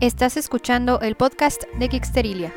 Estás 0.00 0.36
escuchando 0.36 1.00
el 1.00 1.14
podcast 1.14 1.62
de 1.78 1.88
Geeksterilia. 1.88 2.52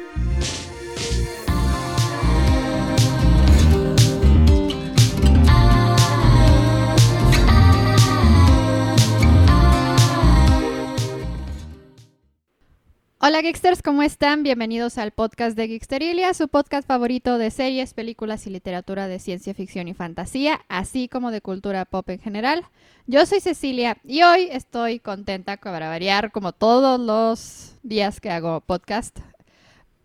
Hola 13.30 13.44
Geeksters, 13.44 13.84
¿cómo 13.84 14.02
están? 14.02 14.42
Bienvenidos 14.42 14.98
al 14.98 15.12
podcast 15.12 15.56
de 15.56 15.68
Geeksterilia, 15.68 16.34
su 16.34 16.48
podcast 16.48 16.88
favorito 16.88 17.38
de 17.38 17.52
series, 17.52 17.94
películas 17.94 18.48
y 18.48 18.50
literatura 18.50 19.08
de 19.08 19.20
ciencia 19.20 19.54
ficción 19.54 19.88
y 19.88 19.94
fantasía, 19.94 20.62
así 20.68 21.08
como 21.08 21.30
de 21.30 21.40
cultura 21.40 21.86
pop 21.86 22.10
en 22.10 22.18
general. 22.18 22.66
Yo 23.06 23.24
soy 23.28 23.40
Cecilia 23.40 24.00
y 24.04 24.24
hoy 24.24 24.48
estoy 24.52 24.98
contenta 25.00 25.58
para 25.58 25.90
variar 25.90 26.32
como 26.32 26.54
todos 26.54 27.00
los 27.00 27.76
días 27.84 28.20
que 28.20 28.32
hago 28.32 28.62
podcast, 28.62 29.20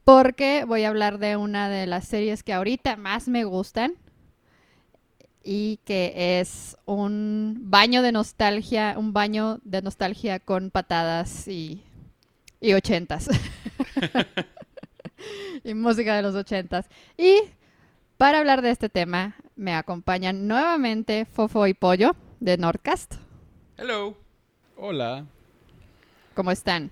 porque 0.04 0.66
voy 0.66 0.84
a 0.84 0.90
hablar 0.90 1.16
de 1.16 1.38
una 1.38 1.70
de 1.70 1.86
las 1.86 2.06
series 2.06 2.42
que 2.42 2.52
ahorita 2.52 2.98
más 2.98 3.26
me 3.26 3.44
gustan 3.44 3.94
y 5.42 5.78
que 5.86 6.40
es 6.40 6.76
un 6.84 7.56
baño 7.58 8.02
de 8.02 8.12
nostalgia, 8.12 8.96
un 8.98 9.14
baño 9.14 9.60
de 9.64 9.80
nostalgia 9.80 10.40
con 10.40 10.68
patadas 10.68 11.48
y 11.48 11.82
y 12.60 12.74
ochentas. 12.74 13.28
y 15.64 15.74
música 15.74 16.16
de 16.16 16.22
los 16.22 16.34
ochentas. 16.34 16.86
Y 17.16 17.40
para 18.16 18.38
hablar 18.38 18.62
de 18.62 18.70
este 18.70 18.88
tema 18.88 19.36
me 19.56 19.74
acompañan 19.74 20.46
nuevamente 20.46 21.26
Fofo 21.26 21.66
y 21.66 21.74
Pollo 21.74 22.16
de 22.40 22.56
Nordcast. 22.56 23.14
Hello. 23.76 24.16
Hola. 24.76 25.26
¿Cómo 26.34 26.50
están? 26.50 26.90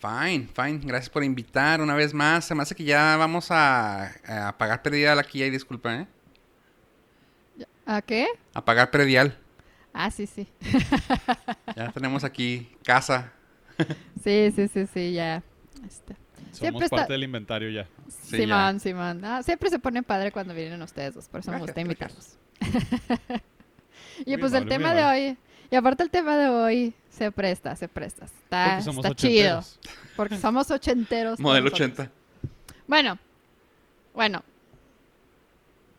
Fine, 0.00 0.48
fine. 0.54 0.80
Gracias 0.82 1.10
por 1.10 1.22
invitar 1.22 1.80
una 1.80 1.94
vez 1.94 2.14
más. 2.14 2.46
Se 2.46 2.54
me 2.54 2.62
hace 2.62 2.74
que 2.74 2.84
ya 2.84 3.16
vamos 3.16 3.50
a, 3.50 4.12
a 4.26 4.56
pagar 4.56 4.82
predial 4.82 5.18
aquí. 5.18 5.42
Hay 5.42 5.50
disculpa, 5.50 5.94
¿eh? 5.94 6.06
¿A 7.84 8.00
qué? 8.00 8.28
A 8.54 8.64
pagar 8.64 8.90
predial. 8.90 9.36
Ah, 9.92 10.10
sí, 10.10 10.26
sí. 10.26 10.48
ya 11.76 11.90
tenemos 11.92 12.24
aquí 12.24 12.74
casa 12.84 13.32
Sí, 14.22 14.52
sí, 14.54 14.68
sí, 14.68 14.86
sí, 14.86 15.12
ya. 15.12 15.42
Este. 15.86 16.14
Somos 16.52 16.90
parte 16.90 17.12
del 17.12 17.24
inventario 17.24 17.70
ya. 17.70 17.86
Simón, 18.08 18.80
Simón. 18.80 19.24
Ah, 19.24 19.42
siempre 19.42 19.70
se 19.70 19.78
pone 19.78 20.02
padre 20.02 20.32
cuando 20.32 20.52
vienen 20.52 20.82
ustedes 20.82 21.14
dos, 21.14 21.28
por 21.28 21.40
eso 21.40 21.50
me 21.52 21.58
gusta 21.58 21.80
invitarlos. 21.80 22.36
y 24.26 24.36
pues 24.36 24.52
el 24.52 24.66
tema 24.66 24.94
de 24.94 25.04
hoy, 25.04 25.38
y 25.70 25.76
aparte 25.76 26.02
el 26.02 26.10
tema 26.10 26.36
de 26.36 26.48
hoy 26.48 26.94
se 27.08 27.32
presta, 27.32 27.76
se 27.76 27.88
presta. 27.88 28.24
Está, 28.24 28.78
está 28.78 29.14
chido. 29.14 29.62
Porque 30.16 30.36
somos 30.36 30.70
ochenteros. 30.70 31.38
Modelo 31.40 31.68
80. 31.68 32.10
Bueno, 32.86 33.18
bueno. 34.14 34.42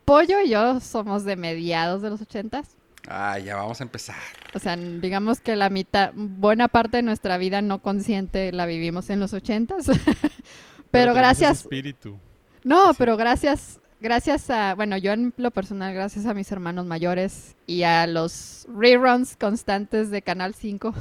Pollo 0.05 0.41
y 0.41 0.49
yo 0.49 0.79
somos 0.79 1.23
de 1.23 1.35
mediados 1.35 2.01
de 2.01 2.09
los 2.09 2.21
ochentas. 2.21 2.75
Ah, 3.07 3.39
ya 3.39 3.55
vamos 3.55 3.81
a 3.81 3.83
empezar. 3.83 4.16
O 4.53 4.59
sea, 4.59 4.75
digamos 4.75 5.41
que 5.41 5.55
la 5.55 5.69
mitad, 5.69 6.11
buena 6.16 6.67
parte 6.67 6.97
de 6.97 7.03
nuestra 7.03 7.38
vida 7.38 7.61
no 7.61 7.81
consciente 7.81 8.52
la 8.52 8.66
vivimos 8.66 9.09
en 9.09 9.19
los 9.19 9.33
ochentas. 9.33 9.88
pero, 10.91 11.13
gracias. 11.13 11.61
Espíritu. 11.61 12.19
No, 12.63 12.94
pero 12.95 13.17
gracias, 13.17 13.79
gracias 13.99 14.49
a, 14.52 14.75
bueno, 14.75 14.97
yo 14.97 15.13
en 15.13 15.33
lo 15.38 15.49
personal, 15.49 15.94
gracias 15.94 16.27
a 16.27 16.33
mis 16.33 16.52
hermanos 16.52 16.85
mayores 16.85 17.55
y 17.66 17.83
a 17.83 18.05
los 18.05 18.67
reruns 18.72 19.35
constantes 19.35 20.11
de 20.11 20.22
Canal 20.22 20.53
5, 20.53 20.94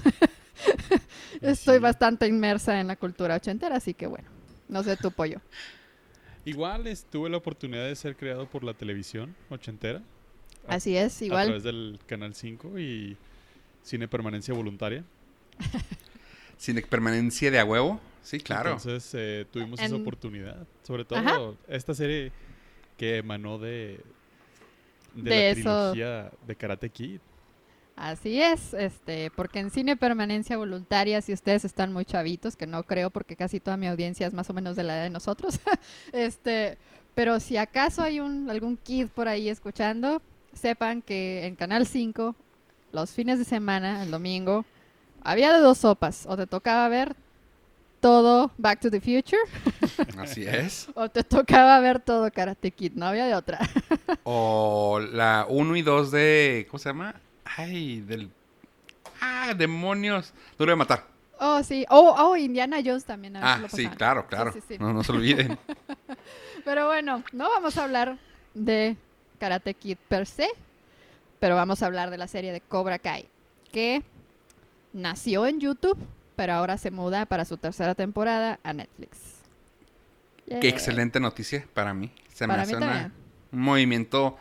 estoy 1.43 1.79
bastante 1.79 2.27
inmersa 2.27 2.81
en 2.81 2.87
la 2.87 2.97
cultura 2.97 3.37
ochentera, 3.37 3.77
así 3.77 3.93
que 3.93 4.07
bueno, 4.07 4.29
no 4.69 4.83
sé 4.83 4.97
tu 4.97 5.11
pollo. 5.11 5.41
Igual 6.47 6.85
tuve 7.11 7.29
la 7.29 7.37
oportunidad 7.37 7.85
de 7.85 7.95
ser 7.95 8.17
creado 8.17 8.49
por 8.49 8.65
la 8.65 8.73
televisión 8.73 9.37
ochentera. 9.51 10.03
Así 10.67 10.97
es, 10.97 11.21
igual. 11.23 11.43
A 11.43 11.45
través 11.45 11.63
del 11.63 11.99
Canal 12.07 12.35
5 12.35 12.79
y 12.79 13.17
Cine 13.83 14.09
Permanencia 14.09 14.55
Voluntaria. 14.55 15.05
Cine 16.59 16.83
Permanencia 16.83 17.51
de 17.51 17.59
a 17.59 17.65
huevo, 17.65 18.01
sí, 18.23 18.39
claro. 18.39 18.73
Entonces 18.73 19.11
eh, 19.15 19.47
tuvimos 19.51 19.81
esa 19.81 19.97
oportunidad. 19.97 20.67
Sobre 20.83 21.05
todo 21.05 21.57
esta 21.69 21.95
serie 21.95 22.33
que 22.97 23.17
emanó 23.17 23.59
de, 23.59 24.01
de, 25.15 25.49
la 25.49 25.55
trilogía 25.55 26.33
de 26.47 26.57
Karate 26.57 26.91
Kid. 26.91 27.21
Así 27.97 28.41
es, 28.41 28.73
este, 28.73 29.31
porque 29.31 29.59
en 29.59 29.71
cine 29.71 29.95
permanencia 29.95 30.57
voluntaria, 30.57 31.21
si 31.21 31.35
ustedes 31.35 31.67
están 31.67 31.93
muy 31.93 32.07
chavitos, 32.07 32.57
que 32.57 32.67
no 32.67 32.83
creo 32.85 33.11
porque 33.11 33.37
casi 33.37 33.61
toda 33.61 33.77
mi 33.77 33.87
audiencia 33.89 34.27
es 34.27 34.33
más 34.33 34.49
o 34.49 34.55
menos 34.55 34.75
de 34.75 34.85
la 34.85 34.97
edad 34.97 35.03
de 35.05 35.11
nosotros, 35.11 35.61
este, 36.13 36.79
pero 37.15 37.41
si 37.41 37.59
acaso 37.59 38.03
hay 38.03 38.21
un, 38.21 38.49
algún 38.49 38.79
kid 38.79 39.09
por 39.09 39.29
ahí 39.29 39.51
escuchando, 39.51 40.23
sepan 40.53 41.03
que 41.03 41.47
en 41.47 41.57
Canal 41.57 41.87
5, 41.87 42.35
los 42.93 43.11
fines 43.11 43.39
de 43.39 43.45
semana, 43.45 44.03
el 44.03 44.11
domingo, 44.11 44.65
había 45.23 45.53
de 45.53 45.61
dos 45.61 45.79
sopas. 45.79 46.27
O 46.27 46.37
te 46.37 46.47
tocaba 46.47 46.89
ver 46.89 47.15
todo 48.01 48.51
Back 48.57 48.81
to 48.81 48.91
the 48.91 49.01
Future. 49.01 49.43
Así 50.19 50.47
es. 50.47 50.89
o 50.95 51.09
te 51.09 51.23
tocaba 51.23 51.79
ver 51.81 52.01
todo 52.01 52.31
Karate 52.31 52.71
Kid, 52.71 52.93
no 52.95 53.07
había 53.07 53.27
de 53.27 53.35
otra. 53.35 53.59
o 54.25 55.01
la 55.13 55.47
1 55.49 55.77
y 55.77 55.83
2 55.83 56.11
de. 56.11 56.67
¿Cómo 56.71 56.79
se 56.79 56.89
llama? 56.89 57.15
Ay, 57.45 58.01
del. 58.01 58.31
¡Ah, 59.21 59.53
demonios! 59.55 60.33
Duro 60.59 60.73
de 60.73 60.77
matar. 60.77 61.05
Oh, 61.39 61.63
sí. 61.63 61.87
Oh, 61.89 62.15
oh 62.19 62.37
Indiana 62.37 62.79
Jones 62.85 63.05
también. 63.05 63.37
ah, 63.37 63.63
sí, 63.69 63.87
claro, 63.89 64.27
claro. 64.27 64.53
No, 64.79 64.93
no 64.93 65.03
se 65.03 65.13
olviden. 65.13 65.59
Pero 66.65 66.87
bueno, 66.87 67.23
no 67.33 67.49
vamos 67.49 67.77
a 67.79 67.85
hablar 67.85 68.19
de 68.55 68.97
Karate 69.41 69.75
Kid 69.75 69.97
per 70.09 70.27
se, 70.27 70.49
pero 71.41 71.57
vamos 71.57 71.83
a 71.83 71.87
hablar 71.87 72.11
de 72.11 72.19
la 72.19 72.29
serie 72.29 72.53
de 72.53 72.61
Cobra 72.61 72.99
Kai, 72.99 73.27
que 73.73 74.03
nació 74.93 75.47
en 75.47 75.59
YouTube, 75.59 75.99
pero 76.37 76.53
ahora 76.53 76.79
se 76.79 76.91
muda 76.91 77.27
para 77.27 77.45
su 77.45 77.57
tercera 77.57 77.95
temporada 77.95 78.61
a 78.63 78.73
Netflix. 78.73 79.19
Qué 80.47 80.69
excelente 80.69 81.19
noticia 81.21 81.67
para 81.75 81.95
mí. 81.95 82.13
Se 82.35 82.47
me 82.47 82.55
hace 82.55 82.77
un 82.77 83.13
movimiento 83.51 84.37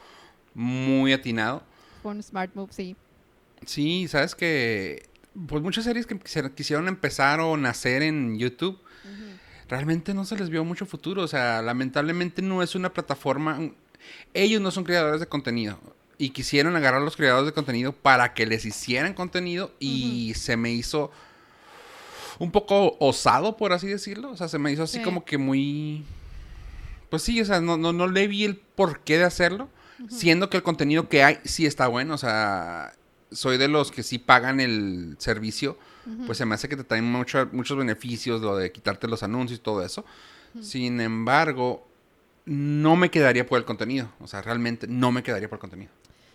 muy 0.54 1.14
atinado. 1.14 1.64
Fue 2.02 2.12
un 2.12 2.22
smart 2.22 2.54
move, 2.54 2.74
sí. 2.74 2.96
Sí, 3.66 4.08
sabes 4.08 4.36
que 4.36 5.08
pues 5.48 5.62
muchas 5.64 5.84
series 5.84 6.06
que 6.06 6.20
quisieron 6.56 6.88
empezar 6.88 7.40
o 7.40 7.56
nacer 7.56 8.02
en 8.02 8.38
YouTube, 8.38 8.80
realmente 9.70 10.14
no 10.14 10.26
se 10.26 10.36
les 10.36 10.50
vio 10.50 10.66
mucho 10.66 10.86
futuro. 10.86 11.24
O 11.24 11.28
sea, 11.28 11.62
lamentablemente 11.62 12.42
no 12.42 12.64
es 12.64 12.76
una 12.76 12.92
plataforma, 12.92 13.59
ellos 14.34 14.62
no 14.62 14.72
son 14.72 14.84
creadores 14.84 15.20
de 15.20 15.28
contenido 15.28 15.80
y 16.18 16.32
quisieron 16.32 16.76
agarrar 16.76 17.02
a 17.02 17.06
los 17.06 17.16
creadores 17.16 17.48
de 17.48 17.54
contenido 17.54 17.94
para 17.94 18.34
que 18.34 18.46
les 18.46 18.66
hicieran 18.66 19.14
contenido 19.14 19.72
y 19.80 20.34
se 20.36 20.58
me 20.58 20.72
hizo 20.72 21.12
un 22.40 22.52
poco 22.52 22.98
osado, 23.00 23.56
por 23.58 23.74
así 23.74 23.88
decirlo. 23.88 24.32
O 24.32 24.38
sea, 24.38 24.50
se 24.50 24.59
me 24.59 24.72
hizo 24.72 24.84
así 24.84 25.02
como 25.02 25.24
que 25.24 25.38
muy... 25.38 26.04
Pues 27.09 27.24
sí, 27.24 27.40
o 27.42 27.46
sea, 27.46 27.62
no, 27.62 27.78
no, 27.78 28.08
le 28.08 28.28
vi 28.28 28.44
el 28.44 28.58
porqué 28.58 29.18
de 29.18 29.24
hacerlo, 29.24 29.70
siendo 30.09 30.50
que 30.50 30.58
el 30.58 30.64
contenido 30.64 31.09
que 31.09 31.24
hay 31.24 31.40
sí 31.44 31.66
está 31.66 31.88
bueno. 31.88 32.16
O 32.16 32.18
sea, 32.18 32.94
soy 33.32 33.58
de 33.58 33.68
los 33.68 33.92
que 33.92 34.04
sí 34.04 34.20
pagan 34.20 34.59
el 34.59 35.16
servicio, 35.20 35.78
pues 36.26 36.38
se 36.38 36.46
me 36.46 36.56
hace 36.56 36.68
que 36.68 36.76
te 36.76 36.84
traen 36.84 37.06
muchos 37.06 37.78
beneficios, 37.78 38.42
lo 38.42 38.58
de 38.58 38.72
quitarte 38.72 39.08
los 39.08 39.24
anuncios 39.24 39.59
y 39.59 39.64
todo 39.64 39.84
eso. 39.84 40.04
Sin 40.62 41.00
embargo, 41.00 41.89
no 42.50 42.96
me 42.96 43.12
quedaría 43.12 43.46
por 43.46 43.60
el 43.60 43.66
contenido. 43.66 44.12
O 44.20 44.26
sea, 44.26 44.42
realmente 44.42 44.88
no 44.88 45.12
me 45.12 45.22
quedaría 45.22 45.48
por 45.48 45.58
el 45.58 45.62
contenido. 45.62 45.92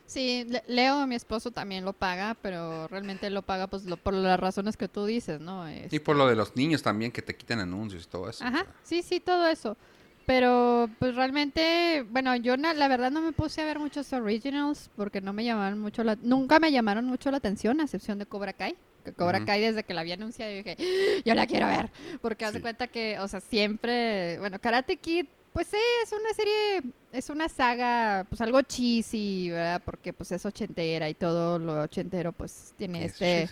Sí, 0.07 0.47
Leo, 0.69 1.07
mi 1.09 1.17
esposo, 1.17 1.51
también 1.51 1.85
lo 1.85 1.93
paga, 1.93 2.37
pero 2.41 2.87
realmente 2.87 3.31
lo 3.31 3.43
paga 3.43 3.67
pues 3.67 3.83
por 4.01 4.15
las 4.15 4.39
razones 4.39 4.77
que 4.77 4.87
tú 4.87 5.07
dices, 5.07 5.41
¿no? 5.41 5.65
Y 5.91 5.99
por 5.99 6.15
lo 6.15 6.29
de 6.29 6.37
los 6.37 6.55
niños 6.55 6.83
también, 6.83 7.11
que 7.11 7.21
te 7.21 7.35
quiten 7.35 7.59
anuncios 7.59 8.05
y 8.05 8.07
todo 8.07 8.31
eso. 8.31 8.45
Ajá, 8.45 8.65
sí, 8.85 9.03
sí, 9.03 9.19
todo 9.19 9.49
eso. 9.49 9.77
Pero 10.25 10.89
pues 11.01 11.17
realmente, 11.17 12.07
bueno, 12.09 12.37
yo 12.37 12.57
la 12.57 12.89
verdad 12.89 13.11
no 13.11 13.21
me 13.21 13.33
puse 13.33 13.63
a 13.63 13.65
ver 13.65 13.81
muchos 13.81 14.13
originals 14.13 14.91
porque 14.97 15.21
no 15.21 15.33
me 15.33 15.45
llamaron 15.45 15.81
mucho 15.81 16.05
la... 16.05 16.17
Nunca 16.23 16.61
me 16.61 16.71
llamaron 16.71 17.07
mucho 17.07 17.33
la 17.33 17.39
atención, 17.39 17.81
a 17.81 17.85
excepción 17.85 18.19
de 18.21 18.27
Cobra 18.27 18.53
Kai. 18.53 18.77
Que 19.05 19.13
Cobra 19.13 19.45
Kai 19.45 19.61
desde 19.61 19.83
que 19.83 19.93
la 19.95 20.03
había 20.03 20.15
anunciado 20.15 20.53
yo 20.53 20.59
dije, 20.59 20.77
¡Ah! 20.79 21.23
yo 21.25 21.35
la 21.35 21.47
quiero 21.47 21.67
ver. 21.67 21.91
Porque 22.23 22.45
haz 22.45 22.55
de 22.55 22.61
cuenta 22.61 22.87
que, 22.87 23.19
o 23.19 23.27
sea, 23.27 23.41
siempre, 23.41 24.39
bueno, 24.39 24.59
Karate 24.61 24.97
Kid 24.97 25.27
pues 25.55 25.69
sí, 25.69 25.77
es 26.03 26.11
una 26.11 26.35
serie, 26.35 26.83
es 27.13 27.31
una 27.31 27.49
saga, 27.49 28.27
pues 28.29 28.41
algo 28.41 28.61
cheesy, 28.63 29.51
¿verdad? 29.51 29.81
Porque 29.85 30.13
pues 30.13 30.33
es 30.33 30.45
ochentera 30.45 31.09
y 31.09 31.15
todo 31.15 31.61
lo 31.61 31.81
ochentero 31.81 32.33
pues 32.33 32.75
tiene 32.77 33.05
este, 33.05 33.49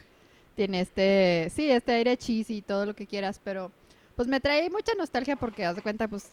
tiene 0.56 0.80
este, 0.80 1.48
sí, 1.54 1.70
este 1.70 1.92
aire 1.92 2.16
cheesy 2.16 2.56
y 2.56 2.62
todo 2.62 2.86
lo 2.86 2.94
que 2.94 3.06
quieras, 3.06 3.40
pero 3.42 3.70
pues 4.16 4.26
me 4.26 4.40
trae 4.40 4.68
mucha 4.68 4.92
nostalgia 4.98 5.36
porque 5.36 5.64
haz 5.64 5.76
de 5.76 5.82
cuenta 5.82 6.08
pues 6.08 6.32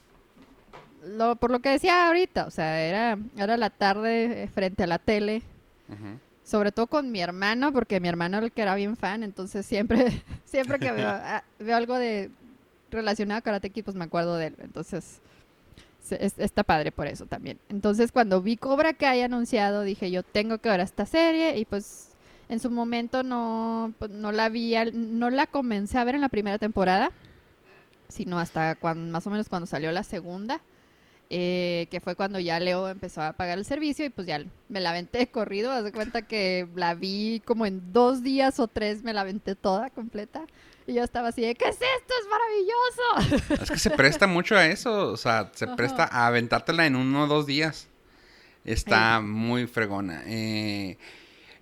por 1.40 1.52
lo 1.52 1.60
que 1.60 1.70
decía 1.70 2.08
ahorita, 2.08 2.48
o 2.48 2.52
sea, 2.52 2.82
era, 2.82 3.20
era 3.38 3.56
la 3.56 3.70
tarde 3.70 4.50
frente 4.52 4.84
a 4.84 4.88
la 4.88 4.98
tele, 4.98 5.44
sobre 6.44 6.72
todo 6.72 6.88
con 6.88 7.12
mi 7.12 7.22
hermano, 7.22 7.72
porque 7.72 8.00
mi 8.00 8.08
hermano 8.08 8.38
era 8.38 8.46
el 8.48 8.52
que 8.52 8.64
era 8.64 8.74
bien 8.74 8.98
fan, 8.98 9.22
entonces 9.22 9.68
siempre, 9.68 10.24
siempre 10.46 10.80
que 10.80 10.92
veo, 10.92 11.10
ah, 11.12 11.44
veo 11.60 11.78
algo 11.78 11.96
de 11.96 12.32
relacionado 12.90 13.38
a 13.38 13.42
Karate 13.42 13.70
Kid, 13.70 13.84
pues 13.84 13.96
me 13.96 14.06
acuerdo 14.06 14.36
de 14.36 14.48
él. 14.48 14.56
Entonces, 14.60 15.22
está 16.12 16.64
padre 16.64 16.92
por 16.92 17.08
eso 17.08 17.26
también. 17.26 17.60
Entonces, 17.70 18.12
cuando 18.12 18.42
vi 18.42 18.58
Cobra 18.58 18.94
Kai 18.94 19.22
anunciado, 19.22 19.84
dije 19.84 20.12
yo 20.12 20.24
tengo 20.24 20.58
que 20.58 20.70
ver 20.70 20.80
esta 20.80 21.06
serie 21.06 21.58
y 21.58 21.66
pues 21.66 22.10
en 22.50 22.60
su 22.60 22.72
momento 22.72 23.24
no, 23.24 23.94
pues, 24.00 24.12
no 24.12 24.32
la 24.32 24.50
vi, 24.50 24.76
no 24.94 25.30
la 25.30 25.48
comencé 25.48 25.98
a 25.98 26.04
ver 26.04 26.16
en 26.16 26.22
la 26.22 26.30
primera 26.30 26.58
temporada, 26.58 27.12
sino 28.08 28.40
hasta 28.40 28.76
cuando, 28.76 29.12
más 29.12 29.26
o 29.28 29.30
menos 29.30 29.50
cuando 29.50 29.68
salió 29.68 29.92
la 29.92 30.04
segunda. 30.04 30.62
Eh, 31.32 31.88
que 31.92 32.00
fue 32.00 32.16
cuando 32.16 32.40
ya 32.40 32.60
Leo 32.60 32.90
empezó 32.90 33.22
a 33.22 33.34
pagar 33.34 33.60
el 33.60 33.66
servicio 33.66 34.04
y 34.04 34.10
pues 34.10 34.26
ya 34.26 34.44
me 34.68 34.80
la 34.80 34.90
aventé 34.90 35.28
corrido. 35.28 35.72
Haz 35.72 35.84
de 35.84 35.92
cuenta 35.92 36.24
que 36.24 36.68
la 36.76 36.96
vi 36.96 37.40
como 37.46 37.68
en 37.68 37.94
dos 37.94 38.24
días 38.24 38.60
o 38.60 38.68
tres, 38.68 39.04
me 39.04 39.14
la 39.14 39.22
aventé 39.22 39.54
toda 39.54 39.92
completa. 39.92 40.42
Y 40.90 40.96
yo 40.96 41.04
estaba 41.04 41.28
así 41.28 41.42
de, 41.42 41.54
¿qué 41.54 41.66
es 41.66 41.76
esto? 41.76 42.14
¡Es 42.20 42.28
maravilloso! 42.28 43.62
Es 43.62 43.70
que 43.70 43.78
se 43.78 43.92
presta 43.92 44.26
mucho 44.26 44.56
a 44.56 44.66
eso, 44.66 45.12
o 45.12 45.18
sea, 45.18 45.52
se 45.54 45.68
presta 45.68 46.04
a 46.04 46.26
aventártela 46.26 46.88
en 46.88 46.96
uno 46.96 47.26
o 47.26 47.28
dos 47.28 47.46
días. 47.46 47.88
Está 48.66 49.22
muy 49.22 49.68
fregona. 49.68 50.24
Eh, 50.26 50.98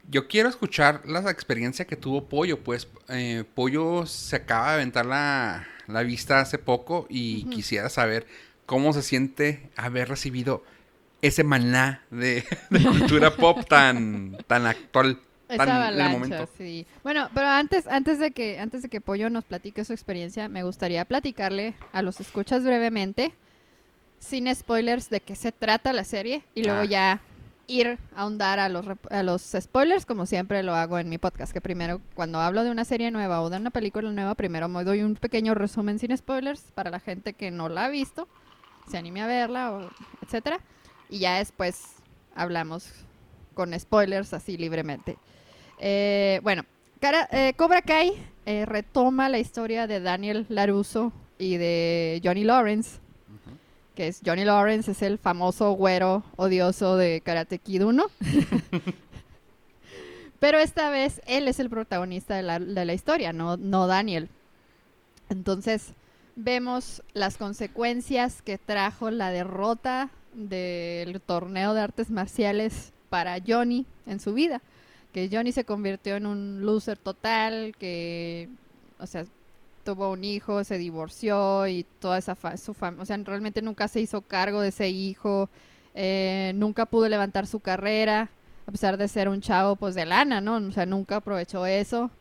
yo 0.09 0.29
quiero 0.29 0.47
escuchar 0.47 1.01
la 1.06 1.29
experiencia 1.29 1.85
que 1.85 1.97
tuvo 1.97 2.29
Pollo, 2.29 2.63
pues 2.63 2.88
eh, 3.09 3.44
Pollo 3.53 4.06
se 4.06 4.38
acaba 4.38 4.69
de 4.69 4.74
aventar 4.75 5.06
la, 5.06 5.68
vista 6.06 6.39
hace 6.39 6.57
poco 6.57 7.06
y 7.09 7.44
quisiera 7.50 7.89
saber 7.89 8.25
cómo 8.65 8.94
se 8.94 9.01
siente 9.01 9.69
haber 9.75 10.07
recibido 10.07 10.63
ese 11.21 11.44
maná 11.44 12.06
de, 12.12 12.45
cultura 12.69 13.35
pop 13.35 13.68
tan, 13.68 14.38
tan 14.47 14.68
actual. 14.68 15.19
Esa 15.49 15.75
avalancha, 15.77 16.45
sí. 16.57 16.85
Bueno, 17.03 17.29
pero 17.33 17.47
antes, 17.47 17.88
antes 17.88 18.19
de 18.19 18.31
que, 18.31 18.59
antes 18.59 18.81
de 18.81 18.89
que 18.89 18.99
Pollo 18.99 19.29
nos 19.29 19.45
platique 19.45 19.85
su 19.85 19.94
experiencia, 19.94 20.49
me 20.49 20.63
gustaría 20.63 21.05
platicarle 21.05 21.73
a 21.94 22.01
los 22.01 22.19
escuchas 22.19 22.63
brevemente, 22.63 23.33
sin 24.19 24.53
spoilers, 24.53 25.09
de 25.09 25.21
qué 25.21 25.35
se 25.35 25.51
trata 25.51 25.94
la 25.94 26.03
serie 26.03 26.44
y 26.53 26.63
luego 26.63 26.81
ah. 26.81 26.85
ya 26.85 27.21
ir 27.67 27.97
a 28.15 28.21
ahondar 28.21 28.59
a 28.59 28.69
los, 28.69 28.85
a 29.09 29.23
los 29.23 29.41
spoilers, 29.59 30.05
como 30.05 30.25
siempre 30.25 30.63
lo 30.63 30.75
hago 30.75 30.99
en 30.99 31.09
mi 31.09 31.17
podcast, 31.17 31.53
que 31.53 31.61
primero, 31.61 32.01
cuando 32.13 32.39
hablo 32.39 32.63
de 32.63 32.71
una 32.71 32.85
serie 32.85 33.11
nueva 33.11 33.41
o 33.41 33.50
de 33.50 33.57
una 33.57 33.69
película 33.69 34.09
nueva, 34.11 34.35
primero 34.35 34.67
me 34.67 34.83
doy 34.83 35.03
un 35.03 35.15
pequeño 35.15 35.53
resumen 35.53 36.00
sin 36.00 36.15
spoilers 36.15 36.61
para 36.73 36.89
la 36.89 37.00
gente 37.00 37.33
que 37.33 37.51
no 37.51 37.69
la 37.69 37.85
ha 37.85 37.89
visto, 37.89 38.27
se 38.89 38.97
anime 38.97 39.21
a 39.21 39.27
verla, 39.27 39.71
o 39.73 39.89
etcétera, 40.21 40.59
y 41.09 41.19
ya 41.19 41.38
después 41.38 41.95
hablamos 42.35 42.89
con 43.53 43.77
spoilers 43.77 44.33
así 44.33 44.57
libremente. 44.57 45.17
Eh, 45.79 46.39
bueno, 46.44 46.63
eh, 47.31 47.53
Cobra 47.56 47.81
Kai 47.81 48.13
eh, 48.45 48.65
retoma 48.65 49.29
la 49.29 49.39
historia 49.39 49.88
de 49.88 50.00
Daniel 50.00 50.45
Laruso 50.50 51.13
y 51.38 51.57
de 51.57 52.19
Johnny 52.24 52.44
Lawrence, 52.44 53.00
que 53.94 54.07
es 54.07 54.21
Johnny 54.25 54.44
Lawrence, 54.44 54.91
es 54.91 55.01
el 55.01 55.18
famoso 55.18 55.71
güero 55.74 56.24
odioso 56.35 56.97
de 56.97 57.21
Karate 57.21 57.59
Kid 57.59 57.83
1. 57.83 58.06
Pero 60.39 60.59
esta 60.59 60.89
vez 60.89 61.21
él 61.25 61.47
es 61.47 61.59
el 61.59 61.69
protagonista 61.69 62.35
de 62.35 62.44
la, 62.44 62.94
historia, 62.94 63.33
no, 63.33 63.57
no 63.57 63.88
Daniel. 63.88 64.29
Entonces 65.29 65.94
vemos 66.35 67.03
las 67.13 67.38
consecuencias 67.38 68.41
que 68.44 68.57
trajo 68.57 69.09
la 69.09 69.31
derrota 69.31 70.09
del 70.33 71.21
torneo 71.21 71.74
de 71.74 71.81
artes 71.81 72.12
marciales 72.12 72.94
para 73.09 73.38
Johnny 73.45 73.85
en 74.06 74.19
su 74.19 74.33
vida 74.33 74.62
que 75.17 75.35
Johnny 75.35 75.51
se 75.51 75.65
convirtió 75.65 76.15
en 76.15 76.27
un 76.27 76.63
loser 76.63 76.95
total, 76.95 77.73
que, 77.79 78.49
o 78.99 79.07
sea, 79.07 79.25
tuvo 79.83 80.11
un 80.11 80.23
hijo, 80.23 80.63
se 80.63 80.77
divorció 80.77 81.65
y 81.65 81.87
toda 81.99 82.19
esa 82.19 82.35
su 82.55 82.75
familia, 82.75 83.01
o 83.01 83.05
sea, 83.07 83.17
realmente 83.17 83.63
nunca 83.63 83.87
se 83.87 83.99
hizo 83.99 84.21
cargo 84.21 84.61
de 84.61 84.67
ese 84.67 84.89
hijo, 84.89 85.49
eh, 85.95 86.51
nunca 86.53 86.85
pudo 86.85 87.09
levantar 87.09 87.47
su 87.47 87.59
carrera, 87.61 88.29
a 88.67 88.71
pesar 88.71 88.97
de 88.97 89.07
ser 89.07 89.27
un 89.27 89.41
chavo 89.41 89.75
pues 89.75 89.95
de 89.95 90.05
lana, 90.05 90.39
¿no? 90.39 90.57
O 90.57 90.71
sea, 90.71 90.85
nunca 90.85 91.15
aprovechó 91.15 91.65
eso 91.65 92.11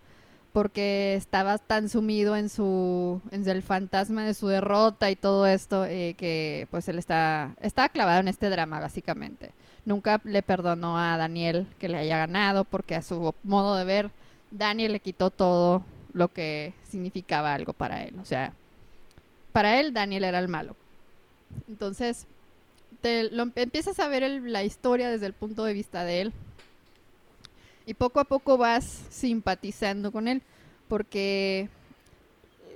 porque 0.54 1.16
estaba 1.16 1.58
tan 1.58 1.90
sumido 1.90 2.34
en 2.34 2.48
su 2.48 3.20
en 3.30 3.46
el 3.46 3.62
fantasma 3.62 4.24
de 4.24 4.32
su 4.32 4.48
derrota 4.48 5.10
y 5.10 5.16
todo 5.16 5.46
esto 5.46 5.84
eh, 5.84 6.14
que 6.16 6.66
pues 6.70 6.88
él 6.88 6.98
está 6.98 7.54
está 7.60 7.90
clavado 7.90 8.20
en 8.20 8.28
este 8.28 8.48
drama 8.48 8.80
básicamente 8.80 9.52
nunca 9.86 10.20
le 10.24 10.42
perdonó 10.42 10.98
a 10.98 11.16
Daniel 11.16 11.66
que 11.78 11.88
le 11.88 11.96
haya 11.96 12.18
ganado 12.18 12.64
porque 12.64 12.94
a 12.94 13.02
su 13.02 13.34
modo 13.42 13.76
de 13.76 13.84
ver 13.84 14.10
Daniel 14.50 14.92
le 14.92 15.00
quitó 15.00 15.30
todo 15.30 15.82
lo 16.12 16.28
que 16.28 16.74
significaba 16.90 17.54
algo 17.54 17.72
para 17.72 18.04
él. 18.04 18.18
O 18.20 18.24
sea, 18.24 18.52
para 19.52 19.80
él 19.80 19.94
Daniel 19.94 20.24
era 20.24 20.40
el 20.40 20.48
malo. 20.48 20.76
Entonces, 21.68 22.26
te 23.00 23.30
lo, 23.30 23.44
empiezas 23.54 23.98
a 24.00 24.08
ver 24.08 24.22
la 24.42 24.64
historia 24.64 25.08
desde 25.08 25.26
el 25.26 25.32
punto 25.32 25.64
de 25.64 25.72
vista 25.72 26.04
de 26.04 26.22
él. 26.22 26.32
Y 27.86 27.94
poco 27.94 28.18
a 28.18 28.24
poco 28.24 28.58
vas 28.58 29.04
simpatizando 29.10 30.10
con 30.10 30.26
él. 30.26 30.42
Porque 30.88 31.68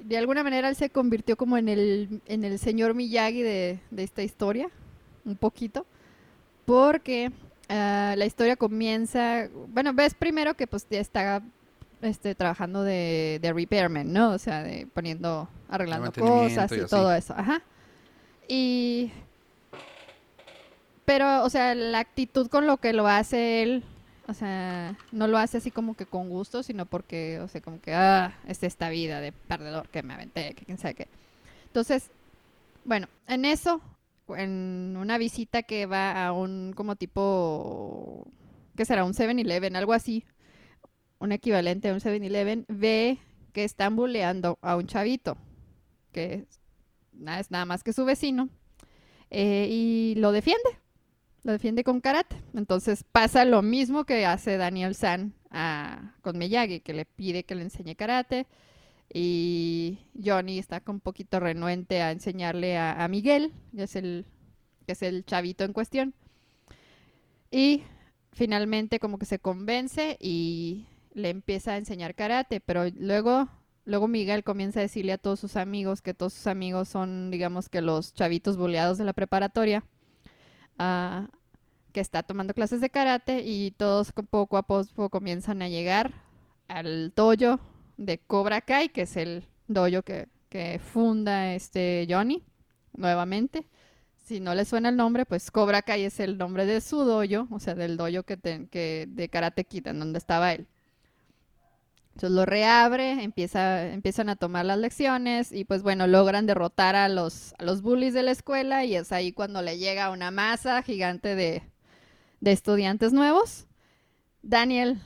de 0.04 0.16
alguna 0.16 0.44
manera 0.44 0.68
él 0.68 0.76
se 0.76 0.90
convirtió 0.90 1.36
como 1.36 1.58
en 1.58 1.68
el, 1.68 2.20
en 2.26 2.44
el 2.44 2.58
señor 2.58 2.94
Miyagi 2.94 3.42
de, 3.42 3.80
de 3.90 4.02
esta 4.04 4.22
historia. 4.22 4.68
Un 5.24 5.36
poquito 5.36 5.84
porque 6.70 7.32
ah, 7.68 8.14
la 8.16 8.26
historia 8.26 8.54
comienza, 8.54 9.48
bueno, 9.68 9.92
ves 9.92 10.14
primero 10.14 10.54
que 10.54 10.68
pues 10.68 10.86
ya 10.88 11.00
está 11.00 11.42
este, 12.00 12.36
trabajando 12.36 12.84
de, 12.84 13.40
de 13.42 13.52
repairman, 13.52 14.12
¿no? 14.12 14.30
O 14.30 14.38
sea, 14.38 14.62
de 14.62 14.86
poniendo, 14.94 15.48
arreglando 15.68 16.12
cosas 16.12 16.70
y, 16.70 16.86
todo 16.86 17.12
eso, 17.12 17.34
ajá. 17.36 17.62
Y... 18.46 19.10
Pero, 21.04 21.42
o 21.42 21.50
sea, 21.50 21.74
la 21.74 21.98
actitud 21.98 22.46
con 22.46 22.68
lo 22.68 22.76
que 22.76 22.92
lo 22.92 23.08
hace 23.08 23.64
él, 23.64 23.82
o 24.28 24.34
sea, 24.34 24.96
no 25.10 25.26
lo 25.26 25.38
hace 25.38 25.58
así 25.58 25.72
como 25.72 25.96
que 25.96 26.06
con 26.06 26.28
gusto, 26.28 26.62
sino 26.62 26.86
porque, 26.86 27.40
o 27.40 27.48
sea, 27.48 27.60
como 27.60 27.80
que, 27.80 27.92
ah, 27.94 28.38
es 28.46 28.62
esta 28.62 28.90
vida 28.90 29.20
de 29.20 29.32
perdedor 29.32 29.88
que 29.88 30.04
me 30.04 30.14
aventé, 30.14 30.54
que 30.54 30.64
quién 30.64 30.78
sabe 30.78 30.94
qué. 30.94 31.08
Entonces, 31.66 32.10
bueno, 32.84 33.08
en 33.26 33.44
eso 33.44 33.80
en 34.36 34.96
una 34.98 35.18
visita 35.18 35.62
que 35.62 35.86
va 35.86 36.26
a 36.26 36.32
un 36.32 36.72
como 36.74 36.96
tipo, 36.96 38.26
¿qué 38.76 38.84
será? 38.84 39.04
Un 39.04 39.12
7-Eleven, 39.12 39.76
algo 39.76 39.92
así, 39.92 40.24
un 41.18 41.32
equivalente 41.32 41.88
a 41.88 41.94
un 41.94 42.00
7-Eleven, 42.00 42.64
ve 42.68 43.18
que 43.52 43.64
están 43.64 43.96
buleando 43.96 44.58
a 44.62 44.76
un 44.76 44.86
chavito, 44.86 45.36
que 46.12 46.46
nada, 47.12 47.40
es 47.40 47.50
nada 47.50 47.64
más 47.64 47.82
que 47.82 47.92
su 47.92 48.04
vecino, 48.04 48.48
eh, 49.30 49.68
y 49.70 50.14
lo 50.16 50.32
defiende, 50.32 50.70
lo 51.42 51.52
defiende 51.52 51.84
con 51.84 52.00
karate. 52.00 52.36
Entonces 52.54 53.04
pasa 53.04 53.44
lo 53.44 53.62
mismo 53.62 54.04
que 54.04 54.26
hace 54.26 54.56
Daniel 54.56 54.94
San 54.94 55.34
a, 55.50 56.14
con 56.22 56.38
Miyagi, 56.38 56.80
que 56.80 56.92
le 56.92 57.04
pide 57.04 57.44
que 57.44 57.54
le 57.54 57.62
enseñe 57.62 57.94
karate 57.96 58.46
y 59.12 59.98
Johnny 60.24 60.58
está 60.58 60.82
un 60.86 61.00
poquito 61.00 61.40
renuente 61.40 62.00
a 62.00 62.12
enseñarle 62.12 62.78
a, 62.78 63.06
Miguel, 63.08 63.52
que 63.74 63.82
es, 63.84 63.96
el, 63.96 64.24
que 64.86 64.92
es 64.92 65.02
el 65.02 65.24
chavito 65.24 65.64
en 65.64 65.72
cuestión. 65.72 66.14
Y 67.50 67.82
finalmente 68.32 69.00
como 69.00 69.18
que 69.18 69.26
se 69.26 69.40
convence 69.40 70.16
y 70.20 70.86
le 71.12 71.30
empieza 71.30 71.72
a 71.72 71.76
enseñar 71.76 72.14
karate, 72.14 72.60
pero 72.60 72.84
luego, 72.96 73.48
luego 73.84 74.06
Miguel 74.06 74.44
comienza 74.44 74.78
a 74.78 74.82
decirle 74.82 75.12
a 75.12 75.18
todos 75.18 75.40
sus 75.40 75.56
amigos 75.56 76.02
que 76.02 76.14
todos 76.14 76.32
sus 76.32 76.46
amigos 76.46 76.88
son, 76.88 77.32
digamos 77.32 77.68
que 77.68 77.80
los 77.80 78.14
chavitos 78.14 78.56
boleados 78.56 78.96
de 78.96 79.04
la 79.04 79.12
preparatoria, 79.12 79.84
que 81.92 82.00
está 82.00 82.22
tomando 82.22 82.54
clases 82.54 82.80
de 82.80 82.90
karate 82.90 83.42
y 83.44 83.72
todos 83.72 84.12
poco 84.12 84.56
a 84.56 84.62
poco 84.62 85.10
comienzan 85.10 85.62
a 85.62 85.68
llegar 85.68 86.12
al 86.68 87.12
dojo 87.14 87.58
de 88.00 88.18
Cobra 88.18 88.62
Kai, 88.62 88.88
que 88.88 89.02
es 89.02 89.16
el 89.16 89.44
dojo 89.68 90.02
que, 90.02 90.80
funda 90.80 91.54
este 91.54 92.06
Johnny 92.08 92.42
nuevamente. 92.96 93.66
Si 94.24 94.40
no 94.40 94.54
le 94.54 94.64
suena 94.64 94.88
el 94.88 94.96
nombre, 94.96 95.26
pues 95.26 95.50
Cobra 95.50 95.82
Kai 95.82 96.04
es 96.04 96.18
el 96.18 96.38
nombre 96.38 96.64
de 96.66 96.80
su 96.80 97.04
dojo, 97.04 97.46
o 97.54 97.60
sea, 97.60 97.74
del 97.74 97.96
dojo 97.96 98.22
que, 98.24 98.38
que 98.70 99.06
de 99.08 99.28
Karate 99.28 99.64
Kid, 99.64 99.86
en 99.88 99.98
donde 99.98 100.18
estaba 100.18 100.52
él. 100.54 100.66
Entonces 102.14 102.30
lo 102.30 102.46
reabre, 102.46 103.22
empieza, 103.22 103.86
empiezan 103.86 104.30
a 104.30 104.36
tomar 104.36 104.64
las 104.64 104.78
lecciones 104.78 105.52
y 105.52 105.64
pues 105.64 105.82
bueno, 105.82 106.06
logran 106.06 106.46
derrotar 106.46 106.96
a 106.96 107.08
los, 107.08 107.54
a 107.58 107.64
los 107.64 107.82
bullies 107.82 108.14
de 108.14 108.22
la 108.22 108.30
escuela 108.30 108.84
y 108.84 108.96
es 108.96 109.12
ahí 109.12 109.32
cuando 109.32 109.62
le 109.62 109.78
llega 109.78 110.10
una 110.10 110.30
masa 110.30 110.82
gigante 110.82 111.34
de, 111.34 111.62
de 112.40 112.52
estudiantes 112.52 113.12
nuevos. 113.12 113.66
Daniel 114.42 114.98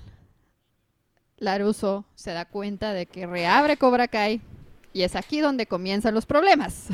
Laruso 1.45 2.05
se 2.15 2.33
da 2.33 2.45
cuenta 2.47 2.93
de 2.93 3.07
que 3.07 3.27
reabre 3.27 3.77
Cobra 3.77 4.09
Kai 4.09 4.41
y 4.93 5.03
es 5.03 5.15
aquí 5.17 5.41
donde 5.41 5.67
comienzan 5.67 6.15
los 6.15 6.27
problemas. 6.27 6.87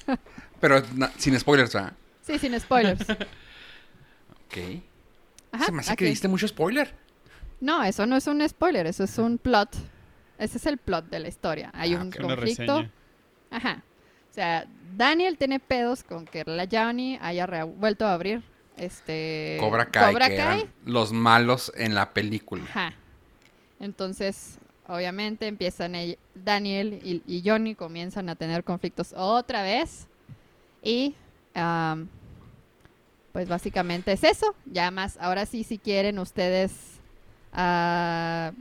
Pero 0.60 0.82
sin 1.16 1.38
spoilers, 1.38 1.72
¿verdad? 1.74 1.92
Sí, 2.22 2.38
sin 2.38 2.58
spoilers. 2.58 3.00
ok. 3.10 4.54
se 5.64 5.72
me 5.72 5.80
hace 5.80 5.96
que 5.96 6.04
diste 6.06 6.28
mucho 6.28 6.46
spoiler. 6.48 6.94
No, 7.60 7.82
eso 7.82 8.06
no 8.06 8.16
es 8.16 8.26
un 8.26 8.46
spoiler, 8.48 8.86
eso 8.86 9.04
es 9.04 9.18
un 9.18 9.38
plot. 9.38 9.74
Ese 10.38 10.58
es 10.58 10.66
el 10.66 10.78
plot 10.78 11.06
de 11.10 11.18
la 11.18 11.28
historia. 11.28 11.70
Hay 11.74 11.94
Ah, 11.94 12.00
un 12.00 12.12
conflicto. 12.12 12.86
Ajá. 13.50 13.82
O 14.30 14.34
sea, 14.34 14.66
Daniel 14.96 15.36
tiene 15.36 15.58
pedos 15.58 16.04
con 16.04 16.24
que 16.26 16.44
la 16.46 16.68
Johnny 16.70 17.18
haya 17.20 17.46
vuelto 17.64 18.06
a 18.06 18.12
abrir 18.12 18.42
este 18.76 19.56
Cobra 19.58 19.86
Kai, 19.86 20.12
Cobra 20.12 20.28
que 20.28 20.36
Kai. 20.36 20.58
eran 20.60 20.72
los 20.84 21.12
malos 21.12 21.72
en 21.76 21.94
la 21.96 22.12
película. 22.12 22.62
Ajá. 22.68 22.94
Entonces, 23.80 24.58
obviamente 24.86 25.46
empiezan 25.46 25.94
Daniel 26.34 27.00
y, 27.02 27.42
Johnny 27.44 27.74
comienzan 27.74 28.28
a 28.28 28.34
tener 28.34 28.64
conflictos 28.64 29.12
otra 29.16 29.62
vez. 29.62 30.06
Y 30.82 31.14
pues 33.32 33.48
básicamente 33.48 34.12
es 34.12 34.24
eso. 34.24 34.54
Ya 34.66 34.90
más, 34.90 35.16
ahora 35.20 35.46
sí, 35.46 35.62
si 35.62 35.78
quieren 35.78 36.18
ustedes 36.18 36.72
ah, 37.52 38.52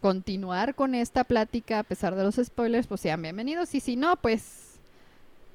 continuar 0.00 0.74
con 0.74 0.94
esta 0.94 1.24
plática 1.24 1.78
a 1.78 1.82
pesar 1.82 2.14
de 2.14 2.24
los 2.24 2.36
spoilers, 2.36 2.86
pues 2.86 3.00
sean 3.00 3.22
bienvenidos. 3.22 3.74
Y 3.74 3.80
si 3.80 3.96
no, 3.96 4.16
pues 4.16 4.78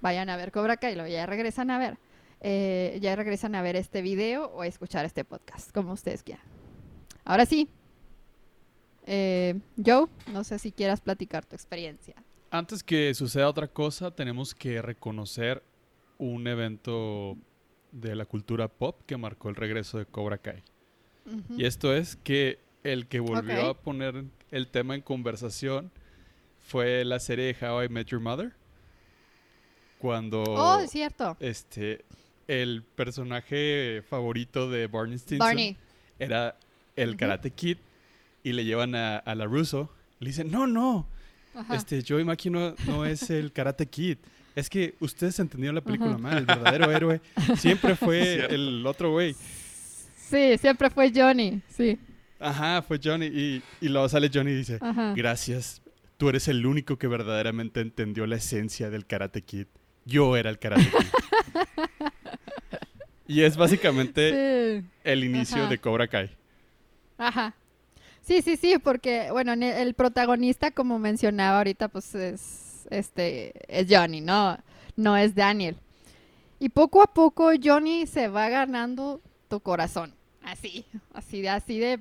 vayan 0.01 0.29
a 0.29 0.37
ver 0.37 0.51
Cobra 0.51 0.77
Kai 0.77 0.95
luego 0.95 1.09
ya 1.09 1.25
regresan 1.25 1.69
a 1.69 1.77
ver. 1.77 1.97
eh, 2.41 2.97
ya 3.01 3.15
regresan 3.15 3.55
a 3.55 3.61
ver 3.61 3.75
este 3.77 4.01
video 4.01 4.47
o 4.47 4.61
a 4.61 4.67
escuchar 4.67 5.05
este 5.05 5.23
podcast, 5.23 5.71
como 5.71 5.93
ustedes 5.93 6.23
quieran. 6.23 6.45
Ahora 7.25 7.45
sí. 7.45 7.69
Eh, 9.05 9.59
Joe, 9.83 10.07
no 10.31 10.43
sé 10.43 10.59
si 10.59 10.71
quieras 10.71 11.01
platicar 11.01 11.45
tu 11.45 11.55
experiencia. 11.55 12.15
Antes 12.51 12.83
que 12.83 13.13
suceda 13.13 13.49
otra 13.49 13.67
cosa, 13.67 14.11
tenemos 14.11 14.53
que 14.53 14.81
reconocer 14.81 15.63
un 16.17 16.47
evento 16.47 17.35
de 17.91 18.15
la 18.15 18.25
cultura 18.25 18.67
pop 18.67 19.01
que 19.05 19.17
marcó 19.17 19.49
el 19.49 19.55
regreso 19.55 19.97
de 19.97 20.05
Cobra 20.05 20.37
Kai. 20.37 20.63
Y 21.57 21.65
esto 21.65 21.95
es 21.95 22.15
que 22.17 22.59
el 22.83 23.07
que 23.07 23.19
volvió 23.21 23.69
a 23.69 23.73
poner 23.79 24.25
el 24.51 24.67
tema 24.67 24.93
en 24.95 25.01
conversación 25.01 25.89
fue 26.61 27.05
la 27.05 27.19
serie 27.19 27.53
de 27.53 27.65
How 27.67 27.83
I 27.83 27.89
Met 27.89 28.07
Your 28.07 28.21
Mother. 28.21 28.53
Cuando 29.99 30.43
Oh, 30.43 30.79
es 30.79 30.91
cierto. 30.91 31.37
este 31.39 32.03
el 32.47 32.83
personaje 32.83 34.03
favorito 34.07 34.69
de 34.69 34.87
Barney 34.87 35.17
Stinson 35.17 35.47
Barney. 35.47 35.77
era 36.19 36.57
el. 36.97 37.15
Karate 37.15 37.51
Kid 37.51 37.77
y 38.43 38.53
le 38.53 38.65
llevan 38.65 38.95
a, 38.95 39.17
a 39.17 39.35
la 39.35 39.45
Russo. 39.45 39.91
Le 40.19 40.27
dicen, 40.29 40.51
no, 40.51 40.67
no, 40.67 41.07
Ajá. 41.55 41.75
este 41.75 42.03
Joey 42.07 42.23
Maki 42.23 42.49
no, 42.49 42.75
no 42.85 43.05
es 43.05 43.29
el 43.29 43.51
Karate 43.51 43.85
Kid. 43.87 44.17
Es 44.55 44.69
que 44.69 44.95
ustedes 44.99 45.39
entendieron 45.39 45.75
la 45.75 45.81
película 45.81 46.11
Ajá. 46.11 46.17
mal. 46.19 46.37
El 46.37 46.45
verdadero 46.45 46.91
héroe 46.91 47.21
siempre 47.57 47.95
fue 47.95 48.23
Cierto. 48.35 48.53
el 48.55 48.85
otro 48.85 49.11
güey. 49.11 49.35
Sí, 50.15 50.57
siempre 50.59 50.89
fue 50.89 51.11
Johnny. 51.13 51.61
Sí. 51.69 51.97
Ajá, 52.39 52.81
fue 52.81 52.99
Johnny. 53.03 53.27
Y, 53.27 53.63
y 53.81 53.89
luego 53.89 54.07
sale 54.09 54.29
Johnny 54.33 54.51
y 54.51 54.55
dice, 54.55 54.77
Ajá. 54.81 55.13
gracias, 55.15 55.81
tú 56.17 56.29
eres 56.29 56.47
el 56.47 56.65
único 56.65 56.97
que 56.97 57.07
verdaderamente 57.07 57.81
entendió 57.81 58.25
la 58.27 58.35
esencia 58.35 58.89
del 58.89 59.05
Karate 59.05 59.41
Kid. 59.41 59.67
Yo 60.05 60.35
era 60.37 60.49
el 60.49 60.59
Karate 60.59 60.83
Kid. 60.83 61.63
y 63.27 63.41
es 63.41 63.55
básicamente 63.57 64.81
Sí. 64.81 64.87
el 65.03 65.23
inicio 65.23 65.61
Ajá. 65.63 65.69
de 65.69 65.77
Cobra 65.79 66.07
Kai. 66.07 66.29
Ajá. 67.17 67.55
Sí, 68.23 68.41
sí, 68.41 68.55
sí, 68.55 68.77
porque, 68.79 69.31
bueno, 69.31 69.51
el 69.51 69.93
protagonista, 69.95 70.71
como 70.71 70.97
mencionaba 70.97 71.57
ahorita, 71.57 71.89
pues 71.89 72.15
es, 72.15 72.87
este, 72.89 73.53
es 73.67 73.85
Johnny, 73.89 74.21
¿no? 74.21 74.57
No 74.95 75.17
es 75.17 75.35
Daniel. 75.35 75.75
Y 76.57 76.69
poco 76.69 77.03
a 77.03 77.07
poco 77.07 77.51
Johnny 77.61 78.07
se 78.07 78.29
va 78.29 78.47
ganando 78.47 79.19
tu 79.49 79.59
corazón. 79.59 80.13
Así, 80.41 80.85
así 81.13 81.41
de, 81.41 81.49
así 81.49 81.79
de, 81.79 81.99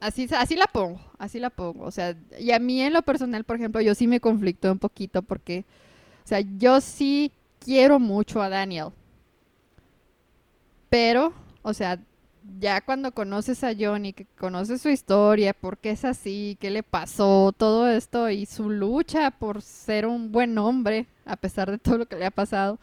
así, 0.00 0.26
así 0.38 0.56
la 0.56 0.66
pongo, 0.66 0.98
así 1.18 1.38
la 1.38 1.50
pongo. 1.50 1.84
O 1.84 1.90
sea, 1.90 2.16
y 2.38 2.52
a 2.52 2.58
mí 2.58 2.80
en 2.80 2.94
lo 2.94 3.02
personal, 3.02 3.44
por 3.44 3.56
ejemplo, 3.56 3.82
yo 3.82 3.94
sí 3.94 4.06
me 4.06 4.20
conflicto 4.20 4.72
un 4.72 4.78
poquito 4.78 5.20
porque, 5.20 5.66
o 6.24 6.28
sea, 6.28 6.40
yo 6.40 6.80
sí 6.80 7.30
quiero 7.58 7.98
mucho 7.98 8.40
a 8.40 8.48
Daniel. 8.48 8.88
Pero, 10.88 11.34
o 11.62 11.74
sea, 11.74 11.98
ya 12.58 12.80
cuando 12.80 13.12
conoces 13.12 13.62
a 13.64 13.72
Johnny, 13.78 14.12
que 14.12 14.26
conoces 14.38 14.80
su 14.82 14.88
historia, 14.88 15.52
por 15.52 15.78
qué 15.78 15.90
es 15.90 16.04
así, 16.04 16.56
qué 16.60 16.70
le 16.70 16.82
pasó, 16.82 17.52
todo 17.56 17.88
esto 17.88 18.30
y 18.30 18.46
su 18.46 18.70
lucha 18.70 19.30
por 19.30 19.62
ser 19.62 20.06
un 20.06 20.32
buen 20.32 20.56
hombre, 20.58 21.06
a 21.24 21.36
pesar 21.36 21.70
de 21.70 21.78
todo 21.78 21.98
lo 21.98 22.06
que 22.06 22.16
le 22.16 22.26
ha 22.26 22.30
pasado. 22.30 22.78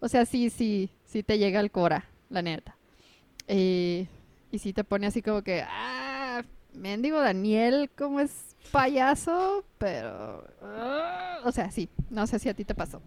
O 0.00 0.08
sea, 0.08 0.24
sí, 0.26 0.50
sí, 0.50 0.90
sí 1.06 1.22
te 1.22 1.38
llega 1.38 1.60
al 1.60 1.70
cora, 1.70 2.04
la 2.30 2.42
neta. 2.42 2.76
Eh, 3.48 4.06
y 4.50 4.58
sí 4.58 4.72
te 4.72 4.84
pone 4.84 5.06
así 5.06 5.22
como 5.22 5.42
que, 5.42 5.62
ah, 5.66 6.42
mendigo 6.74 7.20
Daniel, 7.20 7.90
como 7.96 8.20
es 8.20 8.56
payaso, 8.70 9.64
pero... 9.78 10.44
ah", 10.62 11.38
o 11.44 11.52
sea, 11.52 11.70
sí, 11.70 11.88
no 12.10 12.26
sé 12.26 12.38
si 12.38 12.48
a 12.48 12.54
ti 12.54 12.64
te 12.64 12.74
pasó. 12.74 13.00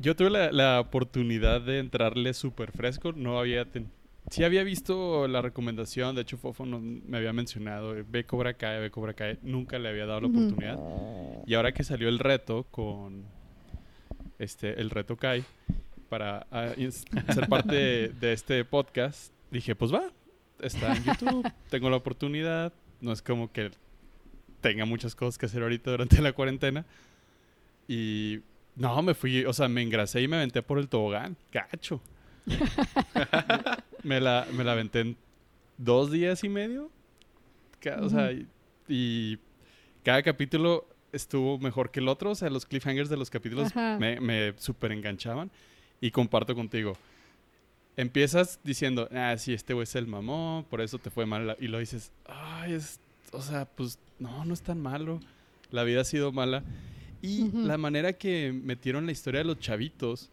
Yo 0.00 0.14
tuve 0.14 0.30
la, 0.30 0.52
la 0.52 0.80
oportunidad 0.80 1.60
de 1.60 1.80
entrarle 1.80 2.32
súper 2.34 2.70
fresco. 2.72 3.12
No 3.12 3.38
había... 3.38 3.64
ten- 3.64 3.90
Sí 4.30 4.44
había 4.44 4.62
visto 4.62 5.26
la 5.26 5.40
recomendación. 5.42 6.14
De 6.14 6.22
hecho, 6.22 6.36
Fofo 6.36 6.66
no- 6.66 6.80
me 6.80 7.16
había 7.18 7.32
mencionado. 7.32 7.96
eh, 7.96 8.04
Ve 8.08 8.24
Cobra 8.24 8.54
Kai, 8.54 8.80
ve 8.80 8.90
Cobra 8.90 9.14
Kai. 9.14 9.38
Nunca 9.42 9.78
le 9.78 9.88
había 9.88 10.06
dado 10.06 10.20
la 10.22 10.26
oportunidad. 10.28 10.78
Y 11.46 11.54
ahora 11.54 11.72
que 11.72 11.82
salió 11.84 12.08
el 12.08 12.18
reto 12.18 12.64
con... 12.70 13.24
Este, 14.38 14.80
el 14.80 14.90
reto 14.90 15.16
Kai. 15.16 15.44
Para 16.08 16.46
ah, 16.50 16.72
ser 17.34 17.48
parte 17.48 17.74
de, 17.74 18.08
de 18.08 18.32
este 18.32 18.64
podcast. 18.64 19.32
Dije, 19.50 19.74
pues 19.74 19.92
va. 19.92 20.04
Está 20.60 20.94
en 20.94 21.04
YouTube. 21.04 21.50
tengo 21.70 21.88
la 21.90 21.96
oportunidad. 21.96 22.72
No 23.00 23.12
es 23.12 23.22
como 23.22 23.50
que 23.52 23.70
tenga 24.60 24.84
muchas 24.84 25.14
cosas 25.14 25.38
que 25.38 25.46
hacer 25.46 25.62
ahorita 25.62 25.90
durante 25.90 26.20
la 26.20 26.32
cuarentena. 26.32 26.84
Y 27.86 28.40
no, 28.76 29.00
me 29.02 29.14
fui, 29.14 29.44
o 29.44 29.52
sea, 29.52 29.68
me 29.68 29.82
engrasé 29.82 30.20
y 30.22 30.28
me 30.28 30.36
aventé 30.36 30.62
por 30.62 30.78
el 30.78 30.88
tobogán. 30.88 31.36
Gacho. 31.52 32.00
me, 34.02 34.20
la, 34.20 34.46
me 34.52 34.64
la 34.64 34.72
aventé 34.72 35.00
en 35.00 35.16
dos 35.76 36.10
días 36.10 36.44
y 36.44 36.48
medio. 36.48 36.90
Ca- 37.80 37.98
O 38.02 38.08
sea, 38.08 38.32
y, 38.32 38.46
y 38.88 39.38
cada 40.04 40.22
capítulo 40.22 40.86
estuvo 41.12 41.58
mejor 41.58 41.90
que 41.90 42.00
el 42.00 42.08
otro. 42.08 42.30
O 42.30 42.34
sea, 42.34 42.50
los 42.50 42.66
cliffhangers 42.66 43.08
de 43.08 43.16
los 43.16 43.30
capítulos 43.30 43.68
Ajá. 43.68 43.98
me, 43.98 44.20
me 44.20 44.54
súper 44.58 44.92
enganchaban. 44.92 45.50
Y 46.00 46.10
comparto 46.10 46.54
contigo. 46.54 46.96
Empiezas 47.96 48.60
diciendo, 48.62 49.08
ah, 49.12 49.34
sí, 49.38 49.52
este 49.52 49.74
güey 49.74 49.82
es 49.82 49.96
el 49.96 50.06
mamón, 50.06 50.64
por 50.64 50.80
eso 50.80 50.98
te 50.98 51.10
fue 51.10 51.26
mal. 51.26 51.56
Y 51.58 51.66
lo 51.66 51.78
dices, 51.80 52.12
ay, 52.26 52.74
es, 52.74 53.00
o 53.32 53.42
sea, 53.42 53.64
pues 53.64 53.98
no, 54.20 54.44
no 54.44 54.54
es 54.54 54.62
tan 54.62 54.80
malo. 54.80 55.18
La 55.72 55.82
vida 55.82 56.02
ha 56.02 56.04
sido 56.04 56.30
mala. 56.30 56.62
Y 57.20 57.50
la 57.52 57.76
manera 57.76 58.12
que 58.12 58.52
metieron 58.52 59.04
la 59.06 59.10
historia 59.12 59.38
de 59.40 59.44
los 59.44 59.58
chavitos 59.58 60.30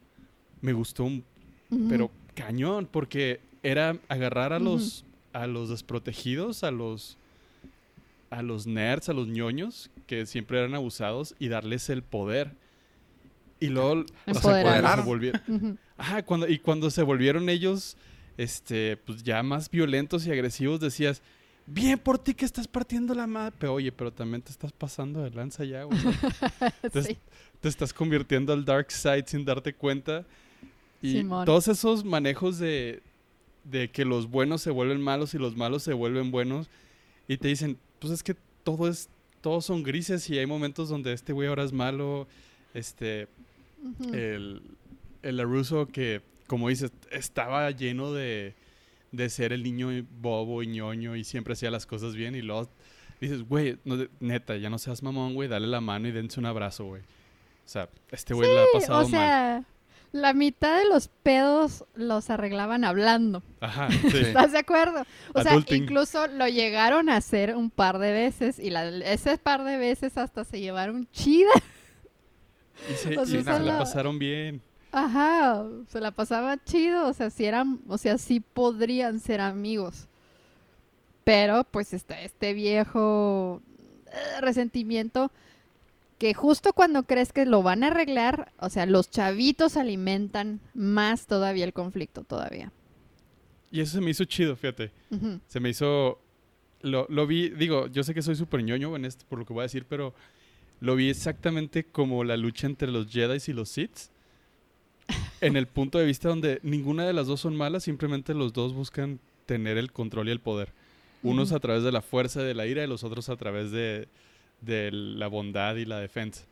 me 0.62 0.74
gustó, 0.74 1.06
un- 1.06 1.26
Pero 1.90 2.12
cañón, 2.36 2.88
porque 2.92 3.40
era 3.64 3.98
agarrar 4.08 4.54
a 4.54 4.60
los, 4.60 5.06
a 5.34 5.48
los 5.48 5.70
desprotegidos, 5.70 6.64
a 6.64 6.72
los, 6.72 7.18
a 8.30 8.42
los 8.42 8.68
nerds, 8.68 9.10
a 9.10 9.14
los 9.14 9.28
ñoños, 9.28 9.90
que 10.08 10.26
siempre 10.26 10.60
eran 10.60 10.76
abusados, 10.76 11.36
y 11.40 11.48
darles 11.48 11.90
el 11.90 12.04
poder. 12.04 12.52
Y 13.60 13.68
luego 13.68 14.06
o 14.28 14.34
sea, 14.34 14.62
cuando 14.64 14.96
se 14.96 15.02
volvieron. 15.02 15.80
Ajá, 15.98 16.24
cuando, 16.24 16.48
y 16.48 16.60
cuando 16.60 16.92
se 16.92 17.02
volvieron 17.04 17.50
ellos, 17.50 17.98
este, 18.38 18.98
pues 18.98 19.24
ya 19.24 19.42
más 19.44 19.70
violentos 19.72 20.28
y 20.28 20.32
agresivos, 20.32 20.80
decías, 20.80 21.22
bien 21.66 21.98
por 21.98 22.20
ti 22.20 22.34
que 22.34 22.46
estás 22.46 22.68
partiendo 22.68 23.16
la 23.16 23.26
madre. 23.28 23.56
Pero 23.58 23.74
oye, 23.76 23.92
pero 23.92 24.12
también 24.12 24.42
te 24.42 24.52
estás 24.52 24.72
pasando 24.74 25.24
de 25.24 25.32
lanza 25.32 25.64
ya, 25.64 25.84
güey. 25.84 25.98
Te, 26.92 27.02
Sí. 27.04 27.18
te 27.62 27.70
estás 27.70 27.94
convirtiendo 27.94 28.54
al 28.54 28.66
dark 28.66 28.92
side 28.92 29.24
sin 29.26 29.46
darte 29.46 29.74
cuenta. 29.74 30.26
Y 31.06 31.12
Simón. 31.14 31.46
todos 31.46 31.68
esos 31.68 32.04
manejos 32.04 32.58
de, 32.60 33.02
de 33.64 33.90
que 33.90 34.06
los 34.06 34.30
buenos 34.30 34.62
se 34.62 34.72
vuelven 34.72 35.02
malos 35.02 35.34
y 35.34 35.38
los 35.38 35.56
malos 35.56 35.84
se 35.84 35.94
vuelven 35.94 36.32
buenos. 36.32 36.70
Y 37.28 37.38
te 37.38 37.48
dicen, 37.48 37.78
pues 38.00 38.14
es 38.14 38.24
que 38.24 38.36
todo 38.64 38.88
es, 38.88 39.10
todos 39.42 39.66
son 39.66 39.84
grises 39.84 40.30
y 40.30 40.38
hay 40.38 40.46
momentos 40.46 40.90
donde 40.90 41.14
este 41.14 41.34
güey 41.34 41.48
ahora 41.48 41.64
es 41.64 41.74
malo. 41.74 42.28
Este, 42.74 43.28
el, 44.12 44.62
el 45.22 45.38
LaRusso 45.38 45.88
que, 45.88 46.22
como 46.48 46.70
dices, 46.70 46.92
estaba 47.12 47.72
lleno 47.72 48.12
de, 48.14 48.54
de 49.12 49.30
ser 49.30 49.54
el 49.54 49.64
niño 49.64 49.90
bobo 50.22 50.62
y 50.62 50.68
ñoño 50.68 51.16
y 51.16 51.24
siempre 51.24 51.54
hacía 51.54 51.72
las 51.72 51.86
cosas 51.86 52.16
bien 52.16 52.36
y 52.36 52.42
luego 52.42 52.70
dices, 53.22 53.44
güey, 53.48 53.78
no, 53.86 53.98
neta, 54.20 54.58
ya 54.58 54.70
no 54.70 54.78
seas 54.78 55.04
mamón, 55.04 55.34
güey, 55.34 55.48
dale 55.48 55.68
la 55.68 55.82
mano 55.82 56.08
y 56.08 56.12
dense 56.12 56.40
un 56.40 56.46
abrazo, 56.46 56.86
güey. 56.86 57.02
O 57.02 57.68
sea, 57.68 57.90
este 58.12 58.34
güey 58.34 58.54
la 58.54 58.62
ha 58.62 58.66
pasado 58.74 59.06
o 59.06 59.10
mal. 59.10 59.66
La 60.16 60.34
mitad 60.34 60.80
de 60.80 60.88
los 60.88 61.10
pedos 61.10 61.84
los 61.94 62.30
arreglaban 62.30 62.86
hablando. 62.86 63.44
Ajá, 63.60 63.90
sí. 64.10 64.18
¿Estás 64.18 64.54
de 64.54 64.60
acuerdo? 64.60 65.04
O 65.34 65.42
sea, 65.42 65.58
incluso 65.68 66.28
lo 66.28 66.48
llegaron 66.48 67.10
a 67.10 67.18
hacer 67.18 67.54
un 67.54 67.70
par 67.70 68.00
de 68.00 68.14
veces 68.14 68.58
y 68.58 68.70
la, 68.70 68.88
ese 68.88 69.38
par 69.38 69.66
de 69.66 69.76
veces 69.76 70.18
hasta 70.18 70.46
se 70.46 70.62
llevaron 70.62 71.06
chida. 71.12 71.52
Y 72.90 72.94
se, 72.94 73.18
O 73.18 73.26
y 73.26 73.44
la 73.44 73.78
pasaron 73.78 74.18
bien. 74.18 74.62
Ajá, 74.94 75.66
se 75.90 76.00
la 76.00 76.12
pasaba 76.12 76.64
chido, 76.64 77.10
o 77.10 77.14
sea, 77.14 77.30
si 77.30 77.44
eran, 77.44 77.82
o 77.90 77.98
sea, 77.98 78.18
sí 78.18 78.40
podrían 78.40 79.20
ser 79.20 79.42
amigos. 79.42 80.08
Pero 81.26 81.66
pues 81.66 81.94
está 81.94 82.22
este 82.22 82.54
viejo 82.54 83.62
eh, 84.08 84.40
resentimiento 84.40 85.30
que 86.26 86.34
justo 86.34 86.74
cuando 86.74 87.04
crees 87.04 87.32
que 87.32 87.46
lo 87.46 87.62
van 87.62 87.84
a 87.84 87.88
arreglar, 87.88 88.52
o 88.58 88.72
sea, 88.72 88.88
los 88.88 89.12
chavitos 89.12 89.78
alimentan 89.78 90.60
más 90.74 91.28
todavía 91.28 91.66
el 91.66 91.72
conflicto 91.72 92.24
todavía. 92.24 92.72
Y 93.72 93.82
eso 93.82 93.92
se 93.92 94.02
me 94.02 94.10
hizo 94.10 94.26
chido, 94.26 94.56
fíjate. 94.56 94.92
Se 95.46 95.60
me 95.60 95.70
hizo... 95.70 96.20
Lo, 96.82 97.06
lo 97.10 97.28
vi, 97.28 97.50
digo, 97.50 97.86
yo 97.88 98.04
sé 98.04 98.16
que 98.16 98.24
soy 98.24 98.36
súper 98.36 98.64
ñoño 98.64 98.96
en 98.96 99.06
esto, 99.06 99.24
por 99.30 99.38
lo 99.38 99.46
que 99.46 99.54
voy 99.54 99.62
a 99.62 99.70
decir, 99.70 99.86
pero 99.88 100.16
lo 100.80 100.96
vi 100.96 101.12
exactamente 101.12 101.84
como 101.84 102.24
la 102.24 102.38
lucha 102.38 102.66
entre 102.66 102.92
los 102.92 103.08
Jedi 103.08 103.38
y 103.46 103.54
los 103.54 103.70
Sith. 103.70 104.10
En 105.42 105.56
el 105.56 105.68
punto 105.68 106.00
de 106.00 106.08
vista 106.08 106.30
donde 106.30 106.60
ninguna 106.64 107.06
de 107.06 107.14
las 107.14 107.28
dos 107.28 107.42
son 107.42 107.56
malas, 107.56 107.84
simplemente 107.84 108.34
los 108.34 108.52
dos 108.52 108.74
buscan 108.74 109.20
tener 109.46 109.78
el 109.78 109.92
control 109.92 110.30
y 110.30 110.32
el 110.32 110.40
poder. 110.40 110.74
Unos 111.22 111.52
a 111.52 111.60
través 111.60 111.84
de 111.84 111.92
la 111.92 112.02
fuerza 112.02 112.42
y 112.42 112.46
de 112.46 112.56
la 112.56 112.66
ira 112.66 112.84
y 112.84 112.88
los 112.88 113.04
otros 113.04 113.30
a 113.30 113.36
través 113.36 113.70
de, 113.70 114.08
de 114.62 114.92
la 114.92 115.28
bondad 115.28 115.76
y 115.76 115.86
la 115.86 116.00
defensa. 116.00 116.46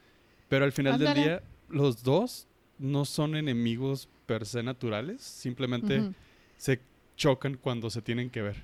Pero 0.50 0.66
al 0.66 0.72
final 0.72 1.00
del 1.00 1.14
día, 1.14 1.44
los 1.70 2.04
dos 2.04 2.48
no 2.78 3.06
son 3.06 3.36
enemigos 3.36 4.08
per 4.26 4.46
se 4.46 4.62
naturales, 4.64 5.22
simplemente 5.22 6.00
Ujú. 6.00 6.14
se 6.58 6.80
chocan 7.16 7.56
cuando 7.58 7.90
se 7.90 8.02
tienen 8.02 8.30
que 8.30 8.42
ver. 8.42 8.64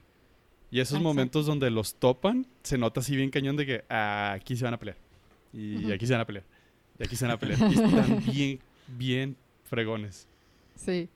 Y 0.71 0.79
esos 0.79 0.93
Exacto. 0.97 1.07
momentos 1.07 1.45
donde 1.47 1.69
los 1.71 1.95
topan, 1.95 2.45
se 2.63 2.77
nota 2.77 2.99
así 2.99 3.15
bien 3.15 3.29
cañón 3.31 3.55
de 3.55 3.65
que 3.65 3.85
ah, 3.89 4.33
aquí 4.33 4.55
se 4.55 4.63
van 4.65 4.73
a 4.75 4.77
pelear. 4.79 4.97
Y 5.51 5.77
Ujú. 5.77 5.93
aquí 5.93 6.05
se 6.05 6.13
van 6.13 6.21
a 6.21 6.25
pelear. 6.25 6.45
Y 6.99 7.03
aquí 7.03 7.15
se 7.15 7.25
van 7.25 7.33
a 7.35 7.39
pelear. 7.39 7.59
Y 7.71 7.73
están 7.73 8.23
bien, 8.25 8.59
bien 8.87 9.35
fregones. 9.63 10.27
Sí. 10.75 11.09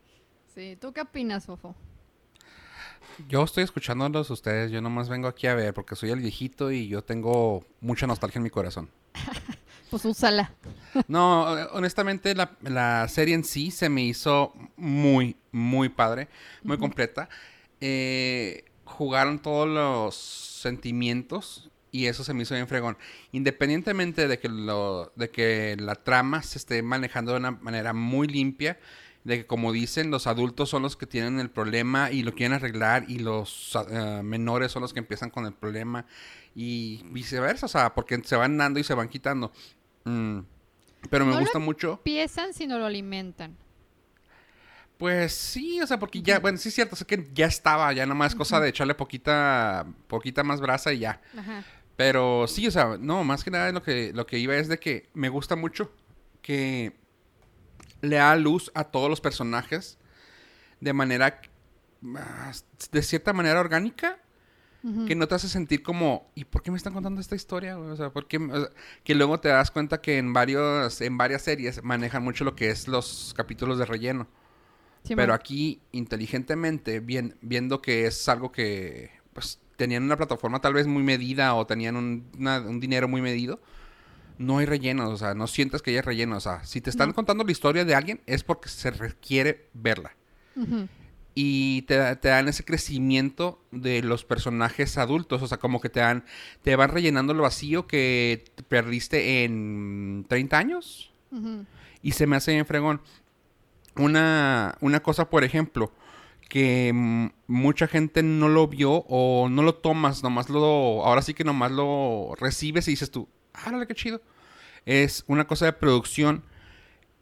Sí. 0.56 0.77
¿Tú 0.82 0.92
qué 0.94 1.01
opinas, 1.01 1.46
Fofo? 1.46 1.75
Yo 3.27 3.43
estoy 3.43 3.63
escuchándolos 3.63 4.29
ustedes, 4.29 4.72
yo 4.72 4.82
nomás 4.82 5.10
vengo 5.10 5.27
aquí 5.27 5.48
a 5.48 5.55
ver 5.55 5.74
porque 5.74 5.96
soy 5.96 6.12
el 6.12 6.20
viejito 6.20 6.72
y 6.72 6.88
yo 6.88 7.03
tengo 7.03 7.65
mucha 7.82 8.08
nostalgia 8.08 8.39
en 8.39 8.43
mi 8.43 8.50
corazón. 8.50 8.89
Pues 9.89 10.05
úsala. 10.05 10.51
No, 11.08 11.43
honestamente 11.74 12.34
la, 12.34 12.58
la 12.62 13.08
serie 13.08 13.36
en 13.36 13.43
sí 13.43 13.70
se 13.70 13.89
me 13.89 14.01
hizo 14.01 14.51
muy, 14.75 15.36
muy 15.51 15.88
padre, 15.89 16.29
muy 16.63 16.79
completa. 16.79 17.29
Eh, 17.79 18.65
jugaron 18.86 19.38
todos 19.38 19.67
los 19.67 20.15
sentimientos 20.15 21.70
y 21.91 22.08
eso 22.08 22.24
se 22.24 22.34
me 22.34 22.41
hizo 22.41 22.55
bien 22.55 22.67
fregón. 22.67 22.98
Independientemente 23.34 24.27
de 24.27 24.39
que, 24.39 24.50
lo, 24.50 25.13
de 25.15 25.29
que 25.29 25.77
la 25.79 25.93
trama 25.96 26.41
se 26.41 26.58
esté 26.58 26.82
manejando 26.82 27.34
de 27.34 27.38
una 27.38 27.51
manera 27.51 27.93
muy 27.93 28.27
limpia, 28.27 28.79
de 29.24 29.39
que 29.39 29.46
como 29.46 29.72
dicen, 29.72 30.12
los 30.12 30.27
adultos 30.27 30.70
son 30.70 30.82
los 30.82 30.98
que 30.98 31.06
tienen 31.06 31.39
el 31.39 31.50
problema 31.50 32.12
y 32.12 32.24
lo 32.24 32.34
quieren 32.34 32.53
arreglar 32.53 33.06
y 33.08 33.20
los 33.20 33.75
ah, 33.75 34.22
menores 34.24 34.72
son 34.72 34.82
los 34.82 34.94
que 34.94 35.00
empiezan 35.00 35.30
con 35.30 35.46
el 35.46 35.53
problema 35.53 36.06
y 36.56 37.03
viceversa, 37.12 37.65
o 37.65 37.70
sea, 37.70 37.94
porque 37.94 38.22
se 38.24 38.36
van 38.36 38.58
dando 38.58 38.80
y 38.80 38.84
se 38.84 38.94
van 38.94 39.08
quitando. 39.10 39.51
Mm, 40.03 40.39
Pero 41.10 41.25
me 41.25 41.32
No 41.32 41.38
lo 41.38 41.44
gusta 41.44 41.60
mucho. 41.60 42.01
Piensan 42.03 42.53
si 42.53 42.68
no 42.68 42.77
lo 42.77 42.86
alimentan. 42.86 43.58
Pues 44.98 45.34
sí, 45.34 45.82
o 45.82 45.88
sea, 45.88 46.00
porque 46.00 46.22
ya, 46.22 46.39
bueno, 46.39 46.58
sí 46.58 46.70
es 46.70 46.75
cierto, 46.75 46.96
sé 46.96 47.06
que 47.06 47.27
ya 47.34 47.48
estaba, 47.48 47.92
ya 47.94 48.06
nomás 48.06 48.34
es 48.34 48.36
cosa 48.36 48.60
de 48.60 48.70
echarle 48.70 48.94
poquita, 48.94 49.86
poquita 50.08 50.44
más 50.44 50.62
brasa 50.62 50.94
y 50.94 51.00
ya. 51.00 51.20
Ajá. 51.38 51.63
Pero 51.96 52.48
sí, 52.48 52.68
o 52.68 52.72
sea, 52.72 52.98
no, 53.00 53.24
más 53.24 53.44
que 53.44 53.51
nada 53.51 53.72
lo 53.72 53.82
que, 53.84 54.12
lo 54.13 54.25
que 54.25 54.39
iba 54.39 54.56
es 54.56 54.68
de 54.68 54.80
que 54.80 55.10
me 55.13 55.30
gusta 55.30 55.56
mucho 55.56 55.92
que 56.42 56.94
le 58.03 58.17
da 58.17 58.36
luz 58.38 58.72
a 58.75 58.86
todos 58.86 59.10
los 59.10 59.22
personajes 59.22 59.98
de 60.81 60.93
manera, 60.93 61.41
de 62.91 63.01
cierta 63.01 63.33
manera 63.33 63.60
orgánica, 63.60 64.19
que 65.05 65.15
no 65.15 65.27
te 65.27 65.36
hace 65.36 65.50
sentir 65.50 65.83
como, 65.83 66.31
¿y 66.36 66.45
por 66.45 66.63
qué 66.63 66.72
me 66.72 66.77
están 66.77 66.93
contando 66.93 67.22
esta 67.22 67.36
historia? 67.36 67.77
O 67.79 67.95
sea, 67.98 68.12
¿por 68.12 68.27
qué? 68.27 68.38
O 68.38 68.60
sea, 68.62 68.69
que 69.03 69.15
luego 69.15 69.39
te 69.39 69.50
das 69.50 69.72
cuenta 69.72 70.01
que 70.01 70.17
en 70.17 70.33
varios, 70.33 71.01
en 71.01 71.17
varias 71.17 71.43
series 71.43 71.84
manejan 71.84 72.23
mucho 72.23 72.45
lo 72.45 72.56
que 72.56 72.69
es 72.69 72.88
los 72.88 73.34
capítulos 73.38 73.80
de 73.80 73.86
relleno. 73.86 74.28
Sí, 75.04 75.15
Pero 75.15 75.34
man. 75.34 75.34
aquí, 75.34 75.82
inteligentemente, 75.91 76.99
bien, 76.99 77.38
viendo 77.41 77.82
que 77.82 78.08
es 78.08 78.30
algo 78.30 78.51
que 78.51 79.12
pues 79.34 79.60
tenían 79.78 80.04
una 80.04 80.17
plataforma 80.17 80.62
tal 80.62 80.73
vez 80.73 80.88
muy 80.88 81.04
medida 81.04 81.56
o 81.56 81.67
tenían 81.67 81.95
un, 81.97 82.28
una- 82.39 82.62
un 82.62 82.80
dinero 82.80 83.08
muy 83.08 83.21
medido, 83.21 83.62
no 84.38 84.58
hay 84.60 84.65
rellenos, 84.65 85.10
o 85.12 85.17
sea, 85.17 85.34
no 85.34 85.48
sientes 85.48 85.82
que 85.82 85.91
haya 85.91 86.02
relleno. 86.02 86.38
O 86.38 86.39
sea, 86.39 86.63
si 86.63 86.82
te 86.82 86.89
están 86.89 87.10
No. 87.10 87.15
contando 87.15 87.43
la 87.43 87.52
historia 87.52 87.86
de 87.86 87.96
alguien 87.96 88.22
es 88.26 88.43
porque 88.43 88.69
se 88.69 88.91
requiere 88.91 89.67
verla. 89.74 90.15
Y 91.36 91.82
te, 91.84 91.96
da- 91.98 92.15
te 92.15 92.28
dan 92.28 92.48
ese 92.48 92.63
crecimiento 92.63 93.60
de 93.72 94.04
los 94.04 94.24
personajes 94.24 94.98
adultos, 95.00 95.41
o 95.41 95.48
sea, 95.48 95.58
como 95.58 95.82
que 95.82 95.89
te 95.89 96.00
dan, 96.00 96.26
te 96.62 96.76
van 96.76 96.89
rellenando 96.89 97.34
el 97.34 97.39
vacío 97.39 97.88
que 97.88 98.46
te 98.56 98.62
perdiste 98.63 99.43
en 99.43 100.26
30 100.30 100.58
años. 100.60 101.12
Y 102.04 102.12
se 102.12 102.28
me 102.28 102.36
hace 102.36 102.52
bien 102.54 102.65
fregón. 102.67 103.02
Una, 103.96 104.76
una 104.82 105.02
cosa, 105.02 105.30
por 105.30 105.43
ejemplo, 105.43 105.91
que 106.50 106.91
mucha 107.48 107.88
gente 107.88 108.22
no 108.22 108.48
lo 108.50 108.67
vio 108.67 108.91
o 109.08 109.50
no 109.50 109.63
lo 109.63 109.76
tomas, 109.76 110.22
nomás 110.22 110.50
lo. 110.50 111.04
Ahora 111.06 111.22
sí 111.24 111.34
que 111.34 111.43
nomás 111.43 111.72
lo 111.72 112.36
recibes 112.39 112.88
y 112.88 112.91
dices 112.91 113.10
tú, 113.10 113.28
¡árale, 113.54 113.88
qué 113.88 113.96
chido! 113.96 114.22
Es 114.86 115.24
una 115.28 115.48
cosa 115.48 115.66
de 115.66 115.74
producción. 115.74 116.44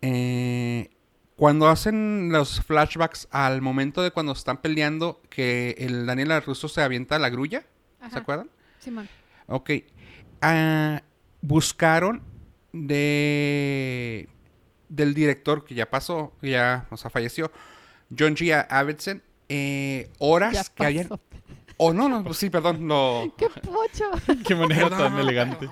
eh, 0.02 0.90
cuando 1.36 1.68
hacen 1.70 2.30
los 2.32 2.62
flashbacks 2.62 3.28
al 3.32 3.62
momento 3.64 4.04
de 4.04 4.12
cuando 4.12 4.32
están 4.34 4.58
peleando, 4.62 5.22
que 5.30 5.76
el 5.80 6.06
Daniel 6.06 6.40
Russo 6.44 6.68
se 6.68 6.82
avienta 6.84 7.16
a 7.16 7.20
la 7.20 7.30
grulla, 7.30 7.62
¿se 8.00 8.06
Ajá. 8.06 8.20
acuerdan? 8.20 8.50
Simón. 8.80 9.10
Ok. 9.48 9.72
Ah, 10.42 11.02
buscaron 11.42 12.22
de 12.74 14.30
del 14.90 15.14
director 15.14 15.64
que 15.66 15.74
ya 15.74 15.90
pasó, 15.90 16.34
que 16.42 16.50
ya, 16.52 16.86
o 16.92 16.98
sea, 16.98 17.10
falleció, 17.10 17.52
John 18.18 18.36
G. 18.36 18.66
Avildsen, 18.70 19.24
eh, 19.50 20.12
horas 20.20 20.54
Ya 20.54 20.64
que 20.76 20.86
habían... 20.86 21.10
Oh, 21.78 21.94
no, 21.94 22.08
no, 22.10 22.24
pues 22.24 22.38
sí, 22.38 22.50
perdón, 22.52 22.86
no. 22.86 23.34
¡Qué 23.38 23.48
pocho! 23.50 24.12
Qué 24.46 24.54
manera 24.54 24.90
tan 24.90 25.18
elegante. 25.18 25.70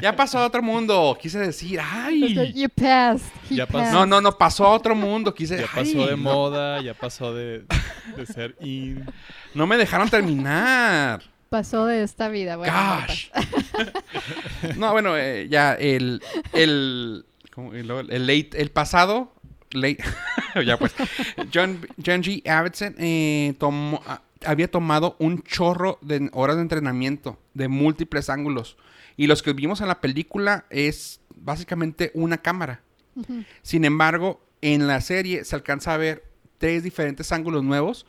Ya 0.00 0.14
pasó 0.16 0.38
a 0.38 0.46
otro 0.46 0.62
mundo, 0.62 1.16
quise 1.20 1.38
decir, 1.38 1.80
ay. 1.82 2.52
You 2.54 2.68
passed. 2.68 3.26
He 3.50 3.56
Ya 3.56 3.66
pasó. 3.66 3.78
passed. 3.78 3.92
No, 3.92 4.06
no, 4.06 4.20
no, 4.20 4.36
pasó 4.38 4.66
a 4.66 4.70
otro 4.70 4.94
mundo, 4.94 5.34
quise 5.34 5.56
Ya 5.56 5.62
ay, 5.74 5.84
pasó 5.92 6.06
de 6.06 6.12
no, 6.12 6.16
moda, 6.16 6.80
ya 6.82 6.94
pasó 6.94 7.34
de, 7.34 7.64
de 8.16 8.26
ser 8.26 8.56
in. 8.60 9.04
No 9.54 9.66
me 9.66 9.76
dejaron 9.76 10.08
terminar. 10.08 11.22
Pasó 11.48 11.84
de 11.86 12.02
esta 12.02 12.28
vida. 12.28 12.56
Bueno, 12.56 12.72
no 12.72 13.00
Gosh. 13.06 13.28
No, 14.76 14.92
bueno, 14.92 15.16
eh, 15.18 15.48
ya 15.50 15.74
el 15.74 16.22
el 16.52 17.26
¿cómo? 17.54 17.74
el, 17.74 17.90
el 17.90 18.26
late 18.26 18.50
el 18.54 18.70
pasado 18.70 19.32
late 19.72 20.02
ya 20.66 20.78
pues 20.78 20.94
John 21.52 21.86
John 22.04 22.22
G. 22.22 22.46
Avildsen 22.48 22.94
eh, 22.98 23.54
tomó 23.58 24.00
ah, 24.06 24.22
había 24.46 24.70
tomado 24.70 25.16
un 25.18 25.42
chorro 25.42 25.98
de 26.00 26.30
horas 26.32 26.56
de 26.56 26.62
entrenamiento 26.62 27.38
de 27.54 27.68
múltiples 27.68 28.30
ángulos 28.30 28.76
y 29.22 29.26
los 29.26 29.42
que 29.42 29.52
vimos 29.52 29.80
en 29.80 29.88
la 29.88 30.00
película 30.00 30.64
es 30.70 31.20
básicamente 31.36 32.10
una 32.14 32.38
cámara. 32.38 32.82
Sin 33.62 33.84
embargo, 33.84 34.44
en 34.60 34.86
la 34.86 35.00
serie 35.00 35.44
se 35.44 35.54
alcanza 35.54 35.92
a 35.94 35.96
ver 35.96 36.24
tres 36.58 36.82
diferentes 36.82 37.30
ángulos 37.32 37.62
nuevos 37.62 38.06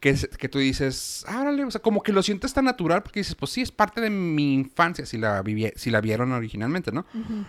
que, 0.00 0.14
que 0.38 0.48
tú 0.48 0.58
dices, 0.58 1.24
ah, 1.28 1.40
órale", 1.40 1.64
o 1.64 1.70
sea, 1.70 1.80
como 1.80 2.02
que 2.02 2.12
lo 2.12 2.22
sientes 2.22 2.52
tan 2.52 2.66
natural 2.66 3.02
porque 3.02 3.20
dices, 3.20 3.34
pues 3.34 3.52
sí, 3.52 3.62
es 3.62 3.72
parte 3.72 4.00
de 4.00 4.10
mi 4.10 4.52
infancia 4.54 5.06
si 5.06 5.16
la, 5.18 5.42
vivi- 5.42 5.72
si 5.76 5.90
la 5.90 6.00
vieron 6.00 6.32
originalmente, 6.32 6.92
¿no? 6.92 7.06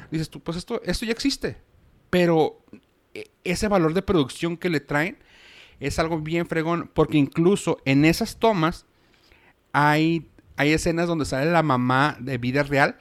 Dices 0.10 0.30
tú, 0.30 0.39
pues 0.39 0.58
esto, 0.58 0.82
esto 0.86 1.06
ya 1.06 1.12
existe. 1.12 1.58
Pero 2.10 2.63
e- 3.13 3.30
ese 3.44 3.68
valor 3.68 3.94
de 3.94 4.02
producción 4.04 4.56
que 4.58 4.70
le 4.70 4.80
traen 4.80 5.18
es 5.82 6.00
algo 6.00 6.20
bien 6.22 6.48
fregón 6.48 6.89
porque 6.94 7.18
incluso 7.18 7.78
en 7.84 8.06
esas 8.06 8.38
tomas 8.38 8.86
hay, 9.74 10.28
hay 10.58 10.72
escenas 10.74 11.08
donde 11.08 11.26
sale 11.26 11.52
la 11.52 11.63
mamá 11.63 12.18
de 12.20 12.38
vida 12.38 12.63
real 12.63 12.98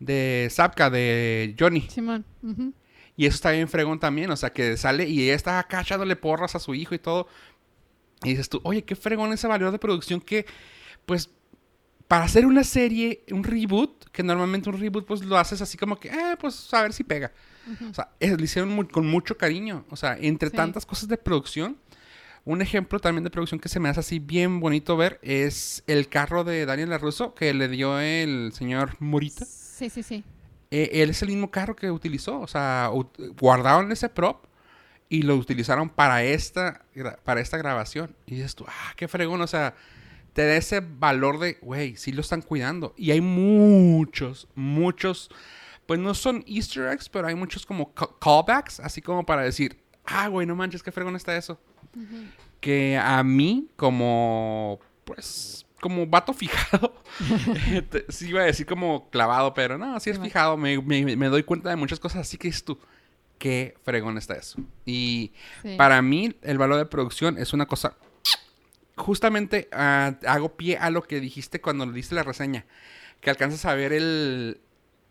de 0.00 0.48
Zapka, 0.50 0.90
de 0.90 1.54
Johnny. 1.58 1.82
Simón. 1.82 2.24
Ujú. 2.42 2.72
Y 3.16 3.26
eso 3.26 3.36
está 3.36 3.52
bien 3.52 3.68
fregón 3.68 4.00
también, 4.00 4.30
o 4.30 4.36
sea, 4.36 4.52
que 4.52 4.76
sale 4.76 5.08
y 5.08 5.22
ella 5.22 5.34
está 5.34 5.58
acá 5.60 5.80
echándole 5.82 6.16
porras 6.16 6.54
a 6.56 6.58
su 6.58 6.74
hijo 6.74 6.94
y 6.94 6.98
todo. 6.98 7.28
Y 8.24 8.30
dices 8.30 8.48
tú, 8.48 8.60
oye, 8.64 8.82
qué 8.84 8.96
fregón 8.96 9.32
ese 9.32 9.46
valor 9.46 9.70
de 9.70 9.78
producción 9.78 10.20
que, 10.20 10.46
pues, 11.06 11.30
para 12.08 12.24
hacer 12.24 12.44
una 12.44 12.64
serie, 12.64 13.22
un 13.30 13.44
reboot, 13.44 14.10
que 14.10 14.22
normalmente 14.22 14.68
un 14.68 14.78
reboot, 14.80 15.06
pues, 15.06 15.24
lo 15.24 15.38
haces 15.38 15.60
así 15.62 15.78
como 15.78 15.98
que, 16.00 16.08
eh, 16.08 16.36
pues, 16.40 16.72
a 16.74 16.82
ver 16.82 16.92
si 16.92 17.04
pega. 17.04 17.32
Ujú. 17.72 17.90
O 17.90 17.94
sea, 17.94 18.10
es- 18.20 18.36
lo 18.36 18.42
hicieron 18.44 18.70
mu- 18.70 18.88
con 18.88 19.06
mucho 19.06 19.36
cariño. 19.38 19.84
O 19.90 19.96
sea, 19.96 20.16
entre 20.20 20.50
Sí. 20.50 20.56
tantas 20.56 20.84
cosas 20.84 21.08
de 21.08 21.16
producción, 21.16 21.76
un 22.44 22.60
ejemplo 22.62 22.98
también 23.00 23.24
de 23.24 23.30
producción 23.30 23.58
que 23.60 23.68
se 23.68 23.80
me 23.80 23.88
hace 23.88 24.00
así 24.00 24.18
bien 24.18 24.60
bonito 24.60 24.96
ver 24.96 25.18
es 25.22 25.82
el 25.86 26.08
carro 26.08 26.44
de 26.44 26.66
Daniel 26.66 26.90
LaRusso 26.90 27.34
que 27.34 27.54
le 27.54 27.68
dio 27.68 27.98
el 28.00 28.52
señor 28.54 28.96
Morita. 29.00 29.44
Sí, 29.46 29.88
sí, 29.90 30.02
sí. 30.02 30.24
Eh, 30.70 30.90
él 31.02 31.10
es 31.10 31.22
el 31.22 31.28
mismo 31.28 31.50
carro 31.50 31.74
que 31.74 31.90
utilizó. 31.90 32.40
O 32.40 32.46
sea, 32.46 32.90
guardaron 33.40 33.90
ese 33.92 34.08
prop 34.08 34.44
y 35.08 35.22
lo 35.22 35.36
utilizaron 35.36 35.88
para 35.88 36.22
esta, 36.24 36.84
para 37.24 37.40
esta 37.40 37.56
grabación. 37.56 38.14
Y 38.26 38.34
dices 38.36 38.54
tú, 38.54 38.64
ah, 38.68 38.92
qué 38.96 39.08
fregón. 39.08 39.40
O 39.40 39.46
sea, 39.46 39.74
te 40.32 40.44
da 40.46 40.56
ese 40.56 40.80
valor 40.80 41.38
de, 41.38 41.58
güey, 41.62 41.96
sí 41.96 42.12
lo 42.12 42.20
están 42.20 42.42
cuidando. 42.42 42.92
Y 42.96 43.10
hay 43.12 43.20
muchos, 43.20 44.48
muchos, 44.54 45.30
pues 45.86 46.00
no 46.00 46.12
son 46.14 46.44
easter 46.46 46.88
eggs, 46.88 47.08
pero 47.08 47.26
hay 47.28 47.34
muchos 47.34 47.64
como 47.66 47.94
ca- 47.94 48.10
callbacks, 48.20 48.80
así 48.80 49.00
como 49.00 49.24
para 49.24 49.42
decir, 49.42 49.78
ah, 50.04 50.28
güey, 50.28 50.46
no 50.46 50.56
manches, 50.56 50.82
qué 50.82 50.90
fregón 50.92 51.16
está 51.16 51.36
eso. 51.36 51.58
Que 52.60 52.96
a 52.96 53.22
mí, 53.22 53.68
como, 53.76 54.80
pues, 55.04 55.66
como 55.80 56.06
vato 56.06 56.32
fijado, 56.32 56.94
sí 58.08 58.28
iba 58.28 58.40
a 58.40 58.44
decir 58.44 58.66
como 58.66 59.10
clavado, 59.10 59.52
pero 59.54 59.76
no, 59.78 59.98
sí 60.00 60.10
es 60.10 60.18
fijado, 60.18 60.56
me, 60.56 60.80
me- 60.80 61.16
me 61.16 61.26
doy 61.28 61.42
cuenta 61.42 61.70
de 61.70 61.76
muchas 61.76 62.00
cosas, 62.00 62.22
así 62.22 62.38
que 62.38 62.48
dices 62.48 62.64
tú, 62.64 62.78
qué 63.38 63.74
fregón 63.84 64.16
está 64.16 64.34
eso. 64.34 64.58
Y 64.86 65.32
Sí. 65.62 65.74
para 65.76 66.00
mí, 66.02 66.34
el 66.42 66.56
valor 66.58 66.78
de 66.78 66.86
producción 66.86 67.36
es 67.38 67.52
una 67.52 67.66
cosa. 67.66 67.96
Justamente 68.96 69.68
ah, 69.72 70.14
hago 70.26 70.56
pie 70.56 70.76
a 70.78 70.88
lo 70.88 71.02
que 71.02 71.18
dijiste 71.20 71.60
cuando 71.60 71.84
le 71.84 71.92
diste 71.92 72.14
la 72.14 72.22
reseña. 72.22 72.64
Que 73.20 73.28
alcanzas 73.30 73.64
a 73.64 73.74
ver 73.74 73.92
el, 73.92 74.60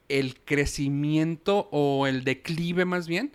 el 0.07 0.39
crecimiento 0.39 1.67
o 1.71 2.07
el 2.07 2.23
declive 2.23 2.85
más 2.85 3.07
bien 3.07 3.33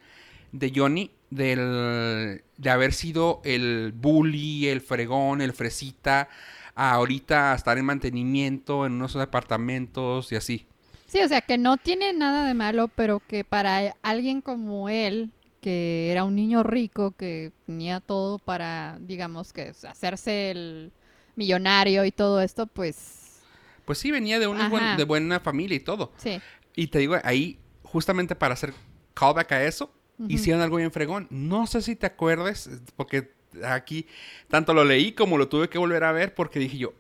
de 0.53 0.73
Johnny. 0.75 1.11
Del, 1.31 2.43
de 2.57 2.71
haber 2.71 2.93
sido 2.95 3.41
el 3.45 3.93
bully, 3.95 4.69
el 4.69 4.81
fregón, 4.81 5.41
el 5.43 5.53
fresita. 5.53 6.29
A 6.75 6.93
ahorita 6.93 7.55
estar 7.55 7.77
en 7.77 7.85
mantenimiento 7.85 8.87
en 8.87 8.93
unos 8.95 9.15
departamentos 9.15 10.31
y 10.33 10.37
así. 10.37 10.67
Sí, 11.07 11.21
o 11.21 11.29
sea, 11.29 11.41
que 11.41 11.59
no 11.59 11.77
tiene 11.77 12.13
nada 12.13 12.47
de 12.47 12.55
malo, 12.55 12.89
pero 12.89 13.21
que 13.27 13.43
para 13.45 13.97
alguien 14.03 14.41
como 14.41 14.89
él, 14.89 15.31
que 15.61 16.11
era 16.13 16.23
un 16.25 16.37
niño 16.37 16.63
rico, 16.63 17.11
que 17.13 17.51
tenía 17.67 18.01
todo 18.01 18.39
para, 18.39 18.99
digamos, 19.01 19.53
que 19.53 19.73
hacerse 19.89 20.51
el 20.53 20.93
millonario 21.35 22.05
y 22.05 22.13
todo 22.13 22.41
esto, 22.41 22.67
pues 22.67 23.41
Pues 23.85 23.99
sí, 23.99 24.11
venía 24.11 24.39
de 24.39 24.47
una 24.47 24.69
buen- 24.69 24.97
de 24.97 25.05
buena 25.05 25.41
familia 25.41 25.77
y 25.77 25.81
todo. 25.81 26.13
sí. 26.19 26.41
Y 26.77 26.89
te 26.89 26.99
digo, 27.01 27.17
ahí, 27.25 27.59
justamente 27.83 28.37
para 28.37 28.55
hacer 28.55 28.73
callback 29.15 29.51
a 29.53 29.65
eso, 29.65 29.91
Ujú. 30.19 30.31
hicieron 30.33 30.63
algo 30.63 30.77
bien 30.77 30.91
fregón. 30.93 31.27
No 31.31 31.67
sé 31.67 31.83
si 31.83 31.97
te 31.97 32.07
acuerdes, 32.07 32.69
porque 32.97 33.33
aquí 33.65 34.07
tanto 34.49 34.75
lo 34.75 34.85
leí 34.85 35.13
como 35.13 35.39
lo 35.39 35.49
tuve 35.49 35.69
que 35.69 35.79
volver 35.79 36.05
a 36.05 36.13
ver, 36.13 36.35
porque 36.35 36.59
dije 36.59 36.79
yo, 36.79 36.93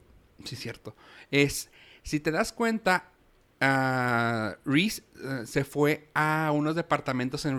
sí, 0.44 0.54
es 0.54 0.60
cierto. 0.60 0.94
Es, 1.30 1.70
si 2.02 2.20
te 2.20 2.30
das 2.30 2.52
cuenta, 2.52 3.10
ah, 3.60 4.56
Reese 4.64 5.02
eh, 5.22 5.46
se 5.46 5.64
fue 5.64 6.08
a 6.14 6.52
unos 6.54 6.74
departamentos 6.76 7.44
en 7.44 7.56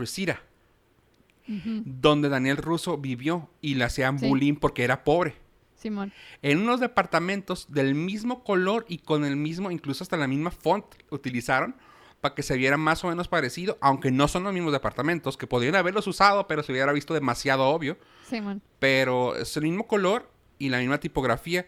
Ujú. 1.50 1.82
donde 1.84 2.30
Daniel 2.30 2.58
Russo 2.58 2.98
vivió 2.98 3.50
y 3.62 3.76
le 3.76 3.84
hacían 3.84 4.20
Sí. 4.20 4.28
bullying 4.28 4.56
porque 4.56 4.84
era 4.84 5.04
pobre. 5.04 5.36
Simón. 5.76 6.12
En 6.42 6.60
unos 6.60 6.80
departamentos 6.80 7.72
del 7.72 7.96
mismo 7.96 8.44
color 8.44 8.86
y 8.90 8.98
con 9.00 9.24
el 9.26 9.36
mismo, 9.36 9.72
incluso 9.72 10.04
hasta 10.04 10.18
la 10.18 10.28
misma 10.28 10.52
font 10.52 10.86
utilizaron 11.10 11.76
para 12.22 12.36
que 12.36 12.44
se 12.44 12.58
viera 12.58 12.78
más 12.78 13.04
o 13.04 13.08
menos 13.10 13.28
parecido, 13.28 13.78
aunque 13.82 14.12
no 14.12 14.28
son 14.28 14.44
los 14.44 14.54
mismos 14.54 14.74
departamentos, 14.74 15.38
que 15.38 15.48
podrían 15.48 15.76
haberlos 15.76 16.06
usado, 16.08 16.48
pero 16.48 16.64
se 16.64 16.72
hubiera 16.72 16.92
visto 16.92 17.14
demasiado 17.14 17.66
obvio. 17.68 17.98
Simón. 18.30 18.62
Pero 18.80 19.36
es 19.36 19.56
el 19.58 19.64
mismo 19.64 19.88
color 19.88 20.30
y 20.58 20.70
la 20.70 20.80
misma 20.80 21.00
tipografía. 21.00 21.66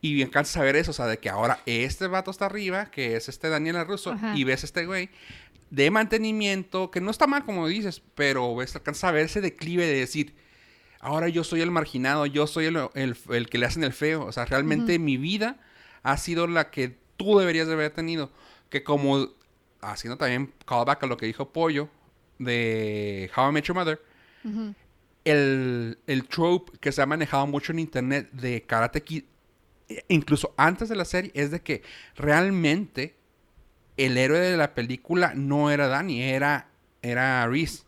Y 0.00 0.14
bien 0.14 0.28
alcanzas 0.28 0.56
a 0.56 0.62
ver 0.62 0.76
eso, 0.76 0.92
o 0.92 0.94
sea, 0.94 1.06
de 1.06 1.18
que 1.18 1.28
ahora 1.28 1.58
este 1.66 2.06
vato 2.06 2.30
está 2.30 2.46
arriba, 2.46 2.90
que 2.92 3.16
es 3.16 3.28
este 3.28 3.48
Daniel 3.48 3.84
Russo, 3.86 4.12
Ajá. 4.12 4.34
y 4.36 4.44
ves 4.44 4.62
este 4.62 4.86
güey 4.86 5.10
de 5.70 5.90
mantenimiento, 5.90 6.90
que 6.90 7.00
no 7.00 7.10
está 7.10 7.26
mal 7.26 7.44
como 7.44 7.66
dices, 7.66 8.00
pero 8.14 8.54
ves, 8.54 8.74
alcanzas 8.76 9.04
a 9.04 9.10
ver 9.12 9.24
ese 9.26 9.40
declive 9.40 9.86
de 9.86 9.94
decir, 9.98 10.34
ahora 11.00 11.28
yo 11.28 11.42
soy 11.44 11.60
el 11.62 11.70
marginado, 11.72 12.26
yo 12.26 12.46
soy 12.46 12.66
el, 12.66 12.76
el- 12.94 13.16
el 13.30 13.48
que 13.50 13.58
le 13.58 13.66
hacen 13.66 13.82
el 13.84 13.92
feo. 13.92 14.24
O 14.24 14.32
sea, 14.32 14.44
realmente 14.44 14.98
mi 15.00 15.16
vida 15.16 15.58
ha 16.04 16.16
sido 16.16 16.46
la 16.46 16.70
que 16.70 16.96
tú 17.16 17.38
deberías 17.38 17.66
de 17.66 17.74
haber 17.74 17.90
tenido. 17.90 18.30
Que 18.70 18.84
como, 18.84 19.28
haciendo 19.80 20.16
también 20.16 20.52
callback 20.66 21.02
a 21.02 21.06
lo 21.06 21.16
que 21.16 21.26
dijo 21.26 21.50
Pollo 21.52 21.88
de 22.38 23.30
How 23.36 23.50
I 23.50 23.52
Met 23.52 23.64
Your 23.64 23.76
Mother, 23.76 24.00
el, 25.24 25.98
el 26.06 26.24
trope 26.28 26.78
que 26.78 26.92
se 26.92 27.02
ha 27.02 27.06
manejado 27.06 27.46
mucho 27.46 27.72
en 27.72 27.78
internet 27.80 28.30
de 28.32 28.62
Karate 28.62 29.02
Kid, 29.02 29.24
e- 29.88 30.04
incluso 30.08 30.54
antes 30.56 30.88
de 30.88 30.96
la 30.96 31.04
serie, 31.04 31.30
es 31.34 31.50
de 31.50 31.60
que 31.60 31.82
realmente 32.16 33.16
el 33.96 34.16
héroe 34.16 34.38
de 34.38 34.56
la 34.56 34.74
película 34.74 35.32
no 35.34 35.70
era 35.70 35.88
Danny, 35.88 36.22
era, 36.22 36.68
era 37.02 37.46
Reese. 37.48 37.82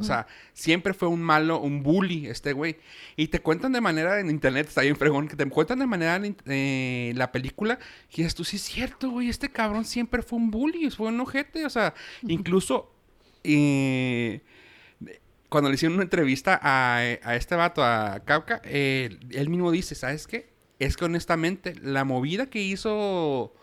O 0.00 0.04
sea, 0.04 0.26
siempre 0.52 0.94
fue 0.94 1.08
un 1.08 1.22
malo, 1.22 1.60
un 1.60 1.82
bully 1.82 2.26
este 2.26 2.52
güey. 2.52 2.76
Y 3.16 3.28
te 3.28 3.40
cuentan 3.40 3.72
de 3.72 3.80
manera 3.80 4.20
en 4.20 4.30
internet, 4.30 4.68
está 4.68 4.82
bien 4.82 4.96
fregón, 4.96 5.28
que 5.28 5.36
te 5.36 5.48
cuentan 5.48 5.78
de 5.78 5.86
manera 5.86 6.16
en 6.16 6.36
eh, 6.46 7.12
la 7.16 7.32
película. 7.32 7.78
Y 8.10 8.18
dices 8.18 8.34
tú, 8.34 8.44
sí 8.44 8.56
es 8.56 8.62
cierto, 8.62 9.10
güey, 9.10 9.28
este 9.28 9.50
cabrón 9.50 9.84
siempre 9.84 10.22
fue 10.22 10.38
un 10.38 10.50
bully, 10.50 10.90
fue 10.90 11.08
un 11.08 11.20
ojete. 11.20 11.66
O 11.66 11.70
sea, 11.70 11.94
incluso 12.22 12.92
eh, 13.44 14.40
cuando 15.48 15.68
le 15.68 15.74
hicieron 15.74 15.94
una 15.94 16.04
entrevista 16.04 16.58
a, 16.62 16.96
a 16.96 17.36
este 17.36 17.54
vato, 17.54 17.84
a 17.84 18.20
Kafka, 18.24 18.62
eh, 18.64 19.18
él 19.30 19.48
mismo 19.50 19.70
dice, 19.70 19.94
¿sabes 19.94 20.26
qué? 20.26 20.50
Es 20.78 20.96
que 20.96 21.04
honestamente, 21.04 21.74
la 21.82 22.04
movida 22.04 22.46
que 22.46 22.62
hizo 22.62 23.54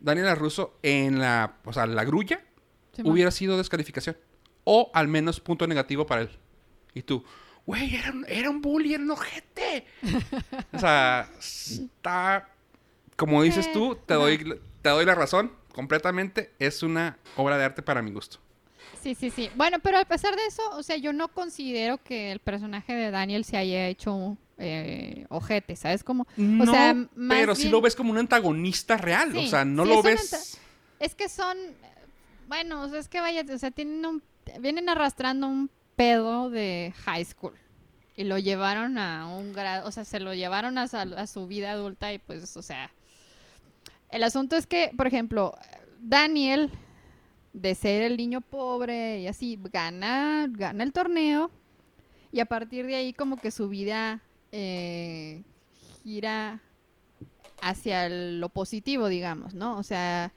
Daniel 0.00 0.34
Russo 0.36 0.78
en 0.82 1.18
la, 1.18 1.58
o 1.64 1.72
sea, 1.72 1.86
la 1.86 2.04
grulla, 2.04 2.40
hubiera 3.04 3.30
sido 3.30 3.58
descalificación. 3.58 4.16
O 4.68 4.90
al 4.92 5.06
menos 5.06 5.38
punto 5.40 5.66
negativo 5.66 6.04
para 6.06 6.22
él. 6.22 6.30
Y 6.92 7.02
tú, 7.02 7.24
güey, 7.64 7.94
era, 7.94 8.10
un- 8.10 8.24
era 8.28 8.50
un 8.50 8.60
bully, 8.60 8.94
era 8.94 9.02
un 9.04 9.10
ojete. 9.12 9.86
o 10.72 10.78
sea, 10.78 11.30
está. 11.38 12.48
Como 13.16 13.42
dices 13.42 13.72
tú, 13.72 13.96
te 14.06 14.14
doy, 14.14 14.60
te 14.82 14.88
doy 14.90 15.04
la 15.06 15.14
razón 15.14 15.52
completamente. 15.72 16.52
Es 16.58 16.82
una 16.82 17.16
obra 17.36 17.56
de 17.58 17.64
arte 17.64 17.82
para 17.82 18.02
mi 18.02 18.10
gusto. 18.12 18.38
Sí, 19.02 19.14
sí, 19.14 19.30
sí. 19.30 19.50
Bueno, 19.54 19.78
pero 19.78 19.98
a 19.98 20.04
pesar 20.04 20.34
de 20.34 20.44
eso, 20.46 20.62
o 20.72 20.82
sea, 20.82 20.96
yo 20.96 21.12
no 21.12 21.28
considero 21.28 21.98
que 22.02 22.32
el 22.32 22.40
personaje 22.40 22.92
de 22.92 23.10
Daniel 23.12 23.44
se 23.44 23.56
haya 23.56 23.86
hecho 23.86 24.36
eh, 24.58 25.26
ojete, 25.28 25.76
¿sabes? 25.76 26.02
Como, 26.02 26.26
No, 26.36 26.66
sea, 26.72 26.92
más 26.94 27.08
pero 27.28 27.54
sí 27.54 27.62
bien- 27.62 27.72
lo 27.72 27.80
ves 27.82 27.94
como 27.94 28.10
un 28.10 28.18
antagonista 28.18 28.96
real. 28.96 29.30
o 29.36 29.40
Sí, 29.40 29.48
sea, 29.48 29.64
no 29.64 29.84
sí, 29.84 29.90
lo 29.90 30.02
ves. 30.02 30.58
es 30.98 31.14
que 31.14 31.28
son, 31.28 31.56
bueno, 32.48 32.82
o 32.82 32.88
sea, 32.88 32.98
es 32.98 33.08
que 33.08 33.20
vaya, 33.20 33.44
o 33.52 33.58
sea, 33.58 33.70
tienen 33.70 34.04
un, 34.04 34.22
vienen 34.60 34.88
arrastrando 34.88 35.46
un 35.46 35.70
pedo 35.96 36.50
de 36.50 36.92
high 37.04 37.24
school 37.24 37.54
y 38.16 38.24
lo 38.24 38.38
llevaron 38.38 38.98
a 38.98 39.26
un 39.26 39.52
grado, 39.52 39.86
o 39.86 39.92
sea, 39.92 40.04
se 40.04 40.20
lo 40.20 40.34
llevaron 40.34 40.78
a, 40.78 41.26
su 41.26 41.46
vida 41.46 41.72
adulta 41.72 42.12
y 42.12 42.18
pues, 42.18 42.56
o 42.56 42.62
sea, 42.62 42.90
el 44.10 44.22
asunto 44.22 44.56
es 44.56 44.66
que, 44.66 44.90
por 44.96 45.06
ejemplo, 45.06 45.54
Daniel, 46.00 46.70
de 47.52 47.74
ser 47.74 48.02
el 48.02 48.16
niño 48.16 48.40
pobre 48.40 49.20
y 49.20 49.26
así, 49.26 49.58
gana, 49.72 50.46
gana 50.48 50.84
el 50.84 50.92
torneo 50.92 51.50
y 52.32 52.40
a 52.40 52.46
partir 52.46 52.86
de 52.86 52.96
ahí 52.96 53.12
como 53.12 53.36
que 53.36 53.50
su 53.50 53.68
vida 53.68 54.22
eh, 54.52 55.42
gira 56.02 56.60
hacia 57.60 58.08
lo 58.08 58.48
positivo, 58.48 59.08
digamos, 59.08 59.54
¿no? 59.54 59.78
O 59.78 59.82
sea, 59.82 60.32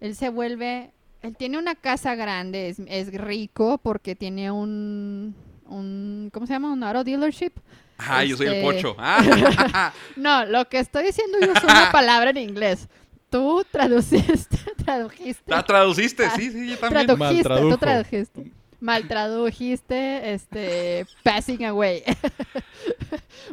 él 0.00 0.16
se 0.16 0.28
vuelve, 0.28 0.92
él 1.22 1.36
tiene 1.36 1.58
una 1.58 1.74
casa 1.74 2.14
grande, 2.14 2.68
es, 2.68 2.80
es 2.86 3.12
rico 3.14 3.78
porque 3.78 4.14
tiene 4.16 4.50
un, 4.50 5.34
un, 5.66 6.30
¿cómo 6.32 6.46
se 6.46 6.52
llama? 6.52 6.72
Un 6.72 6.82
auto 6.82 7.04
dealership. 7.04 7.52
Ah, 7.98 8.24
yo 8.24 8.36
soy 8.36 8.48
el 8.48 8.54
este- 8.54 8.64
pocho. 8.64 8.96
Ah, 8.98 9.92
No, 10.16 10.44
lo 10.46 10.68
que 10.68 10.78
estoy 10.78 11.04
diciendo 11.04 11.38
yo 11.40 11.52
es 11.52 11.62
una 11.62 11.90
palabra 11.92 12.30
en 12.30 12.38
inglés. 12.38 12.88
Tú 13.30 13.64
traduciste, 13.70 14.58
tradujiste. 14.84 15.42
la 15.50 15.62
traduciste, 15.62 16.28
sí, 16.30 16.50
sí, 16.50 16.68
yo 16.70 16.78
también. 16.78 17.06
Tradujiste, 17.06 17.48
tú 17.48 17.78
tradujiste. 17.78 18.52
Mal 18.80 19.06
tradujiste, 19.06 20.32
este, 20.34 21.06
passing 21.22 21.64
away. 21.66 22.02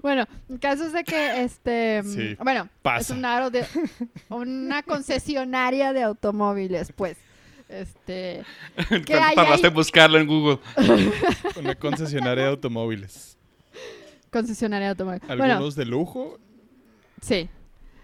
bueno, 0.01 0.25
el 0.49 0.59
caso 0.59 0.85
es 0.85 0.91
de 0.93 1.03
que, 1.03 1.43
este, 1.43 2.01
Sí, 2.03 2.35
bueno, 2.43 2.63
es 2.63 2.69
pasa. 2.81 3.13
un 3.13 3.23
aro 3.23 3.51
de, 3.51 3.63
una 4.29 4.81
concesionaria 4.81 5.93
de 5.93 6.01
automóviles, 6.01 6.91
pues, 6.95 7.15
este, 7.69 8.43
¿qué 9.05 9.13
hay 9.13 9.33
¿Cuánto 9.33 9.35
tardaste 9.35 9.67
en 9.67 9.73
buscarlo 9.73 10.17
en 10.19 10.27
Google? 10.27 10.59
Una 11.57 11.75
concesionaria 11.75 12.43
de 12.45 12.49
automóviles. 12.51 13.37
concesionaria 14.31 14.87
de 14.87 14.91
automóviles. 14.91 15.27
Bueno, 15.27 15.43
Algunos 15.43 15.75
de 15.75 15.85
lujo. 15.85 16.37
Sí. 17.21 17.49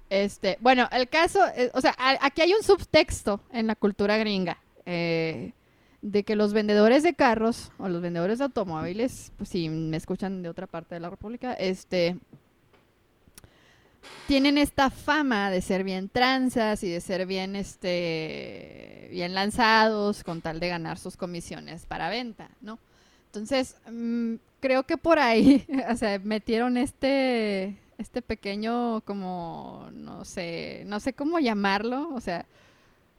Este, 0.09 0.57
bueno, 0.61 0.87
el 0.91 1.09
caso, 1.09 1.39
eh, 1.55 1.71
o 1.73 1.81
sea, 1.81 1.95
a- 1.97 2.25
aquí 2.25 2.41
hay 2.41 2.53
un 2.53 2.61
subtexto 2.63 3.41
en 3.51 3.65
la 3.67 3.75
cultura 3.75 4.17
gringa 4.17 4.59
eh, 4.85 5.53
de 6.03 6.23
que 6.23 6.35
los 6.35 6.53
vendedores 6.53 7.01
de 7.01 7.15
carros 7.15 7.71
o 7.79 7.89
los 7.89 8.01
vendedores 8.03 8.37
de 8.37 8.43
automóviles, 8.45 9.31
pues 9.37 9.49
si 9.49 9.67
me 9.67 9.97
escuchan 9.97 10.43
de 10.43 10.49
otra 10.49 10.67
parte 10.67 10.93
de 10.93 11.01
la 11.01 11.09
República, 11.09 11.53
este, 11.53 12.17
tienen 14.27 14.57
esta 14.57 14.89
fama 14.89 15.51
de 15.51 15.61
ser 15.61 15.83
bien 15.83 16.09
tranzas 16.09 16.83
y 16.83 16.89
de 16.89 16.99
ser 17.01 17.25
bien, 17.25 17.55
este, 17.55 19.07
bien 19.11 19.33
lanzados 19.33 20.23
con 20.23 20.41
tal 20.41 20.59
de 20.59 20.69
ganar 20.69 20.97
sus 20.97 21.15
comisiones 21.17 21.85
para 21.85 22.09
venta, 22.09 22.49
¿no? 22.61 22.79
Entonces, 23.27 23.75
mm, 23.91 24.35
creo 24.59 24.83
que 24.83 24.97
por 24.97 25.19
ahí, 25.19 25.65
o 25.91 25.95
sea, 25.95 26.19
metieron 26.19 26.77
este, 26.77 27.77
este 27.97 28.21
pequeño 28.21 29.01
como, 29.01 29.89
no 29.93 30.25
sé, 30.25 30.83
no 30.87 30.99
sé 30.99 31.13
cómo 31.13 31.39
llamarlo, 31.39 32.09
o 32.13 32.21
sea, 32.21 32.45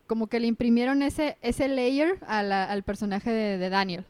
como 0.07 0.27
que 0.29 0.41
le 0.41 0.47
imprimieron 0.47 1.03
ese, 1.03 1.37
ese 1.43 1.69
layer 1.69 2.19
a 2.27 2.43
la- 2.43 2.65
al 2.65 2.83
personaje 2.83 3.31
de, 3.31 3.59
de 3.59 3.69
Daniel. 3.71 4.05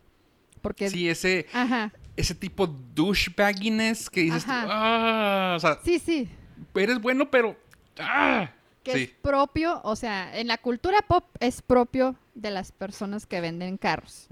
Porque, 0.63 0.91
Sí, 0.91 1.09
ese, 1.09 1.47
ajá, 1.53 1.93
ese 2.17 2.35
tipo 2.35 2.67
douchebagginess 2.67 4.09
que 4.11 4.23
dices, 4.23 4.45
tú, 4.45 4.51
ah, 4.53 5.55
o 5.57 5.61
sea, 5.61 5.79
sí, 5.85 5.99
sí, 5.99 6.29
eres 6.75 7.01
bueno, 7.01 7.31
pero... 7.31 7.57
Ah, 7.99 8.51
que 8.83 8.93
sí. 8.93 9.03
es 9.03 9.11
propio, 9.23 9.81
o 9.83 9.97
sea, 9.97 10.39
en 10.39 10.47
la 10.47 10.59
cultura 10.59 11.03
pop 11.03 11.25
es 11.41 11.63
propio 11.63 12.15
de 12.35 12.51
las 12.51 12.71
personas 12.73 13.27
que 13.27 13.41
venden 13.41 13.79
carros. 13.79 14.29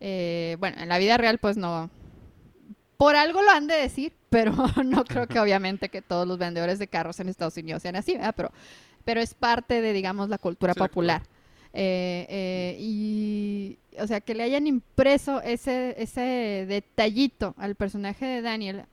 Eh, 0.00 0.56
bueno, 0.60 0.80
en 0.80 0.88
la 0.88 0.98
vida 0.98 1.16
real 1.16 1.38
pues 1.38 1.56
no. 1.56 1.90
Por 2.96 3.16
algo 3.16 3.42
lo 3.42 3.50
han 3.50 3.66
de 3.66 3.74
decir, 3.74 4.12
pero 4.30 4.54
no 4.84 5.04
creo 5.04 5.26
que 5.26 5.40
obviamente 5.40 5.88
que 5.88 6.02
todos 6.02 6.26
los 6.28 6.38
vendedores 6.38 6.78
de 6.78 6.86
carros 6.86 7.18
en 7.20 7.28
Estados 7.28 7.56
Unidos 7.56 7.82
sean 7.82 7.96
así, 7.96 8.12
¿verdad? 8.12 8.34
Pero, 8.36 8.52
pero 9.04 9.20
es 9.20 9.34
parte 9.34 9.80
de, 9.80 9.92
digamos, 9.92 10.28
la 10.28 10.38
cultura 10.38 10.74
Sí, 10.74 10.78
popular. 10.78 11.22
Eh, 11.72 12.26
eh, 12.30 12.76
y, 12.78 13.78
o 13.98 14.06
sea, 14.06 14.20
que 14.20 14.34
le 14.34 14.44
hayan 14.44 14.66
impreso 14.66 15.42
ese, 15.42 15.94
ese 15.98 16.64
detallito 16.66 17.54
al 17.58 17.74
personaje 17.74 18.24
de 18.24 18.42
Daniel, 18.42 18.84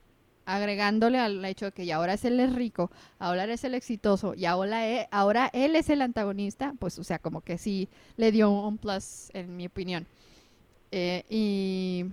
agregándole 0.46 1.18
al 1.18 1.44
hecho 1.44 1.66
de 1.66 1.72
que 1.72 1.86
ya 1.86 1.96
ahora 1.96 2.14
es 2.14 2.24
él 2.24 2.38
es 2.40 2.52
rico, 2.54 2.90
ahora 3.18 3.44
él 3.44 3.50
es 3.50 3.64
el 3.64 3.74
exitoso 3.74 4.34
y 4.34 4.44
ahora 4.46 4.86
él, 4.86 5.06
ahora 5.10 5.50
él 5.52 5.76
es 5.76 5.88
el 5.90 6.02
antagonista, 6.02 6.74
pues, 6.78 6.98
o 6.98 7.04
sea, 7.04 7.18
como 7.18 7.40
que 7.40 7.58
sí 7.58 7.88
le 8.16 8.30
dio 8.32 8.50
un 8.50 8.78
plus, 8.78 9.30
en 9.34 9.56
mi 9.56 9.66
opinión. 9.66 10.06
Eh, 10.92 11.24
y 11.28 12.04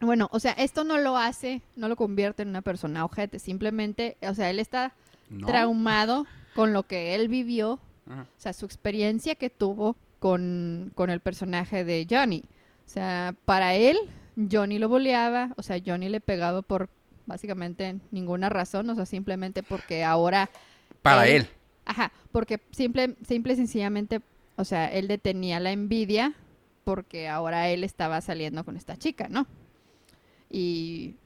bueno, 0.00 0.28
o 0.32 0.40
sea, 0.40 0.52
esto 0.52 0.84
no 0.84 0.98
lo 0.98 1.16
hace, 1.16 1.62
no 1.76 1.88
lo 1.88 1.96
convierte 1.96 2.42
en 2.42 2.48
una 2.50 2.62
persona 2.62 3.04
ojete, 3.04 3.38
simplemente, 3.38 4.16
o 4.22 4.34
sea, 4.34 4.50
él 4.50 4.58
está 4.58 4.92
No. 5.30 5.46
traumado 5.46 6.26
con 6.54 6.72
lo 6.72 6.82
que 6.84 7.14
él 7.14 7.28
vivió, 7.28 7.78
Ajá. 8.08 8.22
o 8.22 8.40
sea, 8.40 8.52
su 8.52 8.66
experiencia 8.66 9.34
que 9.34 9.50
tuvo 9.50 9.96
con, 10.18 10.90
con 10.94 11.10
el 11.10 11.20
personaje 11.20 11.84
de 11.84 12.06
Johnny. 12.10 12.42
O 12.86 12.88
sea, 12.88 13.34
para 13.44 13.74
él, 13.74 13.96
Johnny 14.50 14.78
lo 14.78 14.88
boleaba, 14.88 15.52
o 15.56 15.62
sea, 15.62 15.78
Johnny 15.84 16.08
le 16.08 16.20
pegaba 16.20 16.62
por 16.62 16.88
básicamente 17.26 17.96
ninguna 18.10 18.48
razón, 18.48 18.88
o 18.90 18.94
sea, 18.94 19.06
simplemente 19.06 19.62
porque 19.62 20.04
ahora 20.04 20.48
Para 21.02 21.26
él- 21.28 21.42
él. 21.42 21.48
Ajá, 21.84 22.12
porque 22.32 22.60
simple, 22.72 23.16
simple 23.26 23.52
y 23.52 23.56
sencillamente, 23.56 24.20
o 24.56 24.64
sea, 24.64 24.86
él 24.92 25.06
detenía 25.08 25.60
la 25.60 25.70
envidia 25.72 26.34
porque 26.84 27.28
ahora 27.28 27.68
él 27.68 27.84
estaba 27.84 28.20
saliendo 28.20 28.64
con 28.64 28.76
esta 28.76 28.96
chica, 28.96 29.28
¿no? 29.28 29.46
Y 30.50 31.16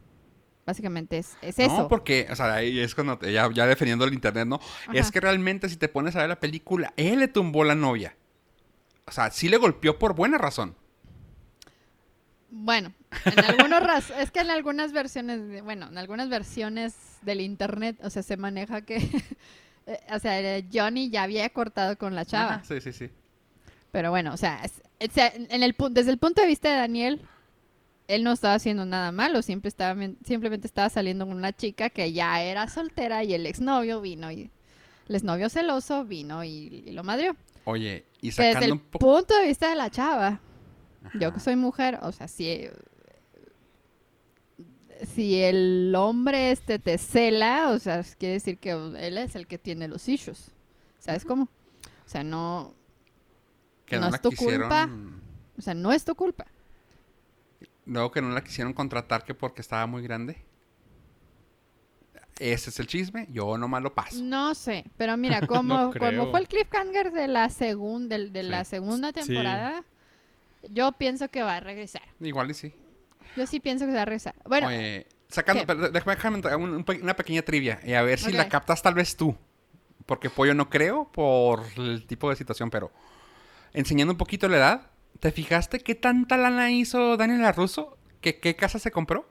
básicamente 0.66 1.18
es, 1.18 1.36
es 1.42 1.58
eso. 1.58 1.76
No, 1.82 1.88
porque, 1.88 2.26
o 2.30 2.36
sea, 2.36 2.54
ahí 2.54 2.78
es 2.80 2.94
cuando 2.94 3.18
te- 3.18 3.32
ya, 3.32 3.50
ya 3.52 3.66
defendiendo 3.66 4.04
el 4.04 4.14
internet, 4.14 4.46
¿no? 4.46 4.60
Es 4.92 5.10
que 5.10 5.20
realmente 5.20 5.68
si 5.68 5.76
te 5.76 5.88
pones 5.88 6.16
a 6.16 6.20
ver 6.20 6.28
la 6.28 6.40
película, 6.40 6.92
él 6.96 7.18
le 7.20 7.28
tumbó 7.28 7.64
la 7.64 7.74
novia. 7.74 8.16
O 9.06 9.12
sea, 9.12 9.30
sí 9.30 9.48
le 9.48 9.56
golpeó 9.56 9.98
por 9.98 10.14
buena 10.14 10.38
razón. 10.38 10.76
Bueno, 12.50 12.92
en 13.24 13.38
algunos 13.44 14.10
es 14.18 14.30
que 14.30 14.40
en 14.40 14.50
algunas 14.50 14.92
versiones, 14.92 15.46
de- 15.48 15.62
bueno, 15.62 15.88
en 15.88 15.98
algunas 15.98 16.28
versiones 16.28 16.94
del 17.22 17.40
internet, 17.40 17.96
o 18.02 18.10
sea, 18.10 18.22
se 18.22 18.36
maneja 18.36 18.82
que, 18.82 18.96
eh, 19.86 20.00
o 20.12 20.18
sea, 20.18 20.40
eh, 20.40 20.66
Johnny 20.72 21.10
ya 21.10 21.22
había 21.22 21.48
cortado 21.50 21.96
con 21.96 22.14
la 22.14 22.24
chava. 22.24 22.54
Ajá, 22.56 22.64
Sí, 22.64 22.80
sí, 22.80 22.92
sí. 22.92 23.10
Pero 23.92 24.10
bueno, 24.10 24.32
o 24.32 24.36
sea, 24.36 24.60
en 24.98 25.62
el, 25.62 25.76
pu- 25.76 25.90
desde 25.90 26.10
el 26.10 26.18
punto 26.18 26.40
de 26.42 26.46
vista 26.48 26.70
de 26.70 26.76
Daniel, 26.76 27.22
él 28.08 28.22
no 28.24 28.32
estaba 28.32 28.54
haciendo 28.54 28.84
nada 28.84 29.10
malo, 29.12 29.42
siempre 29.42 29.68
estaba, 29.68 29.94
men- 29.94 30.16
simplemente 30.24 30.66
estaba 30.66 30.88
saliendo 30.90 31.26
con 31.26 31.36
una 31.36 31.52
chica 31.52 31.90
que 31.90 32.12
ya 32.12 32.42
era 32.42 32.68
soltera 32.68 33.22
y 33.24 33.34
el 33.34 33.46
exnovio 33.46 34.00
vino 34.00 34.30
y 34.30 34.50
el 35.08 35.14
exnovio 35.14 35.48
celoso 35.48 36.04
vino 36.04 36.42
y, 36.44 36.84
y 36.86 36.90
lo 36.92 37.02
madrió. 37.04 37.36
Oye, 37.64 38.04
y 38.20 38.30
Que 38.32 38.42
desde 38.42 38.52
sacando 38.54 38.66
el 38.66 38.72
un 38.72 38.78
punto 38.80 39.36
de 39.36 39.46
vista 39.46 39.68
de 39.70 39.76
la 39.76 39.90
chava, 39.90 40.40
yo 41.18 41.32
que 41.32 41.40
soy 41.40 41.56
mujer, 41.56 41.98
o 42.02 42.12
sea, 42.12 42.28
si, 42.28 42.68
si 45.14 45.40
el 45.42 45.94
hombre 45.96 46.50
este 46.52 46.78
te 46.78 46.98
cela, 46.98 47.70
o 47.70 47.78
sea, 47.78 48.02
quiere 48.18 48.34
decir 48.34 48.58
que 48.58 48.70
él 48.72 49.18
es 49.18 49.34
el 49.34 49.46
que 49.46 49.58
tiene 49.58 49.88
los 49.88 50.08
issues. 50.08 50.50
¿Sabes 50.98 51.24
cómo? 51.24 51.44
O 51.44 52.08
sea, 52.08 52.22
no, 52.22 52.74
Que 53.86 53.96
no 53.98 54.08
no, 54.10 54.14
es 54.14 54.20
tu 54.20 54.30
quisieron... 54.30 54.60
culpa. 54.60 54.88
o 55.58 55.62
sea, 55.62 55.74
no 55.74 55.92
es 55.92 56.04
tu 56.04 56.14
culpa. 56.14 56.46
Luego 57.86 58.10
que 58.10 58.20
no 58.20 58.28
la 58.30 58.44
quisieron 58.44 58.72
contratar 58.74 59.24
que 59.24 59.34
porque 59.34 59.62
estaba 59.62 59.86
muy 59.86 60.02
grande. 60.02 60.36
Ese 62.38 62.70
es 62.70 62.78
el 62.80 62.86
chisme. 62.86 63.26
Yo 63.30 63.58
nomás 63.58 63.82
lo 63.82 63.94
paso. 63.94 64.22
No 64.22 64.54
sé, 64.54 64.84
pero 64.96 65.16
mira, 65.16 65.46
como, 65.46 65.74
No 65.92 65.92
como 65.92 66.30
fue 66.30 66.40
el 66.40 66.48
cliffhanger 66.48 67.12
de 67.12 67.28
la, 67.28 67.48
segun- 67.48 68.08
del- 68.08 68.32
de, 68.32 68.42
Sí. 68.42 68.48
la 68.48 68.64
segunda 68.64 69.12
Sí. 69.14 69.32
Yo 70.68 70.92
pienso 70.92 71.28
que 71.28 71.42
va 71.42 71.56
a 71.56 71.60
regresar. 71.60 72.02
Igual 72.20 72.50
y 72.50 72.54
sí. 72.54 72.74
Yo 73.36 73.46
sí 73.46 73.60
pienso 73.60 73.86
que 73.86 73.92
va 73.92 74.02
a 74.02 74.04
regresar. 74.04 74.34
Bueno, 74.44 74.68
Oye, 74.68 75.06
sacando... 75.28 75.64
déjame, 75.90 76.16
déjame 76.16 76.40
un- 76.56 76.74
un 76.74 76.84
una 77.02 77.14
pequeña 77.16 77.42
trivia. 77.42 77.80
Y 77.84 77.92
a 77.94 78.02
ver 78.02 78.18
si 78.18 78.32
la 78.32 78.48
captas 78.48 78.82
tal 78.82 78.94
vez 78.94 79.16
tú. 79.16 79.36
Porque 80.06 80.28
pollo 80.30 80.54
no 80.54 80.68
creo 80.68 81.10
por 81.12 81.62
el 81.76 82.06
tipo 82.06 82.28
de 82.30 82.36
situación, 82.36 82.70
pero... 82.70 82.90
Enseñando 83.72 84.12
un 84.12 84.18
poquito 84.18 84.48
la 84.48 84.56
edad. 84.56 84.90
¿Te 85.20 85.30
fijaste 85.30 85.78
qué 85.80 85.94
tanta 85.94 86.36
lana 86.36 86.70
hizo 86.72 87.16
Daniel 87.16 87.42
LaRusso? 87.42 87.96
¿Qué, 88.20 88.40
¿Qué 88.40 88.56
casa 88.56 88.78
se 88.80 88.90
compró? 88.90 89.28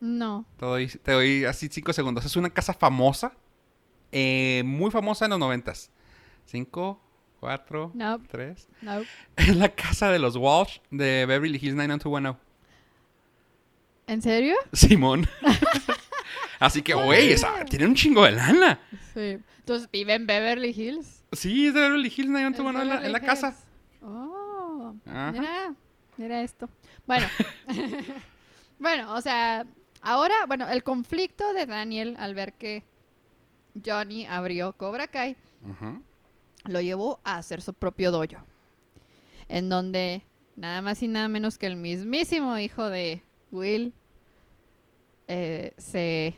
no. 0.00 0.46
Te 0.56 0.64
doy, 0.66 0.86
te 0.88 1.12
doy 1.12 1.44
así 1.44 1.68
cinco 1.70 1.92
segundos. 1.92 2.24
Es 2.24 2.36
una 2.36 2.50
casa 2.50 2.72
famosa. 2.72 3.32
eh, 4.12 4.62
muy 4.64 4.90
famosa 4.90 5.26
en 5.26 5.30
los 5.32 5.38
noventas. 5.40 5.90
Cinco, 6.46 7.02
cuatro, 7.40 7.90
No. 7.94 8.20
tres. 8.30 8.68
No. 8.82 9.02
Es 9.36 9.56
la 9.56 9.68
casa 9.68 10.10
de 10.10 10.18
los 10.18 10.36
Walsh 10.36 10.78
de 10.90 11.24
Beverly 11.26 11.58
Hills 11.60 11.74
90210. 11.76 12.36
¿En 14.06 14.22
serio? 14.22 14.56
Simón. 14.72 15.26
Así 16.60 16.82
que, 16.82 16.94
güey, 16.94 17.36
tiene 17.68 17.86
un 17.86 17.94
chingo 17.94 18.24
de 18.24 18.32
lana. 18.32 18.80
Sí. 19.14 19.38
Entonces 19.60 19.88
vive 19.90 20.14
en 20.14 20.26
Beverly 20.26 20.70
Hills. 20.70 21.22
Sí, 21.32 21.66
es 21.68 21.74
de 21.74 21.80
Beverly 21.80 22.08
Hills 22.08 22.18
Es 22.20 22.30
90210 22.30 22.82
en 22.82 22.88
la, 22.88 23.06
en 23.06 23.12
la 23.12 23.20
casa. 23.20 23.56
Oh, 24.02 24.94
Ajá. 25.06 25.32
mira, 25.32 25.74
mira 26.16 26.42
esto. 26.42 26.68
Bueno, 27.06 27.26
bueno, 28.78 29.14
o 29.14 29.20
sea, 29.20 29.66
ahora, 30.02 30.34
bueno, 30.46 30.68
el 30.68 30.82
conflicto 30.82 31.52
de 31.52 31.66
Daniel 31.66 32.16
al 32.18 32.34
ver 32.34 32.52
que 32.54 32.82
Johnny 33.84 34.26
abrió 34.26 34.72
Cobra 34.72 35.06
Kai 35.08 35.36
Ujú. 35.62 36.02
Lo 36.68 36.80
llevó 36.80 37.20
a 37.24 37.36
hacer 37.36 37.62
su 37.62 37.74
propio 37.74 38.10
dojo. 38.10 38.44
En 39.48 39.68
donde 39.68 40.22
nada 40.56 40.82
más 40.82 41.02
y 41.02 41.08
nada 41.08 41.28
menos 41.28 41.58
que 41.58 41.66
el 41.66 41.76
mismísimo 41.76 42.58
hijo 42.58 42.88
de 42.88 43.22
Will 43.50 43.92
eh, 45.26 45.72
se 45.76 46.34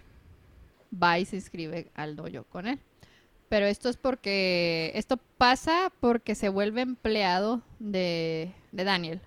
va 0.92 1.18
y 1.18 1.24
se 1.24 1.36
inscribe 1.36 1.90
al 1.94 2.16
dojo 2.16 2.44
con 2.44 2.66
él. 2.66 2.80
Pero 3.48 3.66
esto 3.66 3.88
es 3.88 3.96
porque, 3.96 4.92
esto 4.94 5.16
pasa 5.36 5.92
porque 6.00 6.36
se 6.36 6.48
vuelve 6.48 6.82
empleado 6.82 7.62
de, 7.80 8.54
de 8.70 8.84
Daniel. 8.84 9.20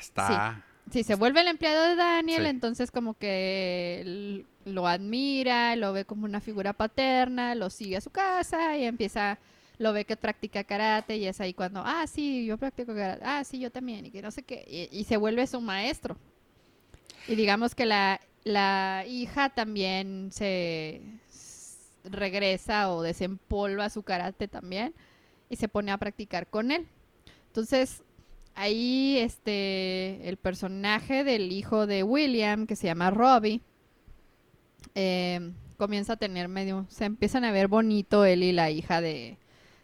Está. 0.00 0.54
Sí, 0.54 0.71
se 0.92 1.14
vuelve 1.14 1.40
el 1.40 1.48
empleado 1.48 1.82
de 1.88 1.96
Daniel, 1.96 2.42
Sí. 2.42 2.48
entonces 2.48 2.90
como 2.90 3.14
que 3.14 4.44
lo 4.64 4.86
admira, 4.86 5.74
lo 5.76 5.92
ve 5.92 6.04
como 6.04 6.24
una 6.26 6.40
figura 6.40 6.72
paterna, 6.72 7.54
lo 7.54 7.70
sigue 7.70 7.96
a 7.96 8.00
su 8.00 8.10
casa 8.10 8.76
y 8.76 8.84
empieza, 8.84 9.38
lo 9.78 9.92
ve 9.92 10.04
que 10.04 10.16
practica 10.16 10.64
karate 10.64 11.16
y 11.16 11.26
es 11.26 11.40
ahí 11.40 11.54
cuando, 11.54 11.82
ah, 11.84 12.06
sí, 12.06 12.44
yo 12.46 12.58
practico 12.58 12.94
karate, 12.94 13.22
ah, 13.24 13.42
sí, 13.44 13.58
yo 13.58 13.70
también, 13.70 14.06
y 14.06 14.10
que 14.10 14.22
no 14.22 14.30
sé 14.30 14.42
qué, 14.42 14.64
y, 14.68 14.96
y 14.96 15.04
se 15.04 15.16
vuelve 15.16 15.46
su 15.46 15.60
maestro. 15.60 16.16
Y 17.26 17.34
digamos 17.36 17.74
que 17.74 17.86
la, 17.86 18.20
la 18.44 19.04
hija 19.08 19.48
también 19.50 20.30
se 20.32 21.00
regresa 22.04 22.92
o 22.92 23.02
desempolva 23.02 23.88
su 23.90 24.02
karate 24.02 24.48
también 24.48 24.92
y 25.48 25.56
se 25.56 25.68
pone 25.68 25.92
a 25.92 25.98
practicar 25.98 26.46
con 26.48 26.72
él. 26.72 26.86
Entonces, 27.46 28.02
ahí 28.54 29.18
este 29.18 30.28
el 30.28 30.36
personaje 30.36 31.24
del 31.24 31.52
hijo 31.52 31.86
de 31.86 32.02
William, 32.02 32.66
que 32.66 32.76
se 32.76 32.86
llama 32.86 33.10
Robbie, 33.10 33.60
eh, 34.94 35.52
comienza 35.76 36.14
a 36.14 36.16
tener 36.16 36.48
medio, 36.48 36.86
se 36.88 37.06
empiezan 37.06 37.44
a 37.44 37.52
ver 37.52 37.68
bonito 37.68 38.24
él 38.24 38.42
y 38.42 38.52
la 38.52 38.70
hija 38.70 39.00
de, 39.00 39.36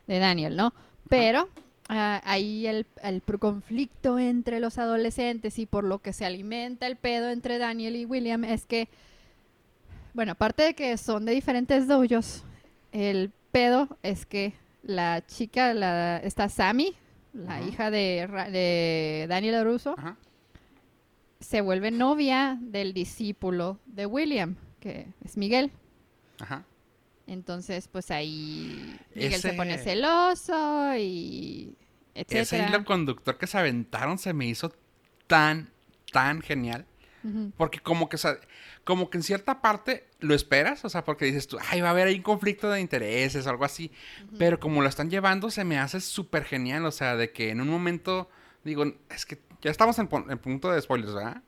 de 0.06 0.18
Daniel, 0.18 0.56
¿no? 0.56 0.72
Pero 1.08 1.48
ah, 1.88 2.20
ahí 2.24 2.66
el, 2.66 2.86
conflicto 3.38 4.18
entre 4.18 4.60
los 4.60 4.78
adolescentes 4.78 5.58
y 5.58 5.66
por 5.66 5.84
lo 5.84 6.00
que 6.00 6.12
se 6.12 6.24
alimenta 6.24 6.86
el 6.86 6.96
pedo 6.96 7.30
entre 7.30 7.58
Daniel 7.58 7.96
y 7.96 8.04
William 8.04 8.44
es 8.44 8.66
que, 8.66 8.88
bueno, 10.14 10.32
aparte 10.32 10.62
de 10.62 10.74
que 10.74 10.96
son 10.98 11.24
de 11.24 11.32
diferentes 11.32 11.86
dojos, 11.88 12.44
el 12.92 13.32
pedo 13.50 13.88
es 14.02 14.26
que 14.26 14.54
la 14.82 15.24
chica, 15.26 15.74
la, 15.74 16.18
está 16.18 16.48
Sammy, 16.48 16.94
la 17.38 17.56
Ajá. 17.56 17.66
hija 17.68 17.90
de, 17.90 18.26
Ra- 18.28 18.50
de 18.50 19.26
Daniel 19.28 19.64
Russo, 19.64 19.94
Ajá. 19.96 20.16
se 21.40 21.60
vuelve 21.60 21.90
novia 21.90 22.58
del 22.60 22.92
discípulo 22.92 23.78
de 23.86 24.06
William, 24.06 24.56
que 24.80 25.06
es 25.24 25.36
Miguel. 25.36 25.70
Ajá. 26.40 26.64
Entonces, 27.26 27.88
pues 27.88 28.10
ahí 28.10 28.98
Miguel 29.14 29.32
se 29.40 29.48
Ese- 29.48 29.52
pone 29.56 29.78
celoso 29.78 30.94
y 30.96 31.74
Ese 32.14 32.40
etcétera. 32.40 32.68
hilo 32.70 32.84
conductor 32.84 33.36
que 33.38 33.46
se 33.46 33.58
aventaron 33.58 34.18
se 34.18 34.32
me 34.32 34.46
hizo 34.46 34.72
tan, 35.26 35.70
tan 36.12 36.40
genial. 36.40 36.86
Porque 37.58 37.80
como 37.80 38.08
que, 38.08 38.16
o 38.16 38.18
sea, 38.18 38.38
como 38.88 39.10
que 39.10 39.18
en 39.18 39.22
cierta 39.22 39.60
parte 39.60 40.08
lo 40.18 40.34
esperas, 40.34 40.82
o 40.82 40.88
sea, 40.88 41.04
porque 41.04 41.26
dices 41.26 41.46
tú, 41.46 41.58
ay, 41.60 41.82
va 41.82 41.88
a 41.88 41.90
haber 41.90 42.06
ahí 42.06 42.14
un 42.14 42.22
conflicto 42.22 42.70
de 42.70 42.80
intereses 42.80 43.46
o 43.46 43.50
algo 43.50 43.66
así. 43.66 43.92
Pero 44.38 44.58
como 44.58 44.80
lo 44.80 44.88
están 44.88 45.10
llevando, 45.10 45.50
se 45.50 45.62
me 45.62 45.78
hace 45.78 46.00
súper 46.00 46.44
genial, 46.44 46.86
o 46.86 46.90
sea, 46.90 47.14
de 47.14 47.30
que 47.30 47.50
en 47.50 47.60
un 47.60 47.68
momento, 47.68 48.30
digo, 48.64 48.86
es 49.10 49.26
que 49.26 49.42
ya 49.60 49.70
estamos 49.70 49.98
en, 49.98 50.08
en 50.30 50.38
punto 50.38 50.70
de 50.72 50.80
spoilers, 50.80 51.12
¿verdad? 51.12 51.42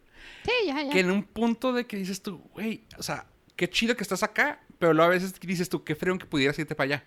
Sí, 0.44 0.52
ya, 0.66 0.82
ya. 0.82 0.92
Que 0.92 1.00
en 1.00 1.10
un 1.10 1.22
punto 1.22 1.72
de 1.72 1.86
que 1.86 1.96
dices 1.96 2.20
tú, 2.20 2.42
güey, 2.52 2.84
o 2.98 3.02
sea, 3.02 3.24
qué 3.56 3.70
chido 3.70 3.96
que 3.96 4.02
estás 4.02 4.22
acá, 4.22 4.60
pero 4.78 4.92
luego 4.92 5.10
a 5.10 5.14
veces 5.14 5.32
dices 5.40 5.70
tú, 5.70 5.82
qué 5.82 5.94
frío 5.94 6.18
que 6.18 6.26
pudieras 6.26 6.58
irte 6.58 6.74
para 6.74 6.84
allá. 6.96 7.04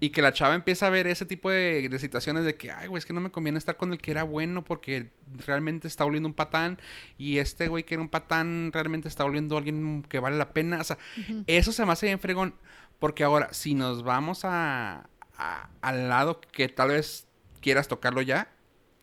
Y 0.00 0.10
que 0.10 0.22
la 0.22 0.32
chava 0.32 0.54
empieza 0.54 0.86
a 0.86 0.90
ver 0.90 1.06
ese 1.06 1.26
tipo 1.26 1.50
de, 1.50 1.88
de 1.88 1.98
situaciones 1.98 2.44
de 2.44 2.54
que, 2.56 2.70
ay, 2.70 2.86
güey, 2.88 2.98
es 2.98 3.06
que 3.06 3.12
no 3.12 3.20
me 3.20 3.30
conviene 3.30 3.58
estar 3.58 3.76
con 3.76 3.92
el 3.92 3.98
que 3.98 4.10
era 4.10 4.22
bueno 4.22 4.62
porque 4.64 5.10
realmente 5.46 5.88
está 5.88 6.04
volviendo 6.04 6.28
un 6.28 6.34
patán. 6.34 6.78
Y 7.16 7.38
este 7.38 7.68
güey 7.68 7.84
que 7.84 7.94
era 7.94 8.02
un 8.02 8.08
patán 8.08 8.70
realmente 8.72 9.08
está 9.08 9.24
volviendo 9.24 9.56
alguien 9.56 10.02
que 10.08 10.18
vale 10.20 10.36
la 10.36 10.52
pena. 10.52 10.80
O 10.80 10.84
sea, 10.84 10.98
eso 11.46 11.72
se 11.72 11.84
me 11.86 11.92
hace 11.92 12.06
bien 12.06 12.20
fregón. 12.20 12.54
Porque 12.98 13.24
ahora, 13.24 13.52
si 13.52 13.74
nos 13.74 14.02
vamos 14.02 14.44
a, 14.44 15.08
a- 15.36 15.68
al 15.82 16.08
lado 16.08 16.40
que 16.40 16.68
tal 16.68 16.88
vez 16.88 17.26
quieras 17.60 17.86
tocarlo 17.88 18.22
ya, 18.22 18.50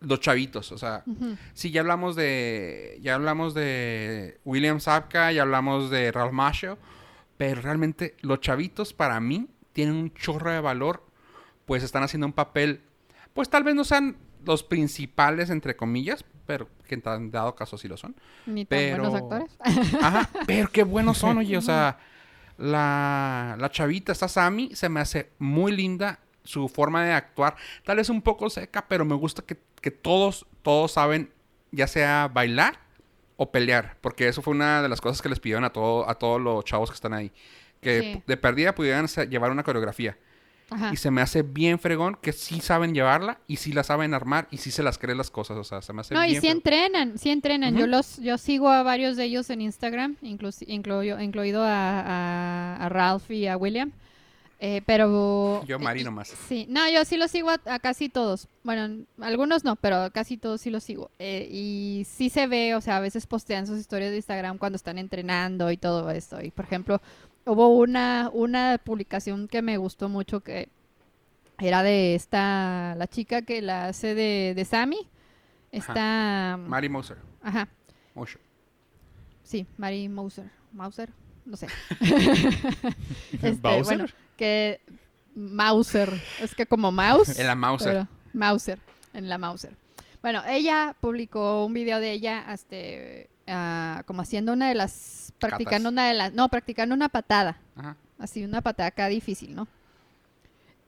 los 0.02 0.20
chavitos. 0.20 0.72
O 0.72 0.78
sea. 0.78 1.04
Sí, 1.54 1.72
ya 1.72 1.82
hablamos 1.82 2.16
de. 2.16 2.98
Ya 3.02 3.16
hablamos 3.16 3.54
de 3.54 4.40
William 4.46 4.80
Zabka, 4.80 5.32
ya 5.32 5.44
hablamos 5.44 5.90
de 5.90 6.12
Ralph 6.12 6.34
Macchio. 6.34 6.78
Pero 7.38 7.62
realmente 7.62 8.16
los 8.22 8.40
chavitos 8.40 8.94
para 8.94 9.20
mí 9.20 9.48
tienen 9.76 9.96
un 9.96 10.14
chorro 10.14 10.50
de 10.52 10.62
valor. 10.62 11.04
Pues 11.66 11.84
están 11.84 12.02
haciendo 12.02 12.26
un 12.26 12.34
papel. 12.34 12.82
Pues 13.34 13.50
tal 13.50 13.64
vez 13.64 13.76
no 13.76 13.84
sean 13.84 14.16
los 14.46 14.64
principales, 14.64 15.50
entre 15.50 15.76
comillas. 15.76 16.24
Pero 16.48 16.70
que 16.88 16.96
en 17.04 17.32
dado 17.32 17.56
caso 17.56 17.78
sí 17.78 17.88
lo 17.90 17.98
son. 17.98 18.16
Ni 18.46 18.64
tan 18.66 18.78
Pero- 18.80 19.04
buenos 19.12 19.22
actores. 19.22 19.58
Ajá, 20.02 20.30
pero 20.48 20.70
qué 20.72 20.84
buenos 20.84 21.18
son, 21.18 21.40
oye. 21.40 21.58
O 21.58 21.62
sea, 21.62 21.98
la, 22.58 23.58
la 23.60 23.70
chavita, 23.70 24.12
esta 24.12 24.28
Sammy, 24.28 24.74
se 24.76 24.88
me 24.90 25.00
hace 25.02 25.32
muy 25.40 25.72
linda. 25.72 26.20
Su 26.44 26.70
forma 26.70 27.04
de 27.04 27.12
actuar, 27.12 27.56
tal 27.84 27.98
vez 27.98 28.08
un 28.10 28.22
poco 28.22 28.52
seca, 28.52 28.86
pero 28.88 29.04
me 29.04 29.16
gusta 29.16 29.42
que, 29.42 29.58
que 29.82 29.90
todos, 29.90 30.46
todos 30.62 30.92
saben, 30.92 31.32
ya 31.72 31.88
sea 31.88 32.30
bailar 32.32 32.78
o 33.36 33.52
pelear. 33.52 33.98
Porque 34.00 34.28
eso 34.28 34.44
fue 34.44 34.54
una 34.54 34.84
de 34.84 34.88
las 34.90 35.02
cosas 35.02 35.24
que 35.24 35.30
les 35.30 35.40
pidieron 35.40 35.64
a, 35.64 35.72
todo, 35.72 36.08
a 36.08 36.14
todos 36.20 36.40
los 36.40 36.64
chavos 36.64 36.92
que 36.92 36.94
están 36.94 37.14
ahí. 37.16 37.32
Que 37.82 38.02
Sí. 38.16 38.24
de 38.26 38.38
perdida 38.38 38.74
pudieran 38.76 39.08
llevar 39.30 39.52
una 39.52 39.64
coreografía. 39.64 40.18
Ajá. 40.72 40.90
Y 40.92 40.96
se 40.96 41.12
me 41.12 41.22
hace 41.22 41.44
bien 41.44 41.78
fregón 41.78 42.18
que 42.20 42.34
sí 42.34 42.60
saben 42.60 42.96
llevarla 42.96 43.38
y 43.48 43.58
sí 43.58 43.72
la 43.72 43.84
saben 43.84 44.16
armar 44.16 44.48
y 44.50 44.58
sí 44.58 44.72
se 44.72 44.82
las 44.82 44.98
creen 44.98 45.20
las 45.20 45.30
cosas. 45.30 45.58
O 45.58 45.64
sea, 45.64 45.84
se 45.84 45.94
me 45.94 46.02
hace 46.02 46.16
No, 46.16 46.24
y 46.26 46.30
bien 46.30 46.42
sí 46.42 46.48
fregón. 46.48 46.58
entrenan, 46.58 47.18
sí 47.20 47.30
entrenan. 47.30 47.74
Yo 47.76 47.82
Ujú. 47.82 47.92
los, 47.92 48.18
yo 48.18 48.40
sigo 48.40 48.70
a 48.70 48.82
varios 48.82 49.16
de 49.16 49.26
ellos 49.26 49.48
en 49.52 49.62
Instagram, 49.62 50.16
inclus- 50.24 50.66
incluyo- 50.68 51.20
incluido 51.22 51.62
a, 51.64 52.00
a- 52.02 52.78
a 52.86 52.90
Ralph 52.90 53.30
y 53.30 53.46
a 53.46 53.58
William. 53.58 53.92
Eh, 54.58 54.82
pero 54.86 55.64
Yo, 55.66 55.78
Mari, 55.80 56.00
y- 56.02 56.04
nomás. 56.06 56.30
Sí, 56.48 56.66
no, 56.70 56.90
yo 56.90 57.04
sí 57.04 57.18
los 57.18 57.30
sigo 57.30 57.50
a, 57.52 57.60
a 57.66 57.78
casi 57.80 58.08
todos. 58.08 58.48
Bueno, 58.64 59.04
algunos 59.22 59.66
no, 59.66 59.76
pero 59.76 60.10
casi 60.14 60.38
todos 60.38 60.62
sí 60.62 60.70
los 60.72 60.82
sigo. 60.84 61.12
Eh, 61.20 61.48
y 61.52 62.08
sí 62.10 62.30
se 62.30 62.48
ve, 62.48 62.74
o 62.74 62.80
sea, 62.82 62.98
a 62.98 63.00
veces 63.02 63.28
postean 63.28 63.68
sus 63.68 63.78
historias 63.78 64.12
de 64.12 64.16
Instagram 64.18 64.58
cuando 64.58 64.78
están 64.78 64.98
entrenando 64.98 65.70
y 65.72 65.78
todo 65.78 66.10
esto. 66.10 66.42
Y 66.42 66.52
por 66.52 66.66
ejemplo, 66.66 67.02
hubo 67.46 67.70
una, 67.70 68.30
una 68.34 68.80
publicación 68.84 69.48
que 69.48 69.62
me 69.62 69.78
gustó 69.78 70.10
mucho 70.10 70.42
que 70.42 70.70
era 71.60 71.84
de 71.84 72.16
esta, 72.16 72.96
la 72.98 73.08
chica 73.08 73.44
que 73.44 73.62
la 73.62 73.88
hace 73.88 74.16
de, 74.16 74.54
de 74.56 74.66
Sammy. 74.66 75.08
Está... 75.72 76.58
Mari 76.60 76.90
Moser. 76.90 77.18
Ajá, 77.42 77.68
Moser. 78.14 78.42
sí, 79.44 79.66
Mary 79.78 80.08
Mauser. 80.10 80.50
Mauser, 80.72 81.12
no 81.46 81.56
sé. 81.56 81.68
Este, 83.42 84.06
que 84.38 84.82
Mauser, 85.36 86.12
es 86.42 86.56
que 86.56 86.66
como 86.66 86.92
mouse. 86.92 87.40
En 87.40 87.48
la 87.48 87.56
Mauser. 87.56 88.08
Mauser, 88.34 88.80
en 89.14 89.30
la 89.30 89.38
Mauser. 89.38 89.76
Bueno, 90.22 90.42
ella 90.48 90.96
publicó 91.00 91.66
un 91.66 91.74
video 91.74 92.00
de 92.00 92.12
ella, 92.12 92.46
este, 92.52 93.30
ah, 93.48 94.04
como 94.06 94.22
haciendo 94.22 94.54
una 94.54 94.70
de 94.70 94.76
las, 94.76 95.25
practicando 95.40 95.90
Catas. 95.90 95.92
una 95.92 96.08
de 96.08 96.14
las, 96.14 96.34
no, 96.34 96.50
practicando 96.50 96.96
una 96.96 97.10
patada, 97.10 97.58
Ajá. 97.76 97.96
así 98.20 98.44
una 98.44 98.62
patada 98.62 98.88
acá 98.90 99.08
difícil, 99.08 99.56
¿no? 99.56 99.68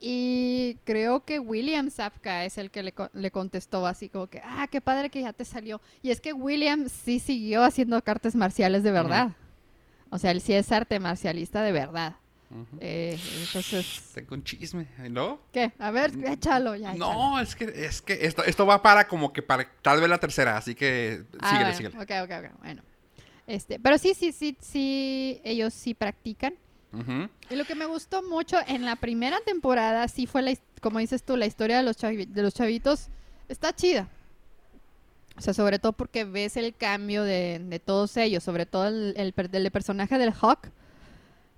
Y 0.00 0.76
creo 0.84 1.24
que 1.24 1.40
William 1.40 1.90
Zapka 1.90 2.44
es 2.44 2.56
el 2.56 2.70
que 2.70 2.84
le, 2.84 2.94
le 3.14 3.30
contestó 3.32 3.84
así 3.86 4.08
como 4.08 4.28
que, 4.28 4.40
ah, 4.44 4.68
qué 4.70 4.80
padre 4.80 5.10
que 5.10 5.20
ya 5.22 5.32
te 5.32 5.44
salió. 5.44 5.80
Y 6.02 6.10
es 6.12 6.20
que 6.20 6.32
William 6.32 6.88
sí 6.88 7.18
siguió 7.18 7.64
haciendo 7.64 8.00
artes 8.06 8.36
marciales 8.36 8.84
de 8.84 8.92
verdad. 8.92 9.30
O 10.10 10.18
sea, 10.18 10.30
él 10.30 10.40
sí 10.40 10.52
es 10.52 10.70
arte 10.70 11.00
marcialista 11.00 11.62
de 11.62 11.72
verdad. 11.72 12.14
Eh, 12.80 13.18
entonces, 13.44 14.12
Tengo 14.14 14.36
un 14.36 14.44
chisme. 14.44 14.86
¿No? 15.10 15.40
¿qué? 15.52 15.72
A 15.80 15.90
ver, 15.90 16.12
échalo 16.26 16.76
ya. 16.76 16.94
échalo. 16.94 17.12
No, 17.12 17.40
es 17.40 17.56
que, 17.56 17.64
es 17.64 18.00
que 18.00 18.18
esto, 18.24 18.44
esto 18.44 18.64
va 18.66 18.80
para 18.80 19.08
como 19.08 19.32
que 19.32 19.42
para 19.42 19.68
tal 19.82 20.00
vez 20.00 20.08
la 20.08 20.18
tercera, 20.18 20.56
así 20.56 20.74
que 20.76 21.24
Ah, 21.40 21.48
síguele, 21.50 21.64
bueno, 21.72 21.76
síguele. 21.76 22.24
Ok, 22.24 22.30
ok, 22.30 22.44
ok, 22.52 22.58
bueno. 22.62 22.82
Este, 23.48 23.80
pero 23.80 23.96
sí, 23.98 24.12
sí, 24.14 24.30
sí, 24.30 24.56
sí, 24.60 25.40
ellos 25.42 25.72
sí 25.74 25.94
practican. 25.94 26.54
Y 27.50 27.56
lo 27.56 27.64
que 27.64 27.74
me 27.74 27.86
gustó 27.86 28.22
mucho 28.22 28.58
en 28.66 28.84
la 28.84 28.94
primera 28.96 29.38
temporada 29.44 30.06
sí 30.08 30.26
fue, 30.26 30.42
la, 30.42 30.54
como 30.80 30.98
dices 31.00 31.22
tú, 31.22 31.36
la 31.36 31.46
historia 31.46 31.78
de 31.78 31.82
los, 31.82 31.98
chavi- 31.98 32.28
de 32.28 32.42
los 32.42 32.54
chavitos. 32.54 33.08
Está 33.48 33.74
chida. 33.74 34.08
O 35.36 35.40
sea, 35.40 35.54
sobre 35.54 35.78
todo 35.78 35.92
porque 35.92 36.24
ves 36.24 36.56
el 36.56 36.74
cambio 36.74 37.22
de, 37.24 37.58
de 37.62 37.78
todos 37.78 38.16
ellos, 38.18 38.42
sobre 38.44 38.66
todo 38.66 38.86
el, 38.88 39.14
el 39.16 39.32
per- 39.32 39.48
del 39.50 39.70
personaje 39.70 40.18
del 40.18 40.32
Hawk, 40.32 40.68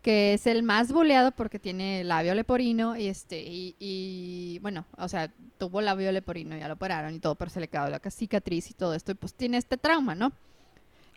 que 0.03 0.35
es 0.35 0.47
el 0.47 0.63
más 0.63 0.93
boleado 0.93 1.33
porque 1.33 1.59
tiene 1.59 2.05
labio 2.05 2.35
leporino 2.35 2.97
y 2.97 3.07
este 3.09 3.41
y, 3.43 3.75
y, 3.79 4.59
bueno, 4.61 4.85
o 4.97 5.09
sea, 5.09 5.31
tuvo 5.59 5.81
labio 5.81 6.11
leporino, 6.13 6.57
ya 6.57 6.69
lo 6.69 6.75
operaron 6.75 7.15
y 7.15 7.19
todo, 7.21 7.35
pero 7.35 7.51
se 7.51 7.61
le 7.61 7.69
quedó 7.69 7.89
la 7.89 8.01
cicatriz 8.11 8.71
y 8.71 8.75
todo 8.75 8.95
esto 8.95 9.13
y 9.13 9.15
pues 9.15 9.35
tiene 9.35 9.57
este 9.59 9.77
trauma, 9.77 10.15
¿no? 10.15 10.33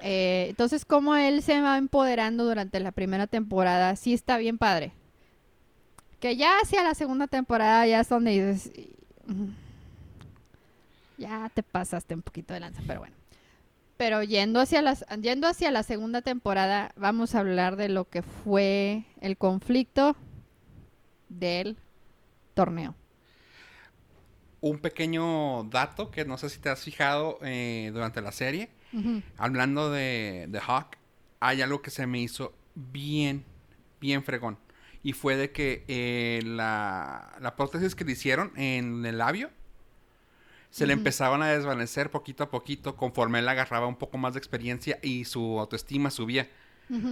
Eh, 0.06 0.48
entonces, 0.50 0.84
como 0.84 1.16
él 1.16 1.42
se 1.42 1.62
va 1.62 1.78
empoderando 1.78 2.44
durante 2.44 2.82
la 2.82 2.92
primera 2.92 3.26
temporada, 3.26 3.96
sí 3.96 4.13
está 4.13 4.38
bien 4.38 4.58
padre. 4.58 4.92
Que 6.20 6.36
ya 6.36 6.58
hacia 6.62 6.84
la 6.84 6.94
segunda 6.94 7.28
temporada 7.28 7.88
ya 7.88 8.02
es 8.02 8.10
donde 8.10 8.32
dices, 8.32 8.72
"Mm, 9.26 9.52
ya 11.18 11.50
te 11.54 11.63
pasaste 11.63 12.16
un 12.16 12.22
poquito 12.22 12.54
de 12.54 12.60
lanza, 12.60 12.82
pero 12.86 13.00
bueno. 13.00 13.16
Pero 13.96 14.24
yendo 14.24 14.60
hacia, 14.60 14.82
las, 14.82 15.06
yendo 15.22 15.48
hacia 15.48 15.72
la 15.72 15.84
segunda 15.84 16.22
temporada, 16.22 16.92
vamos 16.98 17.34
a 17.34 17.39
hablar 17.39 17.78
de 17.78 17.88
lo 17.88 18.10
que 18.10 18.24
fue 18.24 19.06
el 19.22 19.38
conflicto 19.38 20.18
del 21.30 21.78
torneo. 22.56 22.94
Un 24.60 24.80
pequeño 24.80 25.63
dato 25.66 26.12
que 26.12 26.26
no 26.26 26.38
sé 26.38 26.50
si 26.50 26.60
te 26.60 26.70
has 26.70 26.84
fijado 26.84 27.39
eh, 27.42 27.92
durante 27.94 28.22
la 28.22 28.34
serie. 28.34 28.70
Hablando 29.38 29.91
de, 29.91 30.45
de 30.49 30.60
Hawk, 30.60 30.97
hay 31.39 31.62
algo 31.62 31.82
que 31.82 31.89
se 31.89 32.06
me 32.08 32.19
hizo 32.19 32.53
bien, 32.75 33.43
bien 33.99 34.23
fregón. 34.23 34.58
Y 35.03 35.13
fue 35.13 35.36
de 35.36 35.51
que 35.51 35.84
eh, 35.88 36.41
la, 36.45 37.36
la 37.41 37.56
prótesis 37.56 37.95
que 37.95 38.06
le 38.06 38.13
hicieron 38.13 38.51
en 38.56 39.06
el 39.06 39.17
labio 39.17 39.49
se 40.69 40.88
le 40.88 40.93
empezaban 40.93 41.41
a 41.43 41.47
desvanecer 41.47 42.10
poquito 42.10 42.43
a 42.43 42.49
poquito 42.49 42.95
conforme 42.95 43.39
él 43.39 43.47
agarraba 43.49 43.86
un 43.88 43.95
poco 43.95 44.18
más 44.18 44.34
de 44.34 44.39
experiencia 44.39 44.97
y 45.03 45.26
su 45.26 45.59
autoestima 45.59 46.09
subía. 46.09 46.47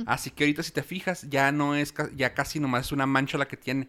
Así 0.08 0.32
que 0.32 0.44
ahorita 0.46 0.64
si 0.64 0.72
te 0.72 0.84
fijas, 0.84 1.30
ya 1.30 1.52
no 1.52 1.76
es, 1.76 1.94
ya 2.16 2.34
casi 2.34 2.60
nomás 2.60 2.88
es 2.88 2.92
una 2.92 3.06
mancha 3.06 3.38
la 3.38 3.48
que 3.48 3.58
tiene. 3.58 3.88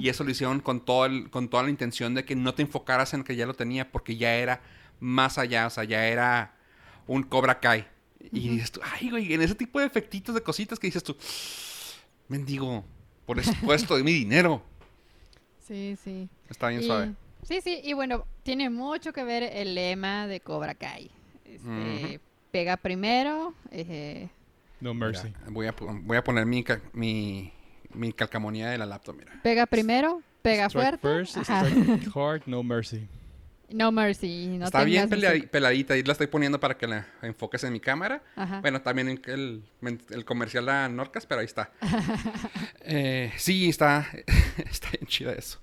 Y 0.00 0.08
eso 0.08 0.24
lo 0.24 0.30
hicieron 0.30 0.60
con, 0.60 0.84
todo 0.84 1.06
el- 1.06 1.30
con 1.30 1.48
toda 1.48 1.62
la 1.62 1.70
intención 1.70 2.14
de 2.14 2.24
que 2.24 2.34
no 2.36 2.54
te 2.54 2.62
enfocaras 2.62 3.12
en 3.14 3.24
que 3.24 3.36
ya 3.36 3.46
lo 3.46 3.54
tenía, 3.54 3.90
porque 3.90 4.16
ya 4.16 4.34
era 4.36 4.60
más 5.00 5.38
allá, 5.38 5.66
o 5.66 5.70
sea, 5.70 5.84
ya 5.84 6.06
era 6.06 6.54
un 7.06 7.22
Cobra 7.22 7.58
Kai. 7.60 7.86
Y 8.32 8.48
dices 8.48 8.72
tú, 8.72 8.80
ay, 8.82 9.10
güey, 9.10 9.32
en 9.34 9.42
ese 9.42 9.54
tipo 9.54 9.78
de 9.78 9.86
efectitos, 9.86 10.34
de 10.34 10.42
cositas 10.42 10.78
que 10.78 10.88
dices 10.88 11.02
tú, 11.04 11.16
mendigo, 12.28 12.84
por 13.24 13.42
supuesto 13.42 13.96
de 13.96 14.02
mi 14.02 14.12
dinero. 14.12 14.62
Sí, 15.66 15.96
sí. 16.02 16.28
Está 16.48 16.68
bien 16.68 16.82
Y- 16.82 16.86
suave. 16.86 17.14
Sí, 17.42 17.60
sí, 17.60 17.80
y 17.84 17.92
bueno, 17.92 18.24
tiene 18.42 18.70
mucho 18.70 19.12
que 19.12 19.22
ver 19.22 19.44
el 19.44 19.74
lema 19.76 20.26
de 20.26 20.40
Cobra 20.40 20.74
Kai. 20.74 21.10
Este. 21.44 22.20
Pega 22.50 22.76
primero, 22.76 23.54
eh, 23.70 24.28
No 24.80 24.94
mercy. 24.94 25.28
Mira, 25.28 25.40
voy, 25.50 25.66
a, 25.68 25.74
voy 26.02 26.16
a 26.16 26.24
poner 26.24 26.44
mi, 26.46 26.64
ca- 26.64 26.80
mi, 26.92 27.52
mi 27.94 28.12
calcamonía 28.12 28.70
de 28.70 28.78
la 28.78 28.86
laptop, 28.86 29.16
mira. 29.16 29.38
pega 29.44 29.66
primero, 29.66 30.22
pega 30.42 30.66
Strike 30.68 30.98
fuerte. 31.00 31.08
first, 31.08 31.36
strike 31.48 32.08
hard, 32.16 32.42
no 32.46 32.62
mercy. 32.64 33.06
No 33.70 33.90
Mercy. 33.90 34.46
No 34.58 34.66
Está 34.66 34.84
bien 34.84 35.12
ese- 35.12 35.46
peladita 35.48 35.96
y 35.96 36.02
la 36.02 36.12
estoy 36.12 36.28
poniendo 36.28 36.60
para 36.60 36.76
que 36.78 36.86
la 36.86 37.06
enfoques 37.22 37.64
en 37.64 37.72
mi 37.72 37.80
cámara. 37.80 38.22
Ajá. 38.36 38.60
Bueno, 38.60 38.80
también 38.80 39.20
el, 39.26 39.62
el 40.10 40.24
comercial 40.24 40.68
a 40.68 40.88
Norcas, 40.88 41.26
pero 41.26 41.40
ahí 41.40 41.46
está. 41.46 41.70
Eh, 42.88 43.32
sí, 43.36 43.68
está, 43.68 44.06
está 44.70 44.90
bien 44.92 45.06
chida 45.06 45.32
eso. 45.32 45.58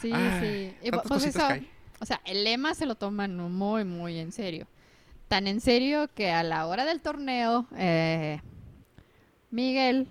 Sí, 0.00 0.10
Ay, 0.14 0.40
sí. 0.80 0.86
Y, 0.88 0.90
pues 0.90 1.24
eso, 1.26 1.46
o 2.00 2.06
sea, 2.06 2.20
el 2.24 2.44
lema 2.44 2.74
se 2.74 2.86
lo 2.86 2.94
toman 2.94 3.36
muy, 3.36 3.84
muy 3.84 4.18
en 4.18 4.32
serio. 4.32 4.66
Tan 5.28 5.46
en 5.46 5.60
serio 5.60 6.08
que 6.14 6.30
a 6.30 6.42
la 6.42 6.66
hora 6.66 6.86
del 6.86 7.02
torneo, 7.02 7.66
eh, 7.76 8.40
Miguel 9.50 10.08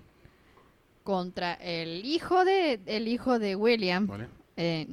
contra 1.02 1.54
el 1.54 2.04
hijo 2.04 2.44
de 2.44 2.78
el 2.86 3.08
hijo 3.08 3.38
de 3.38 3.56
William 3.56 4.06
¿Vale? 4.06 4.28
eh, 4.56 4.86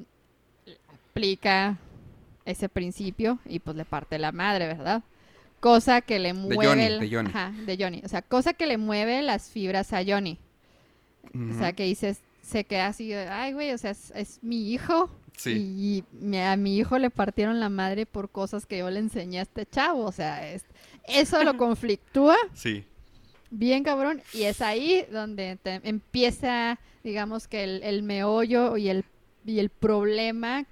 aplica 1.11 1.77
ese 2.45 2.69
principio 2.69 3.39
y 3.45 3.59
pues 3.59 3.75
le 3.75 3.85
parte 3.85 4.17
la 4.19 4.31
madre, 4.31 4.67
¿verdad? 4.67 5.03
Cosa 5.59 6.01
que 6.01 6.19
le 6.19 6.33
mueve 6.33 6.67
Johnny, 6.67 6.83
el- 6.83 6.99
de 6.99 7.09
Johnny. 7.15 7.29
Ajá, 7.29 7.51
de 7.65 7.77
Johnny. 7.79 8.01
O 8.05 8.07
sea, 8.07 8.21
cosa 8.21 8.53
que 8.53 8.67
le 8.67 8.77
mueve 8.77 9.21
las 9.21 9.49
fibras 9.49 9.93
a 9.93 10.03
Johnny. 10.05 10.37
O 11.33 11.57
sea, 11.57 11.73
que 11.73 11.83
dices, 11.83 12.19
se 12.43 12.63
queda 12.63 12.87
así, 12.87 13.09
de, 13.09 13.27
ay, 13.27 13.51
güey, 13.53 13.71
o 13.73 13.77
sea, 13.77 13.91
es, 13.91 14.11
es 14.15 14.39
mi 14.43 14.71
hijo. 14.71 15.09
Sí. 15.35 16.03
Y 16.21 16.37
a 16.37 16.55
mi 16.55 16.77
hijo 16.77 16.97
le 16.97 17.09
partieron 17.09 17.59
la 17.59 17.67
madre 17.67 18.05
por 18.05 18.29
cosas 18.29 18.65
que 18.65 18.77
yo 18.77 18.89
le 18.89 18.99
enseñé 18.99 19.39
a 19.39 19.41
este 19.41 19.65
chavo. 19.65 20.05
O 20.05 20.11
sea, 20.13 20.49
es- 20.49 20.63
eso 21.07 21.43
lo 21.43 21.57
conflictúa 21.57 22.37
Sí. 22.53 22.85
bien 23.49 23.83
cabrón. 23.83 24.21
Y 24.33 24.43
es 24.43 24.61
ahí 24.61 25.03
donde 25.11 25.57
te- 25.61 25.81
empieza, 25.83 26.79
digamos 27.03 27.47
que 27.49 27.63
el, 27.65 27.83
el 27.83 28.03
meollo 28.03 28.77
y 28.77 28.87
el, 28.89 29.03
y 29.45 29.59
el 29.59 29.69
problema 29.69 30.65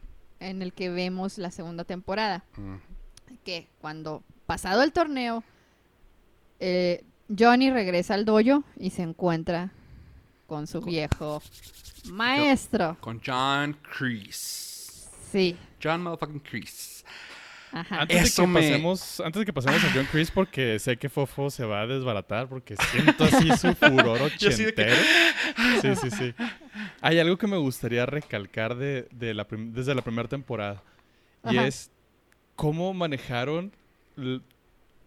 en 0.50 0.62
el 0.62 0.74
que 0.74 0.90
vemos 0.90 1.38
la 1.38 1.52
segunda 1.52 1.84
temporada. 1.84 2.44
Mm. 2.58 2.76
Que 3.44 3.68
cuando 3.82 4.24
pasado 4.46 4.84
el 4.84 4.92
torneo, 4.92 5.44
eh, 6.60 7.04
Johnny 7.38 7.72
regresa 7.72 8.14
al 8.14 8.26
dojo 8.26 8.64
y 8.78 8.90
se 8.92 9.02
encuentra 9.04 9.72
con 10.48 10.68
su 10.68 10.82
viejo 10.82 11.42
maestro. 12.06 12.98
Con 13.00 13.22
John 13.26 13.78
Kreese. 13.98 15.10
Sí. 15.32 15.58
John 15.82 16.04
motherfucking 16.04 16.40
Kreese. 16.42 17.04
Ajá. 17.72 18.02
Antes, 18.02 18.22
Eso 18.22 18.44
de 18.44 18.48
que 18.48 18.54
me- 18.54 18.60
pasemos, 18.62 19.20
antes 19.20 19.40
de 19.40 19.46
que 19.48 19.54
pasemos 19.54 19.84
a 19.84 19.92
John 19.96 20.08
Chris, 20.12 20.30
porque 20.30 20.78
sé 20.78 20.96
que 20.98 21.10
Fofo 21.10 21.50
se 21.50 21.66
va 21.66 21.82
a 21.82 21.88
desbaratar, 21.88 22.48
porque 22.48 22.76
siento 22.92 23.24
así 23.24 23.50
su 23.58 23.74
furor 23.74 24.22
ochentero. 24.22 24.96
Sí, 25.82 25.96
sí, 25.96 26.12
sí. 26.12 26.36
Hay 27.02 27.20
algo 27.20 27.38
que 27.38 27.48
me 27.48 27.58
gustaría 27.58 28.06
recalcar 28.06 28.76
de, 28.76 29.08
de 29.12 29.34
la 29.34 29.46
desde 29.50 29.94
la 29.96 30.02
primera 30.02 30.28
temporada. 30.28 30.82
Y 31.46 31.58
Ajá. 31.58 31.68
es 31.68 31.92
cómo 32.56 32.94
manejaron 32.94 33.72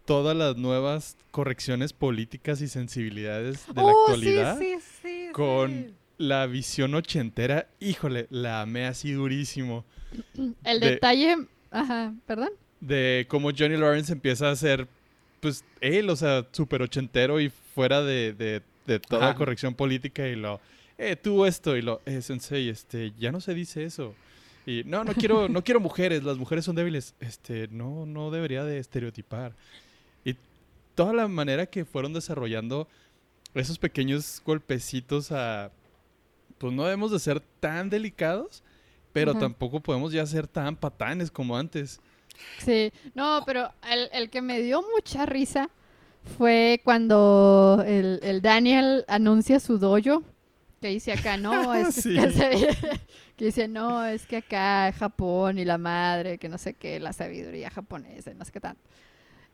todas 0.05 0.37
las 0.37 0.57
nuevas 0.57 1.17
correcciones 1.31 1.93
políticas 1.93 2.61
y 2.61 2.69
sensibilidades 2.69 3.67
de 3.67 3.75
la 3.75 3.83
Oh, 3.93 4.05
actualidad 4.09 4.59
Sí, 4.59 4.75
sí, 4.81 4.87
sí, 5.03 5.29
con 5.33 5.93
la 6.19 6.47
visión 6.47 6.95
ochentera. 6.95 7.69
Híjole, 7.81 8.27
la 8.31 8.63
amé 8.63 8.87
así 8.87 9.13
durísimo. 9.13 9.85
El 10.65 10.81
de- 10.81 10.91
detalle... 10.91 11.37
Ajá, 11.71 12.15
perdón. 12.27 12.51
de 12.81 13.27
cómo 13.29 13.51
Johnny 13.51 13.77
Lawrence 13.77 14.13
empieza 14.13 14.51
a 14.51 14.57
ser, 14.57 14.87
pues, 15.41 15.65
él, 15.81 16.09
o 16.09 16.17
sea, 16.17 16.47
súper 16.53 16.81
ochentero 16.81 17.41
y 17.41 17.51
fuera 17.51 18.03
de, 18.03 18.33
de- 18.33 18.63
de 18.87 19.01
toda 19.01 19.31
Ajá. 19.31 19.35
corrección 19.35 19.75
política 19.75 20.27
y 20.29 20.37
lo, 20.37 20.61
eh, 20.99 21.17
tú 21.17 21.45
esto 21.45 21.77
y 21.77 21.83
lo, 21.83 22.01
eh, 22.07 22.23
sensei, 22.23 22.69
este, 22.69 23.13
ya 23.19 23.33
no 23.33 23.41
se 23.41 23.55
dice 23.55 23.85
eso. 23.85 24.15
Y 24.67 24.83
no, 24.85 25.05
no 25.05 25.15
quiero, 25.15 25.49
no 25.49 25.63
quiero 25.63 25.79
mujeres, 25.79 26.25
las 26.25 26.39
mujeres 26.39 26.65
son 26.65 26.75
débiles. 26.75 27.15
Este, 27.21 27.69
no, 27.69 28.05
no 28.05 28.31
debería 28.31 28.65
de 28.65 28.79
estereotipar. 28.79 29.55
Y 30.25 30.35
toda 30.95 31.13
la 31.13 31.29
manera 31.29 31.67
que 31.67 31.85
fueron 31.85 32.13
desarrollando 32.13 32.89
esos 33.55 33.79
pequeños 33.79 34.43
golpecitos 34.45 35.31
a, 35.31 35.71
pues 36.59 36.73
no 36.73 36.85
debemos 36.85 37.13
de 37.13 37.19
ser 37.19 37.41
tan 37.61 37.89
delicados, 37.91 38.63
pero 39.13 39.35
tampoco 39.35 39.81
podemos 39.81 40.13
ya 40.13 40.27
ser 40.27 40.47
tan 40.47 40.77
patanes 40.77 41.31
como 41.31 41.57
antes. 41.57 42.01
Sí, 42.59 42.93
no, 43.15 43.43
pero 43.47 43.71
el, 43.91 44.11
el 44.13 44.31
que 44.31 44.43
me 44.43 44.61
dio 44.61 44.83
mucha 44.95 45.25
risa 45.25 45.71
fue 46.37 46.81
cuando 46.85 47.83
el, 47.87 48.21
el 48.23 48.43
Daniel 48.43 49.05
anuncia 49.09 49.61
su 49.61 49.79
dojo, 49.79 50.23
que 50.87 50.93
dice 50.93 51.13
acá, 51.13 51.37
no, 51.39 51.75
es 51.75 51.95
Sí. 51.97 52.15
que, 52.15 52.31
se- 52.31 52.69
que 53.37 53.45
dice, 53.47 53.67
no, 53.69 54.05
es 54.07 54.25
que 54.27 54.37
acá 54.39 54.93
Japón 54.93 55.59
y 55.59 55.65
la 55.65 55.79
madre, 55.79 56.39
que 56.39 56.49
no 56.49 56.59
sé 56.59 56.75
qué, 56.75 57.01
la 57.01 57.13
sabiduría 57.13 57.71
japonesa, 57.71 58.33
no 58.35 58.45
sé 58.45 58.53
qué 58.53 58.61
tanto. 58.61 58.81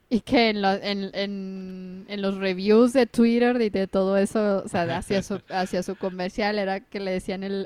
Y 0.09 0.21
que 0.21 0.49
en, 0.49 0.61
lo- 0.61 0.73
en, 0.73 1.09
en, 1.15 2.05
en 2.07 2.21
los 2.21 2.37
reviews 2.37 2.93
de 2.93 3.07
Twitter 3.07 3.59
y 3.61 3.69
de 3.71 3.87
todo 3.87 4.15
eso, 4.17 4.61
o 4.63 4.67
sea, 4.67 4.83
hacia 4.97 5.23
su, 5.23 5.41
hacia 5.49 5.81
su 5.81 5.95
comercial, 5.95 6.59
era 6.59 6.81
que 6.81 6.99
le 6.99 7.11
decían 7.11 7.43
el 7.43 7.65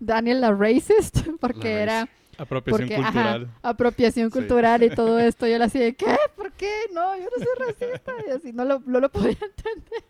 Daniel 0.00 0.40
la 0.40 0.52
racist, 0.52 1.18
porque 1.40 1.74
La 1.74 1.82
era... 1.82 2.08
Apropiación 2.36 2.88
Porque, 2.88 2.96
ajá, 2.96 3.12
cultural. 3.12 3.50
apropiación 3.62 4.28
Sí. 4.30 4.32
cultural 4.38 4.82
y 4.82 4.90
todo 4.90 5.20
esto. 5.20 5.46
Yo 5.46 5.56
le 5.56 5.64
así 5.66 5.78
de, 5.78 5.94
¿qué? 5.94 6.16
¿Por 6.34 6.50
qué? 6.52 6.68
No, 6.92 7.16
yo 7.16 7.24
no 7.24 7.44
soy 7.44 7.66
racista. 7.68 8.12
Y 8.26 8.30
así, 8.32 8.52
no 8.52 8.64
lo, 8.64 8.80
no 8.86 8.98
lo 8.98 9.08
podía 9.08 9.30
entender. 9.40 10.02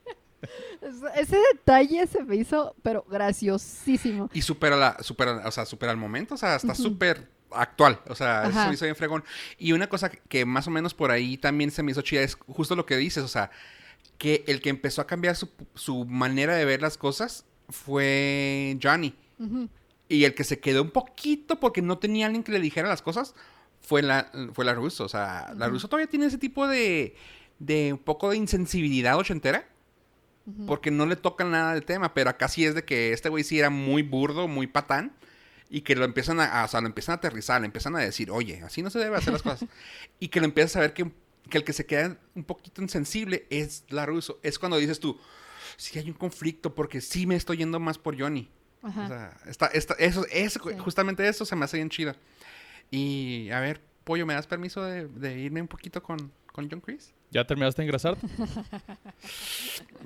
Es- 0.80 0.95
Ese 1.28 1.36
detalle 1.53 2.07
se 2.07 2.22
me 2.24 2.36
hizo, 2.36 2.74
pero 2.82 3.05
graciosísimo. 3.09 4.30
Y 4.32 4.42
supera 4.42 4.76
la, 4.76 4.97
supera, 5.03 5.42
o 5.47 5.51
sea, 5.51 5.64
supera 5.66 5.92
el 5.92 5.99
momento, 5.99 6.34
o 6.34 6.38
sea, 6.38 6.57
está 6.57 6.72
Ujú. 6.72 6.82
súper 6.82 7.28
actual, 7.51 8.01
o 8.09 8.14
sea, 8.14 8.42
eso 8.42 8.51
Ajá. 8.51 8.62
se 8.64 8.68
me 8.68 8.74
hizo 8.74 8.84
bien 8.84 8.97
fregón. 8.97 9.24
Y 9.59 9.72
una 9.72 9.88
cosa 9.88 10.11
que, 10.11 10.45
más 10.45 10.66
o 10.66 10.70
menos 10.70 10.92
por 10.95 11.11
ahí 11.11 11.36
también 11.38 11.70
se 11.70 11.82
me 11.82 11.92
hizo 11.92 12.03
chida 12.03 12.22
es 12.22 12.34
justo 12.34 12.74
lo 12.76 12.84
que 12.86 12.97
dices, 12.97 13.22
o 13.22 13.28
sea, 13.28 13.51
que 14.18 14.45
el 14.49 14.61
que 14.61 14.70
empezó 14.70 15.01
a 15.03 15.07
cambiar 15.07 15.36
su, 15.36 15.51
su 15.74 16.05
manera 16.05 16.57
de 16.57 16.64
ver 16.64 16.82
las 16.82 16.99
cosas 16.99 17.45
fue 17.68 18.78
Johnny. 18.82 19.14
Y 20.09 20.24
el 20.24 20.34
que 20.34 20.45
se 20.45 20.61
quedó 20.61 20.82
un 20.82 20.90
poquito 20.90 21.59
porque 21.61 21.82
no 21.82 21.99
tenía 21.99 22.26
alguien 22.26 22.42
que 22.45 22.53
le 22.53 22.61
dijera 22.61 22.88
las 22.88 23.03
cosas 23.03 23.34
fue 23.80 24.03
la, 24.03 24.30
fue 24.53 24.64
la 24.64 24.74
Russo. 24.74 25.05
O 25.05 25.09
sea, 25.09 25.53
la. 25.57 25.68
Russo 25.68 25.88
todavía 25.88 26.09
tiene 26.09 26.26
ese 26.26 26.38
tipo 26.38 26.68
de, 26.68 27.16
de 27.59 27.92
un 27.95 27.99
poco 27.99 28.30
de 28.30 28.36
insensibilidad 28.36 29.16
ochentera. 29.16 29.66
Porque 30.66 30.90
no 30.90 31.07
le 31.07 31.16
toca 31.16 31.45
nada 31.45 31.72
del 31.72 31.84
tema. 31.84 32.12
Pero 32.14 32.30
acá 32.30 32.49
sí 32.49 32.64
es 32.64 32.74
de 32.74 32.84
que 32.84 33.12
este 33.12 33.28
güey 33.30 33.45
sí 33.45 33.59
era 33.59 33.70
muy 33.70 34.03
burdo, 34.03 34.47
muy 34.49 34.66
patán. 34.66 35.12
Y 35.70 35.80
que 35.80 35.97
lo 35.97 36.05
empiezan 36.05 36.38
a, 36.40 36.64
o 36.64 36.68
sea, 36.68 36.80
lo 36.82 36.86
empiezan 36.86 37.14
a 37.14 37.16
aterrizar, 37.16 37.61
le 37.61 37.66
empiezan 37.66 37.97
a 37.97 38.01
decir, 38.01 38.30
oye, 38.30 38.61
así 38.62 38.82
no 38.82 38.90
se 38.90 38.99
debe 38.99 39.16
hacer 39.16 39.32
las 39.32 39.42
cosas. 39.42 39.68
y 40.20 40.28
que 40.28 40.38
lo 40.40 40.47
empiezas 40.47 40.76
a 40.76 40.80
ver 40.80 40.92
que, 40.92 41.11
que 41.49 41.59
el 41.59 41.64
que 41.64 41.72
se 41.72 41.86
queda 41.86 42.16
un 42.34 42.45
poquito 42.45 42.82
insensible 42.82 43.47
es 43.51 43.84
la 43.88 44.05
Russo. 44.07 44.38
Es 44.42 44.59
cuando 44.59 44.76
dices 44.76 45.01
tú, 45.01 45.18
sí 45.76 45.99
hay 45.99 46.09
un 46.09 46.14
conflicto 46.14 46.74
porque 46.74 47.01
sí 47.01 47.26
me 47.26 47.34
estoy 47.36 47.57
yendo 47.57 47.80
más 47.80 47.97
por 47.99 48.16
Johnny. 48.20 48.51
Ajá. 48.82 49.05
O 49.05 49.09
sea, 49.09 49.36
está, 49.47 49.66
está- 49.68 49.95
eso, 49.95 50.26
eso, 50.30 50.61
Sí. 50.68 50.76
justamente 50.78 51.26
eso 51.26 51.45
se 51.47 51.57
me 51.57 51.64
hace 51.64 51.78
bien 51.78 51.88
chido. 51.88 52.14
Y 52.90 53.49
a 53.51 53.61
ver, 53.61 53.80
Pollo, 54.05 54.26
¿me 54.26 54.34
das 54.34 54.47
permiso 54.47 54.82
de, 54.84 55.09
de 55.09 55.38
irme 55.40 55.62
un 55.62 55.68
poquito 55.68 56.03
con, 56.03 56.30
con 56.53 56.68
John 56.70 56.80
Chris? 56.82 57.12
¿Ya 57.35 57.45
terminaste 57.45 57.82
de 57.82 57.87
engrasar? 57.87 58.16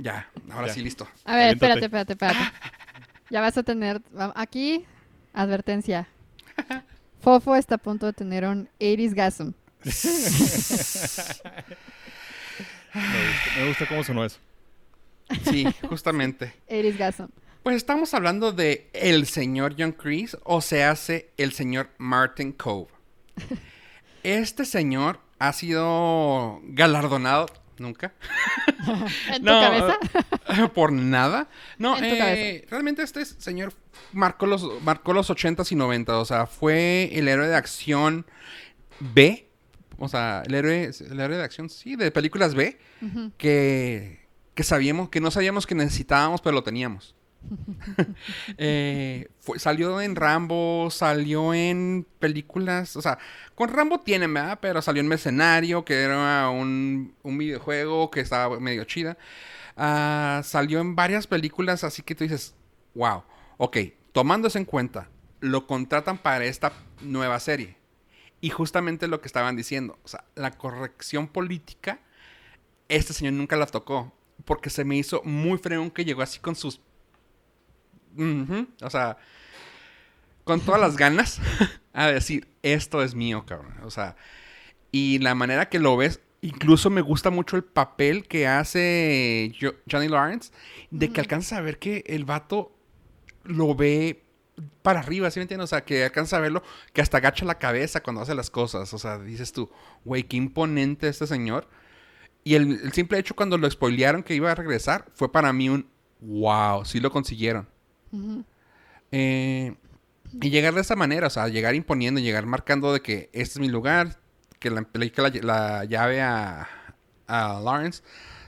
Ya, 0.00 0.28
ahora 0.50 0.68
Ya. 0.68 0.74
sí, 0.74 0.80
listo. 0.82 1.06
A 1.24 1.34
ver, 1.36 1.50
Aviéntate. 1.50 1.52
espérate, 1.74 1.84
espérate, 1.86 2.12
espérate. 2.14 2.52
Ya 3.30 3.40
vas 3.40 3.56
a 3.58 3.62
tener, 3.64 4.00
aquí, 4.36 4.84
advertencia. 5.34 6.08
Fofo 7.20 7.56
está 7.56 7.74
a 7.74 7.78
punto 7.78 8.06
de 8.06 8.12
tener 8.12 8.44
un 8.46 8.68
80s 8.80 9.14
gasm. 9.14 9.50
Me 12.94 13.02
gusta, 13.02 13.50
me 13.60 13.68
gusta 13.68 13.86
cómo 13.88 14.04
sonó 14.04 14.24
eso. 14.24 14.38
Sí, 15.44 15.66
justamente. 15.88 16.54
80s 16.68 16.96
gasm. 16.96 17.24
Pues 17.62 17.76
estamos 17.76 18.14
hablando 18.14 18.52
de 18.52 18.88
el 18.94 19.26
señor 19.26 19.74
John 19.78 19.92
Chris, 19.92 20.36
o 20.44 20.60
se 20.60 20.84
hace 20.84 21.30
el 21.36 21.52
señor 21.52 21.90
Martin 21.98 22.52
Cove. 22.52 22.88
Este 24.22 24.64
señor 24.64 25.20
ha 25.38 25.52
sido 25.52 26.60
galardonado 26.64 27.46
nunca 27.78 28.12
¿En 29.32 29.44
No, 29.44 29.60
tu 29.60 29.66
cabeza? 29.66 29.98
por 30.74 30.92
nada. 30.92 31.48
No, 31.78 31.96
En 31.96 32.08
tu 32.08 32.14
eh, 32.14 32.18
cabeza. 32.18 32.66
realmente 32.70 33.02
este 33.02 33.24
señor 33.24 33.72
marcó 34.12 34.46
los, 34.46 34.82
marcó 34.82 35.12
los 35.12 35.30
80s 35.30 35.70
y 35.72 35.76
90s. 35.76 36.08
O 36.14 36.24
sea, 36.24 36.46
fue 36.46 37.10
el 37.12 37.28
héroe 37.28 37.46
de 37.48 37.54
acción 37.56 38.26
B. 38.98 39.48
O 39.98 40.08
sea, 40.08 40.42
el 40.46 40.54
héroe, 40.54 40.90
el 41.10 41.20
héroe 41.20 41.36
de 41.36 41.42
acción, 41.44 41.68
sí, 41.70 41.96
de 41.96 42.10
películas 42.10 42.54
B. 42.54 42.78
Que, 43.36 44.26
que 44.54 44.62
sabíamos, 44.64 45.08
que 45.08 45.20
no 45.20 45.30
sabíamos 45.30 45.66
que 45.66 45.74
necesitábamos, 45.74 46.40
pero 46.40 46.54
lo 46.54 46.62
teníamos. 46.62 47.14
Eh, 48.58 49.28
salió 49.56 50.00
en 50.00 50.16
Rambo, 50.16 50.88
salió 50.90 51.54
en 51.54 52.06
películas, 52.18 52.96
o 52.96 53.02
sea, 53.02 53.18
con 53.54 53.68
Rambo 53.68 54.00
tiene, 54.00 54.26
¿verdad? 54.26 54.58
Pero 54.60 54.82
salió 54.82 55.00
en 55.00 55.08
Mercenario, 55.08 55.84
que 55.84 56.02
era 56.02 56.50
un, 56.50 57.14
un 57.22 57.38
videojuego 57.38 58.10
que 58.10 58.20
estaba 58.20 58.58
medio 58.60 58.84
chida. 58.84 59.16
Ah, 59.76 60.42
salió 60.44 60.80
en 60.80 60.96
varias 60.96 61.26
películas, 61.26 61.84
así 61.84 62.02
que 62.02 62.14
tú 62.14 62.24
dices, 62.24 62.54
wow, 62.94 63.22
ok, 63.58 63.76
tomando 64.12 64.48
eso 64.48 64.58
en 64.58 64.64
cuenta, 64.64 65.08
lo 65.40 65.66
contratan 65.66 66.18
para 66.18 66.44
esta 66.44 66.72
nueva 67.00 67.38
serie. 67.40 67.76
Y 68.40 68.50
justamente 68.50 69.08
lo 69.08 69.20
que 69.20 69.28
estaban 69.28 69.56
diciendo, 69.56 69.98
o 70.04 70.08
sea, 70.08 70.24
la 70.34 70.52
corrección 70.52 71.28
política, 71.28 72.00
este 72.88 73.12
señor 73.12 73.34
nunca 73.34 73.56
la 73.56 73.66
tocó. 73.66 74.12
Porque 74.44 74.70
se 74.70 74.84
me 74.84 74.96
hizo 74.96 75.22
muy 75.24 75.58
fregón 75.58 75.90
que 75.90 76.04
llegó 76.04 76.22
así 76.22 76.38
con 76.38 76.54
sus. 76.54 76.80
O 78.82 78.90
sea, 78.90 79.16
con 80.44 80.60
todas 80.60 80.80
las 80.80 80.96
ganas 80.96 81.40
a 81.92 82.06
decir, 82.08 82.48
esto 82.62 83.02
es 83.02 83.14
mío, 83.14 83.44
cabrón. 83.46 83.74
O 83.84 83.90
sea, 83.90 84.16
y 84.92 85.18
la 85.18 85.34
manera 85.34 85.68
que 85.68 85.78
lo 85.78 85.96
ves, 85.96 86.20
incluso 86.40 86.90
me 86.90 87.00
gusta 87.02 87.30
mucho 87.30 87.56
el 87.56 87.64
papel 87.64 88.26
que 88.28 88.46
hace 88.46 89.52
Jo- 89.60 89.74
Johnny 89.90 90.08
Lawrence, 90.08 90.52
de 90.90 91.10
que 91.12 91.20
alcanza 91.20 91.58
a 91.58 91.60
ver 91.60 91.78
que 91.78 92.04
el 92.06 92.24
vato 92.24 92.72
lo 93.44 93.74
ve 93.74 94.24
para 94.82 95.00
arriba, 95.00 95.30
¿sí 95.30 95.38
me 95.40 95.42
entiendes? 95.44 95.66
O 95.66 95.68
sea, 95.68 95.84
que 95.84 96.04
alcanza 96.04 96.38
a 96.38 96.40
verlo, 96.40 96.62
que 96.92 97.00
hasta 97.02 97.18
agacha 97.18 97.44
la 97.44 97.58
cabeza 97.58 98.02
cuando 98.02 98.22
hace 98.22 98.34
las 98.34 98.50
cosas. 98.50 98.92
O 98.94 98.98
sea, 98.98 99.18
dices 99.18 99.52
tú, 99.52 99.70
güey, 100.04 100.24
qué 100.24 100.36
imponente 100.36 101.08
este 101.08 101.26
señor. 101.26 101.68
Y 102.44 102.54
el, 102.54 102.80
el 102.82 102.92
simple 102.92 103.18
hecho 103.18 103.36
cuando 103.36 103.58
lo 103.58 103.70
spoilearon 103.70 104.22
que 104.22 104.34
iba 104.34 104.50
a 104.50 104.54
regresar 104.54 105.06
fue 105.14 105.30
para 105.32 105.52
mí 105.52 105.68
un 105.68 105.88
wow, 106.20 106.84
sí 106.84 107.00
lo 107.00 107.10
consiguieron. 107.12 107.68
Eh, 109.12 109.74
y 110.40 110.50
llegar 110.50 110.74
de 110.74 110.80
esa 110.80 110.96
manera, 110.96 111.26
o 111.26 111.30
sea, 111.30 111.48
llegar 111.48 111.74
imponiendo, 111.74 112.20
llegar 112.20 112.46
marcando 112.46 112.92
de 112.92 113.00
que 113.00 113.30
este 113.32 113.54
es 113.54 113.58
mi 113.60 113.68
lugar, 113.68 114.18
que 114.58 114.70
le 114.70 114.86
le 114.92 115.12
la, 115.16 115.30
la 115.42 115.84
llave 115.84 116.20
a, 116.20 116.68
a 117.26 117.60
Lawrence, 117.60 118.02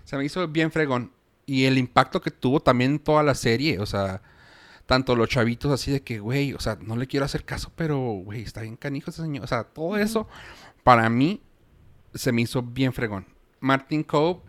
se 0.04 0.16
me 0.16 0.24
hizo 0.24 0.46
bien 0.48 0.70
fregón. 0.70 1.12
Y 1.46 1.64
el 1.64 1.78
impacto 1.78 2.20
que 2.20 2.30
tuvo 2.30 2.60
también 2.60 2.98
toda 2.98 3.22
la 3.22 3.34
serie, 3.34 3.80
o 3.80 3.86
sea, 3.86 4.22
tanto 4.86 5.16
los 5.16 5.28
chavitos 5.28 5.70
así 5.72 5.90
de 5.90 6.02
que, 6.02 6.18
güey, 6.18 6.52
o 6.52 6.60
sea, 6.60 6.76
no 6.80 6.96
le 6.96 7.06
quiero 7.06 7.24
hacer 7.24 7.44
caso, 7.44 7.72
pero, 7.76 7.98
güey, 7.98 8.42
está 8.42 8.62
bien 8.62 8.76
canijo 8.76 9.10
ese 9.10 9.22
señor. 9.22 9.44
O 9.44 9.46
sea, 9.46 9.64
todo 9.64 9.96
eso, 9.96 10.28
para 10.82 11.08
mí, 11.08 11.42
se 12.14 12.32
me 12.32 12.42
hizo 12.42 12.62
bien 12.62 12.92
fregón. 12.92 13.26
Martin 13.60 14.02
Cove, 14.02 14.40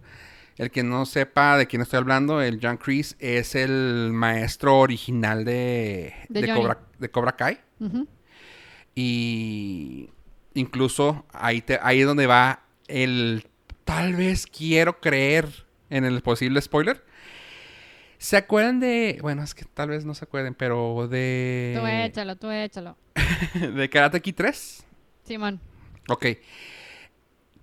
el 0.58 0.70
que 0.72 0.84
no 0.84 1.06
sepa 1.06 1.58
de 1.58 1.68
quién 1.68 1.82
estoy 1.82 1.98
hablando, 1.98 2.42
el 2.42 2.60
John 2.62 2.78
Kreese 2.78 3.16
es 3.20 3.56
el 3.56 4.12
maestro 4.14 4.78
original 4.80 5.44
de, 5.46 6.14
De. 6.30 6.54
Cobra, 6.54 6.80
de 7.00 7.10
Cobra 7.12 7.36
Kai. 7.36 7.60
Y 8.96 10.10
incluso 10.54 11.26
ahí, 11.34 11.62
te- 11.62 11.80
ahí 11.82 12.02
es 12.02 12.06
donde 12.08 12.28
va 12.28 12.64
el 12.88 13.48
tal 13.86 14.16
vez 14.16 14.46
quiero 14.48 15.00
creer 15.00 15.66
en 15.90 16.06
el 16.06 16.22
posible 16.22 16.62
spoiler. 16.62 17.04
¿Se 18.18 18.38
acuerdan 18.38 18.80
de... 18.80 19.18
Bueno, 19.22 19.42
es 19.44 19.56
que 19.56 19.66
tal 19.66 19.90
vez 19.90 20.06
no 20.06 20.14
se 20.14 20.26
acuerden, 20.26 20.54
pero 20.54 21.08
de... 21.08 21.76
Tú 21.80 21.88
échalo, 21.88 22.36
tú 22.36 22.52
échalo. 22.52 22.96
de 23.76 23.90
Karate 23.90 24.22
Kid 24.22 24.36
3. 24.36 24.86
Simón. 25.24 25.60
Ok. 26.08 26.26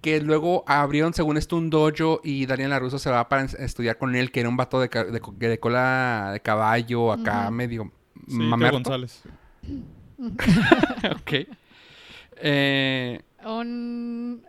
Que 0.01 0.20
luego 0.20 0.64
abrieron, 0.66 1.12
según 1.12 1.36
esto, 1.36 1.57
un 1.57 1.70
dojo 1.70 2.20
y 2.22 2.46
Daniel 2.46 2.70
LaRusso 2.70 2.99
se 2.99 3.11
va 3.11 3.28
para 3.28 3.42
estudiar 3.44 3.99
con 3.99 4.14
él, 4.14 4.30
que 4.30 4.40
era 4.40 4.49
un 4.49 4.57
vato 4.57 4.80
de, 4.80 4.88
cola 5.59 6.30
de 6.32 6.40
caballo, 6.40 7.12
acá 7.12 7.51
medio 7.51 7.90
Sí, 8.28 8.36
Teo 8.36 8.46
mamerto. 8.46 8.76
González. 8.76 9.22
ok. 11.20 11.32
Eh, 12.40 13.20
Un, 13.44 14.42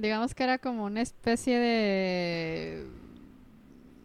digamos 0.00 0.34
que 0.34 0.44
era 0.44 0.58
como 0.58 0.84
una 0.84 1.02
especie 1.02 1.58
de, 1.58 2.86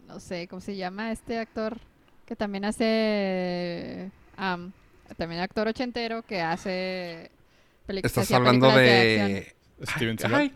no 0.08 0.20
sé, 0.20 0.48
¿cómo 0.48 0.60
se 0.60 0.76
llama 0.76 1.12
este 1.12 1.38
actor 1.38 1.78
que 2.26 2.36
también 2.36 2.66
hace, 2.66 4.12
am, 4.38 4.72
también 5.18 5.42
actor 5.42 5.68
ochentero 5.68 6.22
que 6.24 6.42
hace 6.42 7.32
películas. 7.86 8.18
estás 8.18 8.32
hablando 8.32 8.72
de... 8.72 9.54
Steven 9.84 10.18
Seagal. 10.18 10.54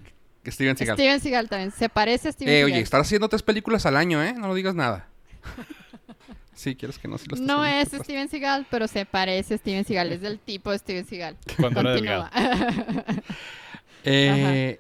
Que 0.48 0.52
Steven 0.54 0.78
Seagal. 0.78 0.96
Steven 0.96 1.20
Seagal 1.20 1.50
también, 1.50 1.72
se 1.72 1.90
parece 1.90 2.30
a 2.30 2.32
Steven 2.32 2.50
Eh, 2.54 2.58
Seagal. 2.60 2.72
oye, 2.72 2.82
estás 2.82 3.02
haciendo 3.02 3.28
tres 3.28 3.44
películas 3.44 3.86
al 3.86 3.98
año, 3.98 4.24
¿eh? 4.24 4.32
No 4.32 4.48
lo 4.48 4.54
digas 4.56 4.76
nada. 4.76 5.10
sí, 6.54 6.74
quieres 6.78 6.98
que 6.98 7.10
no, 7.10 7.18
sí 7.18 7.26
lo 7.28 7.36
No 7.36 7.66
es. 7.66 7.90
Steven 7.90 8.30
Seagal, 8.30 8.66
pero 8.72 8.88
se 8.88 9.06
parece 9.06 9.56
a 9.56 9.58
Steven 9.58 9.84
Seagal, 9.84 10.14
es 10.14 10.22
del 10.22 10.40
tipo 10.40 10.72
de 10.72 10.78
Steven 10.80 11.06
Seagal. 11.06 11.36
Cuando 11.60 11.82
era 11.82 11.92
delgado. 11.92 12.30
Continúa. 12.32 13.04
Eh, 14.10 14.80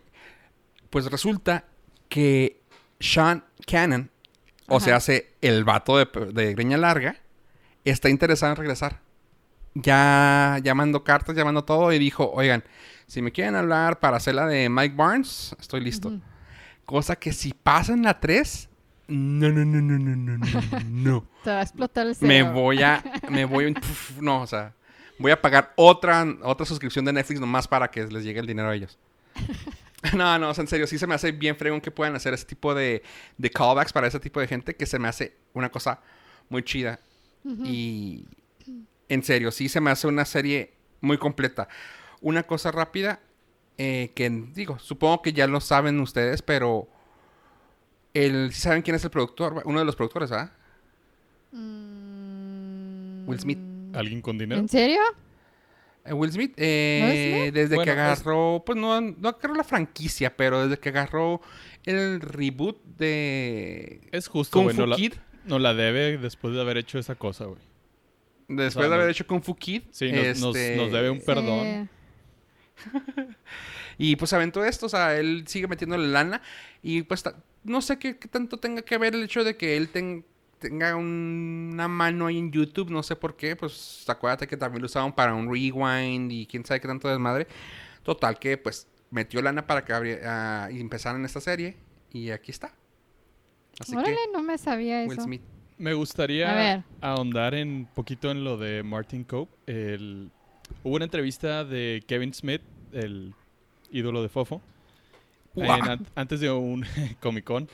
pues 0.89 1.11
resulta 1.11 1.65
que 2.07 2.61
Sean 3.01 3.43
Cannon, 3.65 4.09
o 4.69 4.79
sea, 4.79 4.95
hace 4.95 5.33
el 5.41 5.65
vato 5.65 5.97
de, 5.97 6.07
de 6.31 6.53
greña 6.53 6.77
larga, 6.77 7.17
está 7.83 8.07
interesado 8.07 8.53
en 8.53 8.55
regresar. 8.55 9.01
Ya, 9.73 10.59
ya 10.63 10.73
mandó 10.75 11.03
cartas, 11.03 11.35
ya 11.35 11.43
mandó 11.43 11.65
todo 11.65 11.91
y 11.91 11.99
dijo, 11.99 12.31
oigan, 12.31 12.63
si 13.07 13.21
me 13.21 13.31
quieren 13.31 13.55
hablar 13.55 13.99
para 13.99 14.17
hacer 14.17 14.35
la 14.35 14.45
de 14.45 14.69
Mike 14.69 14.95
Barnes, 14.95 15.55
estoy 15.59 15.79
listo. 15.79 16.09
Uh. 16.09 16.21
Cosa 16.85 17.15
que 17.15 17.31
si 17.31 17.53
pasan 17.53 18.03
la 18.03 18.19
3, 18.19 18.69
no, 19.07 19.49
no, 19.49 19.63
no, 19.63 19.81
no, 19.81 19.97
no, 19.97 20.15
no, 20.15 20.37
no. 20.37 20.79
no. 20.83 21.27
Te 21.43 21.51
va 21.51 21.59
a 21.59 21.61
explotar 21.61 22.07
el 22.07 22.15
cerebro. 22.15 22.45
Me 22.45 22.51
voy 22.53 22.83
a, 22.83 23.01
me 23.29 23.45
voy, 23.45 23.73
no, 24.21 24.41
o 24.41 24.47
sea, 24.47 24.73
voy 25.17 25.31
a 25.31 25.41
pagar 25.41 25.73
otra, 25.77 26.25
otra 26.43 26.65
suscripción 26.65 27.05
de 27.05 27.13
Netflix 27.13 27.39
nomás 27.39 27.67
para 27.67 27.89
que 27.89 28.05
les 28.07 28.25
llegue 28.25 28.41
el 28.41 28.47
dinero 28.47 28.69
a 28.69 28.75
ellos. 28.75 28.97
No, 30.15 30.37
no, 30.37 30.51
o 30.51 30.53
sea, 30.53 30.61
en 30.61 30.67
serio, 30.67 30.85
sí 30.85 30.99
se 30.99 31.07
me 31.07 31.15
hace 31.15 31.31
bien 31.31 31.57
fregón 31.57 31.81
que 31.81 31.89
puedan 31.89 32.15
hacer 32.15 32.31
ese 32.31 32.45
tipo 32.45 32.73
de, 32.75 33.01
callbacks 33.51 33.91
para 33.91 34.07
ese 34.07 34.19
tipo 34.19 34.39
de 34.39 34.47
gente 34.47 34.75
que 34.75 34.85
se 34.85 34.99
me 34.99 35.07
hace 35.07 35.35
una 35.53 35.69
cosa 35.69 35.99
muy 36.49 36.61
chida. 36.63 36.99
Uh. 37.43 37.65
Y 37.65 38.25
en 39.09 39.23
serio, 39.23 39.51
sí 39.51 39.67
se 39.67 39.81
me 39.81 39.89
hace 39.89 40.07
una 40.07 40.23
serie 40.23 40.71
muy 41.01 41.17
completa. 41.17 41.67
Una 42.21 42.43
cosa 42.43 42.71
rápida, 42.71 43.19
eh, 43.77 44.11
que 44.15 44.29
digo, 44.29 44.79
supongo 44.79 45.21
que 45.21 45.33
ya 45.33 45.47
lo 45.47 45.59
saben 45.61 45.99
ustedes, 45.99 46.41
pero 46.41 46.87
el, 48.13 48.51
¿sí 48.53 48.61
saben 48.61 48.81
quién 48.81 48.95
es 48.95 49.03
el 49.03 49.11
productor? 49.11 49.61
Uno 49.65 49.79
de 49.79 49.85
los 49.85 49.95
productores, 49.95 50.31
¿ah? 50.31 50.51
Mm, 51.51 53.27
Will 53.29 53.39
Smith. 53.39 53.59
¿Alguien 53.93 54.21
con 54.21 54.37
dinero? 54.37 54.59
¿En 54.59 54.67
serio? 54.69 54.99
Eh, 56.05 56.13
Will 56.13 56.31
Smith, 56.31 56.53
eh, 56.57 57.01
¿Will 57.03 57.41
Smith? 57.41 57.53
desde 57.53 57.69
que 57.69 57.75
Bueno, 57.75 57.91
agarró, 57.91 58.63
pues 58.65 58.77
no, 58.77 59.01
no 59.01 59.29
agarró 59.29 59.55
la 59.55 59.63
franquicia, 59.63 60.35
pero 60.35 60.63
desde 60.67 60.79
que 60.79 60.89
agarró 60.89 61.41
el 61.85 62.21
reboot 62.21 62.81
de 62.97 64.01
Es 64.11 64.27
justo, 64.27 64.53
Kung 64.57 64.65
güey. 64.65 64.75
Fu 64.75 64.81
No 64.81 64.87
la, 64.87 64.97
no 65.45 65.59
la 65.59 65.73
debe 65.73 66.17
después 66.17 66.53
de 66.53 66.61
haber 66.61 66.77
hecho 66.77 66.97
esa 66.99 67.15
cosa, 67.15 67.45
güey. 67.45 67.59
después 68.47 68.75
o 68.77 68.79
sea, 68.81 68.89
de 68.89 68.95
haber 68.95 69.05
no- 69.07 69.11
hecho 69.11 69.27
Kung 69.27 69.41
Fu 69.41 69.55
Kid, 69.55 69.83
Sí, 69.91 70.11
nos, 70.11 70.39
nos- 70.39 70.55
este, 70.55 70.75
nos 70.77 70.91
debe 70.91 71.09
un 71.09 71.21
perdón. 71.21 71.63
Sí. 71.65 71.89
y 73.97 74.15
pues 74.15 74.33
aventó 74.33 74.63
esto, 74.63 74.85
o 74.85 74.89
sea, 74.89 75.17
él 75.17 75.43
sigue 75.47 75.67
metiéndole 75.67 76.07
lana 76.07 76.41
y 76.81 77.01
pues 77.03 77.23
no 77.63 77.81
sé 77.81 77.97
qué, 77.99 78.17
qué 78.17 78.27
tanto 78.27 78.57
tenga 78.57 78.81
que 78.81 78.97
ver 78.97 79.15
el 79.15 79.23
hecho 79.23 79.43
de 79.43 79.57
que 79.57 79.75
él 79.77 79.89
ten- 79.89 80.25
tenga 80.59 80.95
un- 80.95 81.69
una 81.73 81.87
mano 81.87 82.27
ahí 82.27 82.37
en 82.37 82.51
YouTube, 82.51 82.89
no 82.89 83.03
sé 83.03 83.15
por 83.15 83.35
qué, 83.35 83.55
pues 83.55 84.05
acuérdate 84.07 84.47
que 84.47 84.57
también 84.57 84.81
lo 84.81 84.85
usaban 84.87 85.13
para 85.13 85.33
un 85.33 85.51
rewind 85.51 86.31
y 86.31 86.45
quién 86.47 86.65
sabe 86.65 86.79
qué 86.81 86.87
tanto 86.87 87.07
desmadre. 87.07 87.47
Total 88.03 88.39
que 88.39 88.57
pues 88.57 88.87
metió 89.11 89.41
lana 89.41 89.65
para 89.67 89.83
que 89.85 90.19
y 90.71 90.79
empezaran 90.79 91.23
esta 91.25 91.41
serie 91.41 91.77
y 92.11 92.31
aquí 92.31 92.51
está. 92.51 92.73
Así 93.79 93.95
Órale, 93.95 94.15
que 94.15 94.31
no 94.33 94.41
me 94.41 94.57
sabía 94.57 95.03
eso. 95.03 95.09
Will 95.11 95.21
Smith. 95.21 95.41
Me 95.77 95.93
gustaría 95.93 96.83
ahondar 97.01 97.53
en 97.53 97.85
poquito 97.93 98.31
en 98.31 98.43
lo 98.43 98.57
de 98.57 98.81
Martin 98.81 99.23
Cope. 99.23 99.53
El... 99.67 100.31
Hubo 100.87 100.95
una 100.95 101.03
entrevista 101.03 101.65
de 101.65 102.01
Kevin 102.07 102.33
Smith, 102.33 102.61
el 102.93 103.33
ídolo 103.91 104.21
de 104.21 104.29
Fofo, 104.29 104.61
en 105.53 106.07
antes 106.15 106.39
de 106.39 106.49
un 106.49 106.85
Comic 107.19 107.43
Con. 107.43 107.67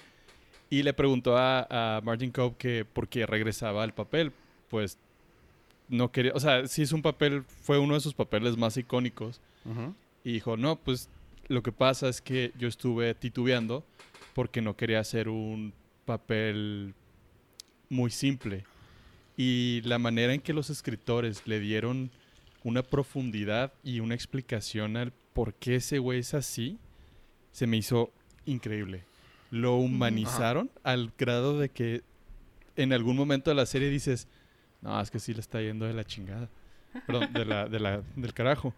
Y 0.71 0.81
le 0.81 0.93
preguntó 0.93 1.37
a, 1.37 1.67
a 1.69 2.01
Martin 2.01 2.31
Cope 2.31 2.57
que 2.57 2.85
por 2.85 3.07
qué 3.07 3.27
regresaba 3.27 3.83
al 3.83 3.93
papel. 3.93 4.31
Pues 4.67 4.97
no 5.89 6.11
quería, 6.11 6.31
o 6.33 6.39
sea, 6.39 6.65
sí 6.65 6.81
es 6.81 6.91
un 6.91 7.03
papel, 7.03 7.43
fue 7.43 7.77
uno 7.77 7.93
de 7.93 7.99
sus 7.99 8.15
papeles 8.15 8.57
más 8.57 8.77
icónicos. 8.77 9.41
Ujú. 9.63 9.93
Y 10.23 10.31
dijo, 10.33 10.57
no, 10.57 10.77
pues 10.77 11.07
lo 11.49 11.61
que 11.61 11.71
pasa 11.71 12.09
es 12.09 12.19
que 12.19 12.51
yo 12.57 12.67
estuve 12.67 13.13
titubeando 13.13 13.85
porque 14.33 14.59
no 14.59 14.75
quería 14.75 14.99
hacer 14.99 15.29
un 15.29 15.71
papel 16.05 16.95
muy 17.89 18.09
simple. 18.09 18.65
Y 19.37 19.81
la 19.83 19.99
manera 19.99 20.33
en 20.33 20.41
que 20.41 20.53
los 20.53 20.71
escritores 20.71 21.45
le 21.45 21.59
dieron 21.59 22.09
una 22.63 22.83
profundidad 22.83 23.73
y 23.83 23.99
una 23.99 24.15
explicación 24.15 24.97
al 24.97 25.11
por 25.33 25.53
qué 25.53 25.75
ese 25.75 25.99
güey 25.99 26.19
es 26.19 26.33
así, 26.33 26.77
se 27.51 27.67
me 27.67 27.77
hizo 27.77 28.11
increíble. 28.45 29.03
Lo 29.51 29.75
humanizaron 29.75 30.69
al 30.83 31.11
grado 31.17 31.59
de 31.59 31.69
que 31.69 32.01
en 32.75 32.93
algún 32.93 33.15
momento 33.15 33.51
de 33.51 33.55
la 33.55 33.65
serie 33.65 33.89
dices, 33.89 34.27
no, 34.81 34.99
es 34.99 35.11
que 35.11 35.19
sí 35.19 35.33
le 35.33 35.39
está 35.41 35.61
yendo 35.61 35.85
de 35.85 35.93
la 35.93 36.03
chingada. 36.03 36.49
Perdón, 37.07 37.33
de 37.33 37.45
la, 37.45 37.67
de 37.67 37.79
la, 37.79 38.01
del 38.15 38.33
carajo. 38.33 38.73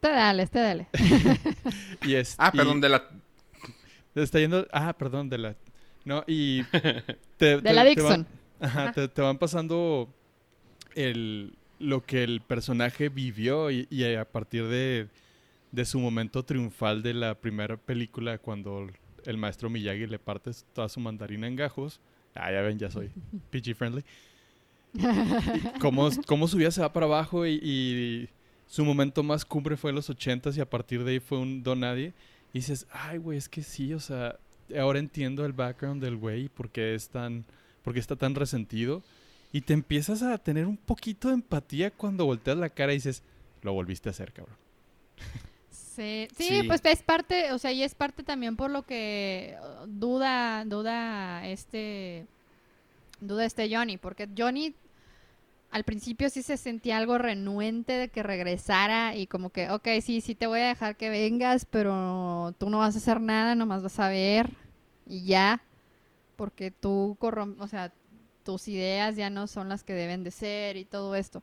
Te 0.00 0.08
dale, 0.10 0.46
te 0.46 0.58
dale. 0.60 0.86
Y 2.02 2.14
es, 2.14 2.34
Ah, 2.38 2.50
y- 2.52 2.56
perdón, 2.56 2.80
de 2.80 2.88
la... 2.88 3.08
te 4.14 4.22
está 4.22 4.38
yendo. 4.38 4.66
Ah, 4.72 4.92
perdón, 4.96 5.28
de 5.28 5.38
la. 5.38 5.56
No, 6.04 6.24
y. 6.26 6.62
Te, 7.36 7.60
De 7.60 7.72
la 7.72 7.84
te- 7.84 7.94
te 7.94 8.02
van- 8.02 8.22
Dixon. 8.22 8.26
ajá, 8.60 8.92
te, 8.92 9.08
te 9.08 9.20
van 9.22 9.38
pasando 9.38 10.08
el, 10.94 11.54
lo 11.78 12.04
que 12.04 12.24
el 12.24 12.40
personaje 12.40 13.08
vivió 13.08 13.70
y, 13.70 13.86
y 13.90 14.04
a 14.14 14.24
partir 14.24 14.66
de, 14.66 15.08
de 15.72 15.84
su 15.84 15.98
momento 16.00 16.44
triunfal 16.44 17.02
de 17.02 17.14
la 17.14 17.34
primera 17.34 17.76
película 17.76 18.38
cuando 18.38 18.88
el 19.24 19.36
maestro 19.36 19.68
Miyagi 19.70 20.06
le 20.06 20.18
parte 20.18 20.50
toda 20.72 20.88
su 20.88 21.00
mandarina 21.00 21.46
en 21.46 21.56
gajos. 21.56 22.00
Ah, 22.34 22.50
ya 22.52 22.62
ven, 22.62 22.78
ya 22.78 22.90
soy 22.90 23.10
PG 23.50 23.74
friendly. 23.74 24.04
cómo, 25.80 26.08
cómo 26.26 26.48
su 26.48 26.56
vida 26.56 26.70
se 26.70 26.80
va 26.80 26.92
para 26.92 27.06
abajo 27.06 27.46
y, 27.46 27.54
y, 27.62 28.28
su 28.66 28.84
momento 28.84 29.22
más 29.22 29.46
cumbre 29.46 29.78
fue 29.78 29.90
en 29.90 29.96
los 29.96 30.10
ochentas 30.10 30.56
y 30.56 30.60
a 30.60 30.68
partir 30.68 31.02
de 31.02 31.12
ahí 31.12 31.20
fue 31.20 31.38
un 31.38 31.62
don 31.62 31.80
nadie. 31.80 32.12
Y 32.52 32.58
dices, 32.58 32.86
ay, 32.90 33.16
güey, 33.18 33.38
es 33.38 33.48
que 33.48 33.62
sí, 33.62 33.94
o 33.94 34.00
sea, 34.00 34.38
ahora 34.78 34.98
entiendo 34.98 35.46
el 35.46 35.54
background 35.54 36.02
del 36.02 36.16
güey 36.16 36.44
y 36.44 36.48
por 36.48 36.68
qué 36.68 36.94
es 36.94 37.08
tan, 37.08 37.46
por 37.82 37.94
qué 37.94 38.00
está 38.00 38.16
tan 38.16 38.34
resentido. 38.34 39.02
Y 39.52 39.62
te 39.62 39.72
empiezas 39.72 40.22
a 40.22 40.36
tener 40.38 40.66
un 40.66 40.76
poquito 40.76 41.28
de 41.28 41.34
empatía 41.34 41.90
cuando 41.90 42.26
volteas 42.26 42.58
la 42.58 42.68
cara 42.68 42.92
y 42.92 42.96
dices, 42.96 43.22
lo 43.62 43.72
volviste 43.72 44.08
a 44.08 44.12
hacer, 44.12 44.32
cabrón. 44.32 44.56
Sí, 45.70 46.28
sí, 46.36 46.62
pues 46.68 46.80
es 46.84 47.02
parte, 47.02 47.52
o 47.52 47.58
sea, 47.58 47.72
y 47.72 47.82
es 47.82 47.96
parte 47.96 48.22
también 48.22 48.54
por 48.54 48.70
lo 48.70 48.82
que 48.82 49.56
uh, 49.60 49.86
duda, 49.88 50.64
duda 50.64 51.44
este, 51.48 52.24
duda 53.20 53.44
este 53.44 53.74
Johnny, 53.74 53.96
porque 53.96 54.28
Johnny 54.36 54.76
al 55.72 55.82
principio 55.82 56.30
sí 56.30 56.42
se 56.42 56.56
sentía 56.56 56.98
algo 56.98 57.18
renuente 57.18 57.94
de 57.94 58.08
que 58.10 58.22
regresara 58.22 59.16
y 59.16 59.26
como 59.26 59.50
que, 59.50 59.70
ok, 59.70 59.88
sí, 60.00 60.20
sí 60.20 60.36
te 60.36 60.46
voy 60.46 60.60
a 60.60 60.68
dejar 60.68 60.96
que 60.96 61.10
vengas, 61.10 61.64
pero 61.64 62.54
tú 62.58 62.70
no 62.70 62.78
vas 62.78 62.94
a 62.94 62.98
hacer 62.98 63.20
nada, 63.20 63.56
nomás 63.56 63.82
vas 63.82 63.98
a 63.98 64.08
ver 64.08 64.50
y 65.04 65.24
ya, 65.24 65.62
porque 66.36 66.70
tú, 66.70 67.18
o 67.20 67.66
sea, 67.66 67.92
tus 68.48 68.66
ideas 68.66 69.14
ya 69.14 69.28
no 69.28 69.46
son 69.46 69.68
las 69.68 69.84
que 69.84 69.92
deben 69.92 70.24
de 70.24 70.30
ser 70.30 70.78
y 70.78 70.86
todo 70.86 71.14
esto 71.14 71.42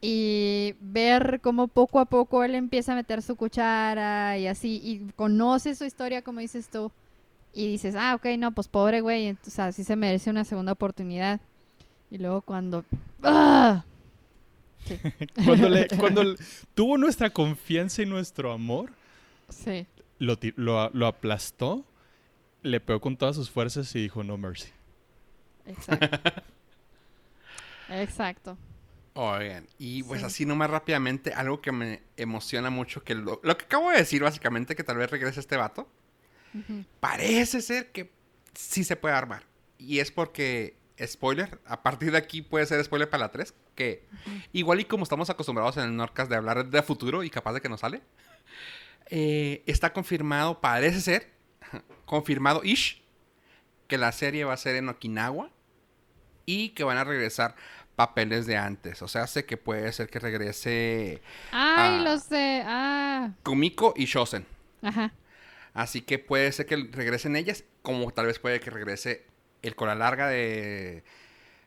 y 0.00 0.76
ver 0.80 1.40
cómo 1.42 1.66
poco 1.66 1.98
a 1.98 2.04
poco 2.04 2.44
él 2.44 2.54
empieza 2.54 2.92
a 2.92 2.94
meter 2.94 3.22
su 3.22 3.34
cuchara 3.34 4.38
y 4.38 4.46
así, 4.46 4.80
y 4.84 5.12
conoce 5.16 5.74
su 5.74 5.84
historia, 5.84 6.22
como 6.22 6.38
dices 6.38 6.68
tú, 6.68 6.92
y 7.52 7.66
dices, 7.72 7.96
ah, 7.96 8.14
ok, 8.14 8.26
no, 8.38 8.52
pues 8.52 8.68
pobre 8.68 9.00
güey, 9.00 9.26
entonces 9.26 9.58
así 9.58 9.82
se 9.82 9.96
merece 9.96 10.30
una 10.30 10.44
segunda 10.44 10.72
oportunidad. 10.72 11.40
Y 12.10 12.18
luego 12.18 12.42
cuando... 12.42 12.84
¡ah! 13.22 13.84
cuando, 15.44 15.68
le, 15.68 15.86
cuando 15.98 16.34
tuvo 16.74 16.98
nuestra 16.98 17.30
confianza 17.30 18.02
y 18.02 18.06
nuestro 18.06 18.52
amor, 18.52 18.92
sí. 19.48 19.86
lo, 20.18 20.36
lo, 20.56 20.90
lo 20.90 21.06
aplastó, 21.06 21.84
le 22.62 22.80
pegó 22.80 23.00
con 23.00 23.16
todas 23.16 23.36
sus 23.36 23.50
fuerzas 23.50 23.94
y 23.96 24.00
dijo, 24.00 24.24
no 24.24 24.36
mercy. 24.36 24.70
Exacto. 25.66 26.42
Exacto. 27.88 28.58
Oigan, 29.14 29.66
y 29.78 30.02
pues 30.04 30.22
así 30.22 30.46
nomás 30.46 30.70
rápidamente, 30.70 31.34
algo 31.34 31.60
que 31.60 31.70
me 31.70 32.00
emociona 32.16 32.70
mucho, 32.70 33.04
que 33.04 33.14
lo, 33.14 33.40
que 33.42 33.50
acabo 33.50 33.90
de 33.90 33.98
decir 33.98 34.22
básicamente, 34.22 34.74
que 34.74 34.84
tal 34.84 34.96
vez 34.96 35.10
regrese 35.10 35.40
este 35.40 35.58
vato, 35.58 35.86
parece 36.98 37.60
ser 37.60 37.92
que 37.92 38.10
sí 38.54 38.84
se 38.84 38.96
puede 38.96 39.14
armar. 39.14 39.44
Y 39.76 39.98
es 39.98 40.10
porque, 40.10 40.78
spoiler, 41.04 41.60
a 41.66 41.82
partir 41.82 42.10
de 42.12 42.18
aquí 42.18 42.40
puede 42.40 42.64
ser 42.64 42.82
spoiler 42.82 43.10
para 43.10 43.24
la 43.24 43.32
3, 43.32 43.52
que 43.74 44.06
igual 44.54 44.80
y 44.80 44.86
como 44.86 45.02
estamos 45.02 45.28
acostumbrados 45.28 45.76
en 45.76 45.84
el 45.84 45.96
Norcas 45.96 46.30
de 46.30 46.36
hablar 46.36 46.64
de 46.64 46.82
futuro 46.82 47.22
y 47.22 47.28
capaz 47.28 47.52
de 47.52 47.60
que 47.60 47.68
nos 47.68 47.80
sale, 47.80 48.00
eh, 49.10 49.62
está 49.66 49.92
confirmado, 49.92 50.58
parece 50.62 51.02
ser, 51.02 51.32
confirmado 52.06 52.62
ish, 52.64 53.01
que 53.92 53.98
la 53.98 54.12
serie 54.12 54.44
va 54.44 54.54
a 54.54 54.56
ser 54.56 54.76
en 54.76 54.88
Okinawa 54.88 55.50
y 56.46 56.70
que 56.70 56.82
van 56.82 56.96
a 56.96 57.04
regresar 57.04 57.54
papeles 57.94 58.46
de 58.46 58.56
antes. 58.56 59.02
O 59.02 59.06
sea, 59.06 59.26
sé 59.26 59.44
que 59.44 59.58
puede 59.58 59.92
ser 59.92 60.08
que 60.08 60.18
regrese. 60.18 61.20
Ay, 61.50 62.02
los 62.02 62.30
de. 62.30 62.62
Ah. 62.64 63.32
Kumiko 63.42 63.92
y 63.94 64.06
Shosen. 64.06 64.46
Ajá. 64.80 65.12
Así 65.74 66.00
que 66.00 66.18
puede 66.18 66.50
ser 66.52 66.64
que 66.64 66.88
regresen 66.90 67.36
ellas, 67.36 67.64
como 67.82 68.10
tal 68.12 68.24
vez 68.24 68.38
puede 68.38 68.60
que 68.60 68.70
regrese 68.70 69.26
el 69.60 69.76
cola 69.76 69.94
larga 69.94 70.26
de. 70.26 71.04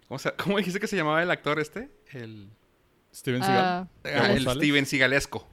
¿Cómo, 0.08 0.20
¿Cómo, 0.44 0.58
dijiste 0.58 0.80
que 0.80 0.88
se 0.88 0.98
llamaba 0.98 1.22
el 1.22 1.30
actor 1.30 1.60
este? 1.60 1.92
El. 2.12 2.50
Steven 3.14 3.44
Seagal. 3.44 3.88
Ah, 4.04 4.32
el 4.32 4.50
Steven 4.50 4.88
Seagalesco. 4.88 5.48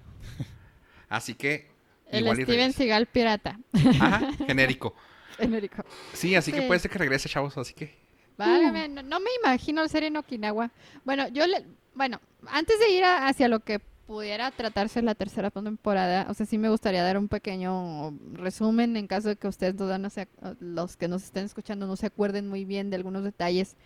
Así 1.10 1.34
que. 1.34 1.70
El 2.08 2.34
Steven 2.34 2.72
Seagal 2.72 3.04
pirata. 3.08 3.58
Ajá, 3.74 4.32
genérico. 4.46 4.96
Sí, 6.12 6.34
así 6.34 6.52
que 6.52 6.62
puede 6.62 6.80
ser 6.80 6.90
que 6.90 6.98
regrese, 6.98 7.28
chavos. 7.28 7.56
Así 7.58 7.74
que 7.74 7.96
no, 8.38 9.20
me 9.20 9.30
imagino 9.42 9.82
el 9.82 9.88
ser 9.88 10.04
en 10.04 10.16
Okinawa. 10.16 10.70
Bueno, 11.04 11.28
yo 11.28 11.46
le, 11.46 11.64
bueno, 11.94 12.20
antes 12.46 12.78
de 12.78 12.90
ir 12.90 13.04
hacia 13.04 13.48
lo 13.48 13.60
que 13.60 13.80
pudiera 14.06 14.50
tratarse 14.50 15.00
la 15.00 15.14
tercera 15.14 15.50
temporada, 15.50 16.26
o 16.28 16.34
sea, 16.34 16.44
sí 16.44 16.58
me 16.58 16.68
gustaría 16.68 17.02
dar 17.02 17.16
un 17.16 17.28
pequeño 17.28 18.16
resumen 18.34 18.96
en 18.96 19.06
caso 19.06 19.28
de 19.28 19.36
que 19.36 19.48
ustedes 19.48 19.74
no 19.74 20.10
se, 20.10 20.28
los 20.60 20.96
que 20.96 21.08
nos 21.08 21.22
estén 21.22 21.44
escuchando 21.44 21.86
no 21.86 21.96
se 21.96 22.06
acuerden 22.06 22.48
muy 22.48 22.64
bien 22.64 22.90
de 22.90 22.96
algunos 22.96 23.24
detalles 23.24 23.76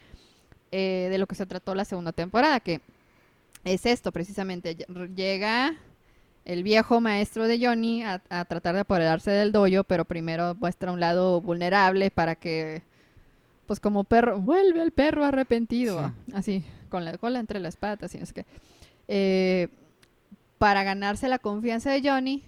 eh, 0.72 1.08
de 1.10 1.18
lo 1.18 1.26
que 1.26 1.34
se 1.34 1.46
trató 1.46 1.74
la 1.74 1.84
segunda 1.84 2.12
temporada, 2.12 2.60
que 2.60 2.80
es 3.64 3.86
esto 3.86 4.10
precisamente, 4.10 4.76
llega 5.14 5.76
el 6.46 6.62
viejo 6.62 7.00
maestro 7.00 7.46
de 7.46 7.58
Johnny 7.64 8.02
a, 8.02 8.22
a 8.30 8.44
tratar 8.46 8.74
de 8.74 8.80
apoderarse 8.80 9.30
del 9.30 9.52
dojo, 9.52 9.84
pero 9.84 10.04
primero 10.04 10.54
muestra 10.54 10.92
un 10.92 11.00
lado 11.00 11.40
vulnerable 11.40 12.10
para 12.10 12.36
que 12.36 12.82
pues 13.66 13.80
como 13.80 14.04
perro, 14.04 14.40
vuelve 14.40 14.80
el 14.80 14.92
perro 14.92 15.24
arrepentido, 15.24 16.12
así, 16.32 16.64
con 16.88 17.04
la 17.04 17.18
cola 17.18 17.40
entre 17.40 17.60
las 17.60 17.76
patas 17.76 18.14
y 18.14 18.18
no 18.18 18.26
sé 18.26 18.32
qué. 18.32 18.46
Eh, 19.08 19.68
para 20.58 20.84
ganarse 20.84 21.28
la 21.28 21.38
confianza 21.38 21.90
de 21.90 22.08
Johnny. 22.08 22.42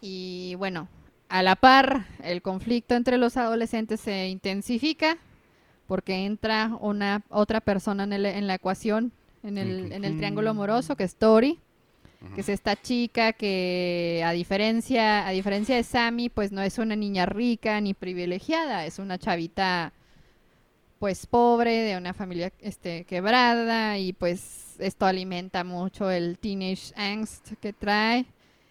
Y 0.00 0.54
bueno, 0.56 0.88
a 1.28 1.42
la 1.42 1.56
par, 1.56 2.06
el 2.22 2.40
conflicto 2.40 2.94
entre 2.94 3.18
los 3.18 3.36
adolescentes 3.36 4.00
se 4.00 4.28
intensifica 4.28 5.18
porque 5.86 6.24
entra 6.24 6.76
una 6.80 7.22
otra 7.28 7.60
persona 7.60 8.04
en, 8.04 8.46
la 8.46 8.54
ecuación, 8.54 9.12
en 9.42 9.58
el, 9.58 9.92
en 9.92 10.04
el, 10.04 10.16
triángulo 10.16 10.50
amoroso, 10.50 10.96
que 10.96 11.04
es 11.04 11.16
Tori, 11.16 11.58
que 12.34 12.40
es 12.40 12.48
esta 12.48 12.80
chica 12.80 13.32
que 13.32 14.22
a 14.24 14.32
diferencia, 14.32 15.26
a 15.26 15.30
diferencia 15.30 15.76
de 15.76 15.82
Sammy, 15.82 16.28
pues 16.28 16.52
no 16.52 16.62
es 16.62 16.78
una 16.78 16.96
niña 16.96 17.26
rica 17.26 17.80
ni 17.80 17.94
privilegiada, 17.94 18.86
es 18.86 18.98
una 18.98 19.18
chavita 19.18 19.92
pues 20.98 21.26
pobre, 21.26 21.82
de 21.82 21.96
una 21.96 22.14
familia 22.14 22.52
este, 22.60 23.04
quebrada 23.04 23.98
y 23.98 24.12
pues 24.12 24.76
esto 24.78 25.04
alimenta 25.04 25.64
mucho 25.64 26.10
el 26.10 26.38
teenage 26.38 26.92
angst 26.96 27.54
que 27.60 27.72
trae 27.72 28.24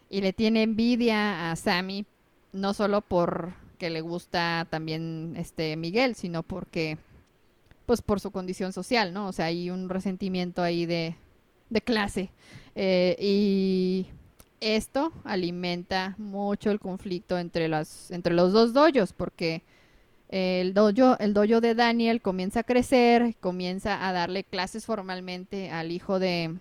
y 0.10 0.22
le 0.22 0.32
tiene 0.32 0.64
envidia 0.64 1.52
a 1.52 1.56
Sammy 1.56 2.06
no 2.54 2.74
solo 2.74 3.02
por 3.02 3.54
que 3.78 3.89
le 3.89 4.02
gusta 4.02 4.68
también 4.70 5.34
este 5.38 5.76
Miguel, 5.76 6.16
sino 6.16 6.43
porque 6.43 6.97
pues 7.86 8.02
por 8.02 8.20
su 8.20 8.32
condición 8.32 8.74
social, 8.74 9.12
¿no? 9.14 9.28
O 9.28 9.32
sea, 9.34 9.45
hay 9.45 9.70
un 9.70 9.89
resentimiento 9.89 10.62
ahí 10.62 10.86
de, 10.86 11.16
de 11.72 11.82
clase. 11.82 12.30
Eh, 12.76 13.16
y 13.20 14.06
esto 14.60 15.12
alimenta 15.24 16.14
mucho 16.20 16.70
el 16.70 16.80
conflicto 16.80 17.40
entre, 17.40 17.68
las, 17.68 18.12
entre 18.12 18.36
los 18.36 18.54
dos 18.54 18.74
doyos, 18.74 19.14
porque 19.14 19.64
el 20.30 20.74
dojo, 20.74 21.18
el 21.20 21.34
de 21.34 21.76
Daniel 21.76 22.22
comienza 22.22 22.62
a 22.62 22.64
crecer, 22.64 23.36
comienza 23.40 24.08
a 24.08 24.14
darle 24.14 24.44
clases 24.44 24.86
formalmente 24.86 25.72
al 25.72 25.92
hijo 25.92 26.20
de 26.20 26.56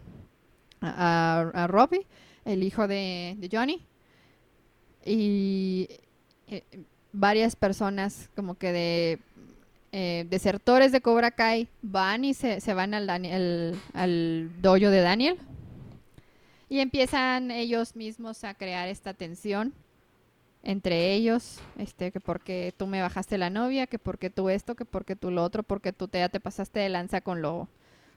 a, 0.81 1.67
Robbie, 1.69 2.07
el 2.45 2.63
hijo 2.63 2.89
de, 2.89 3.49
Johnny. 3.53 3.85
Y 5.05 5.89
eh, 6.49 6.63
varias 7.13 7.55
personas 7.55 8.29
como 8.35 8.55
que 8.57 8.73
de 8.73 9.19
eh, 9.93 10.27
desertores 10.31 10.93
de 10.93 11.01
Cobra 11.01 11.33
Kai 11.33 11.69
van 11.83 12.25
y 12.25 12.35
se, 12.35 12.61
van 12.75 12.95
al, 12.95 13.07
Daniel, 13.07 13.77
al 13.93 14.51
dojo 14.61 14.91
de 14.91 15.01
Daniel. 15.01 15.39
Y 16.69 16.79
empiezan 16.79 17.51
ellos 17.51 17.97
mismos 17.97 18.45
a 18.45 18.55
crear 18.55 18.89
esta 18.89 19.15
tensión 19.15 19.75
entre 20.63 21.15
ellos, 21.15 21.59
este, 21.79 22.13
que 22.13 22.21
porque 22.21 22.75
tú 22.77 22.87
me 22.87 23.01
bajaste 23.01 23.39
la 23.39 23.51
novia, 23.51 23.87
que 23.87 23.99
porque 23.99 24.31
tú 24.31 24.51
esto, 24.51 24.75
que 24.75 24.85
porque 24.85 25.17
tú 25.17 25.31
lo 25.31 25.43
otro, 25.43 25.63
porque 25.63 25.93
tú 25.93 26.07
te, 26.07 26.19
ya 26.19 26.29
te 26.29 26.39
pasaste 26.39 26.81
de 26.81 26.89
lanza 26.91 27.23
con 27.23 27.41
lo, 27.43 27.69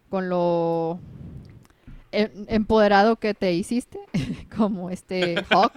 con 0.10 0.30
lo 0.30 1.00
em, 2.12 2.46
empoderado 2.48 3.16
que 3.16 3.34
te 3.34 3.54
hiciste, 3.54 4.00
como 4.56 4.90
este 4.90 5.36
Hawk. 5.50 5.74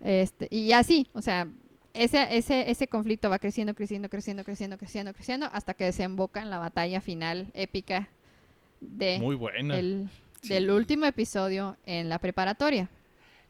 Este, 0.00 0.48
y 0.50 0.72
así, 0.72 1.08
o 1.14 1.22
sea, 1.22 1.48
ese, 1.94 2.36
ese, 2.36 2.70
ese 2.70 2.88
conflicto 2.88 3.30
va 3.30 3.38
creciendo, 3.38 3.74
creciendo, 3.74 4.08
creciendo, 4.08 4.44
creciendo, 4.44 4.76
creciendo, 4.76 5.14
creciendo, 5.14 5.48
hasta 5.52 5.74
que 5.74 5.84
desemboca 5.84 6.42
en 6.42 6.50
la 6.50 6.58
batalla 6.58 7.00
final 7.00 7.46
épica 7.54 8.08
de 8.80 9.18
Muy 9.18 9.36
buena. 9.36 9.76
del 9.76 10.70
último 10.70 11.06
episodio 11.06 11.76
en 11.86 12.08
la 12.08 12.18
preparatoria. 12.18 12.90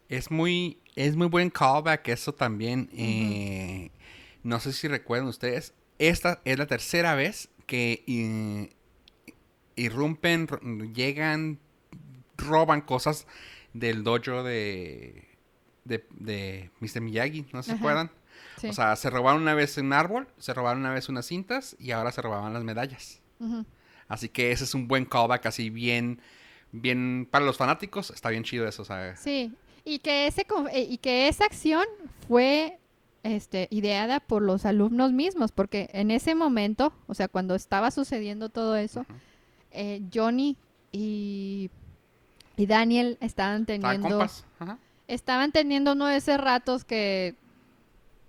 Es 0.07 0.29
muy, 0.29 0.77
es 0.95 1.15
muy 1.15 1.27
buen 1.27 1.49
callback 1.49 2.07
eso 2.09 2.33
también. 2.33 2.89
Eh, 2.93 3.89
no 4.43 4.59
sé 4.59 4.71
si 4.73 4.87
recuerdan 4.87 5.27
ustedes. 5.27 5.73
Esta 5.97 6.41
es 6.45 6.57
la 6.59 6.67
tercera 6.67 7.15
vez 7.15 7.49
que 7.65 8.03
eh, 8.07 8.69
irrumpen, 9.75 10.47
llegan, 10.93 11.59
roban 12.37 12.81
cosas 12.81 13.25
del 13.73 14.03
dojo 14.03 14.43
de, 14.43 15.23
de, 15.83 16.05
de 16.11 16.69
Mr. 16.79 17.01
Miyagi, 17.01 17.45
¿no 17.51 17.63
se 17.63 17.71
Ajá. 17.71 17.79
acuerdan? 17.79 18.11
Sí. 18.57 18.67
O 18.67 18.73
sea, 18.73 18.95
se 18.95 19.09
robaron 19.09 19.41
una 19.41 19.53
vez 19.53 19.77
un 19.77 19.91
árbol, 19.93 20.27
se 20.37 20.53
robaron 20.53 20.79
una 20.79 20.93
vez 20.93 21.09
unas 21.09 21.25
cintas 21.25 21.75
y 21.79 21.91
ahora 21.91 22.11
se 22.11 22.21
robaban 22.21 22.53
las 22.53 22.63
medallas. 22.63 23.21
Así 24.07 24.29
que 24.29 24.51
ese 24.51 24.63
es 24.63 24.73
un 24.73 24.87
buen 24.87 25.05
callback, 25.05 25.45
así 25.47 25.69
bien, 25.69 26.21
bien, 26.71 27.27
para 27.29 27.45
los 27.45 27.57
fanáticos, 27.57 28.11
está 28.11 28.29
bien 28.29 28.43
chido 28.43 28.67
eso, 28.67 28.83
o 28.83 28.85
sea, 28.85 29.15
Sí, 29.17 29.53
y 29.83 29.99
que, 29.99 30.27
ese, 30.27 30.45
eh, 30.71 30.87
y 30.89 30.97
que 30.97 31.27
esa 31.27 31.45
acción 31.45 31.85
fue 32.27 32.79
este, 33.23 33.67
ideada 33.71 34.19
por 34.19 34.41
los 34.41 34.65
alumnos 34.65 35.11
mismos, 35.11 35.51
porque 35.51 35.89
en 35.93 36.11
ese 36.11 36.35
momento, 36.35 36.93
o 37.07 37.13
sea, 37.13 37.27
cuando 37.27 37.55
estaba 37.55 37.91
sucediendo 37.91 38.49
todo 38.49 38.75
eso, 38.75 39.05
eh, 39.71 40.01
Johnny 40.13 40.57
y, 40.91 41.71
y 42.55 42.65
Daniel 42.67 43.17
estaban 43.21 43.65
teniendo, 43.65 44.25
estaban 45.07 45.51
teniendo 45.51 45.93
uno 45.93 46.05
de 46.05 46.17
esos 46.17 46.37
ratos 46.37 46.85
que, 46.85 47.35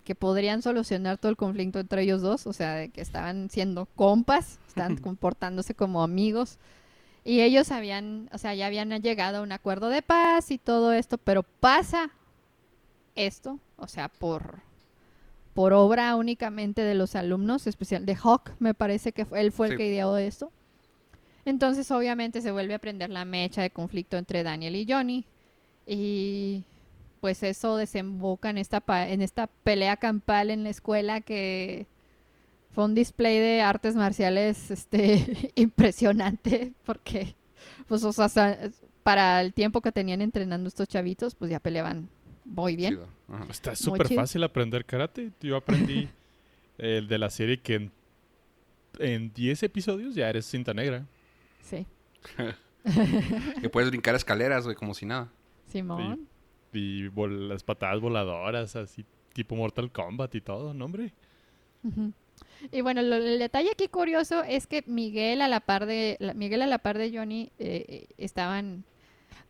que 0.07 0.14
podrían 0.14 0.62
solucionar 0.62 1.18
todo 1.18 1.28
el 1.28 1.36
conflicto 1.36 1.78
entre 1.80 2.00
ellos 2.02 2.22
dos, 2.22 2.46
o 2.46 2.52
sea, 2.54 2.76
de 2.76 2.88
que 2.88 3.02
estaban 3.02 3.50
siendo 3.50 3.84
compas, 3.84 4.59
estaban 4.68 4.96
comportándose 4.96 5.74
como 5.74 6.02
amigos. 6.02 6.59
Y 7.24 7.40
ellos 7.40 7.72
habían, 7.72 8.30
o 8.32 8.38
sea, 8.38 8.54
ya 8.54 8.66
habían 8.68 8.88
llegado 9.02 9.38
a 9.38 9.42
un 9.42 9.50
acuerdo 9.52 9.88
de 9.88 10.00
paz 10.00 10.50
y 10.52 10.59
todo 10.59 10.92
esto, 10.92 11.18
pero 11.18 11.42
pasa 11.42 12.11
esto, 13.16 13.59
o 13.76 13.88
sea, 13.88 14.09
por, 14.09 14.61
por 15.54 15.72
obra 15.72 16.14
únicamente 16.14 16.82
de 16.82 16.94
los 16.94 17.16
alumnos, 17.16 17.66
especial 17.66 18.07
de 18.07 18.14
Hawk, 18.22 18.52
me 18.61 18.74
parece 18.74 19.11
que 19.11 19.24
fue, 19.24 19.40
él 19.40 19.50
fue 19.50 19.66
el 19.66 19.72
Sí. 19.72 19.78
que 19.78 19.88
ideó 19.88 20.16
esto. 20.18 20.52
Entonces, 21.44 21.90
obviamente, 21.90 22.40
se 22.42 22.52
vuelve 22.52 22.74
a 22.74 22.78
prender 22.78 23.11
la 23.11 23.24
mecha 23.24 23.62
de 23.62 23.70
conflicto 23.70 24.16
entre 24.16 24.42
Daniel 24.44 24.76
y 24.76 24.86
Johnny. 24.88 25.24
Y 25.86 26.62
pues 27.26 27.42
eso 27.42 27.76
desemboca 27.76 28.50
en 28.50 28.56
esta, 28.56 28.80
pa- 28.80 29.08
en 29.08 29.20
esta 29.20 29.48
pelea 29.48 29.96
campal 29.96 30.48
en 30.52 30.62
la 30.62 30.70
escuela 30.70 31.20
que 31.20 31.88
fue 32.70 32.84
un 32.84 32.94
display 32.94 33.40
de 33.40 33.62
artes 33.62 33.96
marciales 33.96 34.70
este, 34.70 35.50
impresionante 35.56 36.72
porque 36.84 37.34
pues 37.88 38.04
o 38.04 38.12
sea, 38.12 38.56
para 39.02 39.40
el 39.40 39.52
tiempo 39.54 39.80
que 39.80 39.90
tenían 39.90 40.22
entrenando 40.22 40.68
estos 40.68 40.86
chavitos 40.86 41.34
pues 41.34 41.50
ya 41.50 41.58
peleaban 41.58 42.08
muy 42.44 42.76
bien. 42.76 43.00
Ajá. 43.28 43.44
Está 43.50 43.74
súper 43.74 44.06
fácil 44.14 44.44
aprender 44.44 44.84
karate. 44.84 45.32
Yo 45.40 45.56
aprendí 45.56 46.08
el 46.78 47.08
de 47.08 47.18
la 47.18 47.28
serie 47.30 47.58
que 47.58 47.74
en, 47.74 47.92
en 49.00 49.32
10 49.34 49.64
episodios 49.64 50.14
ya 50.14 50.28
eres 50.28 50.46
cinta 50.46 50.72
negra. 50.72 51.06
Sí, 51.60 51.84
Que 53.60 53.68
puedes 53.68 53.90
brincar 53.90 54.14
escaleras, 54.14 54.62
güey, 54.62 54.76
como 54.76 54.94
si 54.94 55.06
nada. 55.06 55.28
Simón. 55.66 56.28
Y 56.76 57.08
vol- 57.08 57.48
las 57.48 57.62
patadas 57.64 58.00
voladoras, 58.00 58.76
así 58.76 59.04
tipo 59.32 59.54
Mortal 59.56 59.90
Kombat 59.90 60.34
y 60.34 60.40
todo, 60.40 60.72
¿no, 60.74 60.84
hombre? 60.86 61.12
Y 62.72 62.80
bueno, 62.80 63.02
lo- 63.02 63.16
el 63.16 63.38
detalle 63.38 63.70
aquí 63.72 63.88
curioso 63.88 64.42
es 64.42 64.66
que 64.66 64.82
Miguel 64.86 65.40
a 65.40 65.48
la 65.48 65.60
par 65.60 65.86
de 65.86 66.16
la- 66.20 66.34
Miguel 66.34 66.62
a 66.62 66.66
la 66.66 66.78
par 66.78 66.98
de 66.98 67.16
Johnny 67.16 67.50
eh, 67.58 67.84
eh, 67.88 68.06
estaban 68.18 68.84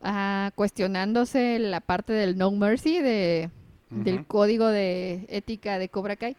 ah, 0.03 0.51
cuestionándose 0.55 1.59
la 1.59 1.81
parte 1.81 2.13
del 2.13 2.37
no 2.37 2.51
mercy 2.51 3.01
de, 3.01 3.51
del 3.91 4.27
código 4.27 4.67
de 4.67 5.25
ética 5.29 5.79
de 5.79 5.89
Cobra 5.89 6.17
Kai 6.17 6.37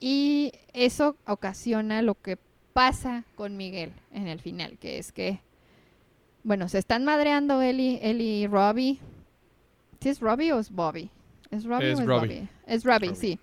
y 0.00 0.52
eso 0.72 1.16
ocasiona 1.26 2.00
lo 2.02 2.14
que 2.14 2.38
pasa 2.72 3.24
con 3.34 3.56
Miguel 3.56 3.92
en 4.12 4.28
el 4.28 4.40
final, 4.40 4.78
que 4.78 4.98
es 4.98 5.12
que 5.12 5.40
bueno, 6.44 6.68
se 6.68 6.78
están 6.78 7.04
madreando 7.04 7.60
él 7.60 7.80
y, 7.80 7.98
él 8.02 8.20
y 8.20 8.46
Robbie. 8.46 8.98
¿Sí 10.00 10.08
es 10.08 10.20
Robbie 10.20 10.52
o 10.52 10.58
es 10.58 10.70
Bobby? 10.70 11.10
¿Es 11.50 11.64
Robbie 11.64 11.92
Es 11.92 11.98
o 11.98 12.02
es 12.02 12.06
Robbie. 12.08 12.28
Bobby? 12.40 12.48
Es 12.66 12.84
Robbie, 12.84 13.08
Robbie. 13.08 13.14
sí. 13.20 13.38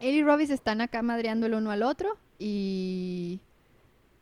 Él 0.00 0.14
y 0.16 0.22
Robbie 0.24 0.46
se 0.48 0.54
están 0.54 0.80
acá 0.80 1.02
madreando 1.02 1.46
el 1.46 1.54
uno 1.54 1.70
al 1.70 1.82
otro 1.84 2.16
y 2.38 3.40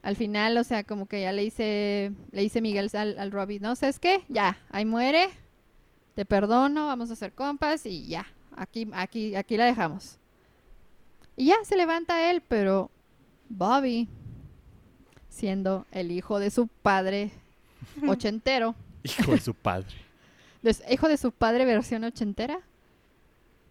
al 0.03 0.14
final, 0.16 0.57
o 0.59 0.64
sea, 0.64 0.84
como 0.84 1.07
que 1.07 1.22
ya 1.22 1.32
le 1.32 1.43
dice, 1.43 2.12
le 2.32 2.43
dice 2.43 2.61
Miguel 2.61 2.91
al, 2.93 3.18
al 3.18 3.30
Robbie, 3.32 3.61
no, 3.61 3.74
¿sabes 3.76 3.99
qué? 3.99 4.22
Ya, 4.28 4.59
ahí 4.70 4.84
muere, 4.84 5.28
te 6.14 6.24
perdono, 6.26 6.86
vamos 6.86 7.11
a 7.11 7.16
ser 7.16 7.32
compas 7.32 7.86
y 7.86 8.07
ya, 8.07 8.26
aquí, 8.57 8.88
aquí, 8.93 9.34
aquí 9.36 9.57
la 9.57 9.64
dejamos. 9.64 10.18
Y 11.36 11.47
ya 11.47 11.57
se 11.64 11.76
levanta 11.76 12.30
él, 12.30 12.43
pero 12.47 12.91
Bobby, 13.49 14.07
siendo 15.30 15.86
el 15.93 16.12
hijo 16.12 16.38
de 16.38 16.51
su 16.51 16.66
padre 16.66 17.30
ochentero, 18.07 18.74
Hijo 19.03 19.32
de 19.32 19.41
su 19.41 19.55
padre. 19.55 19.86
Hijo 20.90 21.08
de 21.08 21.16
su 21.16 21.32
padre 21.32 21.64
versión 21.64 22.04
ochentera, 22.04 22.61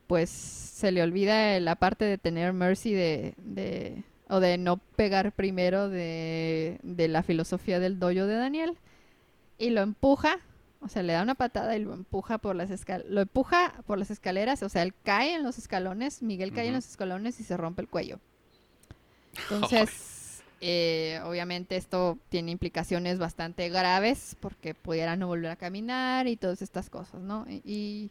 pues 0.07 0.29
se 0.29 0.91
le 0.91 1.03
olvida 1.03 1.59
la 1.59 1.75
parte 1.75 2.05
de 2.05 2.17
tener 2.17 2.53
mercy 2.53 2.93
de, 2.93 3.33
de- 3.37 4.03
o 4.27 4.39
de 4.39 4.57
no 4.57 4.77
pegar 4.95 5.31
primero 5.31 5.89
de, 5.89 6.79
de 6.83 7.07
la 7.07 7.23
filosofía 7.23 7.79
del 7.79 7.99
dojo 7.99 8.25
de 8.25 8.35
Daniel 8.35 8.77
y 9.57 9.71
lo 9.71 9.81
empuja, 9.81 10.37
o 10.81 10.87
sea, 10.87 11.01
le 11.03 11.13
da 11.13 11.23
una 11.23 11.35
patada 11.35 11.75
y 11.75 11.83
lo 11.83 11.93
empuja 11.93 12.37
por 12.37 12.55
las 12.55 12.69
escal 12.71 13.05
lo 13.09 13.21
empuja 13.21 13.73
por 13.87 13.97
las 13.97 14.11
escaleras, 14.11 14.61
o 14.63 14.69
sea, 14.69 14.83
él 14.83 14.93
cae 15.03 15.33
en 15.35 15.43
los 15.43 15.57
escalones, 15.57 16.21
Miguel 16.21 16.53
cae 16.53 16.67
en 16.67 16.73
los 16.75 16.87
escalones 16.87 17.39
y 17.39 17.43
se 17.43 17.57
rompe 17.57 17.81
el 17.81 17.87
cuello. 17.87 18.19
Entonces, 19.51 19.89
eh, 20.61 21.19
obviamente 21.25 21.75
esto 21.75 22.17
tiene 22.29 22.51
implicaciones 22.51 23.17
bastante 23.19 23.69
graves 23.69 24.35
porque 24.39 24.73
pudiera 24.73 25.15
no 25.15 25.27
volver 25.27 25.51
a 25.51 25.55
caminar 25.55 26.27
y 26.27 26.35
todas 26.35 26.61
estas 26.61 26.89
cosas, 26.89 27.21
¿no? 27.21 27.45
Y, 27.49 27.61
y, 27.65 28.09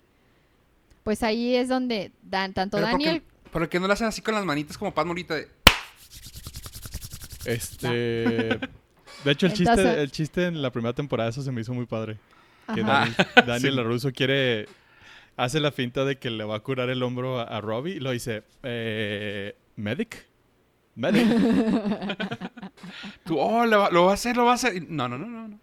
pues 1.04 1.22
ahí 1.22 1.54
es 1.56 1.68
donde 1.68 2.12
dan 2.22 2.52
tanto 2.54 2.76
Pero 2.78 2.90
¿por 2.90 2.98
qué- 2.98 3.04
Daniel, 3.06 3.22
¿Por 3.52 3.68
qué 3.68 3.80
no 3.80 3.86
lo 3.86 3.92
hacen 3.94 4.06
así 4.08 4.20
con 4.20 4.34
las 4.34 4.44
manitas 4.44 4.76
como 4.76 4.92
Pat 4.92 5.06
Morita? 5.06 5.34
de- 5.34 5.48
Este. 7.44 8.58
De 9.24 9.32
hecho, 9.32 9.46
el 9.46 9.52
chiste, 9.52 10.00
el 10.02 10.10
chiste 10.12 10.46
en 10.46 10.62
la 10.62 10.70
primera 10.70 10.92
temporada, 10.92 11.30
eso 11.30 11.42
se 11.42 11.50
me 11.50 11.60
hizo 11.62 11.74
muy 11.74 11.86
padre. 11.86 12.18
Que 12.72 12.82
Ajá. 12.82 13.06
Daniel, 13.06 13.16
Daniel 13.46 13.70
Sí. 13.72 13.76
LaRusso 13.76 14.12
quiere. 14.12 14.68
Hace 15.36 15.58
la 15.60 15.72
finta 15.72 16.04
de 16.04 16.18
que 16.18 16.30
le 16.30 16.44
va 16.44 16.56
a 16.56 16.60
curar 16.60 16.88
el 16.90 17.02
hombro 17.02 17.40
a, 17.40 17.44
a 17.44 17.60
Robbie 17.60 17.94
y 17.96 18.00
lo 18.00 18.10
dice: 18.12 18.42
eh, 18.62 19.56
¿Medic? 19.76 20.27
¿Medic? 20.98 21.26
Tú, 23.24 23.38
oh, 23.38 23.64
lo, 23.66 23.78
va- 23.80 23.90
lo 23.90 24.04
va 24.06 24.10
a 24.10 24.14
hacer, 24.14 24.36
lo 24.36 24.44
va 24.44 24.52
a 24.52 24.54
hacer. 24.54 24.82
No, 24.90 25.08
no, 25.08 25.16
no, 25.18 25.26
no. 25.26 25.48
no. 25.48 25.58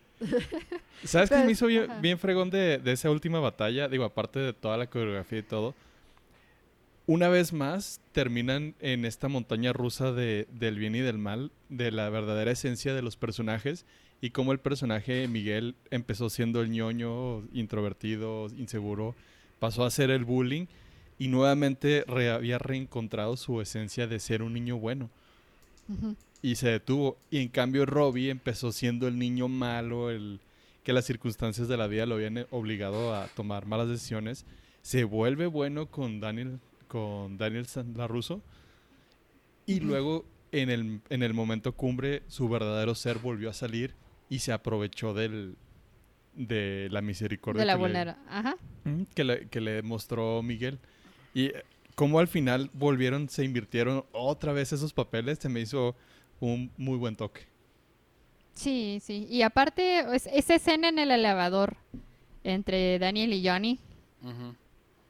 ¿Sabes 1.03 1.29
qué 1.29 1.38
me 1.43 1.51
hizo 1.51 1.67
bien, 1.67 2.17
fregón 2.17 2.49
de, 2.49 2.77
de 2.77 2.91
esa 2.93 3.11
última 3.11 3.39
batalla? 3.39 3.88
Digo, 3.89 4.05
aparte 4.05 4.39
de 4.39 4.53
toda 4.53 4.77
la 4.77 4.88
coreografía 4.88 5.39
y 5.39 5.43
todo. 5.43 5.75
Una 7.07 7.27
vez 7.27 7.53
más 7.53 7.99
terminan 8.13 8.73
en 8.79 9.05
esta 9.05 9.27
montaña 9.27 9.73
rusa 9.73 10.11
de, 10.11 10.47
del 10.51 10.79
bien 10.79 10.95
y 10.95 10.99
del 11.01 11.17
mal, 11.19 11.51
de 11.69 11.91
la 11.91 12.09
verdadera 12.09 12.51
esencia 12.51 12.95
de 12.95 13.03
los 13.03 13.15
personajes 13.17 13.86
y 14.21 14.31
cómo 14.31 14.53
el 14.53 14.59
personaje 14.59 15.27
Miguel 15.27 15.75
empezó 15.91 16.29
siendo 16.31 16.61
el 16.61 16.71
ñoño, 16.71 17.43
introvertido, 17.53 18.47
inseguro, 18.57 19.13
pasó 19.59 19.83
a 19.86 19.91
ser 19.91 20.09
el 20.09 20.23
bullying 20.25 20.65
y 21.19 21.27
nuevamente 21.27 22.03
re- 22.07 22.31
había 22.31 22.57
reencontrado 22.57 23.38
su 23.38 23.61
esencia 23.61 24.07
de 24.07 24.19
ser 24.19 24.41
un 24.41 24.53
niño 24.53 24.77
bueno 24.77 25.11
Y 26.41 26.55
se 26.55 26.69
detuvo. 26.69 27.17
Y 27.29 27.39
en 27.39 27.49
cambio 27.49 27.86
Robbie 27.86 28.29
empezó 28.29 28.71
siendo 28.71 29.07
el 29.07 29.17
niño 29.17 29.47
malo, 29.47 30.09
el 30.11 30.39
que 30.83 30.93
las 30.93 31.05
circunstancias 31.05 31.67
de 31.67 31.77
la 31.77 31.88
vida 31.88 32.05
lo 32.05 32.15
habían 32.15 32.45
obligado 32.51 33.15
a 33.15 33.27
tomar 33.27 33.65
malas 33.65 33.89
decisiones. 33.89 34.45
Se 34.81 35.03
vuelve 35.03 35.47
bueno 35.47 35.88
con 35.88 36.19
Daniel, 36.19 36.59
con 36.88 37.38
Daniel 37.38 37.65
LaRusso. 37.95 38.41
Y 39.65 39.79
luego 39.79 40.25
en 40.51 40.69
el, 40.69 41.01
en 41.09 41.23
el 41.23 41.33
momento 41.33 41.73
cumbre 41.73 42.21
su 42.27 42.47
verdadero 42.47 42.93
ser 42.93 43.17
volvió 43.17 43.49
a 43.49 43.53
salir 43.53 43.95
y 44.29 44.39
se 44.39 44.51
aprovechó 44.51 45.15
del, 45.15 45.55
de 46.36 46.88
la 46.91 47.01
misericordia 47.01 47.61
de 47.61 47.65
la 47.65 47.77
que 47.77 47.89
le-. 47.89 48.15
Ajá. 48.29 48.55
Que 49.15 49.23
le, 49.23 49.47
que 49.47 49.61
le 49.61 49.81
mostró 49.81 50.43
Miguel. 50.43 50.79
Y 51.33 51.51
como 51.96 52.20
al 52.20 52.28
final 52.28 52.70
volvieron, 52.74 53.30
se 53.30 53.43
invirtieron 53.43 54.06
otra 54.12 54.54
vez 54.54 54.74
esos 54.74 54.93
papeles, 54.93 55.39
se 55.39 55.50
me 55.50 55.62
hizo 55.62 55.96
un 56.39 56.72
muy 56.78 56.98
buen 56.98 57.16
toque. 57.16 57.48
Sí, 58.54 59.00
sí. 59.04 59.28
Y 59.30 59.41
aparte, 59.41 60.00
es- 60.16 60.28
esa 60.28 60.56
escena 60.56 60.89
en 60.89 61.00
el 61.00 61.12
elevador 61.12 61.76
entre 62.43 63.00
Daniel 63.00 63.34
y 63.34 63.48
Johnny, 63.48 63.80
Ujú. 64.22 64.50
o 64.50 64.56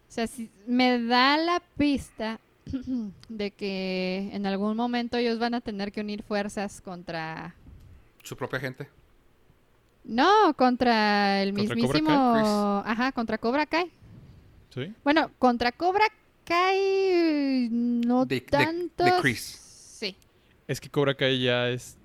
sea, 0.08 0.28
sí- 0.28 0.50
me 0.68 1.00
da 1.04 1.38
la 1.38 1.62
pista 1.78 2.40
de 3.30 3.52
que 3.52 4.30
en 4.34 4.46
algún 4.46 4.76
momento 4.76 5.18
ellos 5.18 5.38
van 5.38 5.54
a 5.54 5.62
tener 5.62 5.92
que 5.92 6.02
unir 6.02 6.24
fuerzas 6.24 6.82
contra... 6.82 7.54
Su 8.24 8.36
propia 8.36 8.60
gente. 8.60 8.90
No, 10.04 10.54
contra 10.56 11.42
el 11.44 11.54
¿Contra 11.54 11.76
Cobra 11.76 11.76
Kai, 11.76 12.02
mismísimo... 12.02 12.34
Chris? 12.36 12.92
Ajá, 12.92 13.12
contra 13.12 13.38
Cobra 13.38 13.66
Kai. 13.66 13.92
¿Sí? 14.70 14.94
Bueno, 15.04 15.30
contra 15.40 15.72
Cobra 15.72 16.06
Kai 16.46 17.68
no 17.72 18.26
De- 18.26 18.36
de- 18.36 18.41
de 18.41 18.48
tanto. 18.48 19.04
Chris. 19.22 19.62
Sí, 20.00 20.16
Es 20.68 20.80
que 20.80 20.89
Cobra 20.89 21.16
Kai 21.16 21.41
ya 21.41 21.70
es, 21.70 21.98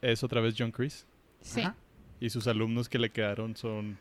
es 0.00 0.22
otra 0.24 0.40
vez 0.40 0.54
John 0.58 0.72
Chris. 0.72 1.06
sí. 1.40 1.60
Ajá. 1.60 1.76
Y 2.20 2.30
sus 2.30 2.46
alumnos 2.46 2.88
que 2.88 3.00
le 3.00 3.10
quedaron 3.10 3.56
son 3.56 3.98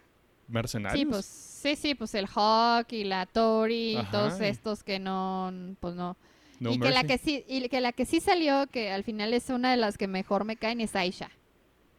mercenarios. 0.48 1.00
Sí, 1.00 1.06
pues, 1.08 1.26
sí, 1.26 1.76
sí, 1.76 1.96
pues 1.96 2.14
el 2.14 2.28
Hawk 2.28 2.86
y 2.92 3.04
la 3.04 3.26
Tori 3.26 3.94
y 3.94 3.96
Ajá, 3.96 4.12
todos 4.12 4.40
estos 4.42 4.84
que 4.84 5.00
no, 5.00 5.52
pues 5.80 5.96
no. 5.96 6.16
No 6.60 6.72
y 6.72 6.80
que 6.80 6.92
la 6.92 7.04
que 7.04 7.18
sí, 7.18 7.44
y 7.48 7.68
que 7.68 7.82
la 7.82 7.92
que 7.94 8.06
sí 8.06 8.20
salió, 8.20 8.68
que 8.68 8.92
al 8.92 9.04
final 9.04 9.34
es 9.34 9.50
una 9.50 9.72
de 9.72 9.78
las 9.78 9.98
que 9.98 10.08
mejor 10.08 10.46
me 10.46 10.56
caen, 10.56 10.82
es 10.82 10.96
Aisha. 10.96 11.32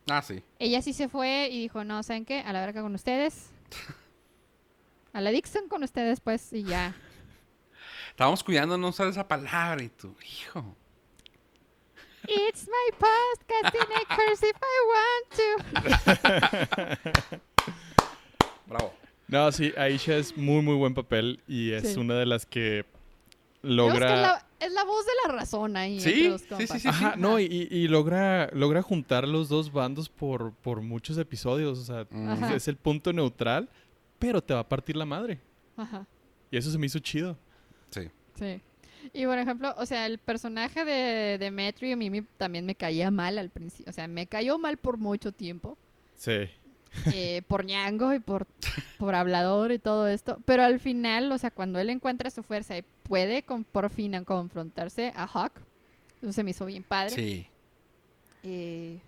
Ah, 0.08 0.22
sí. 0.22 0.44
Ella 0.60 0.80
sí 0.80 0.92
se 0.92 1.08
fue 1.08 1.48
y 1.50 1.58
dijo, 1.62 1.82
no, 1.82 2.04
¿saben 2.04 2.24
qué? 2.24 2.38
A 2.38 2.52
la 2.52 2.60
verga 2.60 2.82
con 2.82 2.94
ustedes. 2.94 3.50
A 5.12 5.20
la 5.20 5.30
Dixon 5.30 5.68
con 5.68 5.82
ustedes, 5.82 6.20
pues, 6.20 6.52
y 6.52 6.62
ya. 6.62 6.94
Estábamos 8.12 8.44
cuidando 8.44 8.76
no 8.78 8.88
usar 8.88 9.08
esa 9.08 9.26
palabra 9.26 9.82
y 9.82 9.88
tú, 9.88 10.14
hijo. 10.24 10.76
It's 12.28 12.68
my 12.68 12.92
podcast 12.98 13.74
and 13.74 13.90
I 13.90 14.04
curse 14.14 14.46
if 14.46 14.56
I 14.62 14.78
want 14.92 15.26
to. 17.00 17.12
Bravo. 18.68 18.92
No, 19.28 19.50
sí, 19.50 19.72
Aisha 19.76 20.16
es 20.16 20.36
muy, 20.36 20.62
muy 20.62 20.74
buen 20.76 20.94
papel 20.94 21.40
y 21.48 21.72
es 21.72 21.94
Sí. 21.94 21.98
una 21.98 22.14
de 22.14 22.26
las 22.26 22.46
que 22.46 22.84
Digamos 23.62 23.94
que 23.94 24.00
logra... 24.00 24.14
es, 24.14 24.20
la, 24.22 24.46
es 24.66 24.72
la 24.72 24.84
voz 24.84 25.04
de 25.06 25.12
la 25.26 25.32
razón 25.34 25.76
ahí. 25.76 26.00
Sí, 26.00 26.10
entre 26.26 26.28
los 26.28 26.42
sí, 26.42 26.66
sí, 26.68 26.80
sí, 26.80 26.88
Ajá, 26.88 27.14
no, 27.16 27.40
y, 27.40 27.88
logra, 27.88 28.50
logra 28.52 28.82
juntar 28.82 29.26
los 29.26 29.48
dos 29.48 29.72
bandos 29.72 30.08
por, 30.08 30.52
por 30.52 30.80
muchos 30.80 31.16
episodios. 31.18 31.78
O 31.78 31.84
sea, 31.84 32.06
Mm. 32.10 32.28
Ajá. 32.28 32.54
es 32.54 32.68
el 32.68 32.76
punto 32.76 33.12
neutral, 33.12 33.68
pero 34.18 34.40
te 34.42 34.52
va 34.54 34.60
a 34.60 34.68
partir 34.68 34.96
la 34.96 35.06
madre. 35.06 35.40
Ajá. 35.76 36.06
Y 36.50 36.56
eso 36.58 36.70
se 36.70 36.78
me 36.78 36.86
hizo 36.86 36.98
chido. 37.00 37.36
Sí. 38.38 38.60
Y 39.12 39.26
por 39.26 39.36
ejemplo, 39.38 39.74
o 39.78 39.84
sea, 39.86 40.06
el 40.06 40.18
personaje 40.18 40.84
de 40.84 41.36
Demetri 41.38 41.92
a 41.92 41.96
mí 41.96 42.08
me- 42.10 42.22
también 42.38 42.64
me 42.66 42.74
caía 42.76 43.10
mal 43.10 43.36
al 43.38 43.50
principio. 43.50 43.90
O 43.90 43.92
sea, 43.92 44.06
me 44.06 44.26
cayó 44.26 44.58
mal 44.58 44.76
por 44.76 44.96
mucho 44.98 45.32
tiempo. 45.32 45.76
Sí. 46.16 46.48
eh, 47.12 47.40
por 47.48 47.64
ñango 47.64 48.12
y 48.12 48.20
por, 48.20 48.46
por 48.98 49.14
hablador 49.14 49.72
y 49.72 49.78
todo 49.78 50.06
esto. 50.08 50.38
Pero 50.44 50.62
al 50.62 50.78
final, 50.78 51.32
o 51.32 51.38
sea, 51.38 51.50
cuando 51.50 51.78
él 51.80 51.88
encuentra 51.90 52.30
su 52.30 52.42
fuerza 52.42 52.76
y 52.76 52.84
puede 53.02 53.42
con, 53.42 53.64
por 53.64 53.88
fin 53.90 54.22
confrontarse 54.24 55.12
a 55.16 55.24
Hawk, 55.26 55.52
eso 56.20 56.32
se 56.32 56.44
me 56.44 56.50
hizo 56.50 56.66
bien 56.66 56.82
padre. 56.84 57.14
Sí. 57.16 57.46
Eh, 58.44 59.00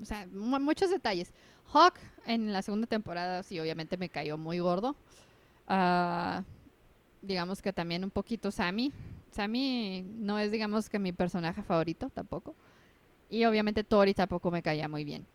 o 0.00 0.04
sea, 0.04 0.26
mu- 0.32 0.60
muchos 0.60 0.88
detalles. 0.90 1.32
Hawk 1.72 1.94
en 2.26 2.52
la 2.52 2.62
segunda 2.62 2.86
temporada 2.86 3.42
sí, 3.42 3.58
obviamente 3.58 3.96
me 3.96 4.08
cayó 4.08 4.38
muy 4.38 4.60
gordo. 4.60 4.94
Ah, 5.68 6.44
digamos 7.26 7.62
que 7.62 7.72
también 7.72 8.04
un 8.04 8.10
poquito 8.10 8.50
Sammy. 8.50 8.92
Sammy 9.30 10.06
no 10.18 10.38
es, 10.38 10.50
digamos 10.50 10.88
que 10.88 10.98
mi 10.98 11.12
personaje 11.12 11.62
favorito 11.62 12.10
tampoco. 12.10 12.54
Y 13.28 13.44
obviamente 13.44 13.84
Tori 13.84 14.14
tampoco 14.14 14.50
me 14.50 14.62
caía 14.62 14.88
muy 14.88 15.04
bien. 15.04 15.26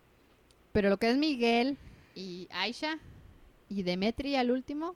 Pero 0.72 0.89
lo 0.89 0.98
que 0.98 1.10
es 1.10 1.18
Miguel 1.18 1.78
y 2.16 2.48
Aisha 2.52 2.98
y 3.70 3.84
Demetri 3.84 4.36
al 4.36 4.52
último, 4.52 4.96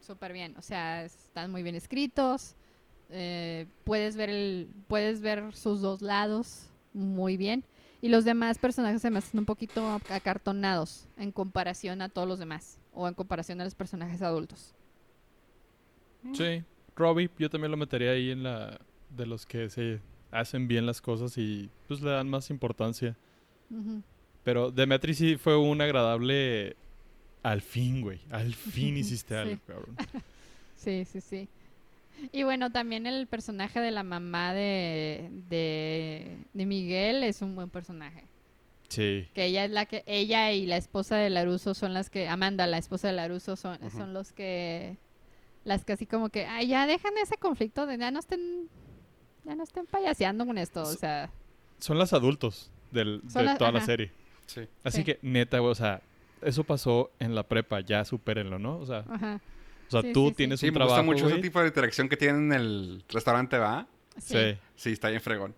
súper 0.00 0.32
bien. 0.32 0.54
O 0.58 0.62
sea, 0.62 1.04
están 1.04 1.50
muy 1.50 1.62
bien 1.62 1.74
escritos. 1.74 2.54
eh, 3.10 3.66
puedes 3.84 4.16
ver 4.16 4.66
puedes 4.86 5.20
ver 5.22 5.54
sus 5.56 5.80
dos 5.80 6.02
lados 6.02 6.66
muy 6.92 7.36
bien. 7.36 7.64
Y 8.00 8.10
los 8.10 8.24
demás 8.24 8.58
personajes 8.58 9.02
se 9.02 9.10
me 9.10 9.18
hacen 9.18 9.40
un 9.40 9.46
poquito 9.46 10.00
acartonados 10.10 11.08
en 11.16 11.32
comparación 11.32 12.00
a 12.00 12.08
todos 12.08 12.28
los 12.28 12.38
demás. 12.38 12.78
O 12.92 13.08
en 13.08 13.14
comparación 13.14 13.60
a 13.60 13.64
los 13.64 13.74
personajes 13.74 14.22
adultos. 14.22 14.74
Sí. 16.34 16.62
Robbie, 16.96 17.30
yo 17.38 17.48
también 17.50 17.70
lo 17.70 17.76
metería 17.76 18.10
ahí 18.12 18.30
en 18.30 18.42
la... 18.42 18.80
De 19.10 19.24
los 19.24 19.46
que 19.46 19.70
se 19.70 20.00
hacen 20.30 20.68
bien 20.68 20.84
las 20.84 21.00
cosas 21.00 21.38
y 21.38 21.70
pues 21.86 22.02
le 22.02 22.10
dan 22.10 22.28
más 22.28 22.50
importancia. 22.50 23.16
Pero 24.44 24.70
Demetri 24.70 25.14
sí 25.14 25.36
fue 25.36 25.56
un 25.56 25.80
agradable... 25.80 26.76
Al 27.42 27.62
fin, 27.62 28.00
güey. 28.02 28.20
Al 28.30 28.52
fin 28.54 28.96
hiciste 28.96 29.34
Sí. 29.34 29.40
algo, 29.40 29.60
cabrón. 29.66 29.96
Sí, 30.76 31.04
sí, 31.04 31.20
sí. 31.20 31.48
Y 32.32 32.44
bueno, 32.44 32.70
también 32.70 33.06
el 33.06 33.26
personaje 33.26 33.80
de 33.80 33.90
la 33.90 34.02
mamá 34.04 34.54
de, 34.54 35.28
de, 35.48 36.36
de 36.52 36.66
Miguel 36.66 37.24
es 37.24 37.42
un 37.42 37.54
buen 37.56 37.68
personaje. 37.68 38.24
Sí. 38.88 39.26
Que 39.34 39.46
ella 39.46 39.64
es 39.64 39.70
la 39.72 39.86
que, 39.86 40.02
ella 40.06 40.52
y 40.52 40.66
la 40.66 40.76
esposa 40.76 41.16
de 41.16 41.30
Laruso 41.30 41.74
son 41.74 41.94
las 41.94 42.10
que, 42.10 42.28
Amanda, 42.28 42.66
la 42.68 42.78
esposa 42.78 43.08
de 43.08 43.14
Laruso, 43.14 43.56
son, 43.56 43.78
son 43.90 44.14
los 44.14 44.32
que, 44.32 44.96
las 45.68 45.84
que 45.84 45.92
así 45.92 46.06
como 46.06 46.30
que, 46.30 46.46
ay, 46.46 46.66
ya 46.68 46.86
dejan 46.86 47.16
ese 47.18 47.36
conflicto 47.36 47.86
de 47.86 47.98
ya 47.98 48.10
no 48.10 48.18
estén, 48.18 48.68
ya 49.44 49.54
no 49.54 49.62
estén 49.62 49.86
payaseando 49.86 50.46
con 50.46 50.58
esto, 50.58 50.82
o 50.82 50.86
sea, 50.86 51.30
Son 51.78 51.96
las 51.98 52.12
adultos 52.12 52.70
del, 52.90 53.20
Son 53.28 53.42
de 53.42 53.44
las- 53.44 53.58
toda 53.58 53.70
la 53.70 53.80
serie. 53.82 54.10
Sí. 54.46 54.62
Así 54.82 54.98
Sí. 54.98 55.04
que, 55.04 55.18
neta, 55.22 55.58
güey, 55.60 55.70
o 55.70 55.74
sea, 55.76 56.02
eso 56.42 56.64
pasó 56.64 57.10
en 57.20 57.34
la 57.34 57.42
prepa, 57.44 57.80
ya 57.80 58.04
supérenlo, 58.04 58.58
¿no? 58.58 58.78
O 58.78 58.86
sea, 58.86 59.04
ajá. 59.08 59.40
o 59.86 59.90
sea 59.90 60.02
Sí, 60.02 60.12
tú 60.12 60.24
sí, 60.24 60.28
sí. 60.30 60.34
tienes 60.34 60.60
Sí, 60.60 60.68
un 60.68 60.74
me 60.74 60.78
gusta 60.80 60.94
trabajo, 60.96 61.12
mucho 61.12 61.28
ese 61.28 61.38
tipo 61.42 61.60
de 61.60 61.68
interacción 61.68 62.08
que 62.08 62.16
tienen 62.16 62.50
en 62.50 62.52
el 62.60 63.04
restaurante, 63.08 63.58
¿va? 63.58 63.86
Sí. 64.16 64.34
Sí. 64.36 64.58
Sí, 64.74 64.90
está 64.92 65.08
bien 65.10 65.20
fregón. 65.20 65.54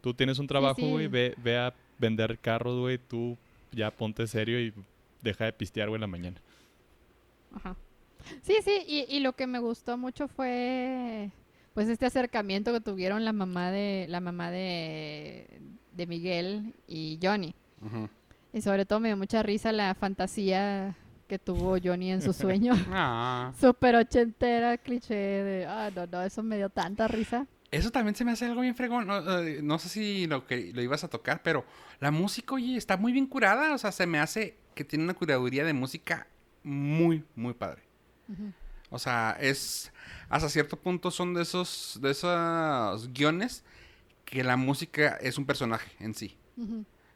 Tú 0.00 0.12
tienes 0.14 0.38
un 0.38 0.46
trabajo, 0.46 0.76
sí. 0.76 0.88
güey, 0.90 1.08
ve, 1.08 1.34
ve 1.42 1.56
a 1.58 1.74
vender 1.98 2.38
carros, 2.38 2.78
güey, 2.78 2.98
tú 2.98 3.36
ya 3.72 3.90
ponte 3.90 4.26
serio 4.26 4.60
y 4.60 4.72
deja 5.22 5.46
de 5.46 5.52
pistear, 5.54 5.88
güey, 5.88 5.96
en 5.96 6.00
la 6.02 6.06
mañana. 6.06 6.40
Ajá. 7.54 7.74
Sí, 8.42 8.56
sí, 8.64 8.82
y, 8.86 9.06
y 9.08 9.20
lo 9.20 9.34
que 9.34 9.46
me 9.46 9.58
gustó 9.58 9.96
mucho 9.96 10.28
fue 10.28 11.30
pues 11.74 11.88
este 11.88 12.06
acercamiento 12.06 12.72
que 12.72 12.80
tuvieron 12.80 13.24
la 13.24 13.32
mamá 13.32 13.70
de 13.70 14.06
la 14.08 14.20
mamá 14.20 14.50
de, 14.50 15.60
de 15.92 16.06
Miguel 16.06 16.74
y 16.86 17.18
Johnny. 17.22 17.54
Y 18.52 18.62
sobre 18.62 18.86
todo 18.86 19.00
me 19.00 19.08
dio 19.08 19.16
mucha 19.16 19.42
risa 19.42 19.72
la 19.72 19.94
fantasía 19.94 20.96
que 21.26 21.38
tuvo 21.38 21.76
Johnny 21.82 22.12
en 22.12 22.22
su 22.22 22.32
sueño. 22.32 22.72
Ah. 22.90 23.52
Súper 23.60 23.96
ochentera, 23.96 24.78
cliché 24.78 25.14
de, 25.14 25.66
ah, 25.66 25.90
no, 25.94 26.06
no, 26.06 26.22
eso 26.22 26.42
me 26.42 26.56
dio 26.56 26.70
tanta 26.70 27.08
risa. 27.08 27.46
Eso 27.70 27.90
también 27.90 28.14
se 28.14 28.24
me 28.24 28.30
hace 28.30 28.44
algo 28.44 28.60
bien 28.60 28.76
fregón. 28.76 29.08
No, 29.08 29.40
eh, 29.40 29.60
no 29.60 29.80
sé 29.80 29.88
si 29.88 30.26
lo 30.28 30.46
que 30.46 30.72
lo 30.72 30.80
ibas 30.80 31.02
a 31.02 31.08
tocar, 31.08 31.42
pero 31.42 31.64
la 31.98 32.12
música, 32.12 32.54
oye, 32.54 32.76
está 32.76 32.96
muy 32.96 33.12
bien 33.12 33.26
curada. 33.26 33.74
O 33.74 33.78
sea, 33.78 33.90
se 33.90 34.06
me 34.06 34.20
hace 34.20 34.56
que 34.76 34.84
tiene 34.84 35.02
una 35.02 35.14
curaduría 35.14 35.64
de 35.64 35.72
música 35.72 36.28
muy, 36.62 37.24
muy 37.34 37.52
padre. 37.54 37.82
O 38.90 38.98
sea, 38.98 39.36
es 39.40 39.92
hasta 40.28 40.48
cierto 40.48 40.76
punto 40.76 41.10
son 41.10 41.34
de 41.34 41.42
esos 41.42 41.98
de 42.00 42.10
esos 42.10 43.12
guiones 43.12 43.64
que 44.24 44.42
la 44.44 44.56
música 44.56 45.18
es 45.20 45.38
un 45.38 45.46
personaje 45.46 45.90
en 46.00 46.14
sí. 46.14 46.36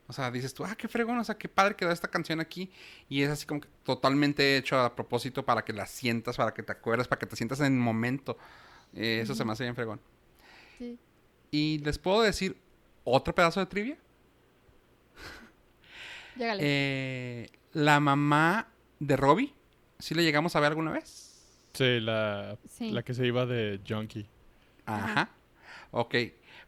O 0.09 0.13
sea, 0.15 0.31
dices 0.31 0.55
tú, 0.55 0.65
ah, 0.65 0.75
qué 0.75 0.89
fregón, 0.89 1.19
o 1.19 1.25
sea, 1.25 1.37
qué 1.37 1.49
padre 1.49 1.77
quedó 1.77 1.93
esta 1.93 2.09
canción 2.09 2.41
aquí. 2.41 2.71
Y 3.11 3.23
es 3.23 3.31
así 3.31 3.45
como 3.45 3.61
que 3.61 3.69
totalmente 3.85 4.57
hecho 4.57 4.79
a 4.79 4.97
propósito 4.97 5.45
para 5.45 5.65
que 5.65 5.75
la 5.75 5.87
sientas, 5.87 6.37
para 6.37 6.55
que 6.55 6.63
te 6.63 6.73
acuerdes, 6.73 7.07
para 7.07 7.19
que 7.19 7.27
te 7.27 7.37
sientas 7.37 7.61
en 7.61 7.67
el 7.67 7.79
momento. 7.79 8.39
Eh, 8.95 9.21
eso 9.23 9.35
se 9.35 9.45
me 9.45 9.53
hace 9.53 9.65
bien 9.65 9.75
fregón. 9.75 10.01
Sí. 10.79 10.99
Y 11.51 11.79
les 11.85 11.99
puedo 11.99 12.23
decir 12.23 12.57
otro 13.05 13.35
pedazo 13.35 13.61
de 13.61 13.67
trivia. 13.67 13.99
Eh, 16.41 17.51
la 17.73 17.99
mamá 17.99 18.69
de 19.01 19.17
Robbie, 19.17 19.53
¿sí 19.99 20.15
le 20.15 20.23
llegamos 20.23 20.55
a 20.57 20.61
ver 20.61 20.69
alguna 20.71 20.93
vez? 20.93 21.25
Sí, 21.75 22.01
la, 22.01 22.57
Sí. 22.69 22.91
la 22.91 23.03
que 23.03 23.15
se 23.15 23.27
iba 23.27 23.47
de 23.47 23.81
Junkie. 23.87 24.27
Ajá. 24.87 25.05
Ajá. 25.13 25.31
Ok. 25.91 26.15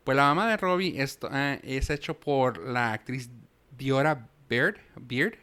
Pues 0.05 0.17
la 0.17 0.25
mamá 0.25 0.49
de 0.49 0.57
Robbie 0.57 1.01
esto, 1.03 1.29
eh, 1.33 1.61
es 1.63 1.91
hecho 1.91 2.19
por 2.19 2.59
la 2.59 2.93
actriz 2.93 3.31
Diora 3.77 4.29
Beard, 4.49 4.79
Beard 4.97 5.39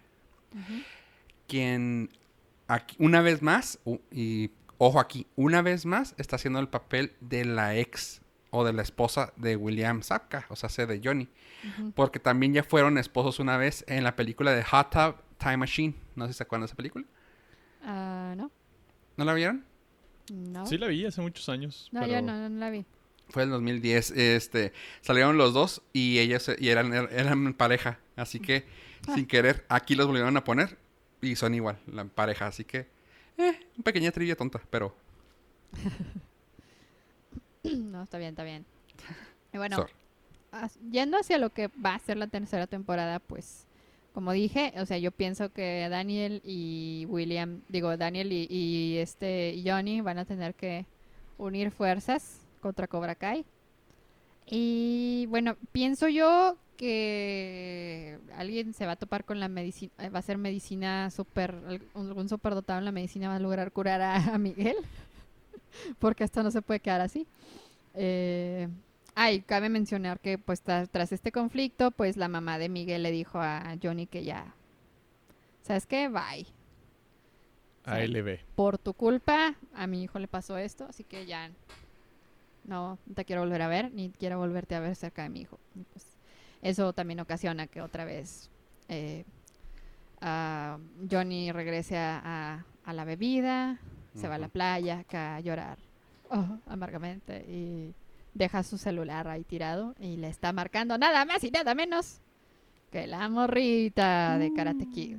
quien 1.48 2.10
aquí, 2.68 2.96
una 3.00 3.22
vez 3.22 3.42
más, 3.42 3.80
y 4.12 4.52
ojo 4.78 5.00
aquí, 5.00 5.28
una 5.36 5.62
vez 5.62 5.86
más 5.86 6.14
está 6.18 6.36
haciendo 6.36 6.60
el 6.60 6.68
papel 6.68 7.14
de 7.22 7.46
la 7.46 7.76
ex 7.76 8.22
o 8.50 8.66
de 8.66 8.74
la 8.74 8.82
esposa 8.82 9.34
de 9.36 9.56
William 9.56 10.02
Sapka, 10.02 10.46
o 10.50 10.56
sea, 10.56 10.70
sé 10.70 10.86
de 10.88 11.02
Johnny. 11.04 11.28
Porque 11.96 12.20
también 12.20 12.54
ya 12.54 12.64
fueron 12.64 12.98
esposos 12.98 13.40
una 13.40 13.58
vez 13.58 13.84
en 13.88 14.04
la 14.04 14.16
película 14.16 14.54
de 14.54 14.64
Hot 14.64 14.90
Tub 14.90 15.16
Time 15.38 15.58
Machine. 15.58 15.94
No 16.16 16.26
sé 16.28 16.34
si 16.34 16.38
se 16.38 16.44
acuerdan 16.44 16.62
de 16.62 16.66
esa 16.68 16.76
película. 16.76 17.06
Ah, 17.90 18.34
no. 18.36 18.52
¿No 19.16 19.26
la 19.26 19.34
vieron? 19.34 19.64
No. 20.32 20.66
Sí 20.68 20.78
la 20.78 20.88
vi 20.88 21.06
hace 21.06 21.22
muchos 21.22 21.48
años. 21.50 21.88
no, 21.94 22.02
pero 22.02 22.12
yo 22.14 22.22
no, 22.22 22.50
no 22.50 22.60
la 22.60 22.70
vi. 22.70 22.86
Fue 23.30 23.44
en 23.44 23.50
2010. 23.50 24.12
Este, 24.12 24.74
salieron 25.02 25.38
los 25.38 25.54
dos 25.54 25.82
y 25.94 26.20
ellos 26.20 26.44
se- 26.44 26.58
y 26.60 26.68
eran, 26.70 26.92
er- 26.92 27.10
eran 27.12 27.54
pareja. 27.54 28.00
Así 28.18 28.40
que, 28.42 28.66
Ah. 29.08 29.16
sin 29.16 29.26
querer, 29.26 29.66
aquí 29.70 29.96
los 29.96 30.06
volvieron 30.08 30.36
a 30.38 30.44
poner 30.44 30.78
y 31.22 31.36
son 31.38 31.54
igual, 31.56 31.80
la 31.88 32.04
pareja. 32.06 32.48
Así 32.48 32.64
que, 32.66 32.88
eh, 33.38 33.60
una 33.76 33.84
pequeña 33.84 34.12
trivia 34.12 34.36
tonta, 34.36 34.62
pero... 34.70 34.96
no, 37.64 38.04
está 38.04 38.18
bien, 38.18 38.30
está 38.32 38.44
bien. 38.44 38.66
Y 39.54 39.58
bueno, 39.58 39.78
sorry. 39.78 39.94
yendo 40.92 41.18
hacia 41.18 41.38
lo 41.38 41.52
que 41.52 41.68
va 41.68 41.96
a 41.96 42.00
ser 42.00 42.18
la 42.18 42.28
tercera 42.28 42.68
temporada, 42.68 43.20
pues, 43.20 43.66
como 44.18 44.32
dije, 44.32 44.74
o 44.78 44.86
sea, 44.88 44.98
yo 44.98 45.12
pienso 45.12 45.54
que 45.54 45.88
Daniel 45.92 46.42
y 46.44 47.06
William, 47.08 47.62
digo, 47.70 47.98
Daniel 47.98 48.32
y, 48.32 48.98
este 48.98 49.62
Johnny 49.64 50.02
van 50.02 50.18
a 50.18 50.26
tener 50.26 50.56
que 50.56 50.88
unir 51.38 51.70
fuerzas 51.70 52.42
contra 52.60 52.88
Cobra 52.88 53.14
Kai. 53.14 53.46
Y 54.48 55.28
bueno, 55.30 55.56
pienso 55.72 56.08
yo 56.08 56.58
que 56.78 58.18
alguien 58.36 58.74
se 58.74 58.88
va 58.88 58.94
a 58.94 58.96
topar 58.96 59.24
con 59.24 59.40
la 59.40 59.50
medicina, 59.50 59.94
eh, 60.00 60.10
va 60.10 60.18
a 60.18 60.24
ser 60.24 60.40
medicina 60.40 61.12
algún 61.36 61.80
algún 61.94 62.28
superdotado 62.28 62.80
en 62.80 62.86
la 62.86 62.92
medicina 62.92 63.30
va 63.30 63.36
a 63.36 63.40
lograr 63.40 63.72
curar 63.72 64.02
a, 64.02 64.16
a 64.34 64.40
Miguel, 64.40 64.78
porque 66.00 66.24
esto 66.24 66.42
no 66.42 66.50
se 66.50 66.64
puede 66.64 66.80
quedar 66.80 67.02
así. 67.02 67.28
Eh, 67.94 68.68
ay, 69.20 69.42
cabe 69.42 69.68
mencionar 69.70 70.20
que 70.20 70.38
pues 70.38 70.64
tra- 70.64 70.88
tras 70.90 71.12
este 71.12 71.32
conflicto, 71.32 71.90
pues 71.90 72.18
la 72.18 72.28
mamá 72.28 72.60
de 72.60 72.70
Miguel 72.70 73.02
le 73.02 73.12
dijo 73.12 73.40
a 73.42 73.76
Johnny 73.82 74.06
que 74.06 74.24
ya, 74.24 74.54
¿sabes 75.64 75.88
qué? 75.88 76.08
Bye. 76.08 76.46
Ahí 77.84 78.08
le 78.08 78.22
ve. 78.22 78.42
Por 78.56 78.78
tu 78.78 78.94
culpa, 78.94 79.56
a 79.74 79.88
mi 79.88 80.04
hijo 80.04 80.20
le 80.20 80.28
pasó 80.28 80.58
esto, 80.58 80.86
así 80.88 81.04
que 81.04 81.26
ya 81.26 81.50
no 82.64 83.00
te 83.16 83.26
quiero 83.26 83.42
volver 83.42 83.62
a 83.62 83.68
ver, 83.68 83.92
ni 83.94 84.12
quiero 84.12 84.38
volverte 84.38 84.76
a 84.76 84.80
ver 84.82 84.96
cerca 84.96 85.24
de 85.24 85.30
mi 85.30 85.42
hijo. 85.42 85.58
Y, 85.76 85.84
pues, 85.84 86.06
eso 86.62 86.94
también 86.94 87.20
ocasiona 87.20 87.66
que 87.68 87.82
otra 87.82 88.04
vez 88.06 88.50
eh, 88.90 89.24
ah, 90.22 90.78
Johnny 91.10 91.52
regrese 91.52 91.98
a, 91.98 92.22
a- 92.24 92.66
a 92.84 92.94
la 92.94 93.04
bebida, 93.04 93.80
se 94.14 94.28
va 94.28 94.36
a 94.36 94.40
la 94.40 94.48
playa 94.48 95.00
acá 95.00 95.36
a 95.36 95.40
llorar 95.42 95.78
oh, 96.30 96.58
amargamente 96.68 97.46
y 97.48 97.94
deja 98.38 98.64
su 98.64 98.78
celular 98.78 99.28
ahí 99.28 99.44
tirado 99.44 99.96
y 100.00 100.18
le 100.18 100.28
está 100.30 100.54
marcando 100.54 100.98
nada 100.98 101.26
más 101.26 101.44
y 101.44 101.52
nada 101.52 101.74
menos 101.76 102.20
que 102.92 103.08
la 103.08 103.28
morrita 103.30 104.38
de 104.38 104.54
Karate 104.54 104.88
Kid. 104.90 105.18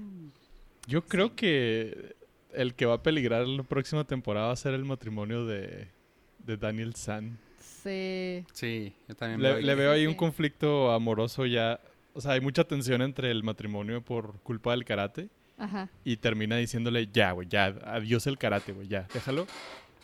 Yo 0.86 1.04
creo 1.04 1.28
Sí. 1.28 1.34
que 1.36 2.16
el 2.54 2.74
que 2.74 2.86
va 2.86 2.94
a 2.94 3.02
peligrar 3.02 3.46
la 3.46 3.62
próxima 3.62 4.04
temporada 4.04 4.46
va 4.46 4.52
a 4.52 4.56
ser 4.56 4.72
el 4.74 4.84
matrimonio 4.84 5.44
de, 5.44 5.88
de 6.46 6.56
Daniel 6.56 6.94
San. 6.94 7.38
Sí. 7.82 8.44
Sí, 8.52 8.92
yo 9.08 9.14
también 9.14 9.42
Le, 9.42 9.48
veo 9.52 9.60
le 9.60 9.72
ahí. 9.72 9.78
veo 9.78 9.92
ahí 9.92 10.00
Sí, 10.02 10.06
un 10.06 10.14
conflicto 10.14 10.90
amoroso 10.92 11.44
ya. 11.46 11.78
O 12.14 12.20
sea, 12.20 12.32
hay 12.32 12.40
mucha 12.40 12.64
tensión 12.64 13.02
entre 13.02 13.30
el 13.30 13.42
matrimonio 13.44 14.00
por 14.02 14.40
culpa 14.40 14.70
del 14.72 14.84
karate. 14.84 15.28
Ajá. 15.58 15.88
Y 16.04 16.16
termina 16.16 16.56
diciéndole, 16.56 17.08
ya, 17.12 17.32
güey, 17.32 17.48
ya, 17.48 17.66
adiós 17.84 18.26
el 18.26 18.38
karate, 18.38 18.72
güey, 18.72 18.88
ya, 18.88 19.06
déjalo. 19.12 19.46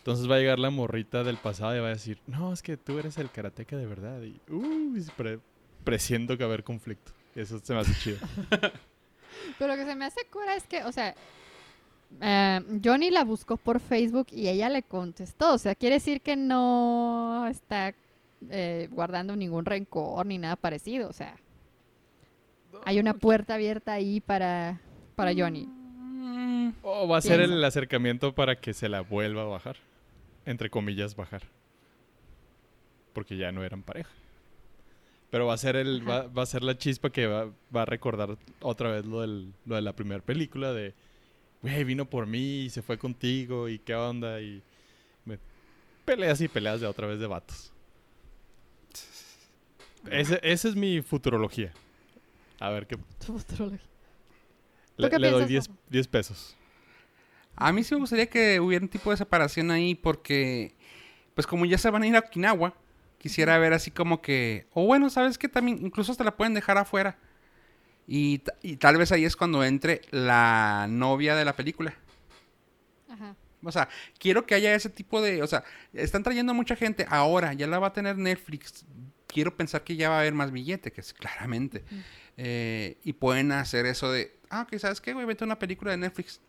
Entonces 0.05 0.29
va 0.29 0.35
a 0.35 0.37
llegar 0.37 0.59
la 0.59 0.69
morrita 0.69 1.23
del 1.23 1.37
pasado 1.37 1.75
y 1.75 1.79
va 1.79 1.87
a 1.87 1.89
decir, 1.89 2.19
no, 2.27 2.53
es 2.53 2.61
que 2.61 2.77
tú 2.77 2.99
eres 2.99 3.17
el 3.17 3.31
karateca 3.31 3.75
de 3.75 3.87
verdad. 3.87 4.21
Y, 4.21 4.39
uh, 4.51 4.93
pre- 5.17 5.39
presiento 5.83 6.37
que 6.37 6.43
va 6.43 6.49
a 6.51 6.53
haber 6.53 6.63
conflicto. 6.63 7.11
Eso 7.33 7.57
se 7.57 7.73
me 7.73 7.79
hace 7.79 7.93
chido. 7.95 8.17
Pero 9.57 9.73
lo 9.73 9.75
que 9.75 9.83
se 9.89 9.95
me 9.95 10.05
hace 10.05 10.21
cura 10.31 10.55
es 10.55 10.67
que, 10.67 10.83
o 10.83 10.91
sea, 10.91 11.15
eh, 12.21 12.61
Johnny 12.83 13.09
la 13.09 13.23
buscó 13.23 13.57
por 13.57 13.79
Facebook 13.79 14.27
y 14.31 14.47
ella 14.47 14.69
le 14.69 14.83
contestó. 14.83 15.55
O 15.55 15.57
sea, 15.57 15.73
quiere 15.73 15.95
decir 15.95 16.21
que 16.21 16.35
no 16.35 17.47
está 17.49 17.95
eh, 18.51 18.87
guardando 18.91 19.35
ningún 19.35 19.65
rencor 19.65 20.23
ni 20.27 20.37
nada 20.37 20.55
parecido. 20.55 21.09
O 21.09 21.13
sea, 21.13 21.35
hay 22.83 22.99
una 22.99 23.15
puerta 23.15 23.55
abierta 23.55 23.93
ahí 23.93 24.21
para, 24.21 24.79
para 25.15 25.33
Johnny. 25.35 25.65
Mm, 25.65 26.73
O 26.83 27.07
va 27.07 27.17
a 27.17 27.21
ser 27.21 27.41
el 27.41 27.63
acercamiento 27.63 28.35
para 28.35 28.55
que 28.55 28.75
se 28.75 28.87
la 28.87 29.01
vuelva 29.01 29.41
a 29.41 29.45
bajar. 29.45 29.77
Entre 30.45 30.69
comillas, 30.69 31.15
bajar. 31.15 31.43
Porque 33.13 33.37
ya 33.37 33.51
no 33.51 33.63
eran 33.63 33.81
pareja. 33.83 34.09
Pero 35.31 35.47
va 35.47 35.53
a 35.53 35.57
ser 35.57 35.75
el, 35.75 36.07
va, 36.07 36.27
va 36.27 36.43
a 36.43 36.45
ser 36.45 36.63
la 36.63 36.77
chispa 36.77 37.09
que 37.09 37.27
va, 37.27 37.49
va 37.75 37.81
a 37.81 37.85
recordar 37.85 38.37
otra 38.61 38.91
vez 38.91 39.05
lo, 39.05 39.21
del, 39.21 39.53
lo 39.65 39.75
de 39.75 39.81
la 39.81 39.93
primera 39.93 40.21
película 40.23 40.71
de 40.71 40.93
güey, 41.61 41.83
vino 41.83 42.05
por 42.05 42.27
mí 42.27 42.65
y 42.65 42.69
se 42.69 42.81
fue 42.83 42.97
contigo 42.97 43.67
y 43.67 43.79
qué 43.79 43.95
onda 43.95 44.39
y 44.39 44.61
me- 45.25 45.39
peleas 46.05 46.39
y 46.41 46.47
peleas 46.47 46.79
de 46.79 46.87
otra 46.87 47.07
vez 47.07 47.19
de 47.19 47.25
vatos. 47.27 47.71
Ese- 50.09 50.39
esa 50.43 50.67
es 50.69 50.75
mi 50.75 51.01
futurología. 51.01 51.73
A 52.59 52.69
ver 52.69 52.85
qué. 52.87 52.97
Le, 54.97 55.09
qué 55.09 55.19
le 55.19 55.31
doy 55.31 55.45
piensas, 55.45 55.49
10 55.49 55.67
Rafa? 55.67 55.89
10 55.89 56.07
pesos. 56.07 56.55
A 57.55 57.71
mí 57.71 57.83
sí 57.83 57.93
me 57.93 58.01
gustaría 58.01 58.29
que 58.29 58.59
hubiera 58.59 58.83
un 58.83 58.89
tipo 58.89 59.11
de 59.11 59.17
separación 59.17 59.71
ahí 59.71 59.95
porque, 59.95 60.75
pues 61.33 61.47
como 61.47 61.65
ya 61.65 61.77
se 61.77 61.89
van 61.89 62.03
a 62.03 62.07
ir 62.07 62.15
a 62.15 62.19
Okinawa, 62.19 62.75
quisiera 63.17 63.57
ver 63.57 63.73
así 63.73 63.91
como 63.91 64.21
que, 64.21 64.67
o 64.73 64.85
bueno, 64.85 65.09
¿sabes 65.09 65.37
qué? 65.37 65.47
También 65.47 65.79
incluso 65.81 66.11
hasta 66.11 66.23
la 66.23 66.35
pueden 66.35 66.53
dejar 66.53 66.77
afuera. 66.77 67.17
Y, 68.07 68.43
y 68.61 68.75
tal 68.77 68.97
vez 68.97 69.11
ahí 69.11 69.25
es 69.25 69.35
cuando 69.35 69.63
entre 69.63 70.01
la 70.11 70.85
novia 70.89 71.35
de 71.35 71.45
la 71.45 71.53
película. 71.53 71.95
Ajá. 73.09 73.35
O 73.63 73.71
sea, 73.71 73.89
quiero 74.19 74.45
que 74.45 74.53
haya 74.53 74.75
ese 74.75 74.89
tipo 74.89 75.21
de, 75.21 75.41
o 75.41 75.47
sea, 75.47 75.63
están 75.93 76.23
trayendo 76.23 76.51
a 76.51 76.55
mucha 76.55 76.75
gente 76.75 77.05
ahora, 77.09 77.53
ya 77.53 77.65
la 77.67 77.79
va 77.79 77.87
a 77.87 77.93
tener 77.93 78.17
Netflix. 78.17 78.85
Quiero 79.27 79.55
pensar 79.57 79.83
que 79.83 79.95
ya 79.95 80.09
va 80.09 80.17
a 80.17 80.19
haber 80.19 80.33
más 80.33 80.51
billete, 80.51 80.91
que 80.91 81.01
es 81.01 81.13
claramente. 81.13 81.83
Eh, 82.37 82.97
y 83.03 83.13
pueden 83.13 83.51
hacer 83.51 83.85
eso 83.85 84.11
de, 84.11 84.37
ah, 84.49 84.61
ok, 84.61 84.77
¿sabes 84.77 85.01
qué, 85.01 85.13
güey? 85.13 85.25
Vete 85.25 85.43
a 85.43 85.47
una 85.47 85.57
película 85.57 85.91
de 85.91 85.97
Netflix. 85.97 86.41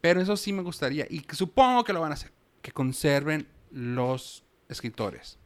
Pero 0.00 0.20
eso 0.20 0.36
sí 0.36 0.52
me 0.52 0.62
gustaría, 0.62 1.06
y 1.10 1.24
supongo 1.32 1.84
que 1.84 1.92
lo 1.92 2.00
van 2.00 2.12
a 2.12 2.14
hacer, 2.14 2.32
que 2.62 2.72
conserven 2.72 3.46
los 3.70 4.44
escritores. 4.68 5.38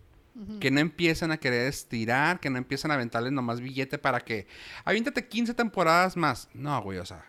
Que 0.59 0.73
no 0.73 0.81
empiecen 0.81 1.31
a 1.31 1.37
querer 1.37 1.69
estirar, 1.69 2.41
que 2.41 2.51
no 2.51 2.59
empiecen 2.59 2.91
a 2.91 2.95
aventarles 2.95 3.31
nomás 3.31 3.61
billete 3.61 3.99
para 3.99 4.19
que, 4.19 4.49
aviéntate 4.85 5.29
15 5.29 5.55
temporadas 5.55 6.17
más. 6.17 6.49
No, 6.53 6.83
güey, 6.83 6.99
o 6.99 7.07
sea, 7.07 7.25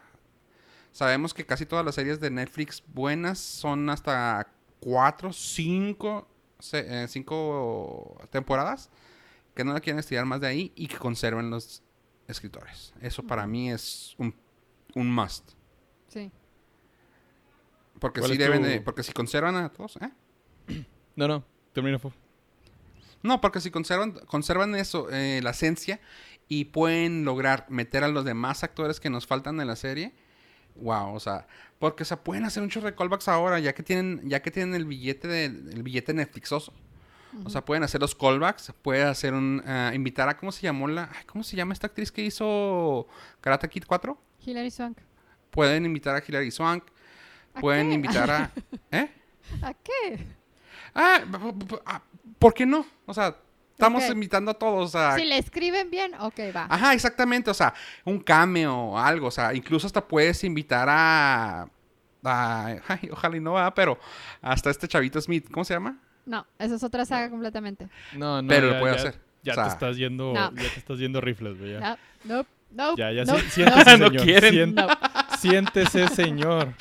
sabemos 0.92 1.32
que 1.32 1.46
casi 1.46 1.68
todas 1.68 1.86
las 1.86 1.94
series 1.94 2.20
de 2.20 2.32
Netflix 2.32 2.82
buenas 2.88 3.38
son 3.38 3.92
hasta 3.92 4.48
4, 4.80 5.32
5, 5.32 6.28
5 7.08 8.28
temporadas. 8.32 8.90
Que 9.54 9.64
no 9.64 9.74
la 9.74 9.82
quieren 9.82 10.00
estirar 10.00 10.26
más 10.26 10.42
de 10.42 10.48
ahí 10.48 10.72
y 10.76 10.88
que 10.88 10.98
conserven 10.98 11.52
los 11.52 11.84
escritores. 12.28 12.92
Eso 13.02 13.22
para 13.22 13.46
mí 13.46 13.72
es 13.72 14.16
un, 14.18 14.36
un 14.96 15.14
must. 15.14 15.52
Sí. 16.08 16.32
Porque 18.06 18.20
¿Cuál 18.20 18.34
sí 18.34 18.38
es 18.38 18.40
deben 18.40 18.62
tu- 18.62 18.68
de, 18.68 18.82
porque 18.82 19.02
si 19.02 19.14
conservan 19.14 19.56
a 19.56 19.70
todos, 19.70 19.98
¿eh? 19.98 20.12
No, 21.16 21.28
no, 21.28 21.44
termina. 21.74 22.00
No, 23.24 23.42
porque 23.42 23.60
si 23.60 23.72
conservan, 23.72 24.12
conservan 24.28 24.76
eso, 24.76 25.08
eh, 25.10 25.40
la 25.42 25.50
esencia, 25.50 26.00
y 26.48 26.66
pueden 26.66 27.26
lograr 27.26 27.66
meter 27.70 28.04
a 28.04 28.08
los 28.08 28.24
demás 28.24 28.64
actores 28.64 29.00
que 29.00 29.10
nos 29.10 29.26
faltan 29.26 29.60
en 29.60 29.66
la 29.66 29.76
serie, 29.76 30.14
wow, 30.76 31.16
o 31.16 31.20
sea, 31.20 31.48
porque 31.80 32.04
o 32.04 32.06
sea, 32.06 32.24
pueden 32.24 32.46
hacer 32.46 32.62
muchos 32.62 32.84
recallbacks 32.84 33.28
ahora, 33.28 33.58
ya 33.58 33.74
que 33.74 33.82
tienen, 33.82 34.22
ya 34.30 34.44
que 34.44 34.52
tienen 34.52 34.76
el 34.76 34.86
billete 34.86 35.28
de, 35.28 35.46
el 35.46 35.82
billete 35.82 36.14
Netflixoso. 36.14 36.74
O 37.44 37.50
sea, 37.50 37.66
pueden 37.66 37.82
hacer 37.84 38.00
los 38.02 38.14
callbacks, 38.14 38.72
pueden 38.84 39.08
hacer 39.08 39.34
un, 39.34 39.64
ah, 39.66 39.92
invitar 39.96 40.30
a, 40.30 40.38
¿cómo 40.38 40.52
se 40.52 40.62
llamó 40.62 40.88
la, 40.88 41.10
ay, 41.12 41.26
cómo 41.26 41.44
se 41.44 41.56
llama 41.56 41.74
esta 41.74 41.88
actriz 41.88 42.12
que 42.12 42.24
hizo 42.24 43.08
Karate 43.42 43.68
Kid 43.68 43.86
4? 43.88 44.16
Hilary 44.46 44.70
Swank. 44.70 45.00
Pueden 45.50 45.86
invitar 45.86 46.16
a 46.16 46.24
Hilary 46.26 46.52
Swank, 46.52 46.84
¿A 46.84 46.92
pueden 47.62 47.90
qué? 47.90 47.94
invitar 47.96 48.30
a, 48.32 48.52
¿eh? 48.92 49.10
¿A 49.62 49.74
qué? 49.74 50.26
Ah, 50.94 51.22
ah, 51.86 52.02
¿por 52.40 52.54
qué 52.54 52.66
no? 52.66 52.86
O 53.06 53.14
sea, 53.14 53.36
estamos 53.72 54.08
invitando 54.10 54.52
a 54.52 54.54
todos 54.54 54.96
a... 54.96 55.16
Si 55.16 55.26
le 55.26 55.38
escriben 55.38 55.90
bien, 55.92 56.14
ok, 56.20 56.40
va. 56.56 56.68
Ajá, 56.70 56.94
exactamente, 56.94 57.52
o 57.52 57.54
sea, 57.54 57.74
un 58.06 58.20
cameo 58.20 58.74
o 58.76 58.98
algo, 59.00 59.28
o 59.28 59.32
sea, 59.32 59.54
incluso 59.54 59.88
hasta 59.88 60.06
puedes 60.08 60.44
invitar 60.44 60.88
a... 60.90 61.68
a- 62.24 62.76
ay, 62.88 63.10
ojalá 63.12 63.38
y 63.38 63.40
no 63.42 63.54
va, 63.54 63.74
pero 63.74 64.00
hasta 64.42 64.70
este 64.70 64.88
chavito 64.88 65.20
Smith, 65.22 65.50
¿cómo 65.52 65.64
se 65.66 65.74
llama? 65.74 65.98
No, 66.26 66.46
eso 66.58 66.76
es 66.76 66.84
otra 66.84 67.06
saga 67.06 67.30
completamente. 67.30 67.88
No, 68.14 68.42
no. 68.42 68.48
Pero 68.48 68.72
lo 68.72 68.80
puede 68.80 68.96
ya- 68.96 69.00
hacer. 69.00 69.20
Ya 69.44 69.52
O 69.52 69.56
sea, 69.56 69.64
te 69.66 69.70
estás 69.70 69.98
yendo, 69.98 70.34
No. 70.34 70.52
ya 70.56 70.74
te 70.74 70.80
estás 70.80 70.98
yendo 70.98 71.22
rifles, 71.22 71.60
güey. 71.60 71.74
Ya, 71.74 72.00
No, 72.24 72.38
no, 72.38 72.46
no. 72.72 72.96
ya, 72.98 73.12
ya 73.12 73.26
no, 73.26 73.38
siéntese, 73.38 73.98
No 74.00 74.08
señor. 74.08 74.24
quieren. 74.24 74.76
Siéntese, 75.38 76.08
señor. 76.08 76.74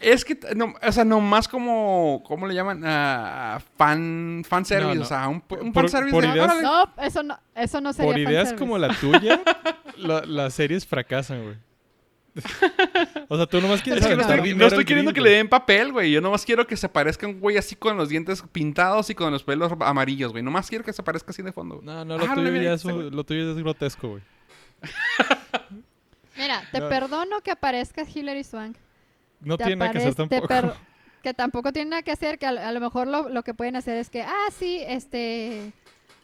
Es 0.00 0.24
que, 0.24 0.38
no, 0.54 0.74
o 0.86 0.92
sea, 0.92 1.04
nomás 1.04 1.48
como, 1.48 2.22
¿cómo 2.26 2.46
le 2.46 2.54
llaman? 2.54 2.82
Ah, 2.84 3.60
fan, 3.78 4.42
fan 4.46 4.64
service, 4.64 4.88
No, 4.88 4.94
no. 4.96 5.02
o 5.02 5.04
sea, 5.04 5.28
un, 5.28 5.42
un 5.60 5.72
Por- 5.72 5.84
fan 5.84 5.88
service 5.88 6.12
por 6.12 6.22
de, 6.24 6.28
ideas-. 6.30 6.62
No, 6.62 6.92
eso 7.02 7.22
no, 7.22 7.38
eso 7.54 7.80
no 7.80 7.92
sería 7.92 8.10
Por 8.12 8.18
ideas 8.20 8.48
fanservice. 8.50 8.58
como 8.58 8.78
la 8.78 8.94
tuya, 8.94 9.40
la- 9.96 10.24
las 10.26 10.54
series 10.54 10.86
fracasan, 10.86 11.42
güey. 11.44 11.56
o 13.28 13.36
sea, 13.36 13.46
tú 13.46 13.60
nomás 13.60 13.80
quieres 13.80 14.02
Es 14.02 14.08
que 14.10 14.16
no 14.16 14.22
estoy, 14.22 14.54
no 14.56 14.66
estoy 14.66 14.84
queriendo 14.84 15.12
que 15.12 15.20
le 15.20 15.30
den 15.30 15.48
papel, 15.48 15.92
güey. 15.92 16.10
Yo 16.10 16.20
nomás 16.20 16.44
quiero 16.44 16.66
que 16.66 16.76
se 16.76 16.88
parezca 16.88 17.28
un 17.28 17.38
güey 17.38 17.56
así 17.56 17.76
con 17.76 17.96
los 17.96 18.08
dientes 18.08 18.42
pintados 18.50 19.08
y 19.10 19.14
con 19.14 19.32
los 19.32 19.44
pelos 19.44 19.72
amarillos, 19.80 20.32
güey. 20.32 20.42
Nomás 20.42 20.68
quiero 20.68 20.82
que 20.84 20.92
se 20.92 21.02
parezca 21.04 21.30
así 21.30 21.42
de 21.42 21.52
fondo. 21.52 21.76
güey. 21.76 21.86
No, 21.86 22.04
no, 22.04 22.18
lo, 22.18 22.24
Ah, 22.24 22.34
tuyo 22.34 22.52
ya 22.60 22.72
es, 22.74 22.84
un- 22.84 23.14
lo 23.14 23.22
tuyo 23.24 23.52
es 23.52 23.56
grotesco, 23.58 24.08
güey. 24.08 24.22
Mira, 26.36 26.62
te 26.72 26.80
No. 26.80 26.88
perdono 26.88 27.40
que 27.40 27.52
aparezca 27.52 28.02
Hilary 28.02 28.42
Swank. 28.42 28.76
No 29.44 29.56
tiene 29.56 29.76
nada 29.76 29.92
que 29.92 29.98
hacer 29.98 30.14
tampoco. 30.14 30.46
per- 30.48 30.72
que 31.22 31.32
tampoco 31.34 31.72
tiene 31.72 31.90
nada 31.90 32.02
que 32.02 32.12
hacer, 32.12 32.38
que 32.38 32.46
a, 32.46 32.50
a 32.50 32.72
lo 32.72 32.80
mejor 32.80 33.06
lo, 33.08 33.28
lo 33.28 33.42
que 33.42 33.54
pueden 33.54 33.76
hacer 33.76 33.96
es 33.96 34.10
que, 34.10 34.22
ah, 34.22 34.48
sí, 34.56 34.82
este, 34.86 35.72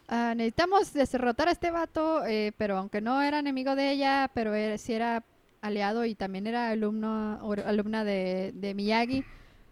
ah, 0.07 0.33
necesitamos 0.35 0.93
derrotar 0.93 1.47
a 1.47 1.51
este 1.51 1.71
vato, 1.71 2.23
eh, 2.25 2.51
pero 2.57 2.77
aunque 2.77 3.01
no 3.01 3.21
era 3.21 3.39
enemigo 3.39 3.75
de 3.75 3.91
ella, 3.91 4.29
pero 4.33 4.53
era- 4.53 4.77
sí 4.77 4.93
era 4.93 5.23
aliado 5.61 6.05
y 6.05 6.15
también 6.15 6.47
era 6.47 6.69
alumno, 6.69 7.39
o- 7.41 7.53
alumna 7.65 8.03
de, 8.03 8.51
de 8.53 8.73
Miyagi, 8.75 9.23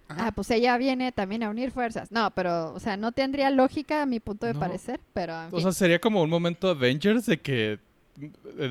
ah, 0.10 0.32
pues 0.32 0.50
ella 0.52 0.78
viene 0.78 1.12
también 1.12 1.44
a 1.44 1.50
unir 1.52 1.70
fuerzas. 1.72 2.12
No, 2.12 2.32
pero, 2.32 2.74
o 2.74 2.80
sea, 2.80 2.98
no 2.98 3.12
tendría 3.12 3.50
lógica 3.52 4.02
a 4.02 4.06
mi 4.08 4.20
punto 4.20 4.46
de 4.48 4.54
No. 4.56 4.60
parecer, 4.60 5.00
pero... 5.14 5.34
en 5.44 5.50
O 5.54 5.60
sea, 5.60 5.72
sería 5.72 6.00
como 6.00 6.24
un 6.24 6.30
momento 6.30 6.70
Avengers 6.70 7.26
de 7.28 7.40
que 7.40 7.80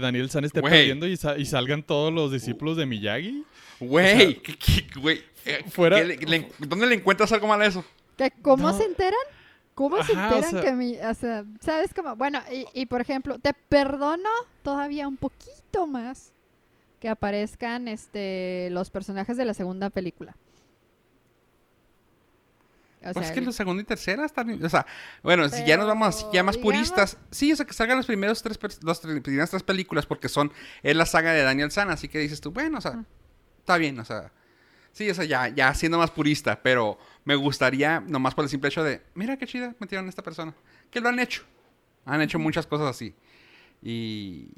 Daniel 0.00 0.30
San 0.30 0.44
esté 0.44 0.62
perdiendo 0.62 1.06
y, 1.06 1.16
sa- 1.16 1.38
y 1.38 1.44
salgan 1.46 1.82
todos 1.82 2.12
los 2.12 2.30
discípulos 2.32 2.76
de 2.76 2.86
Miyagi. 2.86 3.44
Güey, 3.80 4.34
¿qué- 4.42 4.56
qué- 4.58 4.86
güey, 5.00 5.22
eh, 5.44 5.64
fuera- 5.70 5.96
¿qué 5.98 6.04
le- 6.04 6.16
le- 6.26 6.48
¿dónde 6.58 6.86
le 6.86 6.94
encuentras 6.96 7.30
algo 7.32 7.46
mal 7.46 7.62
a 7.62 7.66
eso? 7.66 7.84
¿Que 8.16 8.30
¿Cómo 8.42 8.68
No. 8.70 8.76
se 8.76 8.84
enteran? 8.84 9.14
¿Cómo 9.74 10.02
se 10.02 10.12
o 10.12 10.18
enteran 10.20 10.50
sea- 10.50 10.60
que 10.62 10.72
mi, 10.72 10.96
o 10.96 11.14
sea, 11.14 11.44
sabes 11.60 11.94
cómo? 11.94 12.16
Bueno, 12.16 12.40
y, 12.52 12.64
y 12.80 12.86
por 12.86 13.00
ejemplo, 13.00 13.38
te 13.38 13.52
perdono 13.68 14.28
todavía 14.64 15.06
un 15.06 15.16
poquito 15.16 15.86
más 15.86 16.32
que 17.00 17.08
aparezcan 17.08 17.86
este 17.86 18.68
los 18.72 18.90
personajes 18.90 19.36
de 19.36 19.44
la 19.44 19.54
segunda 19.54 19.88
película. 19.90 20.34
O 23.00 23.12
Pues 23.12 23.14
sea, 23.14 23.22
es 23.22 23.30
que 23.32 23.38
el- 23.38 23.46
la 23.46 23.52
segunda 23.52 23.82
y 23.82 23.86
tercera 23.86 24.24
están... 24.24 24.62
O 24.64 24.68
sea, 24.68 24.84
bueno, 25.22 25.48
si 25.48 25.64
ya 25.64 25.76
nos 25.76 25.86
vamos 25.86 26.08
así, 26.08 26.26
ya 26.32 26.42
más 26.42 26.58
puristas... 26.58 27.16
Sí, 27.30 27.52
o 27.52 27.56
sea, 27.56 27.64
que 27.64 27.72
salgan 27.72 27.96
los 27.96 28.06
primeros 28.06 28.42
tres, 28.42 28.58
las 28.82 28.98
primeras 29.00 29.50
tres 29.50 29.62
películas 29.62 30.04
porque 30.06 30.28
son... 30.28 30.52
Es 30.82 30.96
la 30.96 31.06
saga 31.06 31.32
de 31.32 31.42
Daniel 31.42 31.70
San, 31.70 31.90
así 31.90 32.08
que 32.08 32.18
dices 32.18 32.40
tú, 32.40 32.50
bueno, 32.50 32.78
o 32.78 32.80
sea, 32.80 33.04
está 33.60 33.76
bien, 33.76 33.98
o 34.00 34.04
sea... 34.04 34.32
Sí, 34.92 35.08
o 35.08 35.14
sea, 35.14 35.24
ya, 35.26 35.46
ya 35.48 35.72
siendo 35.74 35.96
más 35.96 36.10
purista, 36.10 36.60
pero 36.60 36.98
me 37.24 37.36
gustaría, 37.36 38.00
nomás 38.00 38.34
por 38.34 38.44
el 38.44 38.48
simple 38.50 38.68
hecho 38.68 38.82
de, 38.82 39.00
mira 39.14 39.36
qué 39.36 39.46
chida 39.46 39.76
metieron 39.78 40.06
a 40.06 40.08
esta 40.08 40.22
persona. 40.22 40.54
Que 40.90 41.00
lo 41.00 41.08
han 41.08 41.20
hecho. 41.20 41.44
Han 42.04 42.20
hecho 42.20 42.38
muchas 42.40 42.66
cosas 42.66 42.88
así. 42.88 43.14
Y... 43.82 44.48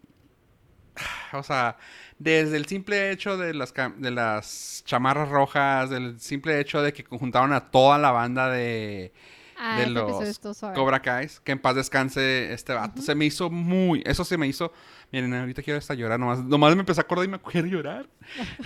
O 1.32 1.42
sea, 1.42 1.76
desde 2.20 2.58
el 2.58 2.66
simple 2.66 3.10
hecho 3.10 3.38
de 3.38 3.54
las, 3.54 3.72
de 3.96 4.10
las 4.10 4.82
chamarras 4.84 5.30
rojas, 5.30 5.88
del 5.88 6.20
simple 6.20 6.60
hecho 6.60 6.82
de 6.82 6.92
que 6.92 7.02
conjuntaron 7.02 7.54
a 7.54 7.70
toda 7.70 7.96
la 7.96 8.10
banda 8.10 8.50
de, 8.50 9.10
ah, 9.58 9.80
de 9.80 9.86
los. 9.86 10.38
Cobra 10.74 11.00
Kai, 11.00 11.28
que 11.42 11.52
en 11.52 11.58
paz 11.58 11.76
descanse 11.76 12.52
este 12.52 12.74
vato. 12.74 13.00
Se 13.00 13.14
me 13.14 13.24
hizo 13.24 13.48
muy, 13.48 14.02
eso 14.04 14.22
se 14.26 14.36
me 14.36 14.46
hizo, 14.46 14.70
miren, 15.10 15.32
ahorita 15.32 15.62
quiero 15.62 15.78
hasta 15.78 15.94
llorar, 15.94 16.20
nomás, 16.20 16.40
nomás 16.44 16.74
me 16.74 16.80
empecé 16.80 17.00
a 17.00 17.04
acordar 17.04 17.24
y 17.24 17.28
me 17.28 17.40
quiero 17.40 17.66
llorar. 17.68 18.06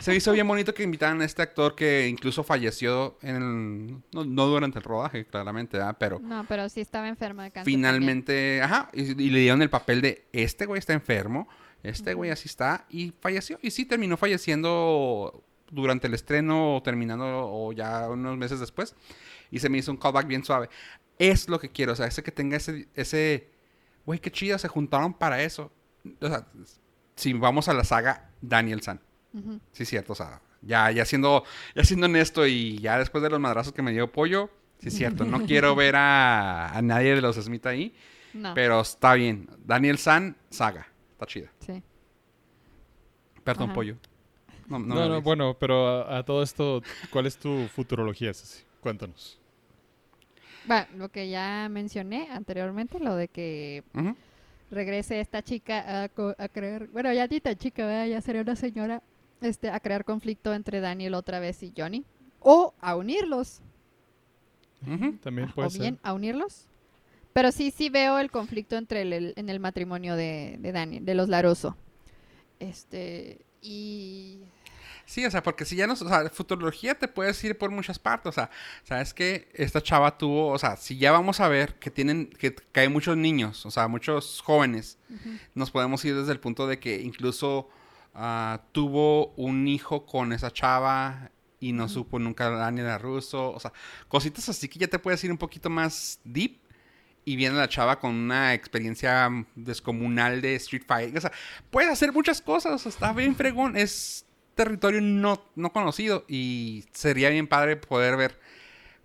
se 0.00 0.10
me 0.10 0.16
hizo 0.16 0.32
bien 0.32 0.48
bonito 0.48 0.74
que 0.74 0.82
invitaran 0.82 1.20
a 1.22 1.24
este 1.24 1.42
actor 1.42 1.76
que 1.76 2.08
incluso 2.08 2.42
falleció 2.42 3.18
en 3.22 3.36
el, 3.36 3.86
no, 4.12 4.24
no 4.24 4.46
durante 4.46 4.80
el 4.80 4.84
rodaje, 4.84 5.26
claramente, 5.26 5.78
¿verdad? 5.78 5.96
pero 5.96 6.18
No, 6.18 6.44
pero 6.48 6.68
sí 6.68 6.80
estaba 6.80 7.06
enferma 7.06 7.44
de 7.44 7.52
cáncer. 7.52 7.72
finalmente, 7.72 8.60
ajá, 8.62 8.90
y, 8.92 9.02
y 9.02 9.30
le 9.30 9.38
dieron 9.38 9.62
el 9.62 9.70
papel 9.70 10.00
de 10.00 10.26
este 10.32 10.66
güey 10.66 10.80
está 10.80 10.92
enfermo, 10.92 11.46
este 11.84 12.14
güey 12.14 12.30
así 12.30 12.48
está, 12.48 12.86
y 12.88 13.12
falleció. 13.20 13.58
Y 13.62 13.70
sí, 13.70 13.84
terminó 13.84 14.16
falleciendo 14.16 15.44
durante 15.70 16.06
el 16.06 16.14
estreno, 16.14 16.76
o 16.76 16.82
terminando, 16.82 17.24
o 17.26 17.72
ya 17.72 18.08
unos 18.08 18.36
meses 18.36 18.58
después. 18.58 18.96
Y 19.50 19.58
se 19.58 19.68
me 19.68 19.78
hizo 19.78 19.90
un 19.92 19.98
callback 19.98 20.26
bien 20.26 20.42
suave. 20.44 20.68
Es 21.18 21.48
lo 21.48 21.60
que 21.60 21.70
quiero, 21.70 21.92
o 21.92 21.96
sea, 21.96 22.06
ese 22.06 22.22
que 22.22 22.32
tenga 22.32 22.56
ese, 22.56 22.88
ese, 22.94 23.50
güey, 24.04 24.18
qué 24.18 24.32
chido, 24.32 24.58
se 24.58 24.66
juntaron 24.66 25.14
para 25.14 25.42
eso. 25.42 25.70
O 26.20 26.26
sea, 26.26 26.46
si 27.16 27.32
vamos 27.34 27.68
a 27.68 27.74
la 27.74 27.84
saga 27.84 28.30
Daniel 28.40 28.82
San. 28.82 29.00
Sí, 29.72 29.84
cierto, 29.84 30.12
o 30.12 30.16
sea, 30.16 30.40
ya, 30.62 30.90
ya 30.90 31.04
siendo, 31.04 31.44
ya 31.74 31.84
siendo 31.84 32.06
honesto 32.06 32.46
y 32.46 32.78
ya 32.78 32.98
después 32.98 33.22
de 33.22 33.30
los 33.30 33.40
madrazos 33.40 33.72
que 33.72 33.82
me 33.82 33.92
dio 33.92 34.10
Pollo, 34.10 34.48
sí, 34.78 34.90
cierto, 34.90 35.24
no 35.24 35.44
quiero 35.44 35.74
ver 35.74 35.96
a, 35.96 36.70
a 36.70 36.82
nadie 36.82 37.14
de 37.14 37.20
los 37.20 37.36
Smith 37.36 37.66
ahí, 37.66 37.94
No, 38.32 38.54
pero 38.54 38.80
está 38.80 39.14
bien. 39.14 39.50
Daniel 39.64 39.98
San, 39.98 40.36
saga, 40.50 40.86
está 41.24 41.32
chida. 41.32 41.52
sí. 41.60 41.82
Perdón, 43.42 43.66
Ajá. 43.66 43.74
Pollo. 43.74 43.96
No, 44.68 44.78
no, 44.78 45.08
No, 45.08 45.20
bueno, 45.20 45.54
pero 45.58 45.86
a, 45.86 46.18
a 46.18 46.22
todo 46.24 46.42
esto, 46.42 46.80
¿cuál 47.10 47.26
es 47.26 47.36
tu 47.36 47.68
futurología, 47.68 48.32
Ceci? 48.32 48.64
Cuéntanos. 48.80 49.38
Bueno, 50.66 50.86
lo 50.96 51.08
que 51.10 51.28
ya 51.28 51.68
mencioné 51.70 52.28
anteriormente, 52.30 52.98
lo 52.98 53.16
de 53.16 53.28
que 53.28 53.84
regrese 54.70 55.20
esta 55.20 55.42
chica 55.42 56.04
a, 56.04 56.48
crear, 56.48 56.86
bueno, 56.88 57.12
ya 57.12 57.26
ni 57.26 57.40
tan 57.40 57.56
chica, 57.56 57.84
¿verdad? 57.86 58.06
ya 58.06 58.20
sería 58.22 58.42
una 58.42 58.56
señora, 58.56 59.02
este, 59.42 59.68
a 59.68 59.78
crear 59.80 60.04
conflicto 60.04 60.54
entre 60.54 60.80
Daniel 60.80 61.14
otra 61.14 61.38
vez 61.38 61.62
y 61.62 61.72
Johnny. 61.76 62.04
O 62.40 62.74
a 62.80 62.96
unirlos. 62.96 63.60
También 65.22 65.48
o 65.50 65.54
puede 65.54 65.70
ser. 65.70 65.80
bien 65.80 65.98
a 66.02 66.12
unirlos. 66.12 66.68
Pero 67.34 67.52
sí, 67.52 67.70
sí 67.70 67.90
veo 67.90 68.18
el 68.18 68.30
conflicto 68.30 68.76
entre 68.76 69.02
el, 69.02 69.12
el- 69.12 69.34
en 69.36 69.50
el 69.50 69.60
matrimonio 69.60 70.16
de, 70.16 70.56
de 70.60 70.72
Daniel, 70.72 71.04
de 71.04 71.14
los 71.14 71.28
Laroso. 71.28 71.76
Este, 72.60 73.44
y... 73.60 74.38
Sí, 75.06 75.26
o 75.26 75.30
sea, 75.30 75.42
porque 75.42 75.66
si 75.66 75.76
ya 75.76 75.86
no, 75.86 75.92
o 75.92 75.96
sea, 75.96 76.30
futurología 76.30 76.94
te 76.98 77.08
puedes 77.08 77.42
ir 77.44 77.58
por 77.58 77.70
muchas 77.70 77.98
partes, 77.98 78.30
o 78.30 78.32
sea, 78.32 78.50
sabes 78.84 79.12
que 79.12 79.50
esta 79.52 79.82
chava 79.82 80.16
tuvo, 80.16 80.48
o 80.48 80.58
sea, 80.58 80.78
si 80.78 80.96
ya 80.96 81.12
vamos 81.12 81.40
a 81.40 81.48
ver 81.48 81.74
que 81.74 81.90
tienen, 81.90 82.28
que, 82.30 82.54
que 82.54 82.80
hay 82.80 82.88
muchos 82.88 83.14
niños, 83.14 83.66
o 83.66 83.70
sea, 83.70 83.86
muchos 83.86 84.40
jóvenes, 84.40 84.96
nos 85.54 85.70
podemos 85.70 86.02
ir 86.06 86.14
desde 86.16 86.32
el 86.32 86.40
punto 86.40 86.66
de 86.66 86.78
que 86.78 87.02
incluso 87.02 87.68
ah, 88.14 88.62
tuvo 88.72 89.34
un 89.36 89.68
hijo 89.68 90.06
con 90.06 90.32
esa 90.32 90.50
chava 90.50 91.30
y 91.60 91.72
no 91.72 91.86
supo 91.90 92.18
nunca 92.18 92.48
Daniel 92.48 92.98
ruso, 92.98 93.52
o 93.52 93.60
sea, 93.60 93.74
cositas 94.08 94.48
así 94.48 94.68
que 94.68 94.78
ya 94.78 94.88
te 94.88 94.98
puedes 94.98 95.22
ir 95.22 95.30
un 95.30 95.38
poquito 95.38 95.68
más 95.68 96.18
deep 96.24 96.60
y 97.24 97.36
viene 97.36 97.56
la 97.56 97.68
chava 97.68 97.98
con 97.98 98.14
una 98.14 98.54
experiencia 98.54 99.30
descomunal 99.54 100.40
de 100.40 100.54
Street 100.56 100.84
Fighter, 100.86 101.16
o 101.16 101.20
sea, 101.20 101.32
puede 101.70 101.88
hacer 101.90 102.12
muchas 102.12 102.42
cosas, 102.42 102.72
o 102.72 102.78
sea, 102.78 102.90
está 102.90 103.12
bien 103.12 103.34
fregón, 103.36 103.76
es 103.76 104.26
territorio 104.54 105.00
no, 105.00 105.42
no 105.56 105.72
conocido 105.72 106.24
y 106.28 106.84
sería 106.92 107.30
bien 107.30 107.48
padre 107.48 107.76
poder 107.76 108.16
ver 108.16 108.38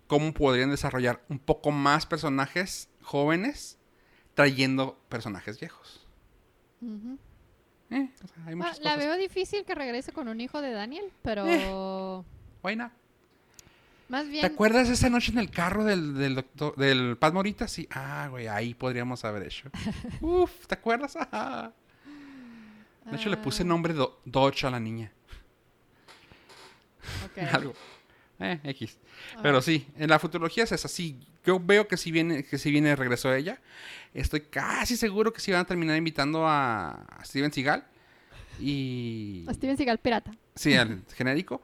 cómo 0.08 0.34
podrían 0.34 0.70
desarrollar 0.70 1.24
un 1.30 1.40
poco 1.40 1.72
más 1.72 2.06
personajes 2.06 2.90
jóvenes 3.02 3.78
trayendo 4.36 5.00
personajes 5.10 5.60
viejos. 5.60 6.08
Eh, 6.82 8.10
o 8.24 8.28
sea, 8.28 8.38
hay 8.46 8.54
Bueno, 8.54 8.58
muchas 8.58 8.80
la 8.80 8.94
cosas. 8.94 8.98
veo 9.06 9.18
difícil 9.18 9.66
que 9.66 9.76
regrese 9.76 10.12
con 10.12 10.28
un 10.28 10.40
hijo 10.42 10.62
de 10.62 10.72
Daniel, 10.72 11.06
pero 11.24 12.26
Why 12.64 12.76
not? 12.76 12.92
Más 14.10 14.26
¿Te 14.30 14.46
acuerdas 14.46 14.90
esa 14.90 15.10
noche 15.10 15.32
en 15.32 15.38
el 15.40 15.50
carro 15.52 15.84
del, 15.86 16.16
del 16.16 16.36
doctor, 16.36 16.76
del 16.76 17.18
Pat 17.18 17.34
Morita? 17.34 17.68
Sí. 17.68 17.88
Ah, 17.92 18.28
güey, 18.30 18.48
ahí 18.48 18.74
podríamos 18.74 19.24
haber 19.26 19.44
hecho. 19.44 19.70
Uf, 20.22 20.66
¿te 20.68 20.76
acuerdas? 20.76 21.16
Ajá. 21.16 21.72
De 23.06 23.16
hecho, 23.16 23.30
le 23.30 23.38
puse 23.38 23.64
Ah, 23.64 23.66
nombre 23.66 23.94
Do- 23.94 24.20
Dodge 24.26 24.66
a 24.66 24.70
la 24.72 24.80
niña. 24.80 25.12
ok. 27.26 27.38
Algo. 27.54 27.74
Eh, 28.40 28.60
X. 28.64 28.98
Ah, 29.36 29.40
Pero 29.44 29.62
sí, 29.62 29.86
en 29.98 30.10
la 30.10 30.20
futurología 30.20 30.64
es 30.64 30.72
esa. 30.72 30.88
Sí, 30.88 31.20
yo 31.46 31.60
veo 31.60 31.88
que 31.88 31.98
si 31.98 32.12
viene, 32.12 32.44
que 32.44 32.58
si 32.58 32.72
viene 32.72 32.90
de 33.30 33.40
ella. 33.40 33.60
Estoy 34.14 34.42
casi 34.42 34.96
seguro 34.98 35.34
que 35.34 35.42
sí 35.42 35.52
van 35.52 35.62
a 35.62 35.66
terminar 35.66 35.98
invitando 35.98 36.48
a, 36.48 36.92
a 36.92 37.26
Steven 37.26 37.52
Seagal. 37.52 37.86
Y. 38.60 39.46
a 39.48 39.54
Steven 39.54 39.78
Seagal 39.78 40.00
pirata. 40.00 40.32
Sí, 40.56 40.74
al 40.76 41.04
genérico. 41.16 41.62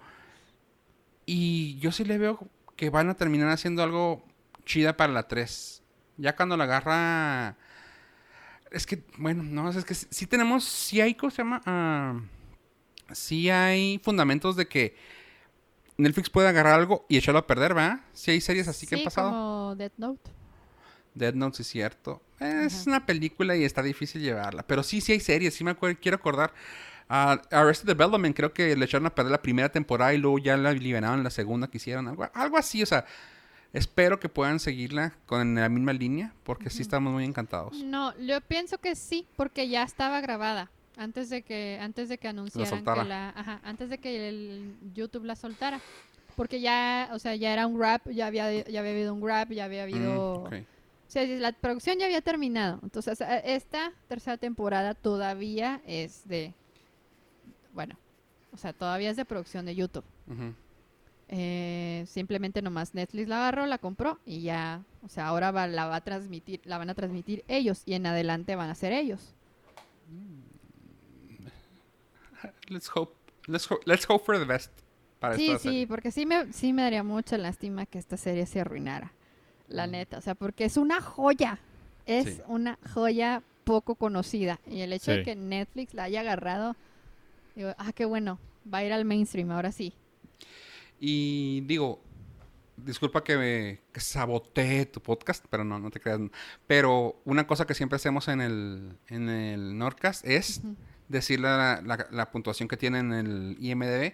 Y 1.25 1.77
yo 1.79 1.91
sí 1.91 2.03
le 2.03 2.17
veo 2.17 2.47
que 2.75 2.89
van 2.89 3.09
a 3.09 3.15
terminar 3.15 3.49
haciendo 3.49 3.83
algo 3.83 4.25
chida 4.65 4.97
para 4.97 5.13
la 5.13 5.27
3. 5.27 5.83
Ya 6.17 6.35
cuando 6.35 6.57
la 6.57 6.65
agarra. 6.65 7.57
Es 8.71 8.85
que, 8.85 9.03
bueno, 9.17 9.43
no, 9.43 9.69
es 9.69 9.85
que 9.85 9.93
sí, 9.93 10.07
sí 10.09 10.27
tenemos. 10.27 10.63
Sí 10.63 11.01
hay, 11.01 11.15
¿cómo 11.15 11.31
se 11.31 11.37
llama? 11.37 11.61
Ah, 11.65 12.19
sí 13.11 13.49
hay 13.49 13.99
fundamentos 14.03 14.55
de 14.55 14.67
que 14.67 14.95
Netflix 15.97 16.29
puede 16.29 16.47
agarrar 16.47 16.73
algo 16.73 17.05
y 17.07 17.17
echarlo 17.17 17.39
a 17.39 17.47
perder, 17.47 17.73
¿verdad? 17.73 18.01
Sí 18.13 18.31
hay 18.31 18.41
series 18.41 18.67
así 18.67 18.85
que 18.85 18.95
han 18.95 19.03
pasado. 19.03 19.29
como 19.29 19.75
Death 19.75 19.93
Note. 19.97 20.31
Dead 21.13 21.33
Note, 21.33 21.57
sí 21.57 21.61
es 21.61 21.67
cierto. 21.69 22.21
Es 22.39 22.81
Ajá. 22.81 22.83
una 22.87 23.05
película 23.05 23.55
y 23.55 23.63
está 23.63 23.81
difícil 23.81 24.21
llevarla. 24.21 24.63
Pero 24.67 24.83
sí, 24.83 24.99
sí 24.99 25.13
hay 25.13 25.21
series. 25.21 25.53
Sí 25.53 25.63
me 25.63 25.71
acuerdo, 25.71 25.97
quiero 26.01 26.17
acordar. 26.17 26.53
A 27.07 27.33
Arrested 27.51 27.87
Development 27.87 28.35
creo 28.35 28.53
que 28.53 28.75
le 28.75 28.85
echaron 28.85 29.05
a 29.05 29.13
perder 29.13 29.31
la 29.31 29.41
primera 29.41 29.69
temporada 29.69 30.13
y 30.13 30.17
luego 30.17 30.39
ya 30.39 30.57
la 30.57 30.73
liberaron 30.73 31.23
la 31.23 31.29
segunda 31.29 31.67
que 31.67 31.77
hicieron. 31.77 32.07
Algo, 32.07 32.27
algo 32.33 32.57
así, 32.57 32.81
o 32.81 32.85
sea, 32.85 33.05
espero 33.73 34.19
que 34.19 34.29
puedan 34.29 34.59
seguirla 34.59 35.13
con 35.25 35.55
la 35.55 35.69
misma 35.69 35.93
línea 35.93 36.33
porque 36.43 36.69
sí 36.69 36.77
Ujú. 36.77 36.81
estamos 36.83 37.13
muy 37.13 37.25
encantados. 37.25 37.83
No, 37.83 38.17
yo 38.19 38.41
pienso 38.41 38.77
que 38.79 38.95
sí, 38.95 39.27
porque 39.35 39.67
ya 39.69 39.83
estaba 39.83 40.21
grabada 40.21 40.71
antes 40.97 41.29
de 41.29 41.41
que 41.43 41.77
antes 41.81 42.07
de 42.09 42.17
que 42.17 42.27
anunciaran 42.27 42.69
soltara. 42.69 43.03
que 43.03 43.09
la, 43.09 43.29
ajá, 43.29 43.59
antes 43.63 43.89
de 43.89 43.97
que 43.97 44.29
el 44.29 44.75
YouTube 44.93 45.25
la 45.25 45.35
soltara, 45.35 45.81
porque 46.35 46.59
ya, 46.61 47.09
o 47.13 47.19
sea, 47.19 47.35
ya 47.35 47.51
era 47.53 47.67
un 47.67 47.79
rap, 47.79 48.07
ya 48.09 48.27
había 48.27 48.49
ya 48.67 48.79
había 48.79 48.91
habido 48.91 49.13
un 49.13 49.27
rap, 49.27 49.51
ya 49.51 49.65
había 49.65 49.83
habido, 49.83 50.41
Mm, 50.43 50.45
ok. 50.47 50.53
o 50.53 51.11
sea, 51.11 51.23
la 51.25 51.51
producción 51.51 51.99
ya 51.99 52.05
había 52.05 52.21
terminado, 52.21 52.79
entonces 52.81 53.19
eh, 53.21 53.41
esta 53.45 53.91
tercera 54.07 54.37
temporada 54.37 54.93
todavía 54.95 55.81
es 55.85 56.27
de, 56.27 56.53
bueno, 57.75 57.95
o 58.51 58.57
sea, 58.57 58.73
todavía 58.73 59.11
es 59.11 59.17
de 59.17 59.25
producción 59.25 59.65
de 59.65 59.75
YouTube. 59.75 60.05
Eh, 61.27 62.05
simplemente 62.07 62.61
nomás 62.61 62.93
Netflix 62.93 63.27
la 63.27 63.37
agarró, 63.37 63.65
la 63.65 63.77
compró 63.79 64.19
y 64.25 64.41
ya, 64.41 64.83
o 65.03 65.09
sea, 65.09 65.27
ahora 65.27 65.51
va- 65.51 65.67
la 65.67 65.85
va 65.87 65.97
a 65.97 66.01
transmitir, 66.01 66.61
la 66.65 66.77
van 66.77 66.89
a 66.89 66.93
transmitir 66.95 67.43
ellos 67.47 67.81
y 67.85 67.93
en 67.95 68.05
adelante 68.05 68.55
van 68.55 68.69
a 68.69 68.75
ser 68.75 68.93
ellos. 68.93 69.33
Let's 72.69 72.89
hope, 72.93 73.13
let's 73.47 73.69
hope, 73.69 73.81
let's 73.85 74.05
hope 74.07 74.23
for 74.25 74.37
the 74.37 74.45
best 74.45 74.71
para 75.19 75.35
Sí, 75.35 75.47
esta 75.47 75.59
sí, 75.59 75.67
serie. 75.69 75.87
porque 75.87 76.11
sí 76.11 76.25
me, 76.25 76.51
sí 76.53 76.73
me 76.73 76.83
daría 76.83 77.03
mucha 77.03 77.37
lástima 77.37 77.85
que 77.85 77.97
esta 77.97 78.17
serie 78.17 78.45
se 78.45 78.59
arruinara. 78.61 79.11
La 79.67 79.87
Mm. 79.87 79.91
neta, 79.91 80.17
o 80.17 80.21
sea, 80.21 80.35
porque 80.35 80.65
es 80.65 80.77
una 80.77 81.01
joya. 81.01 81.59
Es 82.05 82.35
Sí. 82.35 82.41
una 82.47 82.77
joya 82.93 83.41
poco 83.63 83.95
conocida. 83.95 84.59
Y 84.67 84.81
el 84.81 84.93
hecho 84.93 85.11
de 85.11 85.23
que 85.23 85.35
Netflix 85.35 85.95
la 85.95 86.03
haya 86.03 86.21
agarrado, 86.21 86.75
digo, 87.55 87.73
ah, 87.77 87.91
qué 87.93 88.05
bueno, 88.05 88.39
va 88.71 88.79
a 88.79 88.83
ir 88.85 88.93
al 88.93 89.05
mainstream, 89.05 89.51
ahora 89.51 89.71
sí. 89.71 89.93
Y 90.99 91.61
digo, 91.61 92.01
disculpa 92.77 93.23
que, 93.23 93.37
me, 93.37 93.81
que 93.91 93.99
sabotee 93.99 94.85
tu 94.85 95.01
podcast, 95.01 95.45
pero 95.49 95.63
no, 95.63 95.79
no 95.79 95.91
te 95.91 95.99
creas. 95.99 96.19
Pero 96.67 97.21
una 97.25 97.45
cosa 97.47 97.65
que 97.65 97.73
siempre 97.73 97.97
hacemos 97.97 98.27
en 98.27 98.41
el, 98.41 98.97
en 99.07 99.29
el 99.29 99.77
Nordcast 99.77 100.25
es 100.25 100.59
Ujú. 100.59 100.75
decirle 101.09 101.47
la, 101.47 101.81
la- 101.83 102.07
la 102.11 102.31
puntuación 102.31 102.67
que 102.67 102.77
tiene 102.77 102.99
en 102.99 103.13
el 103.13 103.57
IMDB. 103.59 104.13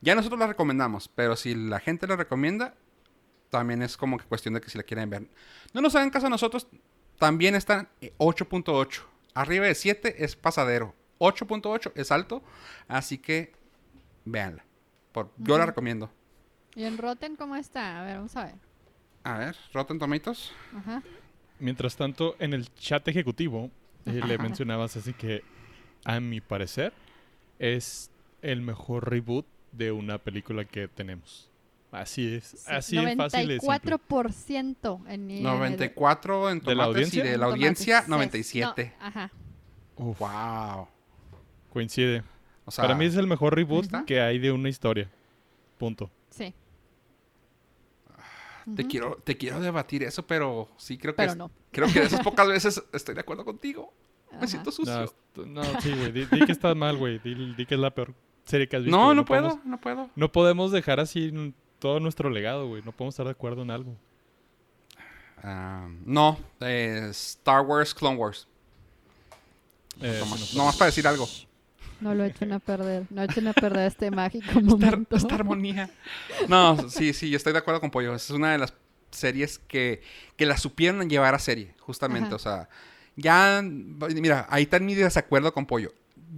Ya 0.00 0.14
nosotros 0.14 0.38
la 0.38 0.46
recomendamos, 0.46 1.08
pero 1.08 1.34
si 1.34 1.54
la 1.54 1.80
gente 1.80 2.06
la 2.06 2.16
recomienda, 2.16 2.74
también 3.50 3.82
es 3.82 3.96
como 3.96 4.18
que 4.18 4.24
cuestión 4.26 4.54
de 4.54 4.60
que 4.60 4.70
si 4.70 4.78
la 4.78 4.84
quieren 4.84 5.10
ver. 5.10 5.26
No 5.72 5.80
nos 5.80 5.94
hagan 5.96 6.10
caso 6.10 6.26
a 6.26 6.30
nosotros, 6.30 6.68
también 7.18 7.54
está 7.56 7.90
en 8.00 8.12
8.8. 8.18 9.00
Arriba 9.34 9.66
de 9.66 9.74
7 9.74 10.24
es 10.24 10.36
pasadero. 10.36 10.94
8.8 11.18 11.92
es 11.94 12.12
alto, 12.12 12.42
así 12.86 13.18
que 13.18 13.52
véanla. 14.24 14.64
Por, 15.12 15.30
yo 15.38 15.58
la 15.58 15.66
recomiendo. 15.66 16.10
¿Y 16.74 16.84
en 16.84 16.98
Rotten 16.98 17.36
cómo 17.36 17.56
está? 17.56 18.00
A 18.00 18.04
ver, 18.04 18.16
vamos 18.16 18.36
a 18.36 18.44
ver. 18.44 18.54
A 19.24 19.38
ver, 19.38 19.56
Rotten 19.72 19.98
Tomatoes. 19.98 20.52
Ajá. 20.76 21.02
Mientras 21.58 21.96
tanto, 21.96 22.36
en 22.38 22.54
el 22.54 22.72
chat 22.74 23.06
ejecutivo 23.08 23.70
eh, 24.06 24.20
le 24.26 24.38
mencionabas 24.38 24.96
así 24.96 25.12
que, 25.12 25.42
a 26.04 26.20
mi 26.20 26.40
parecer, 26.40 26.92
es 27.58 28.10
el 28.42 28.60
mejor 28.62 29.10
reboot 29.10 29.44
de 29.72 29.90
una 29.90 30.18
película 30.18 30.64
que 30.64 30.86
tenemos. 30.86 31.50
Así 31.90 32.34
es, 32.34 32.44
Sí, 32.44 32.58
así 32.68 32.98
es 32.98 33.16
fácil 33.16 33.50
y 33.50 33.58
simple. 33.58 33.68
94% 33.80 35.06
en 35.08 35.30
IMDb. 35.30 35.42
94 35.42 36.50
en 36.50 36.60
¿De 36.60 36.74
la 36.74 36.84
tomates 36.84 36.86
audiencia? 36.86 37.24
y 37.24 37.28
de 37.28 37.38
la 37.38 37.44
tomates, 37.46 37.54
audiencia 37.60 38.02
ses- 38.02 38.08
97. 38.08 38.94
no, 39.00 39.06
ajá. 39.06 39.30
Uf, 39.96 40.18
Wow. 40.20 40.88
Coincide. 41.78 42.22
O 42.64 42.70
sea, 42.70 42.82
Para 42.82 42.94
mí 42.96 43.04
es 43.06 43.14
el 43.16 43.26
mejor 43.26 43.54
reboot 43.54 43.86
que 44.04 44.20
hay 44.20 44.38
de 44.38 44.50
una 44.52 44.68
historia. 44.68 45.08
Punto. 45.78 46.10
Sí. 46.30 46.52
te 48.76 48.82
Ujú. 48.82 48.90
quiero 48.90 49.16
te 49.24 49.36
quiero 49.38 49.60
debatir 49.60 50.02
eso, 50.02 50.26
pero 50.26 50.68
sí 50.76 50.98
creo 50.98 51.14
que 51.14 51.18
Pero 51.22 51.32
es- 51.32 51.38
no. 51.38 51.50
creo 51.72 51.86
que 51.90 52.00
de 52.00 52.06
esas 52.06 52.20
pocas 52.24 52.46
veces 52.48 52.82
estoy 52.92 53.14
de 53.14 53.20
acuerdo 53.22 53.44
contigo. 53.44 53.92
Ajá. 54.30 54.40
Me 54.40 54.48
siento 54.48 54.70
sucio. 54.70 55.10
No, 55.36 55.46
no, 55.46 55.80
sí, 55.80 55.90
güey. 55.94 56.12
Di, 56.12 56.26
di 56.26 56.44
que 56.44 56.52
estás 56.52 56.76
mal, 56.76 56.96
güey. 56.98 57.18
Di, 57.20 57.54
di 57.54 57.64
que 57.64 57.74
es 57.76 57.80
la 57.80 57.90
peor 57.94 58.12
serie 58.44 58.68
que 58.68 58.76
has 58.76 58.82
visto. 58.84 58.94
No, 58.96 59.14
no 59.14 59.24
puedo, 59.24 59.42
podemos- 59.50 59.64
no 59.64 59.80
puedo. 59.80 60.10
no 60.16 60.32
podemos 60.32 60.70
dejar 60.72 61.00
así 61.00 61.32
todo 61.78 61.98
nuestro 62.00 62.28
legado, 62.28 62.66
güey. 62.68 62.82
No 62.82 62.92
podemos 62.92 63.14
estar 63.14 63.24
de 63.24 63.32
acuerdo 63.32 63.62
en 63.62 63.70
algo. 63.70 63.96
Ah, 65.42 65.88
no, 66.04 66.38
eh, 66.60 67.06
Star 67.12 67.62
Wars 67.62 67.94
Clone 67.94 68.16
Wars. 68.16 68.46
Eh, 70.00 70.16
Nomás, 70.20 70.40
sí, 70.40 70.56
no 70.56 70.62
nomás 70.64 70.76
para 70.76 70.86
decir 70.86 71.06
algo. 71.06 71.26
No 72.00 72.14
lo 72.14 72.24
echen 72.24 72.52
a 72.52 72.58
perder. 72.58 73.06
No 73.10 73.22
echen 73.22 73.48
a 73.48 73.52
perder 73.52 73.88
este 73.88 74.10
mágico 74.10 74.46
Esta, 74.46 74.60
momento. 74.60 75.16
esta 75.16 75.34
armonía. 75.34 75.90
No, 76.48 76.88
sí, 76.88 77.12
sí, 77.12 77.30
yo 77.30 77.36
estoy 77.36 77.52
de 77.52 77.58
acuerdo 77.58 77.80
con 77.80 77.90
Pollo. 77.90 78.14
Es 78.14 78.30
una 78.30 78.52
de 78.52 78.58
las 78.58 78.72
series 79.10 79.58
que, 79.58 80.02
que 80.36 80.46
la 80.46 80.56
supieron 80.56 81.08
llevar 81.08 81.34
a 81.34 81.38
serie, 81.38 81.74
justamente. 81.80 82.28
Ajá. 82.28 82.36
O 82.36 82.38
sea, 82.38 82.68
ya, 83.16 83.62
mira, 83.62 84.46
ahí 84.48 84.62
está 84.64 84.78
mi 84.78 84.94
desacuerdo 84.94 85.52
con 85.52 85.66
Pollo. 85.66 85.92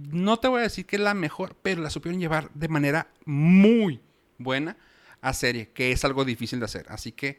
No 0.09 0.39
te 0.39 0.47
voy 0.47 0.61
a 0.61 0.63
decir 0.63 0.85
que 0.85 0.95
es 0.95 1.01
la 1.01 1.13
mejor, 1.13 1.55
pero 1.61 1.81
la 1.81 1.89
supieron 1.89 2.19
llevar 2.19 2.49
de 2.53 2.67
manera 2.67 3.07
muy 3.25 4.01
buena 4.37 4.77
a 5.21 5.33
serie, 5.33 5.69
que 5.69 5.91
es 5.91 6.03
algo 6.05 6.25
difícil 6.25 6.59
de 6.59 6.65
hacer. 6.65 6.85
Así 6.89 7.11
que, 7.11 7.37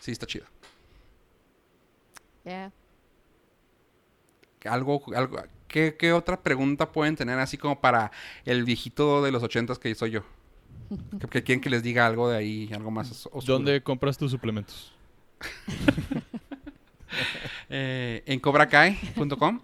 sí, 0.00 0.10
está 0.10 0.26
chido. 0.26 0.46
Yeah. 2.44 2.72
Algo, 4.64 5.02
algo, 5.14 5.38
¿qué, 5.68 5.96
qué 5.98 6.12
otra 6.12 6.42
pregunta 6.42 6.90
pueden 6.90 7.14
tener 7.16 7.38
así 7.38 7.56
como 7.58 7.80
para 7.80 8.10
el 8.44 8.64
viejito 8.64 9.22
de 9.22 9.30
los 9.30 9.42
ochentas 9.42 9.78
que 9.78 9.94
soy 9.94 10.10
yo? 10.12 10.22
Que, 11.20 11.26
que 11.30 11.42
quieren 11.44 11.60
que 11.60 11.70
les 11.70 11.82
diga 11.82 12.06
algo 12.06 12.28
de 12.30 12.36
ahí, 12.38 12.70
algo 12.74 12.90
más 12.90 13.10
os- 13.10 13.26
oscuro. 13.26 13.54
¿Dónde 13.54 13.82
compras 13.82 14.16
tus 14.18 14.30
suplementos? 14.30 14.92
Eh, 17.70 18.22
en 18.26 18.40
cobrakai.com. 18.40 19.60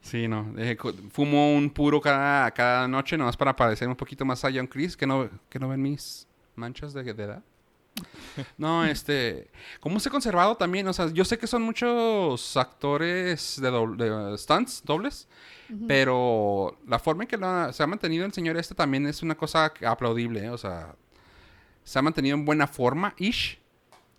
Sí, 0.00 0.28
no. 0.28 0.52
eh, 0.58 0.76
fumo 1.10 1.54
un 1.54 1.70
puro 1.70 2.00
cada, 2.00 2.50
cada 2.52 2.86
noche, 2.88 3.16
nomás 3.16 3.36
para 3.36 3.54
parecer 3.56 3.88
un 3.88 3.96
poquito 3.96 4.24
más 4.24 4.44
a 4.44 4.50
John 4.52 4.66
Chris, 4.66 4.96
que 4.96 5.06
no, 5.06 5.28
que 5.48 5.58
no 5.58 5.68
ven 5.68 5.80
mis 5.82 6.26
manchas 6.56 6.92
de, 6.94 7.02
de 7.14 7.22
edad. 7.24 7.42
No, 8.58 8.84
este. 8.84 9.50
¿Cómo 9.80 10.00
se 10.00 10.08
ha 10.08 10.12
conservado 10.12 10.56
también? 10.56 10.86
O 10.88 10.92
sea, 10.92 11.08
yo 11.12 11.24
sé 11.24 11.38
que 11.38 11.46
son 11.46 11.62
muchos 11.62 12.56
actores 12.56 13.60
de, 13.60 13.70
doble- 13.70 14.30
de, 14.30 14.38
stunts, 14.38 14.82
dobles, 14.84 15.28
pero 15.86 16.78
la 16.86 16.98
forma 16.98 17.24
en 17.24 17.28
que 17.28 17.38
se 17.72 17.82
ha 17.82 17.86
mantenido 17.86 18.26
el 18.26 18.32
señor 18.32 18.56
este 18.56 18.74
también 18.74 19.06
es 19.06 19.22
una 19.22 19.36
cosa 19.36 19.72
aplaudible, 19.86 20.44
¿eh? 20.44 20.50
O 20.50 20.58
sea, 20.58 20.94
se 21.84 21.98
ha 21.98 22.02
mantenido 22.02 22.36
en 22.36 22.44
buena 22.44 22.66
forma, 22.66 23.14
ish. 23.18 23.60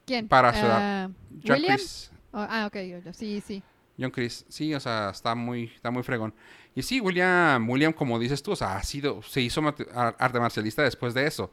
¿Quién? 0.06 0.28
para 0.28 0.54
su 0.54 0.66
edad. 0.66 0.80
Ah, 0.82 1.10
John 1.46 1.56
¿William? 1.58 1.76
Chris. 1.78 2.12
Oh, 2.32 2.46
ah, 2.48 2.68
ok. 2.68 2.78
Sí, 3.14 3.42
sí. 3.46 3.64
John 4.00 4.12
Chris, 4.12 4.46
sí, 4.50 4.74
o 4.76 4.80
sea, 4.80 5.10
está 5.10 5.36
muy, 5.36 5.66
está 5.76 5.90
muy 5.90 6.04
fregón. 6.04 6.34
Y 6.76 6.82
sí, 6.84 7.00
William, 7.00 7.68
William, 7.70 7.94
como 7.94 8.20
dices 8.20 8.44
tú, 8.44 8.52
o 8.52 8.56
sea, 8.56 8.76
ha 8.76 8.84
sido, 8.84 9.22
se 9.24 9.42
hizo 9.42 9.62
arte 9.96 10.40
marcialista 10.40 10.84
después 10.84 11.14
de 11.14 11.26
eso. 11.28 11.52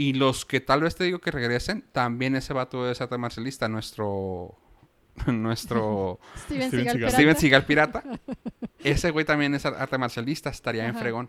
Y 0.00 0.12
los 0.14 0.44
que 0.46 0.60
tal 0.60 0.80
vez 0.82 0.94
te 0.96 1.04
digo 1.04 1.18
que 1.18 1.30
regresen, 1.30 1.82
también 1.92 2.34
ese 2.36 2.52
vato 2.54 2.90
es 2.90 3.00
arte 3.00 3.18
marcialista, 3.18 3.68
nuestro, 3.68 4.56
nuestro 5.26 6.18
Steven 6.44 6.68
Steven 6.68 6.70
Seagal 6.70 6.92
Seagal. 6.92 6.96
pirata. 6.96 7.10
Steven 7.16 7.36
Seagal 7.36 7.64
pirata. 7.66 8.02
Ese 8.82 9.10
güey 9.10 9.26
también 9.26 9.54
es 9.54 9.66
ar- 9.66 9.74
arte 9.74 9.98
marcialista, 9.98 10.48
estaría 10.50 10.86
en 10.86 10.96
fregón. 10.96 11.28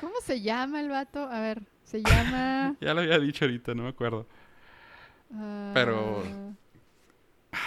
¿Cómo 0.00 0.14
se 0.24 0.40
llama 0.40 0.80
el 0.80 0.88
vato? 0.88 1.20
A 1.30 1.38
ver, 1.40 1.62
se 1.84 2.02
llama... 2.02 2.74
Ya 2.80 2.92
lo 2.94 3.00
había 3.02 3.18
dicho 3.20 3.44
ahorita, 3.44 3.74
no 3.74 3.84
me 3.84 3.90
acuerdo. 3.90 4.26
Pero- 5.72 6.24
ah, 7.52 7.58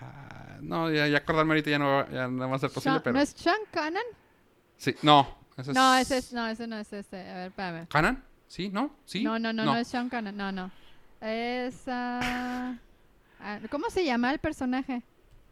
Ah, 0.00 0.58
no, 0.60 0.90
ya, 0.92 1.08
ya 1.08 1.18
acordarme 1.18 1.52
ahorita 1.54 1.70
ya 1.70 1.78
no, 1.80 1.86
va- 1.88 2.08
ya 2.10 2.28
no 2.28 2.48
va 2.48 2.56
a 2.56 2.58
ser 2.60 2.70
posible, 2.70 2.94
Sean- 2.98 3.02
pero... 3.02 3.14
¿No 3.16 3.20
es 3.22 3.30
Sean 3.30 3.58
Cannon? 3.72 4.02
Sí, 4.76 4.94
no. 5.02 5.36
Ese 5.56 5.72
No, 5.72 5.96
ese 5.96 6.18
es, 6.18 6.32
no, 6.32 6.46
ese 6.46 6.66
no 6.68 6.78
es 6.78 6.92
este. 6.92 7.28
A 7.28 7.34
ver, 7.34 7.46
espérame. 7.48 7.86
¿Canan? 7.88 8.24
¿Sí? 8.48 8.70
¿No? 8.70 8.94
¿Sí? 9.04 9.22
No, 9.22 9.38
no, 9.38 9.52
no, 9.52 9.64
no, 9.64 9.76
es 9.76 9.86
Sean 9.88 10.08
Cannon. 10.08 10.36
No, 10.36 10.50
no. 10.50 10.70
Es... 11.20 11.82
ah, 11.86 12.74
¿Cómo 13.70 13.88
se 13.90 14.04
llama 14.04 14.32
el 14.32 14.38
personaje? 14.38 15.02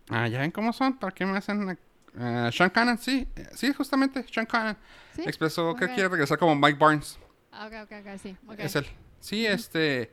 Ah, 0.09 0.27
¿ya 0.29 0.41
ven 0.41 0.51
cómo 0.51 0.73
son? 0.73 0.99
¿Para 0.99 1.13
qué 1.15 1.25
me 1.27 1.37
hacen...? 1.39 1.79
eh, 2.19 2.51
Sean 2.53 2.71
Cannon, 2.71 2.99
sí. 2.99 3.27
eh, 3.37 3.49
Sí, 3.55 3.73
justamente, 3.73 4.25
Sean 4.33 4.47
Cannon. 4.47 4.77
¿Sí? 5.15 5.23
Expresó 5.23 5.75
que 5.77 5.85
Ok. 5.85 5.93
quiere 5.95 6.09
regresar 6.09 6.39
como 6.39 6.55
Mike 6.57 6.79
Barnes. 6.79 7.19
Ah, 7.53 7.67
ok, 7.67 7.85
ok, 7.85 7.93
ok, 8.07 8.19
sí. 8.21 8.37
ok. 8.49 8.59
Es 8.59 8.77
él. 8.77 8.87
Sí, 9.21 9.47
este... 9.47 10.11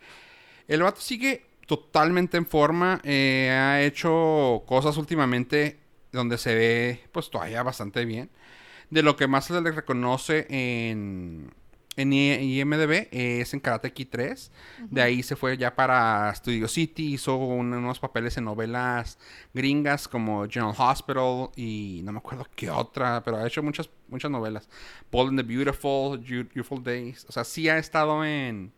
El 0.68 0.82
vato 0.84 1.02
sigue 1.02 1.46
totalmente 1.68 2.38
en 2.38 2.46
forma. 2.46 3.00
eh, 3.04 3.50
ha 3.52 3.82
hecho 3.82 4.64
cosas 4.68 4.98
últimamente 4.98 5.80
donde 6.12 6.38
se 6.38 6.54
ve, 6.56 7.04
pues, 7.12 7.30
todavía 7.30 7.64
bastante 7.64 8.06
bien. 8.06 8.30
De 8.90 9.02
lo 9.04 9.16
que 9.16 9.28
más 9.28 9.46
se 9.46 9.60
le 9.62 9.72
reconoce 9.72 10.46
en... 10.50 11.54
En 11.96 12.12
IMDB 12.12 13.08
es 13.12 13.54
en 13.54 13.60
Karate 13.60 13.94
Kid 13.94 14.08
3. 14.10 14.52
De 14.90 15.02
ahí 15.02 15.22
se 15.22 15.36
fue 15.36 15.58
ya 15.58 15.76
para 15.76 16.34
Studio 16.36 16.68
City. 16.68 17.14
Hizo 17.14 17.36
un- 17.38 17.72
unos 17.74 18.00
papeles 18.00 18.36
en 18.38 18.46
novelas 18.46 19.20
gringas 19.54 20.08
como 20.08 20.48
General 20.50 20.74
Hospital 20.78 21.50
y 21.56 22.02
no 22.04 22.12
me 22.12 22.18
acuerdo 22.18 22.48
qué 22.56 22.70
otra, 22.72 23.24
pero 23.24 23.38
ha 23.38 23.46
hecho 23.48 23.62
muchas, 23.62 23.90
muchas 24.08 24.32
novelas. 24.32 24.68
Bold 25.12 25.30
and 25.30 25.40
the 25.40 25.44
Beautiful, 25.56 26.20
Beau- 26.20 26.44
Beautiful 26.44 26.84
Days. 26.84 27.26
O 27.30 27.32
sea, 27.32 27.44
sí 27.44 27.70
ha 27.70 27.78
estado 27.78 28.26
en, 28.26 28.74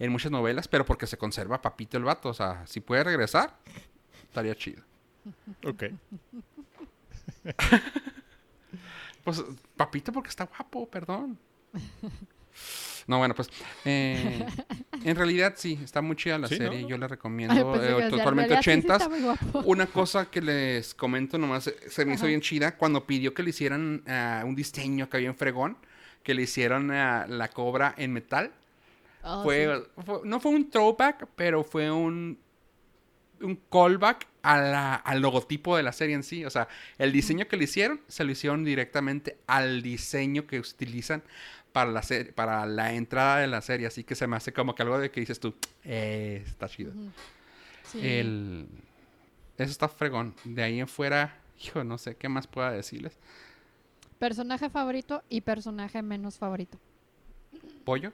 en 0.00 0.10
muchas 0.12 0.32
novelas, 0.32 0.66
pero 0.66 0.84
porque 0.84 1.06
se 1.06 1.16
conserva 1.16 1.62
papito 1.62 1.96
el 1.96 2.04
vato. 2.04 2.28
O 2.28 2.34
sea, 2.34 2.66
si 2.66 2.80
puede 2.80 3.04
regresar, 3.04 3.56
estaría 4.24 4.54
chido. 4.56 4.82
Ok. 5.64 5.84
Pues, 9.24 9.44
papito 9.76 10.12
porque 10.12 10.30
está 10.30 10.44
guapo, 10.46 10.88
perdón. 10.88 11.38
No, 13.06 13.18
bueno, 13.18 13.34
pues. 13.34 13.48
eh, 13.84 14.46
en 15.04 15.16
realidad 15.16 15.54
sí, 15.56 15.78
está 15.82 16.02
muy 16.02 16.16
chida 16.16 16.38
la 16.38 16.48
Sí, 16.48 16.58
¿no? 16.60 16.70
serie. 16.70 16.84
Yo 16.86 16.98
la 16.98 17.08
Ay, 17.08 17.08
recomiendo. 17.08 17.70
pensé 17.72 17.92
eh, 17.98 18.02
totalmente 18.10 18.54
sí, 18.62 18.82
sí 18.82 18.88
ochentas. 18.88 19.08
guapo. 19.20 19.64
Una 19.64 19.86
cosa 19.86 20.30
que 20.30 20.40
les 20.42 20.94
comento 20.94 21.38
nomás, 21.38 21.68
eh, 21.68 21.76
se 21.88 22.04
me 22.04 22.14
hizo 22.14 22.26
bien 22.26 22.40
chida 22.40 22.76
cuando 22.76 23.06
pidió 23.06 23.34
que 23.34 23.42
le 23.42 23.50
hicieran 23.50 24.02
ah, 24.06 24.42
un 24.46 24.54
diseño 24.54 25.08
que 25.08 25.16
había 25.18 25.28
en 25.30 25.36
fregón, 25.36 25.78
que 26.22 26.34
le 26.34 26.42
hicieron 26.42 26.90
ah, 26.90 27.26
la 27.28 27.48
cobra 27.48 27.94
en 27.96 28.12
metal. 28.12 28.52
Oh, 29.22 29.44
fue, 29.44 29.66
sí. 29.66 29.72
fue- 30.04 30.20
no 30.24 30.40
fue 30.40 30.52
un 30.52 30.70
throwback, 30.70 31.26
pero 31.36 31.64
fue 31.64 31.90
un 31.90 32.38
un 33.40 33.56
callback 33.70 34.26
a 34.42 34.58
la- 34.60 34.94
al 34.96 35.20
logotipo 35.20 35.76
de 35.76 35.82
la 35.82 35.92
serie 35.92 36.14
en 36.14 36.22
sí. 36.22 36.44
O 36.44 36.50
sea, 36.50 36.68
el 36.98 37.12
diseño 37.12 37.46
que 37.46 37.56
le 37.56 37.64
hicieron, 37.64 38.00
se 38.08 38.24
lo 38.24 38.32
hicieron 38.32 38.64
directamente 38.64 39.38
al 39.46 39.82
diseño 39.82 40.46
que 40.46 40.58
utilizan 40.58 41.22
para 41.72 41.90
la, 41.90 42.02
serie, 42.02 42.32
para 42.32 42.66
la 42.66 42.94
entrada 42.94 43.38
de 43.38 43.46
la 43.46 43.60
serie. 43.60 43.86
Así 43.86 44.04
que 44.04 44.14
se 44.14 44.26
me 44.26 44.36
hace 44.36 44.52
como 44.52 44.74
que 44.74 44.82
algo 44.82 44.98
de 44.98 45.10
que 45.10 45.20
dices 45.20 45.40
tú, 45.40 45.54
eh, 45.84 46.42
está 46.46 46.68
chido. 46.68 46.92
Sí. 47.84 48.00
El... 48.02 48.68
Eso 49.56 49.72
está 49.72 49.88
fregón. 49.88 50.34
De 50.44 50.62
ahí 50.62 50.80
en 50.80 50.88
fuera, 50.88 51.40
hijo, 51.60 51.84
no 51.84 51.98
sé 51.98 52.16
qué 52.16 52.28
más 52.28 52.46
pueda 52.46 52.70
decirles. 52.70 53.18
Personaje 54.18 54.70
favorito 54.70 55.22
y 55.28 55.40
personaje 55.40 56.02
menos 56.02 56.38
favorito. 56.38 56.78
Pollo, 57.84 58.12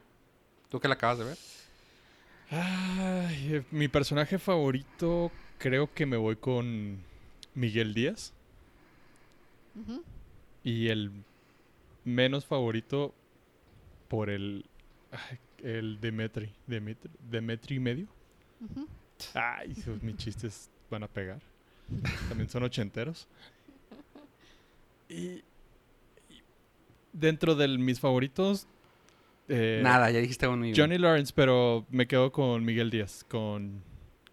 tú 0.68 0.80
que 0.80 0.88
la 0.88 0.94
acabas 0.94 1.18
de 1.18 1.24
ver. 1.24 1.38
Ay, 2.50 3.54
eh, 3.54 3.64
mi 3.70 3.88
personaje 3.88 4.38
favorito 4.38 5.32
creo 5.58 5.92
que 5.92 6.06
me 6.06 6.16
voy 6.16 6.36
con 6.36 6.98
Miguel 7.54 7.94
Díaz. 7.94 8.32
Y 10.62 10.88
el 10.88 11.10
menos 12.04 12.46
favorito 12.46 13.14
por 14.08 14.30
el... 14.30 14.64
el 15.62 16.00
Demetri. 16.00 16.52
Demetri, 16.66 17.10
Demetri 17.30 17.76
y 17.76 17.80
medio. 17.80 18.06
Ujú. 18.60 18.86
Ay, 19.34 19.72
esos 19.72 20.02
mis 20.02 20.16
chistes 20.16 20.70
van 20.90 21.02
a 21.04 21.08
pegar. 21.08 21.40
También 22.28 22.48
son 22.48 22.62
ochenteros. 22.64 23.28
Y, 25.08 25.14
y 26.28 26.42
dentro 27.12 27.54
de 27.54 27.68
mis 27.78 28.00
favoritos... 28.00 28.66
eh, 29.48 29.80
Nada, 29.82 30.10
ya 30.10 30.18
dijiste 30.20 30.48
uno. 30.48 30.66
y- 30.66 30.74
Johnny 30.74 30.98
Lawrence, 30.98 31.32
pero 31.34 31.86
me 31.90 32.06
quedo 32.06 32.32
con 32.32 32.64
Miguel 32.64 32.90
Díaz. 32.90 33.24
Con... 33.28 33.82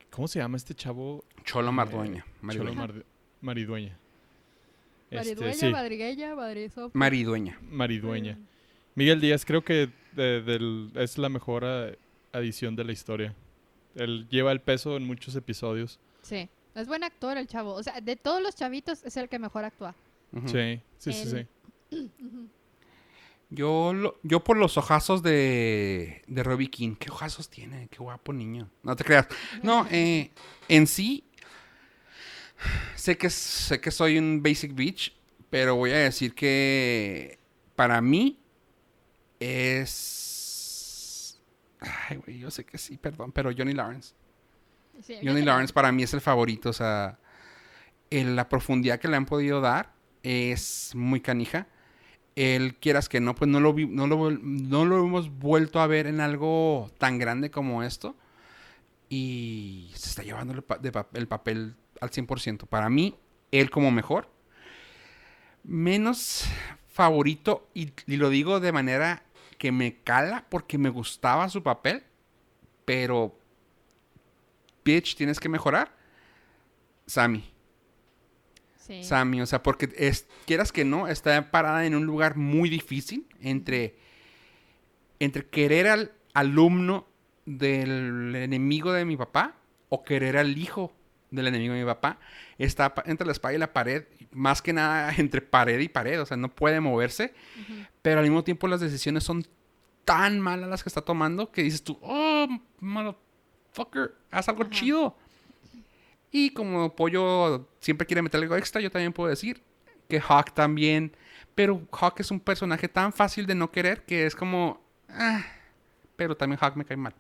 ¿Cómo 0.09 0.27
se 0.27 0.39
llama 0.39 0.57
este 0.57 0.73
chavo? 0.73 1.23
Cholo 1.43 1.69
Eh, 1.69 1.73
Mardueña. 1.73 2.25
Cholo 2.25 2.73
Maridueña. 2.73 2.75
Mar- 2.79 3.05
Maridueña. 3.41 3.97
Este, 5.09 5.17
Maridueña, 5.35 5.53
sí, 5.53 5.69
madrigueña, 5.69 6.35
madrizo. 6.35 6.91
Maridueña. 6.93 7.59
Maridueña. 7.69 8.37
Miguel 8.95 9.21
Díaz 9.21 9.45
creo 9.45 9.63
que 9.63 9.89
de- 10.13 10.41
del- 10.41 10.91
es 10.95 11.17
la 11.17 11.29
mejor 11.29 11.65
adición 12.33 12.75
de 12.75 12.83
la 12.83 12.91
historia. 12.91 13.35
Él 13.95 14.27
lleva 14.29 14.51
el 14.51 14.61
peso 14.61 14.95
en 14.97 15.03
muchos 15.05 15.35
episodios. 15.35 15.99
Sí. 16.21 16.49
Es 16.75 16.87
buen 16.87 17.03
actor 17.03 17.37
el 17.37 17.47
chavo. 17.47 17.73
O 17.73 17.83
sea, 17.83 17.99
de 17.99 18.15
todos 18.15 18.41
los 18.41 18.55
chavitos 18.55 19.03
es 19.03 19.17
el 19.17 19.27
que 19.27 19.39
mejor 19.39 19.65
actúa. 19.65 19.93
Sí, 20.45 20.79
sí, 20.97 21.11
sí. 21.11 21.47
Yo, 23.49 23.93
lo- 23.93 24.17
yo 24.23 24.41
por 24.43 24.55
los 24.55 24.77
ojazos 24.77 25.21
de, 25.23 26.21
de 26.27 26.43
Robbie 26.43 26.69
King. 26.69 26.95
¿Qué 26.97 27.09
ojazos 27.11 27.49
tiene? 27.49 27.89
Qué 27.89 27.97
guapo 27.97 28.31
niño. 28.31 28.69
No 28.83 28.95
te 28.95 29.03
creas. 29.03 29.27
No, 29.61 29.85
eh, 29.91 30.31
en 30.69 30.87
sí, 30.87 31.25
sé 32.95 33.17
que, 33.17 33.29
sé 33.29 33.81
que 33.81 33.91
soy 33.91 34.17
un 34.17 34.41
basic 34.41 34.73
bitch, 34.73 35.13
pero 35.49 35.75
voy 35.75 35.91
a 35.91 35.97
decir 35.97 36.33
que 36.33 37.39
para 37.75 37.99
mí 37.99 38.37
es... 39.41 41.41
Ay, 41.79 42.17
güey, 42.17 42.37
yo 42.39 42.51
sé 42.51 42.63
que 42.63 42.77
sí, 42.77 42.97
perdón, 42.97 43.31
pero 43.31 43.51
Johnny 43.57 43.73
Lawrence. 43.73 44.13
Sí, 45.01 45.17
Johnny 45.23 45.41
Lawrence 45.41 45.73
para 45.73 45.91
mí 45.91 46.03
es 46.03 46.13
el 46.13 46.21
favorito, 46.21 46.69
o 46.69 46.73
sea, 46.73 47.17
en 48.11 48.35
la 48.35 48.49
profundidad 48.49 48.99
que 48.99 49.07
le 49.07 49.15
han 49.17 49.25
podido 49.25 49.61
dar 49.61 49.93
es 50.21 50.91
muy 50.95 51.21
canija. 51.21 51.67
El 52.35 52.75
quieras 52.75 53.09
que 53.09 53.19
no, 53.19 53.33
pues 53.35 53.49
no 53.49 53.59
lo, 53.59 53.73
vi- 53.73 53.87
no, 53.87 54.05
lo, 54.07 54.29
no 54.31 54.85
lo 54.85 55.03
hemos 55.03 55.29
vuelto 55.39 55.79
a 55.81 55.87
ver 55.87 56.05
en 56.07 56.21
algo 56.21 56.91
tan 56.99 57.17
grande 57.17 57.49
como 57.49 57.81
esto. 57.83 58.15
Y 59.09 59.91
se 59.95 60.09
está 60.09 60.23
llevando 60.23 60.53
el, 60.53 60.61
pa- 60.61 60.77
de 60.77 60.91
pa- 60.91 61.09
el 61.13 61.27
papel 61.27 61.75
al 61.99 62.11
100%. 62.11 62.67
Para 62.67 62.89
mí, 62.89 63.15
él 63.51 63.69
como 63.71 63.91
mejor. 63.91 64.29
Menos 65.63 66.45
favorito, 66.87 67.67
y, 67.73 67.91
y 68.07 68.17
lo 68.17 68.29
digo 68.29 68.59
de 68.59 68.71
manera 68.71 69.23
que 69.61 69.71
me 69.71 69.97
cala 70.01 70.47
porque 70.49 70.79
me 70.79 70.89
gustaba 70.89 71.47
su 71.47 71.61
papel, 71.61 72.01
pero 72.83 73.37
bitch, 74.83 75.15
tienes 75.15 75.39
que 75.39 75.49
mejorar. 75.49 75.95
Sammy. 77.05 77.43
Sí. 78.75 79.03
Sammy, 79.03 79.39
o 79.39 79.45
sea, 79.45 79.61
porque 79.61 79.93
es, 79.97 80.27
quieras 80.47 80.71
que 80.71 80.83
no, 80.83 81.07
está 81.07 81.51
parada 81.51 81.85
en 81.85 81.93
un 81.93 82.07
lugar 82.07 82.37
muy 82.37 82.71
difícil 82.71 83.27
entre, 83.39 83.99
entre 85.19 85.45
querer 85.45 85.89
al 85.89 86.11
alumno 86.33 87.05
del 87.45 88.35
enemigo 88.35 88.93
de 88.93 89.05
mi 89.05 89.15
papá 89.15 89.57
o 89.89 90.03
querer 90.03 90.37
al 90.37 90.57
hijo 90.57 90.91
del 91.29 91.45
enemigo 91.45 91.75
de 91.75 91.81
mi 91.81 91.85
papá. 91.85 92.17
Está 92.61 92.93
entre 93.05 93.25
la 93.25 93.31
espada 93.31 93.53
y 93.55 93.57
la 93.57 93.73
pared, 93.73 94.03
más 94.31 94.61
que 94.61 94.73
nada 94.73 95.13
entre 95.17 95.41
pared 95.41 95.79
y 95.79 95.89
pared, 95.89 96.21
o 96.21 96.25
sea, 96.25 96.37
no 96.37 96.53
puede 96.53 96.79
moverse, 96.79 97.33
pero 98.01 98.19
al 98.19 98.25
mismo 98.25 98.43
tiempo 98.43 98.67
las 98.67 98.81
decisiones 98.81 99.23
son 99.23 99.45
tan 100.05 100.39
malas 100.39 100.69
las 100.69 100.83
que 100.83 100.89
está 100.89 101.01
tomando 101.01 101.51
que 101.51 101.63
dices 101.63 101.83
tú, 101.83 101.97
oh, 102.01 102.47
motherfucker, 102.79 104.15
haz 104.29 104.49
algo 104.49 104.63
chido. 104.65 105.15
Y 106.31 106.51
como 106.51 106.95
Pollo 106.95 107.67
siempre 107.79 108.07
quiere 108.07 108.21
meter 108.21 108.41
algo 108.41 108.55
extra, 108.55 108.79
yo 108.79 108.89
también 108.89 109.11
puedo 109.11 109.29
decir 109.29 109.61
que 110.07 110.21
Hawk 110.21 110.53
también. 110.53 111.15
Pero 111.55 111.81
Hawk 111.91 112.19
es 112.19 112.31
un 112.31 112.39
personaje 112.39 112.87
tan 112.87 113.11
fácil 113.11 113.45
de 113.45 113.55
no 113.55 113.71
querer 113.71 114.03
que 114.05 114.25
es 114.25 114.35
como. 114.35 114.81
ah, 115.09 115.43
pero 116.15 116.37
también 116.37 116.59
Hawk 116.61 116.75
me 116.77 116.85
cae 116.85 116.97
mal. 116.97 117.13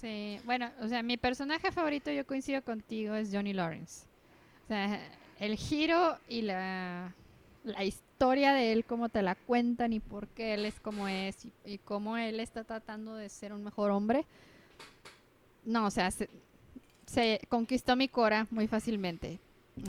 Sí, 0.00 0.38
bueno, 0.44 0.70
o 0.80 0.88
sea, 0.88 1.02
mi 1.02 1.16
personaje 1.16 1.70
favorito, 1.72 2.10
yo 2.10 2.26
coincido 2.26 2.62
contigo, 2.62 3.14
es 3.14 3.30
Johnny 3.32 3.52
Lawrence. 3.52 4.06
O 4.64 4.68
sea, 4.68 5.00
el 5.40 5.56
giro 5.56 6.18
y 6.28 6.42
la, 6.42 7.14
la 7.64 7.84
historia 7.84 8.52
de 8.52 8.72
él, 8.72 8.84
cómo 8.84 9.08
te 9.08 9.22
la 9.22 9.34
cuentan 9.34 9.92
y 9.92 10.00
por 10.00 10.28
qué 10.28 10.54
él 10.54 10.64
es 10.64 10.78
como 10.80 11.08
es 11.08 11.44
y, 11.44 11.52
y 11.64 11.78
cómo 11.78 12.16
él 12.16 12.40
está 12.40 12.64
tratando 12.64 13.14
de 13.16 13.28
ser 13.28 13.52
un 13.52 13.64
mejor 13.64 13.90
hombre. 13.90 14.24
No, 15.64 15.86
o 15.86 15.90
sea, 15.90 16.10
se, 16.10 16.28
se 17.06 17.40
conquistó 17.48 17.96
mi 17.96 18.08
cora 18.08 18.46
muy 18.50 18.66
fácilmente. 18.66 19.38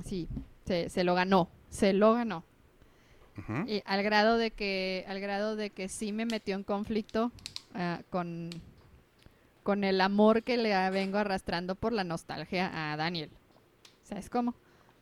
Sí, 0.05 0.27
se, 0.65 0.89
se 0.89 1.03
lo 1.03 1.15
ganó, 1.15 1.49
se 1.69 1.93
lo 1.93 2.13
ganó. 2.13 2.43
Y 3.65 3.81
al 3.85 4.03
grado 4.03 4.37
de 4.37 4.51
que, 4.51 5.05
al 5.07 5.19
grado 5.19 5.55
de 5.55 5.71
que 5.71 5.89
sí 5.89 6.11
me 6.11 6.25
metió 6.25 6.55
en 6.55 6.63
conflicto 6.63 7.31
ah, 7.73 8.01
con, 8.11 8.51
con 9.63 9.83
el 9.83 10.01
amor 10.01 10.43
que 10.43 10.55
le 10.57 10.89
vengo 10.91 11.17
arrastrando 11.17 11.73
por 11.73 11.93
la 11.93 12.03
nostalgia 12.03 12.91
a 12.91 12.95
Daniel. 12.95 13.31
¿Sabes 14.14 14.30
cómo? 14.30 14.53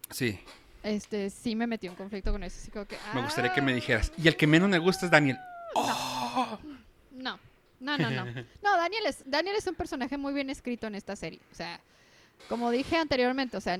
Sí, 0.10 0.40
Este, 0.84 1.30
sí 1.30 1.54
me 1.54 1.68
metió 1.68 1.92
en 1.92 1.98
conflicto 1.98 2.32
con 2.32 2.44
eso. 2.44 2.58
Así 2.58 2.72
como 2.72 2.86
que, 2.86 2.96
me 3.14 3.22
gustaría 3.22 3.54
que 3.54 3.62
me 3.62 3.74
ah, 3.74 3.76
dijeras. 3.76 4.14
Y 4.18 4.30
el 4.30 4.38
que 4.38 4.48
menos 4.48 4.70
me 4.70 4.80
gusta 4.80 5.06
es 5.06 5.12
Daniel. 5.12 5.38
No, 7.12 7.38
no, 7.82 7.98
no, 7.98 8.10
no. 8.10 8.26
No, 8.26 8.78
Daniel 8.78 9.06
es, 9.08 9.22
Daniel 9.26 9.58
es 9.58 9.68
un 9.68 9.76
personaje 9.76 10.18
muy 10.18 10.34
bien 10.34 10.50
escrito 10.50 10.88
en 10.88 10.96
esta 10.96 11.18
serie. 11.18 11.42
O 11.52 11.56
sea, 11.56 11.82
como 12.48 12.72
dije 12.72 12.96
anteriormente, 12.96 13.58
o 13.58 13.62
sea, 13.62 13.78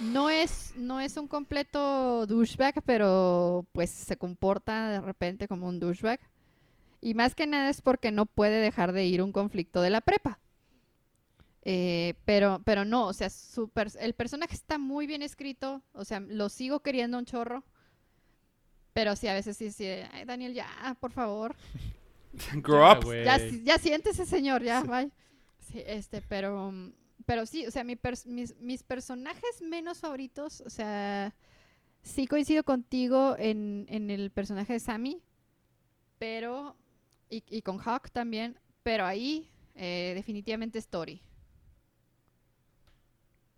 no 0.00 0.30
es, 0.30 0.74
no 0.76 1.00
es 1.00 1.16
un 1.16 1.26
completo 1.26 2.24
douchebag, 2.26 2.82
pero 2.84 3.66
pues 3.72 3.90
se 3.90 4.16
comporta 4.16 4.90
de 4.90 5.00
repente 5.00 5.48
como 5.48 5.66
un 5.66 5.80
douchebag. 5.80 6.20
Y 7.00 7.14
más 7.14 7.34
que 7.34 7.48
nada 7.48 7.68
es 7.68 7.82
porque 7.82 8.12
no 8.12 8.26
puede 8.26 8.60
dejar 8.60 8.92
de 8.92 9.06
ir 9.06 9.22
un 9.22 9.32
conflicto 9.32 9.82
de 9.82 9.90
la 9.90 10.00
prepa. 10.02 10.38
Eh, 11.68 12.14
pero, 12.24 12.62
pero 12.64 12.84
no, 12.84 13.08
o 13.08 13.12
sea, 13.12 13.28
su 13.28 13.66
pers- 13.68 13.96
el 13.98 14.14
personaje 14.14 14.54
está 14.54 14.78
muy 14.78 15.08
bien 15.08 15.20
escrito. 15.22 15.82
O 15.94 16.04
sea, 16.04 16.20
lo 16.20 16.48
sigo 16.48 16.78
queriendo 16.80 17.18
un 17.18 17.24
chorro. 17.24 17.64
Pero 18.92 19.16
sí, 19.16 19.26
a 19.26 19.34
veces 19.34 19.56
sí, 19.56 19.72
sí, 19.72 19.84
ay, 19.84 20.24
Daniel, 20.24 20.54
ya, 20.54 20.96
por 21.00 21.10
favor. 21.10 21.56
Grow 22.62 22.88
up. 22.92 23.04
Ya, 23.24 23.38
ya 23.64 23.78
siéntese, 23.78 24.24
señor, 24.26 24.62
ya, 24.62 24.82
bye. 24.82 25.10
Sí, 25.58 25.82
este, 25.84 26.22
pero, 26.22 26.72
pero 27.26 27.44
sí, 27.46 27.66
o 27.66 27.70
sea, 27.72 27.82
mi 27.82 27.96
pers- 27.96 28.26
mis, 28.26 28.56
mis 28.60 28.84
personajes 28.84 29.60
menos 29.60 29.98
favoritos, 29.98 30.60
o 30.60 30.70
sea, 30.70 31.34
sí 32.02 32.28
coincido 32.28 32.62
contigo 32.62 33.34
en, 33.38 33.86
en 33.88 34.10
el 34.10 34.30
personaje 34.30 34.74
de 34.74 34.80
Sammy, 34.80 35.20
pero, 36.18 36.76
y, 37.28 37.42
y 37.50 37.62
con 37.62 37.80
Hawk 37.80 38.10
también, 38.12 38.58
pero 38.84 39.04
ahí 39.04 39.50
eh, 39.74 40.12
definitivamente 40.14 40.78
es 40.78 40.86
Tori. 40.88 41.20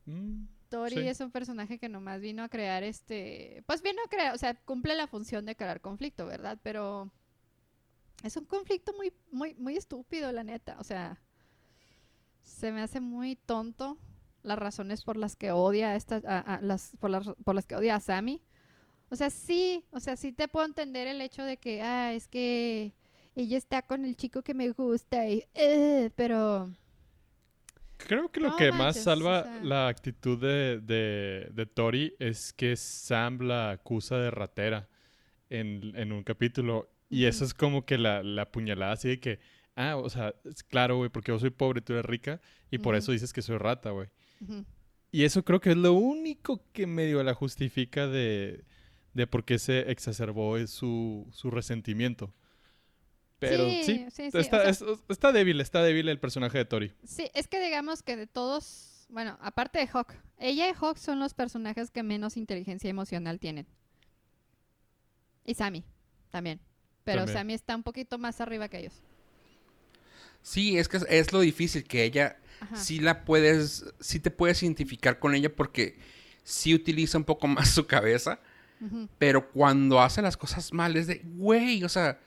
Mm, 0.08 0.46
Tori 0.68 0.94
Sí. 0.96 1.08
es 1.08 1.20
un 1.20 1.30
personaje 1.30 1.78
que 1.78 1.88
nomás 1.88 2.20
vino 2.20 2.42
a 2.42 2.48
crear 2.48 2.82
este, 2.82 3.62
pues 3.66 3.80
vino 3.82 4.00
a 4.04 4.08
crear, 4.08 4.34
o 4.34 4.38
sea, 4.38 4.54
cumple 4.54 4.94
la 4.94 5.06
función 5.06 5.44
de 5.46 5.56
crear 5.56 5.80
conflicto, 5.80 6.26
¿verdad? 6.26 6.58
Pero 6.62 7.10
es 8.22 8.36
un 8.36 8.44
conflicto 8.44 8.92
muy, 8.94 9.12
muy, 9.30 9.54
muy 9.54 9.76
estúpido, 9.76 10.30
la 10.32 10.44
neta. 10.44 10.76
O 10.78 10.84
sea, 10.84 11.20
se 12.42 12.72
me 12.72 12.82
hace 12.82 13.00
muy 13.00 13.36
tonto 13.36 13.98
las 14.42 14.58
razones 14.58 15.02
por 15.02 15.16
las 15.16 15.36
que 15.36 15.52
odia 15.52 15.90
a 15.90 15.96
esta, 15.96 16.22
a- 16.26 16.56
a 16.56 16.60
las, 16.60 16.92
por 17.00 17.10
las, 17.10 17.26
por 17.44 17.54
las 17.54 17.66
que 17.66 17.76
odia 17.76 17.94
a 17.96 18.00
Sammy. 18.00 18.42
O 19.10 19.16
sea, 19.16 19.30
sí, 19.30 19.84
o 19.90 20.00
sea, 20.00 20.16
sí 20.16 20.32
te 20.32 20.48
puedo 20.48 20.66
entender 20.66 21.06
el 21.06 21.20
hecho 21.22 21.42
de 21.44 21.56
que, 21.56 21.82
ah, 21.82 22.12
es 22.12 22.28
que 22.28 22.92
ella 23.34 23.56
está 23.56 23.82
con 23.82 24.04
el 24.04 24.16
chico 24.16 24.42
que 24.42 24.52
me 24.54 24.70
gusta, 24.70 25.26
y, 25.28 25.44
eh, 25.54 26.10
pero, 26.14 26.70
Creo 27.98 28.30
que 28.30 28.40
lo 28.40 28.50
No 28.50 28.56
que 28.56 28.72
más 28.72 28.96
salva 29.02 29.40
o 29.40 29.44
sea. 29.44 29.60
la 29.62 29.88
actitud 29.88 30.40
de, 30.40 30.80
de, 30.80 31.48
de 31.52 31.66
Tori 31.66 32.14
es 32.18 32.52
que 32.52 32.76
Sam 32.76 33.40
la 33.40 33.70
acusa 33.72 34.16
de 34.18 34.30
ratera 34.30 34.88
en, 35.50 35.92
en 35.96 36.12
un 36.12 36.22
capítulo. 36.22 36.90
Y 37.10 37.24
eso 37.24 37.44
es 37.44 37.54
como 37.54 37.84
que 37.84 37.98
la, 37.98 38.22
la 38.22 38.50
puñalada 38.50 38.92
así 38.92 39.08
de 39.08 39.20
que, 39.20 39.40
ah, 39.76 39.96
o 39.96 40.08
sea, 40.08 40.34
es 40.44 40.62
claro, 40.62 40.96
güey, 40.98 41.10
porque 41.10 41.32
yo 41.32 41.38
soy 41.38 41.50
pobre 41.50 41.80
tú 41.80 41.92
eres 41.94 42.04
rica 42.04 42.40
y 42.70 42.78
por 42.78 42.94
eso 42.94 43.12
dices 43.12 43.32
que 43.32 43.42
soy 43.42 43.58
rata, 43.58 43.90
güey. 43.90 44.08
Y 45.10 45.24
eso 45.24 45.44
creo 45.44 45.60
que 45.60 45.70
es 45.70 45.76
lo 45.76 45.94
único 45.94 46.62
que 46.72 46.86
medio 46.86 47.22
la 47.22 47.34
justifica 47.34 48.06
de, 48.06 48.64
de 49.14 49.26
por 49.26 49.44
qué 49.44 49.58
se 49.58 49.90
exacerbó 49.90 50.64
su, 50.66 51.26
su 51.32 51.50
resentimiento. 51.50 52.34
Pero 53.38 53.68
Sí, 53.70 53.82
sí, 53.84 54.06
sí, 54.10 54.30
sí, 54.32 54.38
está, 54.38 54.58
o 54.58 54.60
sea- 54.60 54.68
es- 54.68 54.84
está 55.08 55.32
débil, 55.32 55.60
está 55.60 55.82
débil 55.82 56.08
el 56.08 56.18
personaje 56.18 56.58
de 56.58 56.64
Tori. 56.64 56.92
Sí, 57.04 57.30
es 57.34 57.46
que 57.46 57.60
digamos 57.62 58.02
que 58.02 58.16
de 58.16 58.26
todos, 58.26 59.06
bueno, 59.08 59.38
aparte 59.40 59.78
de 59.78 59.86
Hawk, 59.92 60.12
ella 60.38 60.68
y 60.68 60.72
Hawk 60.72 60.96
son 60.98 61.20
los 61.20 61.34
personajes 61.34 61.90
que 61.90 62.02
menos 62.02 62.36
inteligencia 62.36 62.90
emocional 62.90 63.38
tienen. 63.38 63.66
Y 65.44 65.54
Sammy 65.54 65.84
también. 66.30 66.60
Pero 67.04 67.20
También. 67.20 67.38
Sammy 67.38 67.54
está 67.54 67.74
un 67.74 67.82
poquito 67.82 68.18
más 68.18 68.40
arriba 68.40 68.68
que 68.68 68.80
ellos. 68.80 68.92
Sí, 70.42 70.76
es 70.78 70.88
que 70.88 70.98
es, 70.98 71.06
es 71.08 71.32
lo 71.32 71.40
difícil, 71.40 71.84
que 71.84 72.04
ella 72.04 72.36
Ajá. 72.60 72.76
sí 72.76 73.00
la 73.00 73.24
puedes, 73.24 73.84
sí 74.00 74.20
te 74.20 74.30
puedes 74.30 74.62
identificar 74.62 75.18
con 75.18 75.34
ella 75.34 75.54
porque 75.54 75.98
sí 76.44 76.74
utiliza 76.74 77.18
un 77.18 77.24
poco 77.24 77.46
más 77.46 77.70
su 77.70 77.86
cabeza, 77.86 78.40
pero 79.18 79.50
cuando 79.50 80.00
hace 80.00 80.22
las 80.22 80.36
cosas 80.36 80.72
mal 80.72 80.96
es 80.96 81.06
de, 81.08 81.22
güey, 81.24 81.82
o 81.82 81.88
sea, 81.88 82.20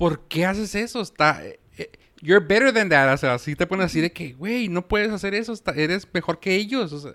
¿por 0.00 0.26
qué 0.28 0.46
haces 0.46 0.74
eso? 0.74 1.02
Está, 1.02 1.44
eh, 1.46 1.60
eh, 1.76 1.90
you're 2.22 2.42
better 2.44 2.72
than 2.72 2.88
that, 2.88 3.12
o 3.12 3.16
sea, 3.18 3.38
sí 3.38 3.54
te 3.54 3.66
pones 3.66 3.84
así 3.86 4.00
de 4.00 4.10
que, 4.10 4.32
güey, 4.32 4.68
no 4.68 4.88
puedes 4.88 5.12
hacer 5.12 5.34
eso, 5.34 5.52
está- 5.52 5.72
eres 5.72 6.08
mejor 6.12 6.40
que 6.40 6.54
ellos, 6.56 6.90
o 6.94 7.00
sea, 7.00 7.12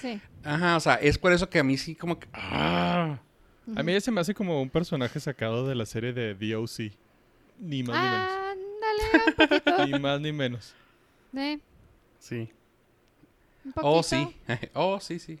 Sí. 0.00 0.18
ajá, 0.42 0.76
o 0.76 0.80
sea, 0.80 0.94
es 0.94 1.18
por 1.18 1.30
eso 1.32 1.50
que 1.50 1.58
a 1.58 1.62
mí 1.62 1.76
sí 1.76 1.94
como 1.94 2.18
que, 2.18 2.26
ah, 2.32 3.18
A 3.76 3.82
mí 3.84 3.92
ella 3.92 4.00
se 4.00 4.10
me 4.10 4.20
hace 4.20 4.34
como 4.34 4.60
un 4.60 4.68
personaje 4.70 5.20
sacado 5.20 5.68
de 5.68 5.74
la 5.76 5.86
serie 5.86 6.12
de 6.12 6.34
The 6.34 6.56
O.C. 6.56 6.90
Ni 7.60 7.82
más 7.84 8.28
un 8.42 8.58
ni 8.58 8.66
menos. 8.80 9.88
Ni 9.92 9.98
más 10.00 10.20
ni 10.20 10.32
menos. 10.32 10.74
Eh, 11.36 11.60
sí, 12.18 12.48
un 13.64 13.72
oh 13.76 14.02
sí, 14.02 14.34
oh 14.74 14.98
sí, 14.98 15.18
sí. 15.20 15.38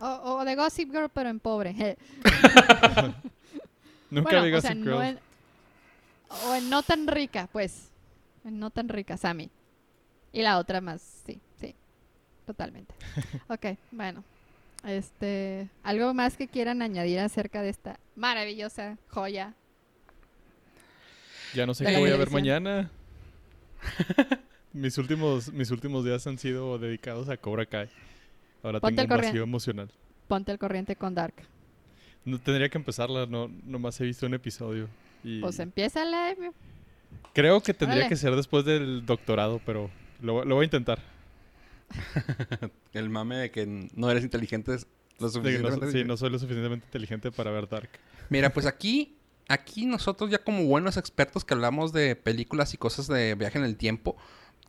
O, 0.00 0.06
o 0.38 0.44
de 0.46 0.54
Gossip 0.56 0.90
Girl, 0.90 1.10
pero 1.12 1.28
en 1.28 1.40
pobre. 1.40 1.74
Nunca 4.10 4.30
bueno, 4.30 4.44
digas 4.44 4.64
o 4.64 4.66
sea, 4.66 4.74
no 4.74 5.02
en- 5.02 5.18
o 6.46 6.54
en 6.54 6.70
no 6.70 6.82
tan 6.82 7.06
rica, 7.06 7.48
pues. 7.52 7.90
En 8.44 8.58
no 8.58 8.70
tan 8.70 8.88
rica, 8.88 9.16
Sammy. 9.16 9.50
Y 10.32 10.42
la 10.42 10.58
otra 10.58 10.80
más, 10.80 11.22
sí, 11.26 11.40
sí. 11.60 11.74
Totalmente. 12.46 12.94
ok, 13.48 13.78
bueno. 13.92 14.24
Este, 14.84 15.68
¿algo 15.82 16.12
más 16.12 16.36
que 16.36 16.46
quieran 16.46 16.82
añadir 16.82 17.20
acerca 17.20 17.62
de 17.62 17.70
esta 17.70 17.98
maravillosa 18.16 18.98
joya? 19.08 19.54
Ya 21.54 21.64
no 21.66 21.72
sé 21.72 21.86
qué 21.86 21.96
voy 21.98 22.10
a 22.10 22.16
ver 22.16 22.30
mañana. 22.30 22.90
mis 24.72 24.98
últimos 24.98 25.52
mis 25.52 25.70
últimos 25.70 26.04
días 26.04 26.26
han 26.26 26.36
sido 26.38 26.78
dedicados 26.78 27.28
a 27.28 27.36
Cobra 27.36 27.64
Kai. 27.64 27.88
Ahora 28.62 28.80
Ponte 28.80 29.02
tengo 29.02 29.14
un 29.14 29.18
vacío 29.18 29.30
corriente. 29.30 29.48
emocional. 29.48 29.90
Ponte 30.28 30.52
al 30.52 30.58
corriente 30.58 30.96
con 30.96 31.14
Dark. 31.14 31.34
No 32.24 32.38
tendría 32.40 32.68
que 32.68 32.78
empezarla, 32.78 33.26
no 33.26 33.50
nomás 33.64 34.00
he 34.00 34.04
visto 34.04 34.26
un 34.26 34.34
episodio 34.34 34.88
y 35.22 35.40
Pues 35.40 35.58
empieza 35.58 36.04
la... 36.04 36.34
creo 37.34 37.60
que 37.62 37.74
tendría 37.74 38.00
Órale. 38.02 38.08
que 38.08 38.16
ser 38.16 38.34
después 38.34 38.64
del 38.64 39.04
doctorado, 39.06 39.60
pero 39.66 39.90
lo, 40.20 40.44
lo 40.44 40.54
voy 40.54 40.64
a 40.64 40.66
intentar. 40.66 41.00
El 42.92 43.10
mame 43.10 43.36
de 43.36 43.50
que 43.50 43.66
no 43.94 44.10
eres 44.10 44.24
inteligente 44.24 44.74
es 44.74 44.86
lo 45.18 45.30
que 45.30 45.58
no, 45.58 45.68
suficiente. 45.70 45.92
sí, 45.92 46.04
no 46.04 46.16
soy 46.16 46.30
lo 46.30 46.38
suficientemente 46.38 46.86
inteligente 46.86 47.30
para 47.30 47.50
ver 47.50 47.68
Dark. 47.68 47.90
Mira, 48.30 48.50
pues 48.50 48.66
aquí, 48.66 49.16
aquí 49.48 49.86
nosotros 49.86 50.30
ya 50.30 50.38
como 50.38 50.64
buenos 50.64 50.96
expertos 50.96 51.44
que 51.44 51.54
hablamos 51.54 51.92
de 51.92 52.16
películas 52.16 52.74
y 52.74 52.78
cosas 52.78 53.06
de 53.06 53.34
viaje 53.34 53.58
en 53.58 53.64
el 53.64 53.76
tiempo, 53.76 54.16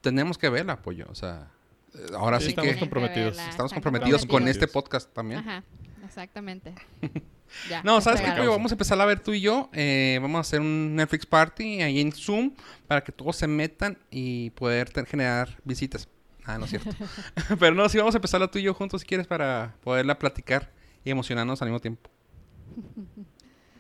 tenemos 0.02 0.38
que 0.38 0.50
verla, 0.50 0.74
apoyo. 0.74 1.06
O 1.10 1.16
sea, 1.16 1.50
eh, 1.94 2.00
ahora 2.18 2.40
Sí, 2.40 2.46
sí, 2.46 2.50
estamos 2.52 2.74
que 2.74 2.80
comprometidos. 2.80 3.40
estamos 3.40 3.74
comprometidos 3.74 4.26
con 4.26 4.48
este 4.48 4.68
podcast 4.68 5.12
también. 5.14 5.40
Ajá, 5.40 5.64
exactamente. 6.06 6.76
Ya, 7.70 7.82
No, 7.84 8.00
¿sabes 8.02 8.22
qué? 8.22 8.30
Vamos 8.48 8.72
a 8.72 8.76
empezar 8.76 9.00
a 9.00 9.06
ver 9.06 9.20
tú 9.20 9.34
y 9.34 9.42
yo. 9.42 9.70
eh, 9.74 10.20
vamos 10.22 10.38
a 10.38 10.42
hacer 10.42 10.62
un 10.62 10.96
Netflix 10.96 11.26
Party 11.26 11.82
ahí 11.82 12.00
en 12.02 12.12
Zoom 12.12 12.54
para 12.88 13.04
que 13.04 13.12
todos 13.12 13.36
se 13.36 13.48
metan 13.48 13.98
y 14.12 14.50
poder 14.52 14.92
generar 15.08 15.58
visitas. 15.64 16.08
Ah, 16.46 16.58
no 16.58 16.66
es 16.66 16.72
cierto. 16.72 16.90
Pero 17.60 17.74
no, 17.76 17.88
sí 17.90 17.98
vamos 17.98 18.14
a 18.16 18.18
empezarla 18.18 18.48
tú 18.50 18.60
y 18.60 18.64
yo 18.64 18.74
juntos 18.74 19.02
si 19.02 19.08
quieres 19.08 19.26
para 19.28 19.76
poderla 19.84 20.20
platicar 20.20 20.72
y 21.04 21.10
emocionarnos 21.12 21.62
al 21.62 21.70
mismo 21.70 21.80
tiempo. 21.80 22.10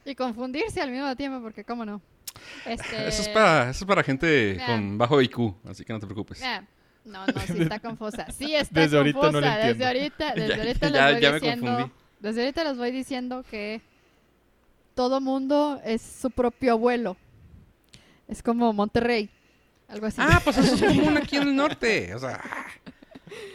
Y 0.05 0.15
confundirse 0.15 0.81
al 0.81 0.91
mismo 0.91 1.15
tiempo, 1.15 1.41
porque 1.41 1.63
cómo 1.63 1.85
no. 1.85 2.01
Este... 2.65 3.07
Eso 3.07 3.21
es 3.23 3.29
para, 3.29 3.69
eso 3.69 3.83
es 3.83 3.87
para 3.87 4.03
gente 4.03 4.59
con 4.65 4.97
bajo 4.97 5.21
IQ, 5.21 5.55
así 5.69 5.83
que 5.83 5.93
no 5.93 5.99
te 5.99 6.05
preocupes. 6.05 6.41
No, 7.05 7.25
no, 7.25 7.33
sí 7.45 7.61
está 7.61 7.79
confusa. 7.79 8.25
Sí 8.31 8.55
está 8.55 8.81
Desde 8.81 8.97
ahorita 8.97 9.19
confusa. 9.19 9.41
no 9.41 9.55
le 9.57 9.67
desde 9.67 9.85
ahorita, 9.85 10.33
desde 10.33 10.47
Ya- 10.49 10.55
ahorita 10.63 10.89
ya- 10.89 11.05
les 11.05 11.13
voy 11.13 11.21
ya 11.21 11.29
me 11.31 11.39
diciendo. 11.39 11.65
confundí. 11.71 11.93
Desde 12.25 12.41
ahorita 12.41 12.63
les 12.63 12.77
voy 12.77 12.91
diciendo 12.91 13.45
que 13.49 13.81
todo 14.95 15.21
mundo 15.21 15.79
es 15.85 16.01
su 16.01 16.31
propio 16.31 16.71
abuelo. 16.71 17.17
Es 18.27 18.41
como 18.41 18.73
Monterrey. 18.73 19.29
Algo 19.87 20.07
así. 20.07 20.17
Ah, 20.19 20.41
pues 20.43 20.57
eso 20.57 20.73
es 20.73 20.81
común 20.97 21.17
aquí 21.17 21.37
en 21.37 21.43
el 21.43 21.55
norte. 21.55 22.15
O 22.15 22.19
sea, 22.19 22.41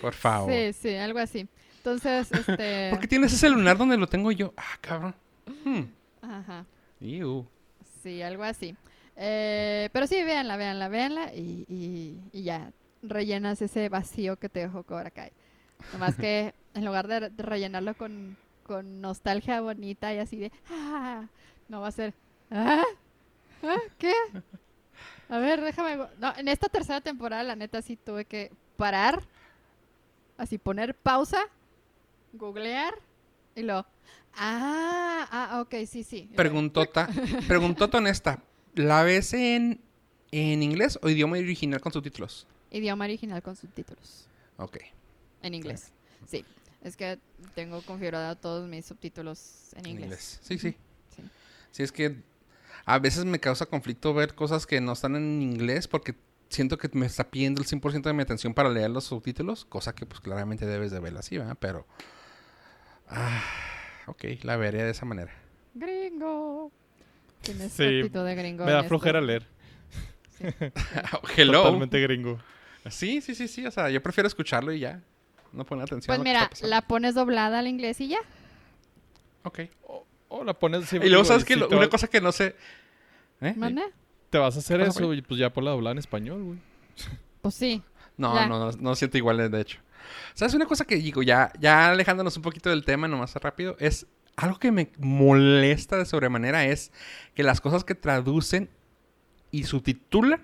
por 0.00 0.14
favor. 0.14 0.52
Sí, 0.52 0.72
sí, 0.72 0.94
algo 0.94 1.18
así. 1.18 1.48
Entonces, 1.78 2.30
este. 2.30 2.88
¿Por 2.90 3.00
qué 3.00 3.08
tienes 3.08 3.32
ese 3.32 3.48
lunar 3.48 3.76
donde 3.76 3.96
lo 3.96 4.06
tengo 4.06 4.30
yo? 4.30 4.54
Ah, 4.56 4.78
cabrón. 4.80 5.14
Hmm. 5.64 5.82
Ajá. 6.22 6.64
Iu. 7.00 7.44
Sí, 8.04 8.22
algo 8.22 8.44
así. 8.44 8.76
Eh, 9.16 9.88
pero 9.92 10.06
sí, 10.06 10.22
véanla, 10.22 10.56
véanla, 10.56 10.88
véanla 10.88 11.34
y, 11.34 11.66
y, 11.68 12.20
y 12.32 12.42
ya 12.44 12.70
rellenas 13.02 13.60
ese 13.60 13.88
vacío 13.88 14.36
que 14.36 14.48
te 14.48 14.60
dejó 14.60 14.84
Cobra 14.84 15.10
Kai. 15.10 15.32
Nomás 15.92 16.14
que 16.14 16.54
en 16.74 16.84
lugar 16.84 17.08
de 17.08 17.30
rellenarlo 17.36 17.94
con, 17.94 18.36
con 18.70 19.00
nostalgia 19.00 19.60
bonita 19.60 20.14
y 20.14 20.18
así 20.18 20.36
de, 20.36 20.52
ah, 20.70 21.26
no 21.68 21.80
va 21.80 21.88
a 21.88 21.90
ser, 21.90 22.14
ah, 22.52 22.84
¿Ah? 23.64 23.76
¿qué? 23.98 24.12
A 25.28 25.38
ver, 25.38 25.60
déjame. 25.60 25.96
No, 26.20 26.32
en 26.36 26.46
esta 26.46 26.68
tercera 26.68 27.00
temporada, 27.00 27.42
la 27.42 27.56
neta, 27.56 27.82
sí 27.82 27.96
tuve 27.96 28.26
que 28.26 28.52
parar, 28.76 29.24
así 30.38 30.56
poner 30.56 30.94
pausa, 30.94 31.40
googlear 32.32 32.94
y 33.56 33.62
lo. 33.62 33.84
Ah, 34.36 35.26
ah, 35.32 35.60
ok, 35.62 35.84
sí, 35.88 36.04
sí. 36.04 36.30
Preguntota. 36.36 37.08
Preguntota 37.48 37.98
honesta. 37.98 38.40
¿La 38.76 39.02
ves 39.02 39.32
en, 39.32 39.80
en 40.30 40.62
inglés 40.62 40.96
o 41.02 41.08
idioma 41.08 41.38
original 41.38 41.80
con 41.80 41.92
subtítulos? 41.92 42.46
Idioma 42.70 43.04
original 43.04 43.42
con 43.42 43.56
subtítulos. 43.56 44.28
Ok. 44.58 44.78
En 45.42 45.54
inglés. 45.54 45.92
Sí. 46.28 46.44
Es 46.82 46.96
que 46.96 47.18
tengo 47.54 47.82
configurado 47.82 48.36
todos 48.36 48.68
mis 48.68 48.86
subtítulos 48.86 49.70
en 49.76 49.86
inglés. 49.86 50.40
Sí, 50.42 50.58
sí. 50.58 50.76
Sí. 51.14 51.22
Sí, 51.72 51.82
es 51.82 51.92
que 51.92 52.16
a 52.86 52.98
veces 52.98 53.24
me 53.24 53.38
causa 53.38 53.66
conflicto 53.66 54.14
ver 54.14 54.34
cosas 54.34 54.66
que 54.66 54.80
no 54.80 54.92
están 54.92 55.14
en 55.16 55.42
inglés 55.42 55.86
porque 55.88 56.14
siento 56.48 56.78
que 56.78 56.88
me 56.94 57.06
está 57.06 57.30
pidiendo 57.30 57.60
el 57.62 57.68
100% 57.68 58.02
de 58.02 58.12
mi 58.12 58.22
atención 58.22 58.54
para 58.54 58.70
leer 58.70 58.90
los 58.90 59.04
subtítulos, 59.04 59.64
cosa 59.66 59.94
que 59.94 60.06
pues 60.06 60.20
claramente 60.20 60.66
debes 60.66 60.90
de 60.90 61.00
verla 61.00 61.20
así, 61.20 61.38
¿verdad? 61.38 61.56
Pero... 61.60 61.86
Ah, 63.08 63.42
ok, 64.06 64.24
la 64.42 64.56
veré 64.56 64.82
de 64.82 64.90
esa 64.90 65.04
manera. 65.04 65.32
Gringo. 65.74 66.72
Tienes 67.42 67.72
Sí, 67.72 68.00
actitud 68.00 68.24
de 68.24 68.34
gringo. 68.34 68.64
Me 68.64 68.72
da 68.72 68.78
esto. 68.78 68.88
flojera 68.88 69.20
leer. 69.20 69.46
Sí. 70.38 70.44
Hello. 71.36 71.62
Totalmente 71.62 72.00
gringo. 72.00 72.40
Sí, 72.88 73.20
sí, 73.20 73.34
sí, 73.34 73.48
sí. 73.48 73.66
O 73.66 73.70
sea, 73.70 73.90
yo 73.90 74.02
prefiero 74.02 74.26
escucharlo 74.26 74.72
y 74.72 74.80
ya. 74.80 75.02
No 75.52 75.64
poner 75.64 75.84
atención. 75.84 76.06
Pues 76.06 76.18
que 76.18 76.24
mira, 76.24 76.50
la 76.62 76.82
pones 76.82 77.14
doblada 77.14 77.58
al 77.58 77.66
inglés 77.66 78.00
y 78.00 78.08
ya. 78.08 78.18
Ok. 79.42 79.60
O, 79.86 80.06
o 80.28 80.44
la 80.44 80.54
pones... 80.54 80.86
sí, 80.88 80.96
y 81.02 81.08
luego, 81.08 81.24
¿sabes 81.24 81.44
si 81.44 81.54
Lo- 81.56 81.68
te 81.68 81.76
Una 81.76 81.88
cosa 81.88 82.06
que 82.08 82.20
no 82.20 82.32
sé... 82.32 82.54
¿Eh? 83.40 83.54
¿Mande? 83.56 83.82
Te 84.28 84.38
vas 84.38 84.54
a 84.56 84.58
hacer 84.60 84.78
¿Qué 84.78 84.86
pasa, 84.86 85.00
eso 85.00 85.14
y 85.14 85.22
pues 85.22 85.40
ya 85.40 85.50
por 85.52 85.64
la 85.64 85.70
doblada 85.70 85.92
en 85.92 85.98
español, 85.98 86.42
güey. 86.42 86.58
Pues 87.42 87.54
sí. 87.54 87.82
No, 88.18 88.34
Ya. 88.34 88.46
no, 88.46 88.58
no, 88.58 88.70
no 88.78 88.94
siento 88.94 89.16
igual, 89.16 89.50
de 89.50 89.60
hecho. 89.60 89.80
¿Sabes 90.34 90.52
una 90.54 90.66
cosa 90.66 90.84
que 90.84 90.96
digo? 90.96 91.22
Ya, 91.22 91.52
ya 91.58 91.90
alejándonos 91.90 92.36
un 92.36 92.42
poquito 92.42 92.68
del 92.68 92.84
tema, 92.84 93.08
nomás 93.08 93.34
rápido, 93.36 93.76
es 93.78 94.06
algo 94.36 94.58
que 94.58 94.70
me 94.72 94.90
molesta 94.98 95.96
de 95.96 96.04
sobremanera 96.04 96.64
es 96.66 96.92
que 97.34 97.42
las 97.42 97.60
cosas 97.60 97.82
que 97.84 97.94
traducen 97.94 98.68
y 99.50 99.64
subtitulan 99.64 100.42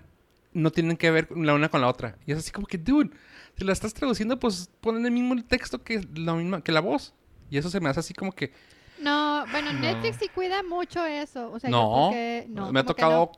no 0.52 0.70
tienen 0.72 0.96
que 0.96 1.10
ver 1.10 1.28
la 1.36 1.52
una 1.54 1.68
con 1.68 1.80
la 1.82 1.88
otra. 1.88 2.16
Y 2.26 2.32
es 2.32 2.38
así 2.38 2.50
como 2.50 2.66
que, 2.66 2.78
dude, 2.78 3.10
si 3.56 3.64
la 3.64 3.72
estás 3.72 3.94
traduciendo, 3.94 4.38
pues 4.38 4.70
ponen 4.80 5.04
el 5.06 5.12
mismo 5.12 5.34
texto 5.44 5.82
que 5.82 6.00
la 6.14 6.34
misma, 6.34 6.62
que 6.62 6.72
la 6.72 6.80
voz. 6.80 7.14
Y 7.50 7.58
eso 7.58 7.70
se 7.70 7.80
me 7.80 7.88
hace 7.88 8.00
así 8.00 8.12
como 8.14 8.32
que, 8.32 8.52
No, 9.00 9.44
bueno, 9.50 9.72
No. 9.74 9.80
Netflix 9.80 10.16
sí 10.20 10.28
cuida 10.34 10.62
mucho 10.62 11.04
eso. 11.04 11.50
O 11.52 11.58
sea, 11.60 11.70
yo 11.70 11.76
no, 11.76 12.06
porque- 12.08 12.46
no 12.48 12.72
me 12.72 12.80
ha 12.80 12.82
¿cómo 12.82 12.94
que 12.94 13.02
tocado, 13.02 13.32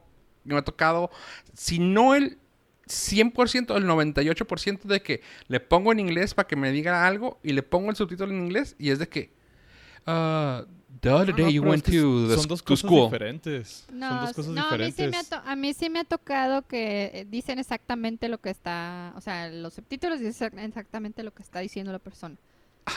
me 0.44 0.56
ha 0.56 0.62
tocado, 0.62 1.10
si 1.52 1.78
no 1.78 2.14
el 2.14 2.38
100%, 2.86 3.76
el 3.76 3.84
98% 3.84 4.88
de 4.88 5.02
que 5.02 5.20
le 5.48 5.60
pongo 5.60 5.92
en 5.92 6.00
inglés 6.00 6.32
para 6.34 6.46
que 6.48 6.56
me 6.56 6.70
diga 6.72 7.06
algo 7.06 7.38
y 7.42 7.52
le 7.52 7.62
pongo 7.62 7.90
el 7.90 7.96
subtítulo 7.96 8.32
en 8.32 8.38
inglés 8.46 8.76
y 8.78 8.90
es 8.90 8.98
de 8.98 9.08
que, 9.08 9.34
uh, 10.06 10.64
the 11.00 11.10
other 11.10 11.28
No, 11.30 11.36
day 11.36 11.44
no, 11.46 11.50
you 11.50 11.60
pero 11.62 11.70
went 11.70 11.86
es 11.86 11.92
que 11.92 12.00
to, 12.00 12.28
the 12.28 12.34
son 12.36 12.48
dos 12.48 12.62
cosas 12.62 12.80
school. 12.88 13.04
diferentes. 13.04 13.84
son 13.88 13.98
No, 13.98 14.20
dos 14.20 14.32
cosas 14.34 14.52
no 14.52 14.62
a, 14.68 14.76
mí 14.76 14.84
diferentes. 14.86 14.96
sí 14.96 15.10
me 15.10 15.16
ha 15.16 15.24
to- 15.42 15.48
a 15.48 15.56
mí 15.56 15.74
sí 15.74 15.90
me 15.90 15.98
ha 16.00 16.04
tocado 16.04 16.62
que 16.66 17.10
eh, 17.14 17.26
dicen 17.28 17.58
exactamente 17.58 18.28
lo 18.28 18.38
que 18.38 18.50
está, 18.50 19.12
o 19.16 19.20
sea, 19.20 19.48
los 19.50 19.74
subtítulos 19.74 20.20
dicen 20.20 20.58
exactamente 20.58 21.22
lo 21.22 21.32
que 21.32 21.42
está 21.42 21.60
diciendo 21.60 21.92
la 21.92 21.98
persona. 21.98 22.36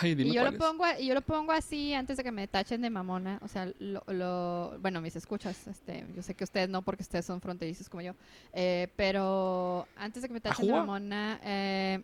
Ay, 0.02 0.16
dime 0.16 0.30
Y 0.30 0.34
yo 0.36 0.46
lo 0.50 0.58
pongo 0.58 0.86
y 0.98 1.06
yo 1.08 1.14
lo 1.14 1.22
pongo 1.22 1.52
así 1.52 1.94
antes 1.94 2.16
de 2.16 2.24
que 2.24 2.32
me 2.32 2.48
tachen 2.48 2.82
de 2.82 2.90
mamona, 2.90 3.40
o 3.44 3.50
sea, 3.50 3.70
lo, 3.80 4.02
lo- 4.08 4.80
bueno, 4.80 5.02
mis 5.02 5.18
escuchas, 5.18 5.68
este, 5.68 6.06
yo 6.16 6.22
sé 6.24 6.34
que 6.34 6.46
ustedes 6.46 6.70
no 6.70 6.82
porque 6.82 7.04
ustedes 7.04 7.26
son 7.26 7.42
fronterizos 7.42 7.90
como 7.90 8.02
yo, 8.02 8.14
eh, 8.54 8.88
pero 8.96 9.86
antes 9.98 10.22
de 10.22 10.30
que 10.30 10.34
me 10.34 10.40
tachen 10.40 10.66
de 10.66 10.72
mamona, 10.72 11.42
eh, 11.44 12.02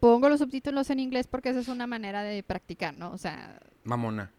pongo 0.00 0.28
los 0.28 0.40
subtítulos 0.40 0.90
en 0.90 0.98
inglés 0.98 1.28
porque 1.28 1.50
esa 1.50 1.60
es 1.60 1.68
una 1.68 1.86
manera 1.86 2.24
de 2.24 2.42
practicar, 2.42 2.98
¿no? 2.98 3.12
O 3.12 3.18
sea, 3.18 3.60
Mamona. 3.84 4.32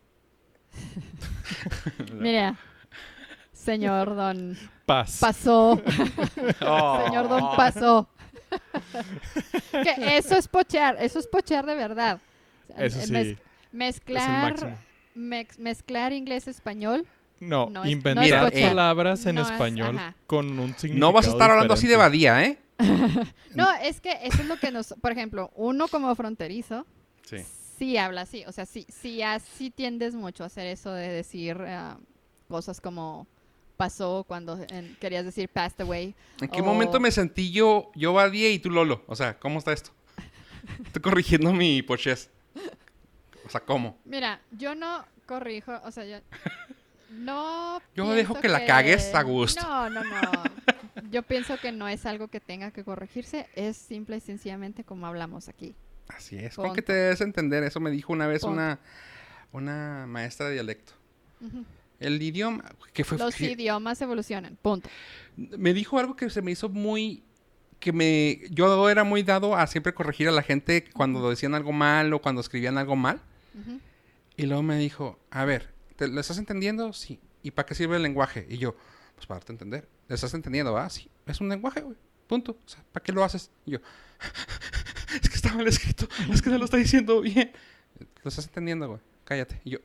mira, 2.14 2.58
señor 3.54 4.16
Don 4.16 4.58
Paz. 4.86 5.18
pasó. 5.20 5.82
Oh. 6.62 7.04
Señor 7.06 7.30
Don 7.30 7.56
pasó. 7.56 8.10
que 9.72 10.18
eso 10.18 10.36
es 10.36 10.48
pochear, 10.48 10.98
eso 11.00 11.20
es 11.20 11.28
pochear 11.28 11.66
de 11.66 11.76
verdad. 11.76 12.20
Eso 12.78 13.00
eh, 13.00 13.06
sí. 13.06 13.12
mez- 13.14 13.20
es 13.22 13.28
el 13.28 13.38
mezclar, 13.72 14.78
mezclar 15.60 16.14
inglés-español. 16.14 17.06
No, 17.40 17.70
no 17.70 17.84
es- 17.84 17.92
inventar 17.92 18.28
no 18.28 18.36
es 18.36 18.52
pochear. 18.52 18.70
palabras 18.70 19.26
en 19.26 19.36
No 19.36 19.42
es- 19.44 19.52
español 19.52 19.98
ajá. 19.98 20.16
con 20.28 20.48
un 20.60 20.74
significado 20.76 21.00
No 21.00 21.12
vas 21.14 21.28
a 21.28 21.32
estar 21.32 21.52
hablando 21.52 21.74
así 21.74 21.88
de. 21.88 21.96
Badía, 21.96 22.44
¿eh? 22.44 22.58
No, 23.56 23.70
es 23.84 24.00
que 24.02 24.12
eso 24.24 24.42
es 24.42 24.48
lo 24.48 24.58
que 24.58 24.72
nos, 24.72 24.94
por 25.02 25.12
ejemplo, 25.12 25.52
uno 25.56 25.88
como 25.90 26.14
fronterizo, 26.16 26.86
Sí. 27.24 27.38
Sí 27.80 27.98
habla 27.98 28.22
así, 28.22 28.44
o 28.46 28.52
sea, 28.52 28.66
sí, 28.68 28.86
sí, 28.90 29.22
así 29.24 29.72
tiendes 29.72 30.14
mucho 30.14 30.44
a 30.44 30.48
hacer 30.48 30.68
eso 30.68 30.92
de 30.94 31.08
decir 31.10 31.58
ah, 31.62 31.98
cosas 32.48 32.80
como 32.82 33.26
pasó 33.78 34.26
cuando 34.28 34.60
en- 34.70 34.96
querías 35.00 35.24
decir 35.26 35.48
passed 35.50 35.82
away. 35.82 36.14
¿En 36.42 36.50
qué 36.50 36.62
O- 36.62 36.66
momento 36.66 37.00
me 37.00 37.10
sentí 37.12 37.52
yo, 37.52 37.92
yo 37.96 38.14
Badía 38.14 38.52
y 38.52 38.60
tú 38.60 38.70
Lolo? 38.70 39.04
O 39.08 39.16
sea, 39.16 39.40
¿cómo 39.40 39.58
está 39.60 39.72
esto? 39.72 39.92
Estoy 40.86 41.02
corrigiendo 41.02 41.54
mi 41.54 41.82
pochez. 41.82 42.30
O 43.46 43.50
sea, 43.50 43.62
¿cómo? 43.62 43.98
Mira, 44.06 44.42
yo 44.52 44.76
no 44.76 45.06
corrijo, 45.26 45.72
o 45.84 45.92
sea, 45.92 46.06
yo 46.06 46.18
no. 47.10 47.80
Yo 47.96 48.10
dejo 48.12 48.36
que 48.40 48.48
la 48.50 48.66
cagues 48.66 49.16
a 49.16 49.24
gusto. 49.24 49.62
No, 49.62 49.90
no, 49.90 50.04
no. 50.04 50.44
Yo 51.12 51.24
pienso 51.24 51.58
que 51.58 51.72
no 51.72 51.88
es 51.88 52.06
algo 52.06 52.28
que 52.28 52.40
tenga 52.40 52.70
que 52.72 52.84
corregirse, 52.84 53.48
es 53.56 53.78
simple 53.78 54.18
y 54.18 54.20
sencillamente 54.20 54.84
como 54.84 55.08
hablamos 55.08 55.48
aquí. 55.50 55.74
Así 56.10 56.38
es. 56.38 56.56
Con 56.56 56.74
que 56.74 56.82
te 56.82 56.94
debes 56.94 57.22
entender. 57.22 57.64
Eso 57.64 57.80
me 57.80 57.92
dijo 57.92 58.12
una 58.12 58.28
vez 58.28 58.44
una, 58.44 58.80
una 59.52 60.06
maestra 60.08 60.48
de 60.48 60.54
dialecto. 60.54 60.94
El 62.00 62.22
idioma, 62.22 62.66
que 62.94 63.04
fue... 63.04 63.18
Los 63.18 63.36
que- 63.36 63.52
idiomas 63.52 64.02
evolucionan, 64.02 64.58
punto. 64.62 64.90
me 65.38 65.74
dijo 65.74 66.00
algo 66.00 66.16
que 66.16 66.30
se 66.30 66.42
me 66.42 66.52
hizo 66.52 66.70
muy 66.70 67.24
que 67.80 67.94
me 67.94 68.42
yo 68.52 68.90
era 68.90 69.06
muy 69.06 69.24
dado 69.24 69.56
a 69.56 69.66
siempre 69.66 69.94
corregir 69.94 70.28
a 70.28 70.32
la 70.32 70.42
gente 70.44 70.84
cuando 70.94 71.30
decían 71.30 71.56
algo 71.56 71.72
mal 71.72 72.12
o 72.12 72.22
cuando 72.22 72.42
escribían 72.42 72.78
algo 72.78 72.98
mal 72.98 73.22
y 74.36 74.46
luego 74.48 74.64
me 74.64 74.78
dijo 74.78 75.18
a 75.32 75.46
ver 75.46 75.70
¿te, 75.96 76.10
¿lo 76.10 76.20
estás 76.20 76.38
entendiendo? 76.40 76.92
sí 76.92 77.22
¿y 77.42 77.52
para 77.52 77.66
qué 77.66 77.76
sirve 77.76 77.96
el 77.96 78.04
lenguaje? 78.04 78.46
y 78.50 78.58
yo 78.58 78.76
pues 79.16 79.28
para 79.28 79.40
darte 79.40 79.54
a 79.54 79.56
entender 79.56 79.88
¿lo 80.10 80.16
estás 80.16 80.34
entendiendo? 80.34 80.78
ah 80.78 80.90
sí 80.90 81.10
es 81.26 81.40
un 81.40 81.48
lenguaje 81.48 81.80
güey 81.80 81.96
punto 82.30 82.58
o 82.64 82.70
sea 82.70 82.82
¿para 82.94 83.04
qué 83.04 83.12
lo 83.12 83.24
haces? 83.24 83.52
y 83.66 83.72
yo 83.72 83.80
es 85.22 85.30
que 85.30 85.36
está 85.36 85.54
mal 85.54 85.68
escrito 85.68 86.08
es 86.32 86.42
que 86.42 86.50
no 86.50 86.58
lo 86.58 86.66
está 86.66 86.78
diciendo 86.78 87.20
bien 87.20 87.52
lo 88.24 88.30
estás 88.30 88.46
entendiendo 88.46 88.88
güey 88.88 89.02
cállate 89.26 89.60
y 89.66 89.72
yo 89.72 89.80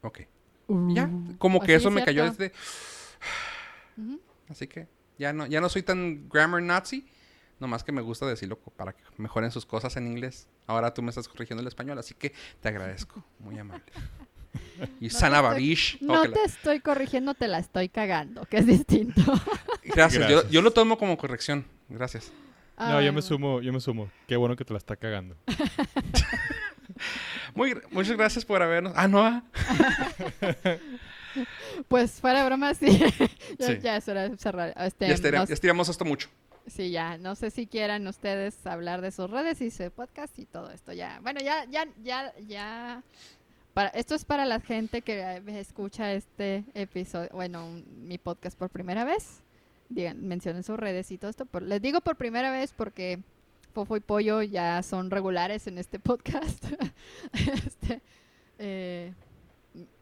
ok 0.00 0.20
ya 0.68 1.10
como 1.38 1.58
Pues 1.58 1.66
que 1.66 1.74
eso 1.76 1.90
me 1.90 2.04
cayó 2.04 2.24
desde. 2.24 2.52
Así 4.48 4.66
que 4.66 4.88
ya 5.18 5.32
no, 5.32 5.46
ya 5.46 5.60
no 5.60 5.68
soy 5.68 5.82
tan 5.82 6.28
grammar 6.28 6.62
nazi. 6.62 7.06
Nomás 7.58 7.84
que 7.84 7.92
me 7.92 8.02
gusta 8.02 8.26
decirlo 8.26 8.58
para 8.58 8.92
que 8.92 9.02
mejoren 9.16 9.50
sus 9.50 9.64
cosas 9.64 9.96
en 9.96 10.06
inglés. 10.06 10.46
Ahora 10.66 10.92
tú 10.92 11.02
me 11.02 11.08
estás 11.08 11.26
corrigiendo 11.26 11.62
el 11.62 11.68
español, 11.68 11.98
así 11.98 12.14
que 12.14 12.34
te 12.60 12.68
agradezco. 12.68 13.24
Muy 13.38 13.58
amable. 13.58 13.84
Y 15.00 15.10
Sana 15.10 15.36
estoy- 15.38 15.50
Babish. 15.50 15.98
No 16.00 16.24
la- 16.24 16.32
te 16.32 16.44
estoy 16.44 16.80
corrigiendo, 16.80 17.34
te 17.34 17.48
la 17.48 17.58
estoy 17.58 17.88
cagando, 17.88 18.44
que 18.46 18.58
es 18.58 18.66
distinto. 18.66 19.20
Gracias. 19.84 20.28
Yo, 20.28 20.36
Gracias. 20.36 20.50
yo 20.52 20.62
lo 20.62 20.70
tomo 20.72 20.98
como 20.98 21.16
corrección. 21.16 21.64
Gracias. 21.88 22.32
No, 22.78 22.98
Ay, 22.98 23.06
yo 23.06 23.12
me 23.12 23.22
sumo, 23.22 23.60
yo 23.62 23.72
me 23.72 23.80
sumo. 23.80 24.10
Qué 24.26 24.36
bueno 24.36 24.56
que 24.56 24.64
te 24.64 24.72
la 24.74 24.78
está 24.78 24.96
cagando. 24.96 25.36
Muy, 27.54 27.74
muchas 27.90 28.16
gracias 28.16 28.44
por 28.44 28.62
habernos. 28.62 28.92
Ah, 28.96 29.08
no. 29.08 29.22
ah. 29.24 29.42
Pues 31.88 32.12
fuera 32.12 32.40
de 32.40 32.46
broma, 32.46 32.74
sí. 32.74 32.98
ya, 33.58 33.66
Sí. 33.66 33.78
ya 33.82 33.96
es 33.96 34.08
hora 34.08 34.28
de 34.28 34.36
cerrar. 34.36 34.74
Este, 34.78 35.08
Ya, 35.08 35.14
estira- 35.14 35.38
nos- 35.40 35.48
ya 35.48 35.54
estiramos 35.54 35.88
esto 35.88 36.04
mucho. 36.04 36.28
Sí, 36.66 36.90
ya. 36.90 37.16
No 37.18 37.34
sé 37.34 37.50
si 37.50 37.66
quieran 37.66 38.06
ustedes 38.06 38.66
hablar 38.66 39.00
de 39.00 39.10
sus 39.12 39.30
redes 39.30 39.60
y 39.60 39.70
su 39.70 39.90
podcast 39.90 40.38
y 40.38 40.46
todo 40.46 40.70
esto. 40.70 40.92
Ya. 40.92 41.20
Bueno, 41.22 41.40
ya, 41.40 41.64
ya, 41.70 41.86
ya, 42.02 42.32
ya. 42.46 43.02
Para, 43.76 43.90
esto 43.90 44.14
es 44.14 44.24
para 44.24 44.46
la 44.46 44.58
gente 44.58 45.02
que 45.02 45.20
eh, 45.20 45.42
escucha 45.48 46.14
este 46.14 46.64
episodio, 46.72 47.28
bueno, 47.34 47.68
mi 47.98 48.16
podcast 48.16 48.58
por 48.58 48.70
primera 48.70 49.04
vez. 49.04 49.42
Digan, 49.90 50.26
mencionen 50.26 50.62
sus 50.62 50.78
redes 50.78 51.10
y 51.10 51.18
todo 51.18 51.28
esto. 51.30 51.46
Les 51.60 51.82
digo 51.82 52.00
por 52.00 52.16
primera 52.16 52.50
vez 52.50 52.72
porque 52.72 53.20
Fofo 53.74 53.98
y 53.98 54.00
Pollo 54.00 54.40
ya 54.40 54.82
son 54.82 55.10
regulares 55.10 55.66
en 55.66 55.76
este 55.76 55.98
podcast. 56.00 56.64
Este, 57.34 58.00
eh, 58.58 59.12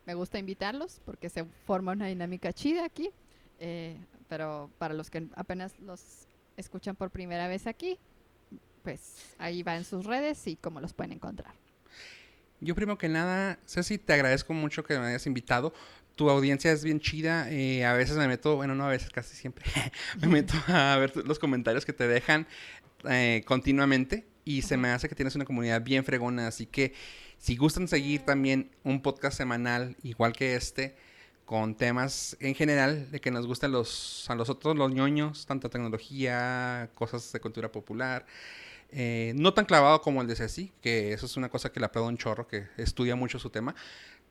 me 0.07 0.15
gusta 0.15 0.39
invitarlos 0.39 1.01
porque 1.05 1.29
se 1.29 1.45
forma 1.67 1.91
una 1.91 2.07
dinámica 2.07 2.53
chida 2.53 2.85
aquí. 2.85 3.11
Eh, 3.59 3.99
pero 4.29 4.71
para 4.79 4.95
los 4.95 5.11
que 5.11 5.27
apenas 5.35 5.77
los 5.81 6.29
escuchan 6.57 6.95
por 6.95 7.11
primera 7.11 7.49
vez 7.49 7.67
aquí, 7.67 7.99
pues 8.85 9.35
ahí 9.37 9.65
va 9.65 9.75
en 9.75 9.83
sus 9.83 10.07
redes 10.07 10.47
y 10.47 10.55
cómo 10.55 10.81
los 10.81 10.93
pueden 10.93 11.11
encontrar. 11.11 11.64
Yo 12.61 12.75
primero 12.75 12.99
que 12.99 13.09
nada, 13.09 13.59
Ceci, 13.67 13.99
te 13.99 14.13
agradezco 14.13 14.55
mucho 14.55 14.85
que 14.85 14.99
me 14.99 15.07
hayas 15.07 15.27
invitado. 15.27 15.75
Tu 16.17 16.31
audiencia 16.31 16.73
es 16.73 16.85
bien 16.85 17.01
chida. 17.01 17.51
eh, 17.51 17.85
a 17.85 17.93
veces 17.95 18.17
me 18.17 18.29
meto, 18.29 18.57
bueno, 18.57 18.75
no 18.75 18.85
a 18.85 18.89
veces, 18.89 19.11
casi 19.11 19.37
siempre, 19.37 19.65
me 20.21 20.29
meto 20.29 20.55
a 20.69 20.97
ver 20.99 21.17
los 21.27 21.39
comentarios 21.39 21.85
que 21.85 21.93
te 21.93 22.07
dejan 22.07 22.47
eh, 23.09 23.43
continuamente 23.47 24.27
y 24.45 24.63
se 24.63 24.77
me 24.77 24.89
hace 24.91 25.09
que 25.09 25.15
tienes 25.15 25.35
una 25.35 25.45
comunidad 25.45 25.83
bien 25.83 26.05
fregona. 26.05 26.47
Así 26.47 26.67
que 26.67 26.95
si 27.39 27.57
gustan 27.57 27.89
seguir 27.89 28.23
también 28.23 28.71
un 28.85 29.03
podcast 29.03 29.37
semanal 29.37 29.97
igual 30.03 30.33
que 30.33 30.55
este, 30.57 30.97
con 31.45 31.75
temas 31.77 32.37
en 32.41 32.55
general 32.55 33.11
de 33.11 33.21
que 33.21 33.31
nos 33.31 33.47
gusten 33.47 33.73
los, 33.73 34.29
a 34.31 34.35
los 34.35 34.49
otros, 34.49 34.77
los 34.77 34.93
ñoños, 34.93 35.47
tanto 35.47 35.69
tecnología, 35.71 36.91
cosas 36.95 37.33
de 37.33 37.41
cultura 37.41 37.71
popular. 37.73 38.27
Eh, 38.91 39.33
no 39.37 39.55
tan 39.55 39.65
clavado 39.65 40.01
como 40.01 40.23
el 40.23 40.29
de 40.29 40.37
Ceci, 40.37 40.73
que 40.81 41.13
eso 41.13 41.27
es 41.27 41.37
una 41.37 41.49
cosa 41.49 41.73
que 41.73 41.81
le 41.81 41.87
aplaudo 41.87 42.09
un 42.09 42.17
chorro, 42.17 42.47
que 42.47 42.69
estudia 42.77 43.17
mucho 43.17 43.39
su 43.39 43.51
tema. 43.51 43.75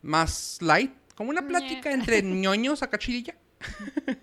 Más 0.02 0.58
light, 0.62 0.94
como 1.16 1.30
una 1.30 1.46
plática 1.48 1.92
entre 1.92 2.22
ñoños 2.24 2.84
acá 2.84 2.98
chidilla. 2.98 3.36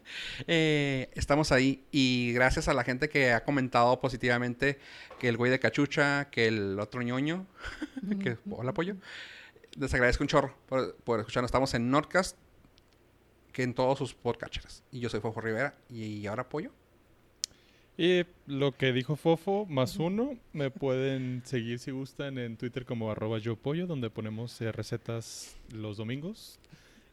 Eh, 0.48 1.08
estamos 1.14 1.52
ahí 1.52 1.84
y 1.92 2.32
gracias 2.32 2.66
a 2.66 2.74
la 2.74 2.82
gente 2.82 3.08
que 3.08 3.32
ha 3.32 3.44
comentado 3.44 4.00
positivamente 4.00 4.78
que 5.20 5.28
el 5.28 5.36
güey 5.36 5.50
de 5.50 5.60
cachucha, 5.60 6.28
que 6.30 6.48
el 6.48 6.80
otro 6.80 7.00
ñoño, 7.02 7.46
que 8.22 8.38
hola 8.50 8.74
pollo. 8.74 8.96
Les 9.78 9.94
agradezco 9.94 10.24
un 10.24 10.28
chorro 10.28 10.56
por, 10.66 10.96
por 10.96 11.20
escucharnos. 11.20 11.48
Estamos 11.48 11.72
en 11.74 11.90
Nordcast, 11.90 12.36
que 13.52 13.62
en 13.62 13.74
todos 13.74 13.98
sus 13.98 14.14
podcatchers. 14.14 14.82
Y 14.90 15.00
yo 15.00 15.08
soy 15.08 15.20
Fofo 15.20 15.40
Rivera 15.40 15.76
y 15.88 16.26
ahora 16.26 16.48
pollo. 16.48 16.72
Y 18.02 18.24
lo 18.46 18.72
que 18.72 18.94
dijo 18.94 19.14
Fofo, 19.14 19.66
más 19.66 19.96
uno, 19.96 20.38
me 20.54 20.70
pueden 20.70 21.42
seguir 21.44 21.78
si 21.78 21.90
gustan 21.90 22.38
en 22.38 22.56
Twitter 22.56 22.86
como 22.86 23.10
arroba 23.10 23.36
yo 23.38 23.56
pollo, 23.56 23.86
donde 23.86 24.08
ponemos 24.08 24.58
eh, 24.62 24.72
recetas 24.72 25.54
los 25.74 25.98
domingos. 25.98 26.58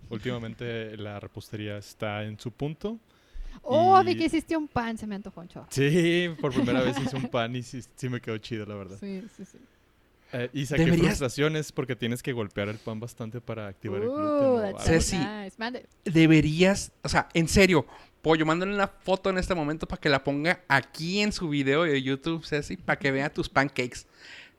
Últimamente 0.09 0.95
la 0.95 1.19
repostería 1.19 1.77
está 1.77 2.23
en 2.23 2.39
su 2.39 2.51
punto. 2.51 2.97
Oh, 3.63 3.99
Y- 4.01 4.05
vi 4.05 4.15
que 4.15 4.25
hiciste 4.27 4.55
un 4.55 4.69
pan, 4.69 4.97
se 4.97 5.05
me 5.07 5.15
antojó 5.15 5.41
un 5.41 5.49
chorro. 5.49 5.67
Sí, 5.71 6.29
por 6.39 6.53
primera 6.53 6.81
vez 6.81 6.97
hice 7.01 7.17
un 7.17 7.27
pan 7.27 7.53
y 7.57 7.63
sí, 7.63 7.81
sí 7.97 8.07
me 8.07 8.21
quedó 8.21 8.37
chido, 8.37 8.65
la 8.65 8.75
verdad. 8.75 8.95
Sí, 8.97 9.23
sí, 9.35 9.43
sí. 9.43 9.57
Eh, 10.31 10.49
y 10.53 10.65
saqué 10.65 10.85
Deberías- 10.85 11.07
frustraciones 11.07 11.71
porque 11.73 11.97
tienes 11.97 12.23
que 12.23 12.31
golpear 12.31 12.69
el 12.69 12.77
pan 12.77 12.99
bastante 13.01 13.41
para 13.41 13.67
activar 13.67 14.01
el 14.01 14.07
Uh, 14.07 14.13
gluten. 14.13 14.45
o 14.47 14.61
that's 14.61 14.87
algo. 14.87 15.01
so 15.01 15.09
Ceci. 15.09 15.17
nice. 15.17 15.87
Deberías, 16.05 16.91
o 17.03 17.09
sea, 17.09 17.27
en 17.33 17.47
serio, 17.49 17.85
Pollo, 18.27 18.45
mándale 18.45 18.73
una 18.73 18.87
foto 18.89 19.29
en 19.29 19.37
este 19.37 19.55
momento 19.55 19.87
para 19.87 20.01
que 20.01 20.09
la 20.09 20.21
ponga 20.21 20.59
aquí 20.67 21.21
en 21.21 21.31
su 21.31 21.47
video 21.47 21.83
de 21.83 22.03
YouTube, 22.03 22.43
Ceci, 22.45 22.75
para 22.75 22.99
que 22.99 23.09
vea 23.09 23.29
tus 23.29 23.47
pancakes. 23.47 24.05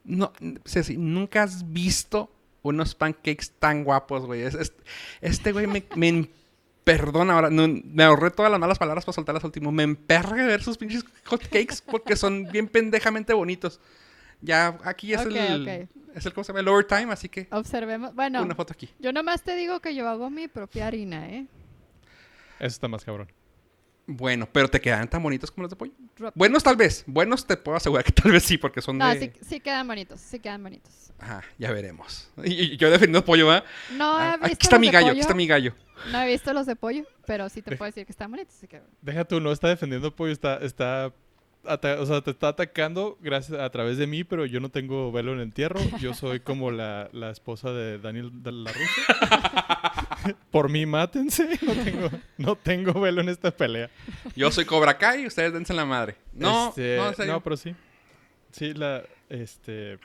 No, 0.05 0.33
Ceci, 0.65 0.97
nunca 0.97 1.43
has 1.43 1.71
visto 1.71 2.33
unos 2.63 2.95
pancakes 2.95 3.51
tan 3.59 3.85
guapos, 3.85 4.25
güey. 4.25 4.41
Es- 4.41 4.55
es- 4.55 4.73
este 5.21 5.53
güey 5.53 5.67
me, 5.67 5.85
me 5.97 6.31
Perdón, 6.83 7.31
ahora 7.31 7.51
no, 7.51 7.69
me 7.69 8.05
ahorré 8.05 8.31
todas 8.31 8.51
las 8.51 8.59
malas 8.59 8.79
palabras 8.79 9.05
para 9.05 9.15
soltarlas 9.17 9.45
al 9.45 9.49
último. 9.49 9.71
Me 9.71 9.83
emperra 9.83 10.47
ver 10.47 10.63
sus 10.63 10.79
pinches 10.79 11.05
hot 11.27 11.43
cakes 11.43 11.77
porque 11.85 12.17
son 12.17 12.45
bien 12.51 12.69
pendejamente 12.69 13.35
bonitos. 13.35 13.79
Ya, 14.41 14.79
aquí 14.83 15.13
es 15.13 15.21
Ok, 15.21 15.27
el. 15.37 15.63
ok. 15.69 16.17
Es 16.17 16.25
el, 16.25 16.33
¿cómo 16.33 16.43
se 16.45 16.53
llama? 16.53 16.61
El 16.61 16.69
overtime, 16.69 17.13
así 17.13 17.29
que. 17.29 17.47
Observemos. 17.51 18.15
Bueno, 18.15 18.41
Una 18.43 18.55
foto 18.55 18.73
aquí. 18.73 18.89
yo 18.99 19.13
nomás 19.13 19.43
te 19.43 19.55
digo 19.57 19.81
que 19.81 19.95
yo 19.95 20.09
hago 20.09 20.31
mi 20.31 20.49
propia 20.49 20.87
harina, 20.87 21.29
¿eh? 21.29 21.47
Eso 22.59 22.67
está 22.69 22.89
más 22.89 23.05
cabrón. 23.05 23.29
Bueno, 24.11 24.49
pero 24.51 24.69
te 24.69 24.81
quedan 24.81 25.07
tan 25.07 25.23
bonitos 25.23 25.51
como 25.51 25.65
los 25.65 25.71
de 25.71 25.77
pollo. 25.77 25.93
Buenos 26.35 26.63
tal 26.63 26.77
vez. 26.77 27.05
Buenos 27.07 27.47
te 27.47 27.59
puedo 27.59 27.77
asegurar 27.77 28.03
que 28.05 28.13
tal 28.13 28.33
vez 28.33 28.43
sí, 28.43 28.57
porque 28.57 28.81
son 28.81 28.97
No, 28.97 29.07
de. 29.07 29.21
sí, 29.21 29.33
sí 29.47 29.61
quedan 29.61 29.87
bonitos, 29.87 30.19
sí 30.19 30.39
quedan 30.41 30.63
bonitos. 30.63 31.13
Ajá, 31.19 31.43
ya 31.59 31.71
veremos. 31.73 32.31
Y, 32.43 32.53
y 32.55 32.77
yo 32.79 32.91
defendiendo 32.91 33.23
pollo, 33.25 33.47
¿va? 33.49 33.65
No 33.93 34.19
he 34.19 34.23
Ah, 34.23 34.31
visto 34.37 34.47
aquí 34.47 34.53
está 34.63 34.77
los 34.77 34.81
mi 34.81 34.87
de 34.87 34.93
gallo, 34.93 35.05
pollo, 35.09 35.13
aquí 35.13 35.21
está 35.21 35.35
mi 35.35 35.47
gallo. 35.47 35.75
No 36.11 36.23
he 36.23 36.27
visto 36.27 36.53
los 36.55 36.65
de 36.65 36.75
pollo, 36.77 37.05
pero 37.27 37.49
sí 37.51 37.61
te 37.61 37.77
puedo 37.77 37.89
decir 37.91 38.07
que 38.07 38.13
están 38.13 38.31
bonitos. 38.31 38.55
así 38.57 38.67
que- 38.67 38.81
Deja 39.03 39.25
tú, 39.27 39.41
no 39.41 39.53
está 39.53 39.69
defendiendo 39.69 40.15
pollo, 40.17 40.33
está, 40.33 40.57
está 40.59 41.13
o 41.75 42.07
sea, 42.07 42.21
te 42.23 42.31
está 42.31 42.49
atacando 42.49 43.19
gracias 43.21 43.61
a 43.61 43.69
través 43.71 43.99
de 43.99 44.07
mí, 44.07 44.25
pero 44.25 44.47
yo 44.47 44.61
no 44.61 44.71
tengo 44.71 45.13
velo 45.13 45.33
en 45.33 45.39
el 45.39 45.45
entierro. 45.45 45.81
Yo 46.01 46.15
soy 46.15 46.41
como 46.41 46.71
la, 46.71 47.09
la 47.13 47.31
esposa 47.31 47.73
de 47.73 47.99
Daniel 47.99 48.31
de 48.43 48.53
la 48.53 48.73
Rusa. 48.73 50.37
Por 50.51 50.71
mí, 50.71 50.87
mátense. 50.87 51.59
No 51.63 51.75
tengo, 51.85 52.11
no 52.39 52.57
tengo 52.57 53.01
velo 53.01 53.21
en 53.21 53.29
esta 53.29 53.51
pelea. 53.51 53.91
Yo 54.35 54.51
soy 54.51 54.65
Cobra 54.65 54.97
Kai 54.99 55.23
y 55.23 55.27
ustedes 55.27 55.53
dense 55.53 55.75
la 55.75 55.85
madre. 55.85 56.17
No, 56.33 56.69
Este, 56.69 57.27
no, 57.27 57.43
pero 57.43 57.57
sí. 57.57 57.75
Sí, 58.51 58.75
la, 58.75 59.03
este, 59.29 59.99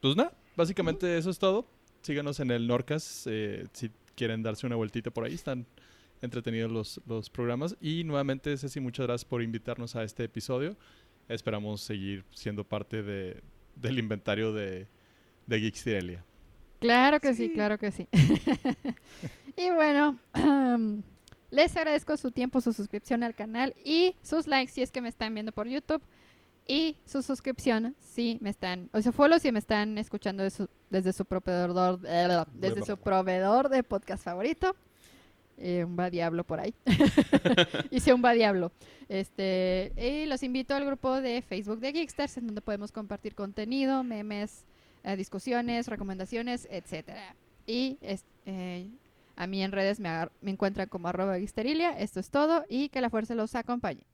pues 0.00 0.16
nada, 0.16 0.32
básicamente 0.56 1.16
eso 1.18 1.30
es 1.30 1.38
todo. 1.38 1.66
Síganos 2.02 2.40
en 2.40 2.50
el 2.50 2.66
Norcas 2.66 3.24
eh, 3.30 3.66
si 3.72 3.90
quieren 4.14 4.42
darse 4.42 4.66
una 4.66 4.76
vueltita 4.76 5.10
por 5.10 5.24
ahí. 5.24 5.34
Están 5.34 5.66
entretenidos 6.22 6.70
los, 6.70 7.00
los 7.06 7.30
programas. 7.30 7.76
Y 7.80 8.04
nuevamente, 8.04 8.56
Ceci, 8.56 8.80
muchas 8.80 9.06
gracias 9.06 9.24
por 9.24 9.42
invitarnos 9.42 9.96
a 9.96 10.02
este 10.04 10.24
episodio. 10.24 10.76
Esperamos 11.28 11.80
seguir 11.80 12.24
siendo 12.32 12.64
parte 12.64 13.02
de, 13.02 13.42
del 13.76 13.98
inventario 13.98 14.52
de, 14.52 14.88
de 15.46 15.60
Geeksterelia. 15.60 16.24
Claro 16.80 17.20
que 17.20 17.34
sí, 17.34 17.52
claro 17.52 17.78
que 17.78 17.90
sí. 17.92 18.08
y 19.56 19.70
bueno, 19.70 20.18
les 21.50 21.76
agradezco 21.76 22.16
su 22.16 22.30
tiempo, 22.30 22.60
su 22.60 22.72
suscripción 22.72 23.22
al 23.22 23.34
canal 23.34 23.74
y 23.84 24.16
sus 24.22 24.46
likes 24.46 24.72
si 24.72 24.82
es 24.82 24.90
que 24.90 25.00
me 25.00 25.08
están 25.08 25.34
viendo 25.34 25.52
por 25.52 25.68
YouTube. 25.68 26.02
Y 26.66 26.96
su 27.04 27.22
suscripción 27.22 27.96
si 27.98 28.38
me 28.40 28.50
están, 28.50 28.90
o 28.92 29.02
sea, 29.02 29.10
follow 29.12 29.40
si 29.40 29.50
me 29.50 29.58
están 29.58 29.98
escuchando 29.98 30.42
de 30.44 30.50
su- 30.50 30.68
desde 30.88 31.12
su 31.12 31.24
proveedor, 31.24 31.98
desde 32.52 32.84
su 32.84 32.96
proveedor 32.96 33.68
de 33.70 33.82
podcast 33.82 34.22
favorito. 34.22 34.76
Eh, 35.62 35.84
un 35.84 35.98
va 35.98 36.08
diablo 36.08 36.42
por 36.42 36.58
ahí. 36.58 36.74
Hice 37.90 38.14
un 38.14 38.24
va 38.24 38.32
diablo. 38.32 38.72
Este, 39.10 39.92
y 39.96 40.24
los 40.26 40.42
invito 40.42 40.74
al 40.74 40.86
grupo 40.86 41.20
de 41.20 41.42
Facebook 41.42 41.80
de 41.80 41.92
Geeksters, 41.92 42.38
en 42.38 42.46
donde 42.46 42.62
podemos 42.62 42.92
compartir 42.92 43.34
contenido, 43.34 44.02
memes, 44.02 44.64
eh, 45.04 45.16
discusiones, 45.16 45.86
recomendaciones, 45.86 46.66
etcétera. 46.70 47.34
Y 47.66 47.98
eh, 48.46 48.88
a 49.36 49.46
mí 49.46 49.62
en 49.62 49.72
redes 49.72 50.00
me, 50.00 50.08
me 50.40 50.50
encuentran 50.50 50.88
como 50.88 51.08
arroba 51.08 51.36
geeksterilia. 51.36 51.90
Esto 51.98 52.20
es 52.20 52.30
todo 52.30 52.64
y 52.68 52.88
que 52.88 53.02
la 53.02 53.10
fuerza 53.10 53.34
los 53.34 53.54
acompañe. 53.54 54.06